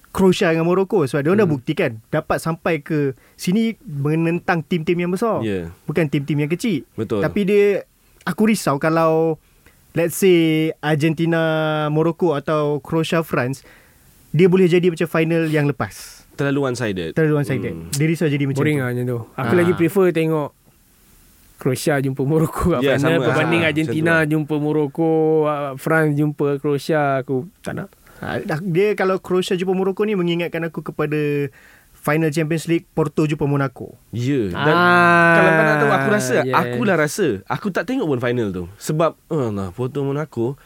Croatia 0.09 0.47
dengan 0.49 0.63
Morocco 0.63 1.03
sebab 1.03 1.19
dia 1.19 1.29
orang 1.29 1.37
dah 1.37 1.45
Hmm. 1.45 1.55
buktikan 1.55 1.91
dapat 2.09 2.37
sampai 2.39 2.79
ke 2.79 2.99
sini 3.35 3.75
menentang 3.83 4.63
tim-tim 4.63 4.95
yang 4.97 5.11
besar. 5.11 5.43
Ya. 5.43 5.75
Bukan 5.83 6.07
tim-tim 6.07 6.37
yang 6.37 6.47
kecil. 6.47 6.87
Betul. 6.95 7.19
Tapi 7.19 7.41
dia 7.43 7.83
aku 8.23 8.47
risau 8.47 8.79
kalau 8.79 9.35
let's 9.91 10.15
say 10.15 10.71
Argentina 10.79 11.39
Morocco 11.89 12.31
atau 12.31 12.79
Croatia 12.79 13.19
France 13.19 13.67
dia 14.31 14.47
boleh 14.47 14.67
jadi 14.67 14.87
macam 14.87 15.03
final 15.05 15.43
yang 15.45 15.67
lepas. 15.67 16.14
Terlalu 16.35 16.59
one-sided. 16.65 17.09
Terlalu 17.11 17.33
one 17.35 17.45
sided. 17.45 17.73
Hmm. 17.73 17.87
Dia 17.89 18.05
risau 18.05 18.27
jadi 18.27 18.43
macam 18.43 18.59
Boring 18.59 18.75
tu. 18.75 18.81
lah 18.81 18.89
macam 18.91 19.05
tu. 19.05 19.19
Aku 19.33 19.49
Ah. 19.49 19.57
lagi 19.57 19.73
prefer 19.73 20.07
tengok 20.11 20.49
Croatia 21.55 21.95
jumpa 21.97 22.21
Morocco 22.21 22.67
kat 22.69 22.81
Ya, 22.81 22.93
final 22.93 23.15
sama. 23.15 23.25
berbanding 23.25 23.61
Ah, 23.61 23.69
Argentina 23.71 24.13
macam 24.13 24.29
jumpa 24.29 24.55
Morocco, 24.57 25.09
ah, 25.45 25.71
France 25.75 26.11
jumpa 26.13 26.59
Croatia. 26.59 27.01
Aku 27.17 27.47
tak 27.59 27.73
nak. 27.73 27.89
Ha, 28.17 28.39
dia 28.61 28.91
kalau 28.93 29.17
Croatia 29.17 29.55
jumpa 29.55 29.71
Morocco 29.71 30.03
ni 30.03 30.13
mengingatkan 30.13 30.63
aku 30.63 30.83
kepada 30.83 31.47
final 31.95 32.29
Champions 32.29 32.67
League 32.67 32.85
Porto 32.85 33.23
jumpa 33.23 33.43
Monaco. 33.43 33.95
Ya. 34.11 34.51
Dan 34.51 34.75
Ah, 34.75 35.33
kalau 35.33 35.49
kau 35.49 35.63
nak 35.63 35.75
tahu 35.77 35.91
aku 35.91 36.09
rasa, 36.11 36.35
yes. 36.43 36.53
akulah 36.53 36.95
rasa, 36.95 37.27
aku 37.45 37.67
tak 37.69 37.83
tengok 37.85 38.05
pun 38.05 38.19
final 38.19 38.51
tu. 38.51 38.63
Sebab 38.77 39.15
oh 39.25 39.49
lah 39.49 39.71
Porto 39.71 39.99
Monaco 40.01 40.59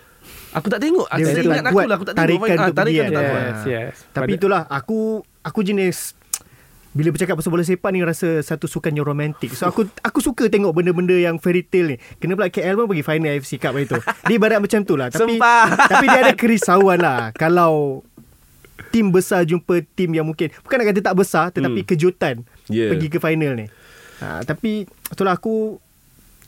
Aku 0.52 0.66
tak 0.68 0.78
tengok. 0.80 1.06
Dia 1.08 1.26
macam 1.26 1.42
ingat 1.44 1.62
tak 1.64 1.72
aku 1.72 1.78
lah, 1.80 1.96
aku 1.96 2.06
tak 2.06 2.14
tengok. 2.16 2.26
tarikan 2.28 2.58
Ah, 2.60 2.70
tarikan 2.70 2.84
pergi 2.84 2.98
tu 3.00 3.14
tak 3.14 3.24
kan. 3.24 3.42
Yes, 3.46 3.62
yes. 3.66 3.96
Tapi 4.10 4.32
itulah 4.36 4.62
aku 4.68 5.00
aku 5.42 5.62
jenis 5.62 6.16
bila 6.90 7.10
bercakap 7.10 7.38
pasal 7.38 7.50
bola 7.50 7.62
sepak 7.62 7.90
ni 7.90 8.02
rasa 8.02 8.42
satu 8.42 8.66
sukan 8.66 8.90
yang 8.92 9.06
romantik. 9.06 9.54
So 9.54 9.64
aku 9.64 9.86
aku 10.02 10.20
suka 10.20 10.48
tengok 10.48 10.74
benda-benda 10.74 11.14
yang 11.14 11.38
fairy 11.38 11.62
tale 11.62 11.86
ni. 11.86 11.98
Kena 12.18 12.34
pula 12.34 12.48
KL 12.48 12.74
pun 12.76 12.88
pergi 12.88 13.04
final 13.04 13.32
AFC 13.32 13.52
Cup 13.56 13.72
hari 13.72 13.86
tu. 13.86 14.02
Dia 14.26 14.36
ibarat 14.36 14.58
macam 14.58 14.82
tu 14.82 14.94
lah. 14.94 15.08
Tapi 15.08 15.38
Sumpah. 15.38 15.66
tapi 15.92 16.06
dia 16.06 16.20
ada 16.24 16.34
kerisauan 16.34 16.98
lah 16.98 17.30
kalau 17.32 18.02
tim 18.90 19.06
besar 19.08 19.46
jumpa 19.46 19.86
tim 19.94 20.10
yang 20.10 20.26
mungkin 20.26 20.50
bukan 20.60 20.76
nak 20.76 20.88
kata 20.90 21.02
tak 21.04 21.16
besar 21.16 21.46
tetapi 21.50 21.80
Hmm. 21.80 21.88
kejutan 21.88 22.36
Ya. 22.66 22.90
pergi 22.90 23.08
ke 23.08 23.18
final 23.18 23.54
ni. 23.54 23.66
Ha, 24.20 24.42
tapi 24.42 24.84
itulah 25.08 25.34
aku 25.34 25.78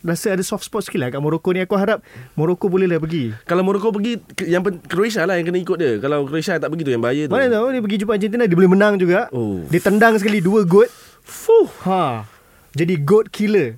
rasa 0.02 0.34
ada 0.34 0.44
soft 0.44 0.66
spot 0.66 0.82
sikit 0.84 0.98
lah 0.98 1.10
kat 1.10 1.22
Morocco 1.22 1.50
ni. 1.50 1.62
Aku 1.62 1.74
harap 1.74 2.02
Morocco 2.34 2.68
boleh 2.68 2.86
lah 2.86 2.98
pergi. 2.98 3.34
Kalau 3.46 3.62
Morocco 3.62 3.90
pergi 3.90 4.18
yang 4.46 4.62
pen- 4.62 4.82
Croatia 4.82 5.26
lah 5.26 5.38
yang 5.38 5.46
kena 5.46 5.60
ikut 5.60 5.78
dia. 5.78 5.92
Kalau 5.98 6.26
Croatia 6.26 6.58
tak 6.58 6.70
pergi 6.70 6.84
tu 6.84 6.92
yang 6.92 7.04
bahaya 7.04 7.24
tu. 7.26 7.34
Mana 7.34 7.48
tahu 7.48 7.68
dia 7.72 7.82
pergi 7.82 7.98
jumpa 8.02 8.14
Argentina 8.14 8.44
dia 8.46 8.58
boleh 8.58 8.72
menang 8.72 8.94
juga. 8.98 9.30
Oh. 9.30 9.62
Dia 9.70 9.82
tendang 9.82 10.18
sekali 10.18 10.42
dua 10.42 10.66
goat. 10.66 10.90
Fuh. 11.22 11.70
Ha. 11.86 12.26
Jadi 12.74 12.98
goat 12.98 13.30
killer. 13.30 13.78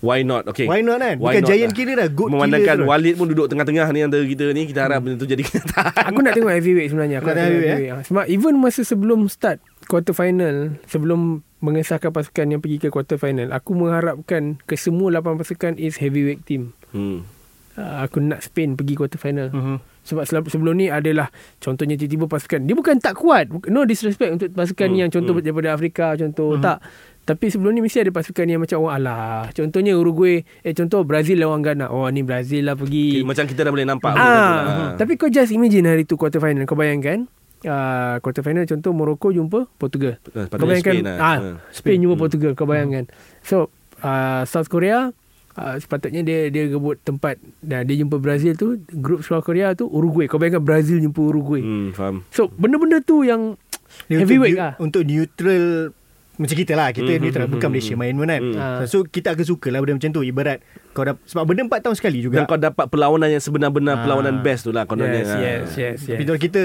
Why 0.00 0.24
not? 0.24 0.48
Okay. 0.48 0.64
Why 0.64 0.80
not 0.80 0.96
kan? 0.96 1.20
Why 1.20 1.36
Bukan 1.36 1.42
not 1.44 1.50
giant 1.52 1.72
lah. 1.72 1.76
killer 1.76 1.96
dah, 2.00 2.08
goat 2.08 2.30
Memandangkan 2.32 2.76
killer. 2.80 2.88
Walid 2.88 3.14
pun 3.20 3.26
duduk 3.28 3.46
tengah-tengah 3.52 3.84
ni 3.92 4.00
antara 4.00 4.24
kita 4.24 4.48
ni. 4.56 4.64
Kita 4.64 4.80
harap 4.88 5.04
benda 5.04 5.20
tu 5.20 5.28
jadi 5.28 5.44
kenyataan. 5.44 6.04
Aku 6.08 6.20
nak 6.24 6.32
tengok 6.32 6.52
heavyweight 6.56 6.88
sebenarnya. 6.88 7.16
Aku 7.20 7.28
Nak 7.28 7.36
nak 7.36 7.36
tengok 7.36 7.52
heavyweight, 7.52 7.80
heavyweight. 7.84 8.06
Sebab 8.08 8.24
even 8.32 8.54
masa 8.56 8.80
sebelum 8.80 9.28
start 9.28 9.60
quarter 9.90 10.14
final, 10.14 10.78
sebelum 10.86 11.42
mengesahkan 11.58 12.08
pasukan 12.08 12.46
yang 12.48 12.62
pergi 12.62 12.78
ke 12.78 12.88
quarter 12.88 13.18
final, 13.18 13.50
aku 13.50 13.74
mengharapkan 13.74 14.62
kesemua 14.64 15.10
8 15.12 15.34
pasukan 15.36 15.72
is 15.76 15.98
heavyweight 15.98 16.40
team. 16.40 16.70
Hmm. 16.88 17.26
Uh, 17.72 18.02
aku 18.02 18.18
nak 18.18 18.40
Spain 18.40 18.74
pergi 18.74 18.94
quarter 18.94 19.16
final. 19.16 19.50
Mhm. 19.50 19.76
Sebab 20.00 20.24
sel- 20.24 20.48
sebelum 20.48 20.74
ni 20.74 20.88
adalah 20.88 21.28
contohnya 21.58 21.92
tiba-tiba 21.92 22.24
pasukan 22.26 22.64
dia 22.64 22.72
bukan 22.72 22.96
tak 22.96 23.14
kuat 23.14 23.52
no 23.68 23.84
disrespect 23.84 24.32
untuk 24.32 24.48
pasukan 24.50 24.88
Hmm, 24.88 24.96
yang 24.96 25.10
contoh 25.12 25.36
hmm. 25.36 25.44
daripada 25.44 25.68
Afrika 25.70 26.16
contoh 26.16 26.56
Hmm. 26.56 26.64
tak 26.64 26.78
tapi 27.22 27.46
sebelum 27.46 27.70
ni 27.70 27.80
mesti 27.80 28.00
ada 28.00 28.10
pasukan 28.10 28.48
yang 28.48 28.58
macam 28.58 28.80
oh 28.80 28.88
alah 28.88 29.52
contohnya 29.52 29.92
Uruguay 29.92 30.40
eh 30.58 30.72
contoh 30.72 31.04
Brazil 31.04 31.38
lawan 31.38 31.60
Ghana 31.60 31.92
oh 31.92 32.08
ni 32.08 32.24
Brazil 32.24 32.64
lah 32.64 32.74
pergi 32.74 33.20
Macam 33.22 33.44
kita 33.44 33.60
dah 33.60 33.70
boleh 33.70 33.84
nampak. 33.84 34.10
ah, 34.10 34.18
lah. 34.18 34.96
tapi 34.96 35.14
kau 35.14 35.28
just 35.28 35.52
imagine 35.52 35.84
hari 35.84 36.02
tu 36.02 36.16
quarter 36.16 36.40
final 36.40 36.64
kau 36.64 36.74
bayangkan 36.74 37.28
uh, 37.62 38.16
quarter 38.18 38.40
final 38.40 38.64
contoh 38.64 38.90
Morocco 38.90 39.28
jumpa 39.28 39.68
Portugal 39.72 40.16
Eh, 40.28 40.46
kau 40.46 40.62
bayangkan 40.62 40.94
Spain 40.94 41.04
lah. 41.04 41.16
ah, 41.18 41.36
Ha. 41.36 41.52
Spain 41.70 41.98
jumpa 41.98 42.16
Portugal 42.16 42.52
kau 42.52 42.64
bayangkan 42.64 43.04
so 43.40 43.68
uh, 43.98 44.42
South 44.44 44.66
Korea 44.66 45.10
Uh, 45.52 45.74
sepatutnya 45.76 46.22
dia 46.22 46.46
dia 46.46 46.70
rebut 46.70 46.94
tempat 46.96 47.34
dan 47.60 47.82
dia 47.82 47.98
jumpa 47.98 48.16
Brazil 48.16 48.54
tu 48.54 48.78
grup 48.88 49.20
South 49.20 49.42
Korea 49.42 49.74
tu 49.74 49.82
Uruguay 49.84 50.24
kau 50.24 50.38
bayangkan 50.38 50.62
Brazil 50.62 51.02
jumpa 51.02 51.18
Uruguay 51.18 51.58
Hmm, 51.58 51.90
faham. 51.90 52.22
so 52.28 52.46
benda-benda 52.48 53.02
tu 53.02 53.20
yang 53.22 53.58
Dia 54.06 54.22
Heavyweight 54.22 54.54
untuk, 54.54 54.62
lah. 54.62 54.72
Untuk 54.78 55.02
neutral 55.02 55.90
macam 56.38 56.54
kita 56.54 56.72
lah 56.72 56.88
Kita 56.90 57.10
Mhm, 57.10 57.20
neutral 57.20 57.46
Bukan 57.48 57.60
mhm, 57.60 57.72
Malaysia 57.74 57.94
main 57.94 58.14
pun 58.14 58.28
kan. 58.28 58.42
Ah. 58.54 58.80
So 58.86 59.02
kita 59.02 59.34
akan 59.34 59.42
suka 59.44 59.68
lah 59.68 59.82
Benda 59.82 59.98
macam 59.98 60.10
tu 60.12 60.22
Ibarat 60.22 60.58
kau 60.88 61.02
dah 61.02 61.14
Sebab 61.20 61.42
benda 61.44 61.62
4 61.66 61.82
tahun 61.82 61.96
sekali 61.98 62.18
juga 62.22 62.36
Dan 62.36 62.44
kau 62.46 62.56
dapat 62.56 62.86
perlawanan 62.86 63.28
yang 63.28 63.42
sebenar-benar 63.42 63.94
Ah. 63.96 64.00
perlawanan 64.00 64.34
best 64.40 64.64
tu 64.64 64.72
lah 64.72 64.86
kononnya. 64.86 65.18
yes, 65.18 65.28
Ah. 65.28 65.36
yes 65.36 65.66
yes 65.74 65.98
yes 66.00 66.14
Tapi 66.14 66.22
itulah 66.22 66.40
kita 66.40 66.60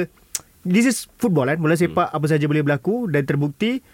This 0.65 0.89
is 0.89 0.97
football 1.21 1.45
kan 1.45 1.61
Bola 1.61 1.77
sepak 1.77 2.09
Hmm. 2.09 2.17
Apa 2.17 2.25
saja 2.25 2.49
boleh 2.49 2.65
berlaku 2.65 3.05
Dan 3.07 3.23
terbukti 3.23 3.85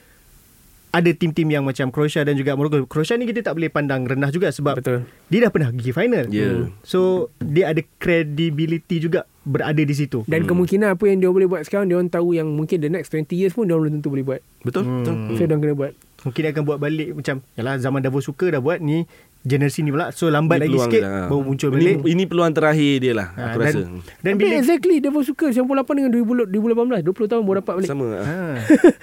ada 0.92 1.08
tim-tim 1.16 1.48
yang 1.48 1.64
macam 1.64 1.88
Croatia 1.88 2.28
dan 2.28 2.36
juga 2.36 2.52
Morocco. 2.60 2.84
Croatia 2.84 3.16
ni 3.16 3.24
kita 3.24 3.40
tak 3.40 3.56
boleh 3.56 3.72
pandang 3.72 4.04
rendah 4.04 4.28
juga 4.28 4.52
sebab 4.52 4.84
Betul. 4.84 5.08
dia 5.32 5.40
dah 5.48 5.52
pernah 5.52 5.72
pergi 5.72 5.92
final. 5.96 6.26
Ya. 6.28 6.68
So 6.84 7.32
dia 7.40 7.72
ada 7.72 7.80
credibility 7.96 9.00
juga 9.00 9.24
berada 9.48 9.80
di 9.80 9.96
situ. 9.96 10.28
Dan 10.28 10.44
kemungkinan 10.44 11.00
apa 11.00 11.04
yang 11.08 11.24
dia 11.24 11.32
boleh 11.32 11.48
buat 11.48 11.64
sekarang, 11.64 11.88
dia 11.88 11.96
orang 11.96 12.12
tahu 12.12 12.36
yang 12.36 12.52
mungkin 12.52 12.84
the 12.84 12.92
next 12.92 13.10
20 13.16 13.32
years 13.40 13.56
pun 13.56 13.66
dia 13.66 13.74
orang 13.74 13.88
belum 13.88 13.96
tentu 14.04 14.10
boleh 14.12 14.26
buat. 14.28 14.42
Betul? 14.68 14.84
Hmm. 14.84 14.96
Betul. 15.02 15.16
So, 15.40 15.42
dia 15.48 15.54
orang 15.56 15.64
kena 15.64 15.76
buat. 15.80 15.94
Mungkin 16.22 16.42
dia 16.44 16.52
akan 16.54 16.64
buat 16.68 16.78
balik 16.78 17.10
macam 17.18 17.36
yalah 17.58 17.76
zaman 17.82 18.00
Davos 18.04 18.24
suka 18.28 18.46
dah 18.52 18.62
buat 18.62 18.78
ni 18.84 19.08
generasi 19.42 19.82
ni 19.82 19.90
pula. 19.90 20.10
So 20.12 20.28
lambat 20.28 20.58
Ini 20.58 20.64
lagi 20.64 20.72
peluang 20.72 20.88
sikit 20.88 21.02
dia 21.02 21.10
lah. 21.10 21.28
baru 21.28 21.42
muncul 21.42 21.70
ini, 21.70 21.76
balik. 21.76 21.96
Ini 22.04 22.24
peluang 22.26 22.52
terakhir 22.52 22.94
dia 22.98 23.14
lah, 23.14 23.28
Ha, 23.32 23.42
aku 23.42 23.58
dan, 23.58 23.66
rasa. 23.66 23.80
dan 24.20 24.32
Tapi 24.32 24.40
bila 24.40 24.54
exactly 24.56 24.96
dia 24.98 25.10
pun 25.10 25.24
suka 25.24 25.46
98 25.48 25.98
dengan 25.98 26.12
2000, 26.12 26.46
2018 26.48 27.02
20 27.04 27.32
tahun 27.32 27.42
baru 27.42 27.58
dapat 27.58 27.74
balik. 27.76 27.90
Sama. 27.90 28.08
Ha. 28.14 28.38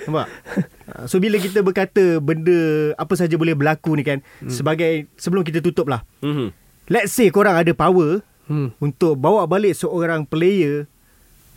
Nampak? 0.06 0.26
Ha, 0.86 0.92
So 1.04 1.18
bila 1.18 1.36
kita 1.36 1.58
berkata 1.60 2.04
benda 2.18 2.58
apa 2.94 3.12
saja 3.12 3.34
boleh 3.34 3.52
berlaku 3.52 3.92
ni 3.92 4.02
kan 4.02 4.18
hmm. 4.38 4.48
sebagai 4.48 5.10
sebelum 5.14 5.42
kita 5.42 5.58
tutup 5.58 5.86
lah. 5.86 6.06
Mhm. 6.20 6.54
Let's 6.88 7.12
say 7.12 7.28
korang 7.28 7.54
ada 7.54 7.70
power 7.70 8.22
Hmm. 8.46 8.72
untuk 8.78 9.12
bawa 9.14 9.44
balik 9.44 9.76
seorang 9.76 10.24
player 10.24 10.88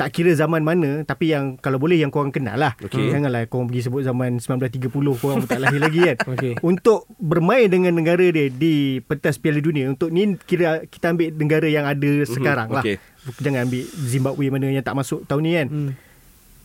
tak 0.01 0.17
kira 0.17 0.33
zaman 0.33 0.65
mana 0.65 1.05
tapi 1.05 1.29
yang 1.29 1.61
kalau 1.61 1.77
boleh 1.77 1.93
yang 1.93 2.09
korang 2.09 2.33
kenal 2.33 2.57
lah. 2.57 2.73
Okey. 2.81 3.13
Janganlah 3.13 3.45
korang 3.45 3.69
pergi 3.69 3.85
sebut 3.85 4.01
zaman 4.01 4.41
1930 4.41 4.89
korang 5.21 5.45
pun 5.45 5.47
tak 5.47 5.61
lahir 5.61 5.77
lagi 5.77 6.01
kan. 6.01 6.17
Okey. 6.33 6.57
Untuk 6.65 7.05
bermain 7.21 7.69
dengan 7.69 7.93
negara 7.93 8.25
dia 8.33 8.49
di 8.49 8.97
pentas 9.05 9.37
Piala 9.37 9.61
Dunia 9.61 9.93
untuk 9.93 10.09
ni 10.09 10.33
kira 10.49 10.89
kita 10.89 11.13
ambil 11.13 11.29
negara 11.37 11.69
yang 11.69 11.85
ada 11.85 12.25
sekarang 12.25 12.73
lah. 12.73 12.81
Okey. 12.81 12.97
Jangan 13.45 13.69
ambil 13.69 13.83
Zimbabwe 13.93 14.45
mana 14.49 14.73
yang 14.73 14.81
tak 14.81 14.97
masuk 14.97 15.21
tahun 15.29 15.41
ni 15.45 15.51
kan. 15.53 15.67
Hmm. 15.69 15.91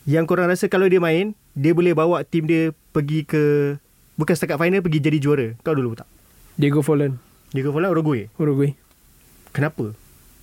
Yang 0.09 0.25
korang 0.25 0.49
rasa 0.49 0.65
kalau 0.65 0.89
dia 0.89 0.97
main 0.97 1.37
dia 1.53 1.77
boleh 1.77 1.93
bawa 1.93 2.25
tim 2.25 2.49
dia 2.49 2.73
pergi 2.89 3.21
ke 3.21 3.77
bukan 4.17 4.33
setakat 4.33 4.57
final 4.57 4.81
pergi 4.81 4.97
jadi 4.97 5.21
juara. 5.21 5.53
Kau 5.61 5.77
dulu 5.77 5.93
tak? 5.93 6.09
Diego 6.57 6.81
Forlan, 6.81 7.21
ke 7.53 7.69
final 7.69 7.93
Uruguay. 7.93 8.33
Uruguay. 8.41 8.73
Kenapa? 9.53 9.93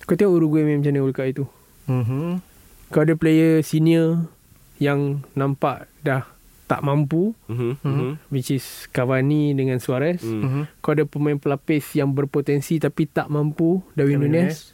Kau 0.07 0.15
tengok 0.15 0.31
Uruguay 0.39 0.63
main 0.63 0.79
macam 0.79 0.95
mana 0.95 1.11
Cup 1.11 1.27
itu. 1.27 1.43
Mhm. 1.91 2.54
Kau 2.95 3.03
ada 3.03 3.11
player 3.13 3.59
senior 3.59 4.31
yang 4.79 5.19
nampak 5.35 5.91
dah 5.99 6.23
tak 6.65 6.79
mampu 6.79 7.35
Mhm. 7.45 7.71
Hmm. 7.77 7.91
Mhm. 7.91 8.11
which 8.31 8.49
is 8.49 8.87
Cavani 8.89 9.51
dengan 9.51 9.77
Suarez. 9.77 10.23
Hmm. 10.23 10.41
Mhm. 10.41 10.61
Kau 10.79 10.95
ada 10.95 11.03
pemain 11.03 11.35
pelapis 11.35 11.91
yang 11.91 12.09
berpotensi 12.09 12.79
tapi 12.79 13.03
tak 13.03 13.27
mampu 13.27 13.83
Darwin 13.93 14.23
Nunez. 14.23 14.71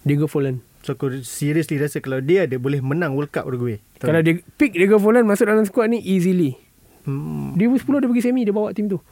Diego 0.00 0.24
Forlan. 0.24 0.62
So 0.80 0.94
kau 0.94 1.10
seriously 1.20 1.76
rasa 1.76 1.98
kalau 1.98 2.22
dia 2.22 2.46
ada 2.46 2.54
boleh 2.56 2.78
menang 2.78 3.18
World 3.18 3.34
Cup 3.34 3.44
Uruguay. 3.44 3.82
Kalau 3.98 4.22
dia 4.22 4.38
pick 4.54 4.70
Diego 4.72 4.96
Forlan 4.96 5.26
masuk 5.26 5.44
dalam 5.44 5.66
squad 5.66 5.90
ni 5.90 5.98
easily. 6.00 6.54
hmm. 7.02 7.58
2010 7.58 7.98
dia 7.98 8.08
pergi 8.08 8.22
semi 8.22 8.46
dia 8.46 8.54
bawa 8.54 8.70
tim 8.70 8.86
tu. 8.86 9.02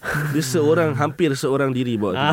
Dia 0.00 0.40
seorang 0.40 0.96
hampir 0.96 1.28
seorang 1.36 1.76
diri 1.76 2.00
buat 2.00 2.16
Ah. 2.16 2.32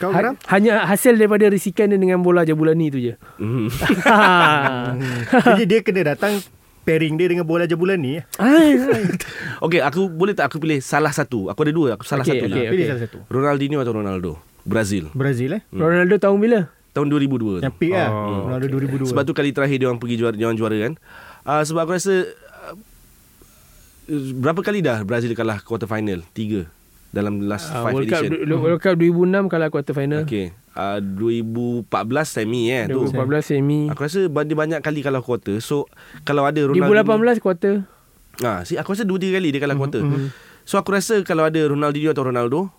kau 0.00 0.08
Ha, 0.08 0.32
hanya 0.48 0.88
hasil 0.88 1.20
daripada 1.20 1.44
risikan 1.46 1.92
dia 1.92 2.00
dengan 2.00 2.24
bola 2.24 2.48
Jabulani 2.48 2.88
tu 2.88 2.98
je. 2.98 3.14
Mhm. 3.36 3.68
Hmm. 4.88 5.04
Jadi 5.54 5.64
dia 5.68 5.80
kena 5.84 6.16
datang 6.16 6.40
pairing 6.88 7.20
dia 7.20 7.28
dengan 7.28 7.44
bola 7.44 7.68
jabulan 7.68 8.00
ni. 8.00 8.16
Ai, 8.40 8.80
ai. 8.80 9.04
Okey, 9.64 9.84
aku 9.84 10.08
boleh 10.08 10.32
tak 10.32 10.48
aku 10.48 10.56
pilih 10.56 10.80
salah 10.80 11.12
satu? 11.12 11.52
Aku 11.52 11.60
ada 11.60 11.72
dua, 11.76 11.88
aku 12.00 12.08
salah 12.08 12.24
Okey, 12.24 12.40
satu 12.40 12.44
okey, 12.48 12.56
je. 12.56 12.62
Pilih 12.64 12.72
okey. 12.72 12.88
salah 12.88 13.02
satu. 13.04 13.18
Ronaldinho 13.28 13.78
atau 13.78 13.92
Ronaldo? 13.92 14.30
Brazil. 14.64 15.12
Brazil 15.12 15.60
eh. 15.60 15.62
Ronaldo 15.68 16.16
tahun 16.16 16.40
bila? 16.40 16.60
Tahun 16.96 17.04
2002. 17.06 17.60
Yang 17.60 17.74
pick 17.76 17.92
lah. 17.92 18.08
Ronaldo 18.08 18.66
2002. 19.04 19.12
Sebab 19.12 19.22
tu 19.28 19.32
kali 19.36 19.52
terakhir 19.52 19.76
dia 19.76 19.86
orang 19.92 20.00
pergi 20.00 20.16
juara 20.16 20.32
dia 20.32 20.48
orang 20.48 20.56
juara 20.56 20.76
kan. 20.80 20.92
Uh, 21.44 21.62
sebab 21.68 21.80
aku 21.84 21.92
rasa 21.94 22.14
uh, 22.72 22.76
berapa 24.40 24.60
kali 24.64 24.80
dah 24.80 25.04
Brazil 25.04 25.36
kalah 25.36 25.60
quarter 25.60 25.84
final? 25.84 26.24
Tiga 26.32 26.64
dalam 27.10 27.40
last 27.42 27.68
Uh, 27.68 27.82
five 27.82 27.94
World 27.94 28.06
Cup 28.06 28.22
edition. 28.22 28.52
World 28.54 28.80
Cup 28.80 28.94
2006 28.94 29.48
kalah 29.48 29.68
quarter 29.68 29.92
final. 29.92 30.22
Okey. 30.22 30.52
Uh, 30.72 31.00
2014 31.82 31.90
semi 32.24 32.68
eh 32.68 32.86
tu. 32.86 33.02
2014 33.06 33.50
semi. 33.50 33.80
Aku 33.88 34.00
rasa 34.00 34.20
ba- 34.26 34.42
dia 34.42 34.54
banyak 34.54 34.78
kali 34.78 35.00
kalah 35.00 35.18
quarter. 35.18 35.58
So 35.58 35.88
kalau 36.22 36.42
ada 36.42 36.60
Ronaldinho 36.60 37.02
2018 37.02 37.38
quarter. 37.38 37.74
Ah, 38.38 38.62
si 38.62 38.74
aku 38.74 38.92
rasa 38.92 39.02
dua 39.02 39.16
tiga 39.16 39.36
kali 39.36 39.50
dia 39.50 39.58
kalah 39.58 39.74
quarter. 39.74 40.04
So 40.62 40.76
aku 40.76 40.92
rasa 40.92 41.18
kalau 41.22 41.42
ada 41.42 41.58
Ronaldinho 41.58 42.08
atau 42.08 42.22
Ronaldo 42.24 42.70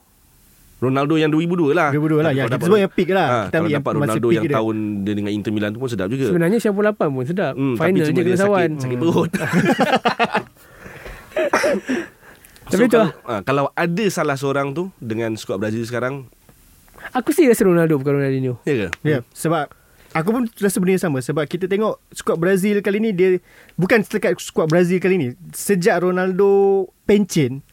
Ronaldo 0.79 1.17
yang 1.17 1.27
2002 1.27 1.75
lah 1.75 1.91
2002 1.91 2.23
lah. 2.23 2.31
Ya, 2.31 2.45
kita 2.45 2.55
dapat- 2.55 2.67
sebut 2.69 2.79
yang 2.79 2.93
peak 2.93 3.09
lah. 3.09 3.27
Ah, 3.27 3.43
Kita 3.43 3.57
Kalau 3.57 3.67
dapat 3.73 3.91
Ronaldo 3.99 4.27
yang 4.31 4.45
dia. 4.45 4.55
tahun 4.55 4.75
dia 5.03 5.13
dengan 5.13 5.31
Inter 5.33 5.51
Milan 5.51 5.69
tu 5.69 5.79
pun 5.81 5.89
sedap 5.89 6.07
juga 6.07 6.23
Sebenarnya 6.25 6.59
98 6.61 7.11
pun 7.11 7.23
sedap. 7.25 7.53
Hmm, 7.53 7.75
Final 7.75 7.99
je 7.99 8.11
kena 8.13 8.37
sakit, 8.37 8.69
sakit 8.79 8.97
perut 8.97 9.31
Tapi 12.69 12.85
so, 12.85 12.89
tu 12.89 12.97
kalau, 12.97 13.09
ah, 13.25 13.41
kalau 13.41 13.65
ada 13.73 14.05
salah 14.13 14.37
seorang 14.37 14.77
tu 14.77 14.93
Dengan 15.01 15.33
skuad 15.33 15.57
Brazil 15.57 15.81
sekarang 15.89 16.29
Aku 17.15 17.33
sih 17.33 17.47
rasa 17.49 17.65
Ronaldo 17.65 17.97
bukan 17.97 18.21
Ronaldinho. 18.21 18.59
Ya 18.67 18.75
ke? 18.75 18.87
Ya, 19.01 19.19
sebab 19.33 19.71
aku 20.13 20.29
pun 20.33 20.43
rasa 20.59 20.77
benda 20.81 20.93
yang 20.97 21.03
sama 21.09 21.19
sebab 21.23 21.45
kita 21.47 21.65
tengok 21.65 21.97
skuad 22.13 22.37
Brazil 22.37 22.83
kali 22.83 22.97
ni 23.01 23.11
dia 23.15 23.39
bukan 23.79 24.03
setakat 24.03 24.37
skuad 24.37 24.69
Brazil 24.69 24.99
kali 25.01 25.15
ni. 25.17 25.27
Sejak 25.55 26.03
Ronaldo 26.05 26.85
pencen, 27.07 27.65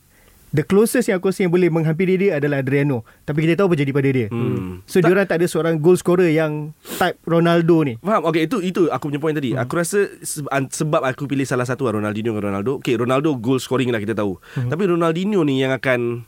the 0.50 0.62
closest 0.62 1.10
yang 1.10 1.18
aku 1.18 1.30
rasa 1.30 1.44
yang 1.44 1.52
boleh 1.52 1.68
menghampiri 1.68 2.14
dia 2.16 2.38
adalah 2.38 2.62
Adriano. 2.62 3.02
Tapi 3.22 3.44
kita 3.44 3.58
tahu 3.58 3.72
apa 3.72 3.76
jadi 3.76 3.92
pada 3.92 4.08
dia. 4.08 4.26
Hmm. 4.30 4.80
So 4.86 5.02
dia 5.02 5.10
orang 5.10 5.26
tak 5.26 5.42
ada 5.42 5.46
seorang 5.50 5.76
goal 5.78 5.98
scorer 5.98 6.30
yang 6.30 6.70
type 6.96 7.18
Ronaldo 7.24 7.82
ni. 7.82 7.94
Faham? 8.00 8.26
Okay, 8.30 8.46
itu 8.46 8.62
itu 8.62 8.88
aku 8.88 9.10
punya 9.10 9.20
point 9.20 9.36
tadi. 9.36 9.52
Hmm. 9.52 9.62
Aku 9.62 9.76
rasa 9.76 10.06
sebab 10.70 11.02
aku 11.02 11.26
pilih 11.26 11.44
salah 11.44 11.66
satu 11.66 11.88
lah, 11.88 11.98
Ronaldinho 11.98 12.30
dengan 12.30 12.54
Ronaldo. 12.54 12.78
Okay, 12.80 12.94
Ronaldo 12.96 13.34
goal 13.36 13.58
scoring 13.58 13.90
lah 13.90 13.98
kita 13.98 14.14
tahu. 14.14 14.38
Hmm. 14.54 14.70
Tapi 14.70 14.82
Ronaldinho 14.86 15.42
ni 15.42 15.60
yang 15.60 15.74
akan 15.74 16.24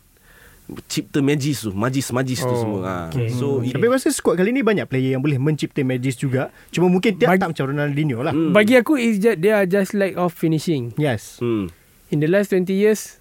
cipta 0.85 1.25
magis 1.25 1.65
tu, 1.65 1.73
magis-magis 1.73 2.45
tu 2.45 2.53
Oh, 2.53 2.61
semua. 2.61 2.81
Ha. 2.85 2.95
okay. 3.09 3.33
So, 3.33 3.65
Tapi 3.65 3.81
aku 3.81 3.95
rasa 3.97 4.13
skuad 4.13 4.37
kali 4.37 4.53
ni 4.53 4.61
banyak 4.61 4.85
player 4.85 5.17
yang 5.17 5.25
boleh 5.25 5.41
mencipta 5.41 5.81
magis 5.81 6.21
juga. 6.21 6.53
Cuma 6.69 6.93
mungkin 6.93 7.17
dia 7.17 7.25
Bagi- 7.25 7.41
tak 7.41 7.57
macam 7.57 7.65
Ronaldinho 7.73 8.21
lah. 8.21 8.37
Hmm. 8.37 8.53
Bagi 8.53 8.77
aku 8.77 9.01
is 9.01 9.17
just, 9.17 9.41
they 9.41 9.49
are 9.49 9.65
just 9.65 9.97
lack 9.97 10.13
of 10.21 10.29
finishing. 10.31 10.93
Yes. 11.01 11.41
hmm. 11.41 11.73
In 12.09 12.21
the 12.21 12.29
last 12.29 12.53
20 12.53 12.69
years, 12.69 13.18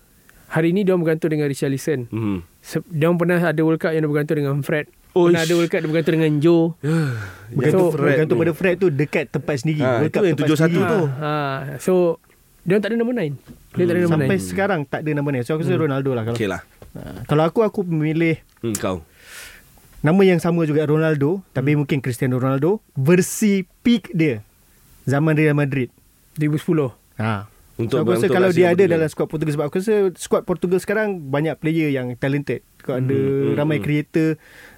hari 0.47 0.71
ni 0.71 0.81
dia 0.81 0.91
orang 0.91 1.03
bergantung 1.03 1.29
dengan 1.29 1.45
Richarlison. 1.45 2.07
Hmm. 2.07 2.39
Se- 2.59 2.85
Dia 2.87 3.07
orang 3.07 3.17
pernah 3.17 3.39
ada 3.41 3.59
World 3.59 3.77
Cup 3.77 3.91
yang 3.91 4.01
dia 4.01 4.09
bergantung 4.09 4.37
dengan 4.37 4.55
Fred. 4.59 4.85
Oh, 5.11 5.25
pernah 5.25 5.41
ada 5.41 5.53
World 5.53 5.67
Cup 5.67 5.79
dia 5.79 5.89
bergantung 5.89 6.15
dengan 6.15 6.31
Joe. 6.37 6.63
Bergantung, 7.49 7.79
So, 7.81 7.91
Fred 7.91 8.03
bergantung 8.07 8.37
pada 8.37 8.51
Fred 8.53 8.75
tu 8.75 8.87
dekat 8.89 9.25
tempat 9.29 9.55
sendiri. 9.57 9.81
Ah, 9.81 9.97
World 9.97 10.05
itu 10.05 10.13
Cup 10.13 10.23
yang 10.23 10.35
tempat 10.35 10.49
71 10.53 10.61
sendiri. 10.61 10.83
tu. 10.85 11.01
Ha, 11.17 11.31
so 11.77 11.93
dia 12.61 12.73
orang 12.73 12.81
tak 12.81 12.89
ada 12.89 12.97
nombor 12.97 13.15
9. 13.15 13.23
Dia 13.71 13.81
tak 13.81 13.93
ada 13.93 14.01
nombor 14.01 14.13
Sampai 14.19 14.37
9. 14.37 14.43
sekarang 14.45 14.79
tak 14.83 14.99
ada 14.99 15.09
nama 15.13 15.27
ni. 15.29 15.39
So 15.41 15.51
aku 15.51 15.61
rasa 15.61 15.75
Ronaldo 15.75 16.09
lah. 16.11 16.23
Kalau, 16.23 16.35
Okay 16.35 16.47
lah. 16.47 16.61
Ah, 16.93 17.21
kalau 17.25 17.43
aku, 17.43 17.59
aku 17.61 17.79
memilih 17.83 18.35
Hmm, 18.57 18.73
kau. 18.73 19.05
nama 19.99 20.21
yang 20.21 20.37
sama 20.37 20.63
juga 20.63 20.83
Ronaldo. 20.83 21.39
Tapi 21.49 21.73
mungkin 21.73 21.97
Cristiano 21.97 22.35
Ronaldo. 22.35 22.79
Versi 22.93 23.61
peak 23.81 24.11
dia. 24.11 24.43
Zaman 25.03 25.33
Real 25.33 25.53
Madrid. 25.53 25.87
2010. 26.35 26.91
Ha. 27.17 27.47
Untuk 27.77 27.97
so 27.97 28.01
aku 28.01 28.17
rasa 28.17 28.25
untuk 28.25 28.35
kalau 28.41 28.49
dia 28.49 28.73
ada 28.73 28.73
Portugal. 28.73 28.93
dalam 28.97 29.07
skuad 29.07 29.27
Portugal 29.29 29.53
sebab 29.53 29.65
aku 29.69 29.77
rasa 29.77 29.95
skuad 30.17 30.43
Portugal 30.49 30.79
sekarang 30.81 31.29
banyak 31.29 31.53
player 31.61 31.93
yang 31.93 32.17
talented. 32.17 32.65
Kau 32.81 32.97
ada 32.97 33.13
hmm, 33.13 33.53
ramai 33.53 33.77
hmm. 33.77 33.85
creator, 33.85 34.29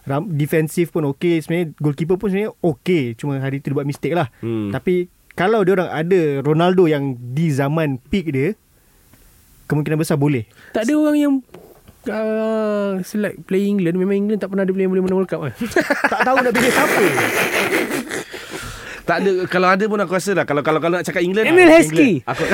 ram, 0.04 0.28
defensif 0.36 0.92
pun 0.92 1.08
okey. 1.16 1.40
Sebenarnya 1.40 1.72
goalkeeper 1.80 2.20
pun 2.20 2.28
sebenarnya 2.28 2.52
okey. 2.60 3.16
Cuma 3.16 3.40
hari 3.40 3.64
tu 3.64 3.72
dia 3.72 3.78
buat 3.80 3.88
mistake 3.88 4.20
lah. 4.20 4.28
Hmm. 4.44 4.76
Tapi 4.76 5.08
kalau 5.40 5.64
dia 5.64 5.80
orang 5.80 5.90
ada 5.96 6.44
Ronaldo 6.44 6.92
yang 6.92 7.16
di 7.16 7.48
zaman 7.56 8.04
peak 8.12 8.36
dia, 8.36 8.52
kemungkinan 9.72 9.96
besar 9.96 10.20
boleh. 10.20 10.44
Tak 10.76 10.84
ada 10.84 10.94
orang 11.00 11.16
yang 11.16 11.34
uh, 12.12 13.00
select 13.08 13.48
play 13.48 13.72
England. 13.72 13.96
Memang 13.96 14.28
England 14.28 14.44
tak 14.44 14.52
pernah 14.52 14.68
ada 14.68 14.72
player 14.76 14.92
yang 14.92 14.94
boleh 14.98 15.04
menang 15.08 15.24
World 15.24 15.32
Cup 15.32 15.48
kan? 15.48 15.54
tak 16.14 16.20
tahu 16.28 16.36
nak 16.44 16.52
pilih 16.52 16.72
siapa. 16.76 17.04
Tak 19.10 19.26
ada 19.26 19.32
kalau 19.50 19.68
ada 19.74 19.84
pun 19.90 19.98
aku 19.98 20.14
rasa 20.14 20.38
lah 20.38 20.46
kalau 20.46 20.62
kalau 20.62 20.78
kalau 20.78 21.02
nak 21.02 21.06
cakap 21.10 21.26
England 21.26 21.50
Emil 21.50 21.66
Heskey. 21.66 22.22
aku 22.30 22.46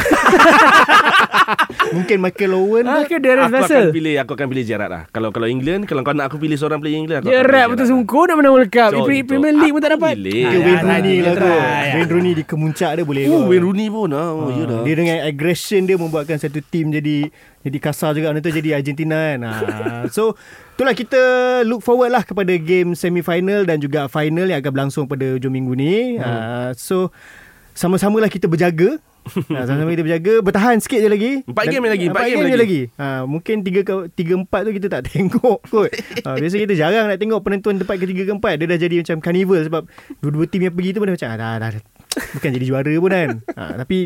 Mungkin 1.88 2.18
Michael 2.18 2.54
Owen 2.54 2.84
Ah, 2.84 3.04
ke? 3.04 3.16
ke 3.16 3.18
Darius 3.20 3.46
aku 3.48 3.62
akan 3.64 3.88
pilih 3.92 4.14
aku 4.18 4.32
akan 4.34 4.48
pilih 4.48 4.64
Gerrard 4.64 4.90
lah. 4.90 5.04
Kalau 5.10 5.30
kalau 5.30 5.46
England 5.46 5.86
kalau 5.86 6.02
kau 6.02 6.12
nak 6.12 6.28
aku 6.28 6.38
pilih 6.38 6.56
seorang 6.56 6.78
player 6.78 6.98
England 6.98 7.22
aku 7.22 7.30
pilih 7.30 7.42
rap 7.42 7.46
betul 7.46 7.54
Gerrard 7.54 7.78
lah. 7.78 7.88
sungguh 7.92 8.24
nak 8.24 8.36
menang 8.36 8.54
World 8.54 8.72
Cup. 8.72 8.90
So. 8.92 9.06
Premier 9.06 9.54
League 9.54 9.72
pun 9.72 9.80
tak 9.80 9.90
Aku 9.90 9.98
dapat. 9.98 10.14
pilih. 10.16 10.42
Ke 10.42 10.58
Wayne 10.58 10.66
ya, 10.68 10.82
Rooney 10.82 11.14
ya, 11.14 11.22
lah 11.22 11.34
tu. 11.36 11.50
Wayne 11.92 12.10
Rooney 12.10 12.32
di 12.34 12.44
kemuncak 12.44 12.92
dia 12.94 13.04
boleh. 13.04 13.24
Oh, 13.26 13.34
kot. 13.38 13.48
Wayne 13.48 13.64
Rooney 13.64 13.88
pun 13.88 14.10
ah. 14.12 14.30
Oh, 14.30 14.50
ya 14.50 14.64
dah. 14.66 14.82
Dia 14.82 14.94
dengan 14.96 15.18
aggression 15.22 15.82
dia 15.84 15.96
membuatkan 15.96 16.38
satu 16.38 16.60
tim 16.62 16.90
jadi 16.90 17.30
jadi 17.62 17.78
kasar 17.80 18.14
juga 18.14 18.30
nanti 18.30 18.50
jadi 18.50 18.70
Argentina 18.76 19.18
kan. 19.32 19.40
Ha. 19.42 19.52
So 20.16 20.34
itulah 20.72 20.94
kita 20.94 21.22
look 21.64 21.82
forward 21.82 22.10
lah 22.10 22.22
kepada 22.22 22.52
game 22.56 22.94
semi-final 22.94 23.64
dan 23.64 23.78
juga 23.78 24.06
final 24.06 24.46
yang 24.46 24.60
akan 24.60 24.72
berlangsung 24.72 25.06
pada 25.06 25.34
hujung 25.34 25.50
minggu 25.50 25.74
ni. 25.74 25.96
Ha. 26.18 26.72
So 26.74 27.10
sama-samalah 27.72 28.28
kita 28.28 28.46
berjaga. 28.46 28.98
Ha, 29.26 29.60
sama-sama 29.64 29.90
kita 29.90 30.04
berjaga. 30.04 30.34
Bertahan 30.40 30.78
sikit 30.78 30.98
je 30.98 31.08
lagi. 31.08 31.32
Empat 31.44 31.64
Dan- 31.64 31.74
game 31.74 31.86
lagi, 31.88 32.06
empat 32.06 32.14
Empat 32.16 32.26
game 32.26 32.38
game 32.38 32.46
lagi. 32.48 32.60
lagi. 32.60 32.82
Ha, 32.96 33.06
Mungkin 33.24 33.56
tiga 33.62 33.82
ke 33.82 33.94
tiga 34.12 34.34
empat 34.36 34.62
tu 34.62 34.72
Kita 34.72 34.88
tak 34.88 35.02
tengok 35.08 35.60
kot. 35.64 35.90
Ha, 36.22 36.30
Biasa 36.36 36.56
kita 36.56 36.74
jarang 36.74 37.06
nak 37.08 37.18
tengok 37.18 37.40
Penentuan 37.40 37.76
tempat 37.76 37.96
ketiga 37.98 38.24
ke 38.24 38.34
empat. 38.34 38.54
Dia 38.56 38.68
dah 38.68 38.78
jadi 38.78 38.96
macam 39.00 39.18
carnival 39.20 39.60
Sebab 39.62 39.84
Dua-dua 40.20 40.46
tim 40.46 40.62
yang 40.62 40.74
pergi 40.74 40.90
tu 40.90 41.00
pun 41.00 41.08
dah 41.08 41.16
macam 41.16 41.30
ah, 41.30 41.38
dah, 41.38 41.54
dah, 41.58 41.70
dah. 41.72 41.84
Bukan 42.34 42.50
jadi 42.52 42.66
juara 42.66 42.94
pun 42.96 43.10
kan. 43.10 43.30
Ha, 43.52 43.64
Tapi 43.78 43.98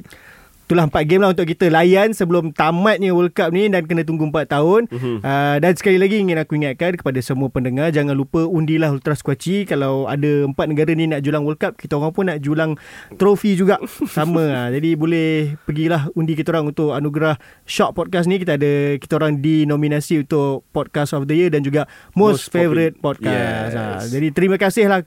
itulah 0.69 0.85
empat 0.85 1.01
game 1.09 1.25
lah 1.25 1.33
untuk 1.33 1.49
kita 1.49 1.65
layan 1.73 2.13
sebelum 2.13 2.53
tamatnya 2.53 3.09
World 3.09 3.33
Cup 3.33 3.49
ni 3.49 3.73
dan 3.73 3.89
kena 3.89 4.05
tunggu 4.05 4.29
empat 4.29 4.53
tahun. 4.53 4.85
Mm-hmm. 4.85 5.25
Uh, 5.25 5.57
dan 5.57 5.73
sekali 5.73 5.97
lagi 5.97 6.21
ingin 6.21 6.37
aku 6.37 6.61
ingatkan 6.61 6.93
kepada 6.93 7.17
semua 7.25 7.49
pendengar 7.49 7.89
jangan 7.89 8.13
lupa 8.13 8.45
undilah 8.45 8.93
Ultra 8.93 9.17
Squatchy 9.17 9.65
kalau 9.65 10.05
ada 10.05 10.45
empat 10.45 10.69
negara 10.69 10.93
ni 10.93 11.09
nak 11.09 11.25
julang 11.25 11.41
World 11.41 11.57
Cup 11.57 11.73
kita 11.73 11.97
orang 11.97 12.13
pun 12.13 12.29
nak 12.29 12.37
julang 12.45 12.77
trofi 13.17 13.57
juga 13.57 13.81
sama 14.15 14.45
lah. 14.45 14.67
Jadi 14.69 14.93
boleh 14.93 15.57
pergilah 15.65 16.13
undi 16.13 16.37
kita 16.37 16.53
orang 16.53 16.69
untuk 16.69 16.93
anugerah 16.93 17.41
Shock 17.65 17.97
Podcast 17.97 18.29
ni 18.29 18.37
kita 18.37 18.61
ada 18.61 18.93
kita 19.01 19.17
orang 19.17 19.41
di 19.41 19.65
nominasi 19.65 20.21
untuk 20.21 20.69
Podcast 20.69 21.17
of 21.17 21.25
the 21.25 21.33
Year 21.33 21.49
dan 21.49 21.65
juga 21.65 21.89
Most, 22.13 22.45
Most 22.45 22.53
Favorite 22.53 23.01
Podcast. 23.01 23.73
Yes. 23.73 24.05
Ha, 24.05 24.05
jadi 24.05 24.27
terima 24.37 24.61
kasih 24.61 24.85
lah 24.85 25.01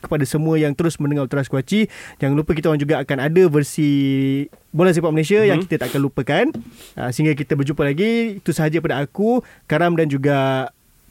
kepada 0.00 0.24
semua 0.24 0.56
yang 0.56 0.72
terus 0.72 0.96
mendengar 0.96 1.28
Ultra 1.28 1.44
Squatchy. 1.44 1.86
Jangan 2.18 2.34
lupa 2.34 2.56
kita 2.56 2.72
orang 2.72 2.80
juga 2.80 2.98
akan 3.04 3.18
ada 3.20 3.42
versi 3.46 3.90
Bola 4.72 4.90
Sepak 4.90 5.12
Malaysia 5.12 5.38
mm-hmm. 5.38 5.50
yang 5.50 5.58
kita 5.62 5.86
tak 5.86 5.94
akan 5.94 6.00
lupakan. 6.02 6.44
Uh, 6.96 7.10
sehingga 7.12 7.36
kita 7.36 7.54
berjumpa 7.54 7.84
lagi. 7.84 8.40
Itu 8.40 8.50
sahaja 8.56 8.80
pada 8.80 8.98
aku, 9.04 9.44
Karam 9.68 9.94
dan 9.94 10.08
juga 10.08 10.70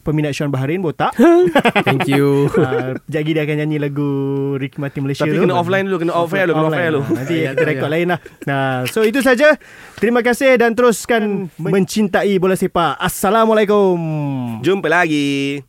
peminat 0.10 0.34
Sean 0.34 0.50
Baharin 0.50 0.82
botak. 0.82 1.14
Thank 1.88 2.10
you. 2.10 2.50
Uh, 2.56 2.98
lagi 3.12 3.32
dia 3.36 3.46
akan 3.46 3.56
nyanyi 3.62 3.78
lagu 3.78 4.10
Ricky 4.58 4.82
Martin 4.82 5.06
Malaysia 5.06 5.28
Tapi 5.28 5.38
tu. 5.38 5.46
kena 5.46 5.56
offline 5.60 5.86
dulu, 5.86 5.98
kena 6.02 6.14
off 6.18 6.34
air 6.34 6.50
dulu, 6.50 6.56
kena 6.58 6.68
off 6.68 6.80
air 6.80 6.90
dulu. 6.90 7.02
Nanti 7.14 7.36
kita 7.54 7.64
rekod 7.68 7.90
lain 7.92 8.08
lah. 8.16 8.20
Nah, 8.50 8.90
so 8.90 9.06
itu 9.06 9.22
saja. 9.22 9.54
Terima 10.00 10.26
kasih 10.26 10.58
dan 10.58 10.74
teruskan 10.74 11.52
mencintai 11.60 12.34
bola 12.42 12.58
sepak. 12.58 12.98
Assalamualaikum. 12.98 14.00
Jumpa 14.66 14.90
lagi. 14.90 15.69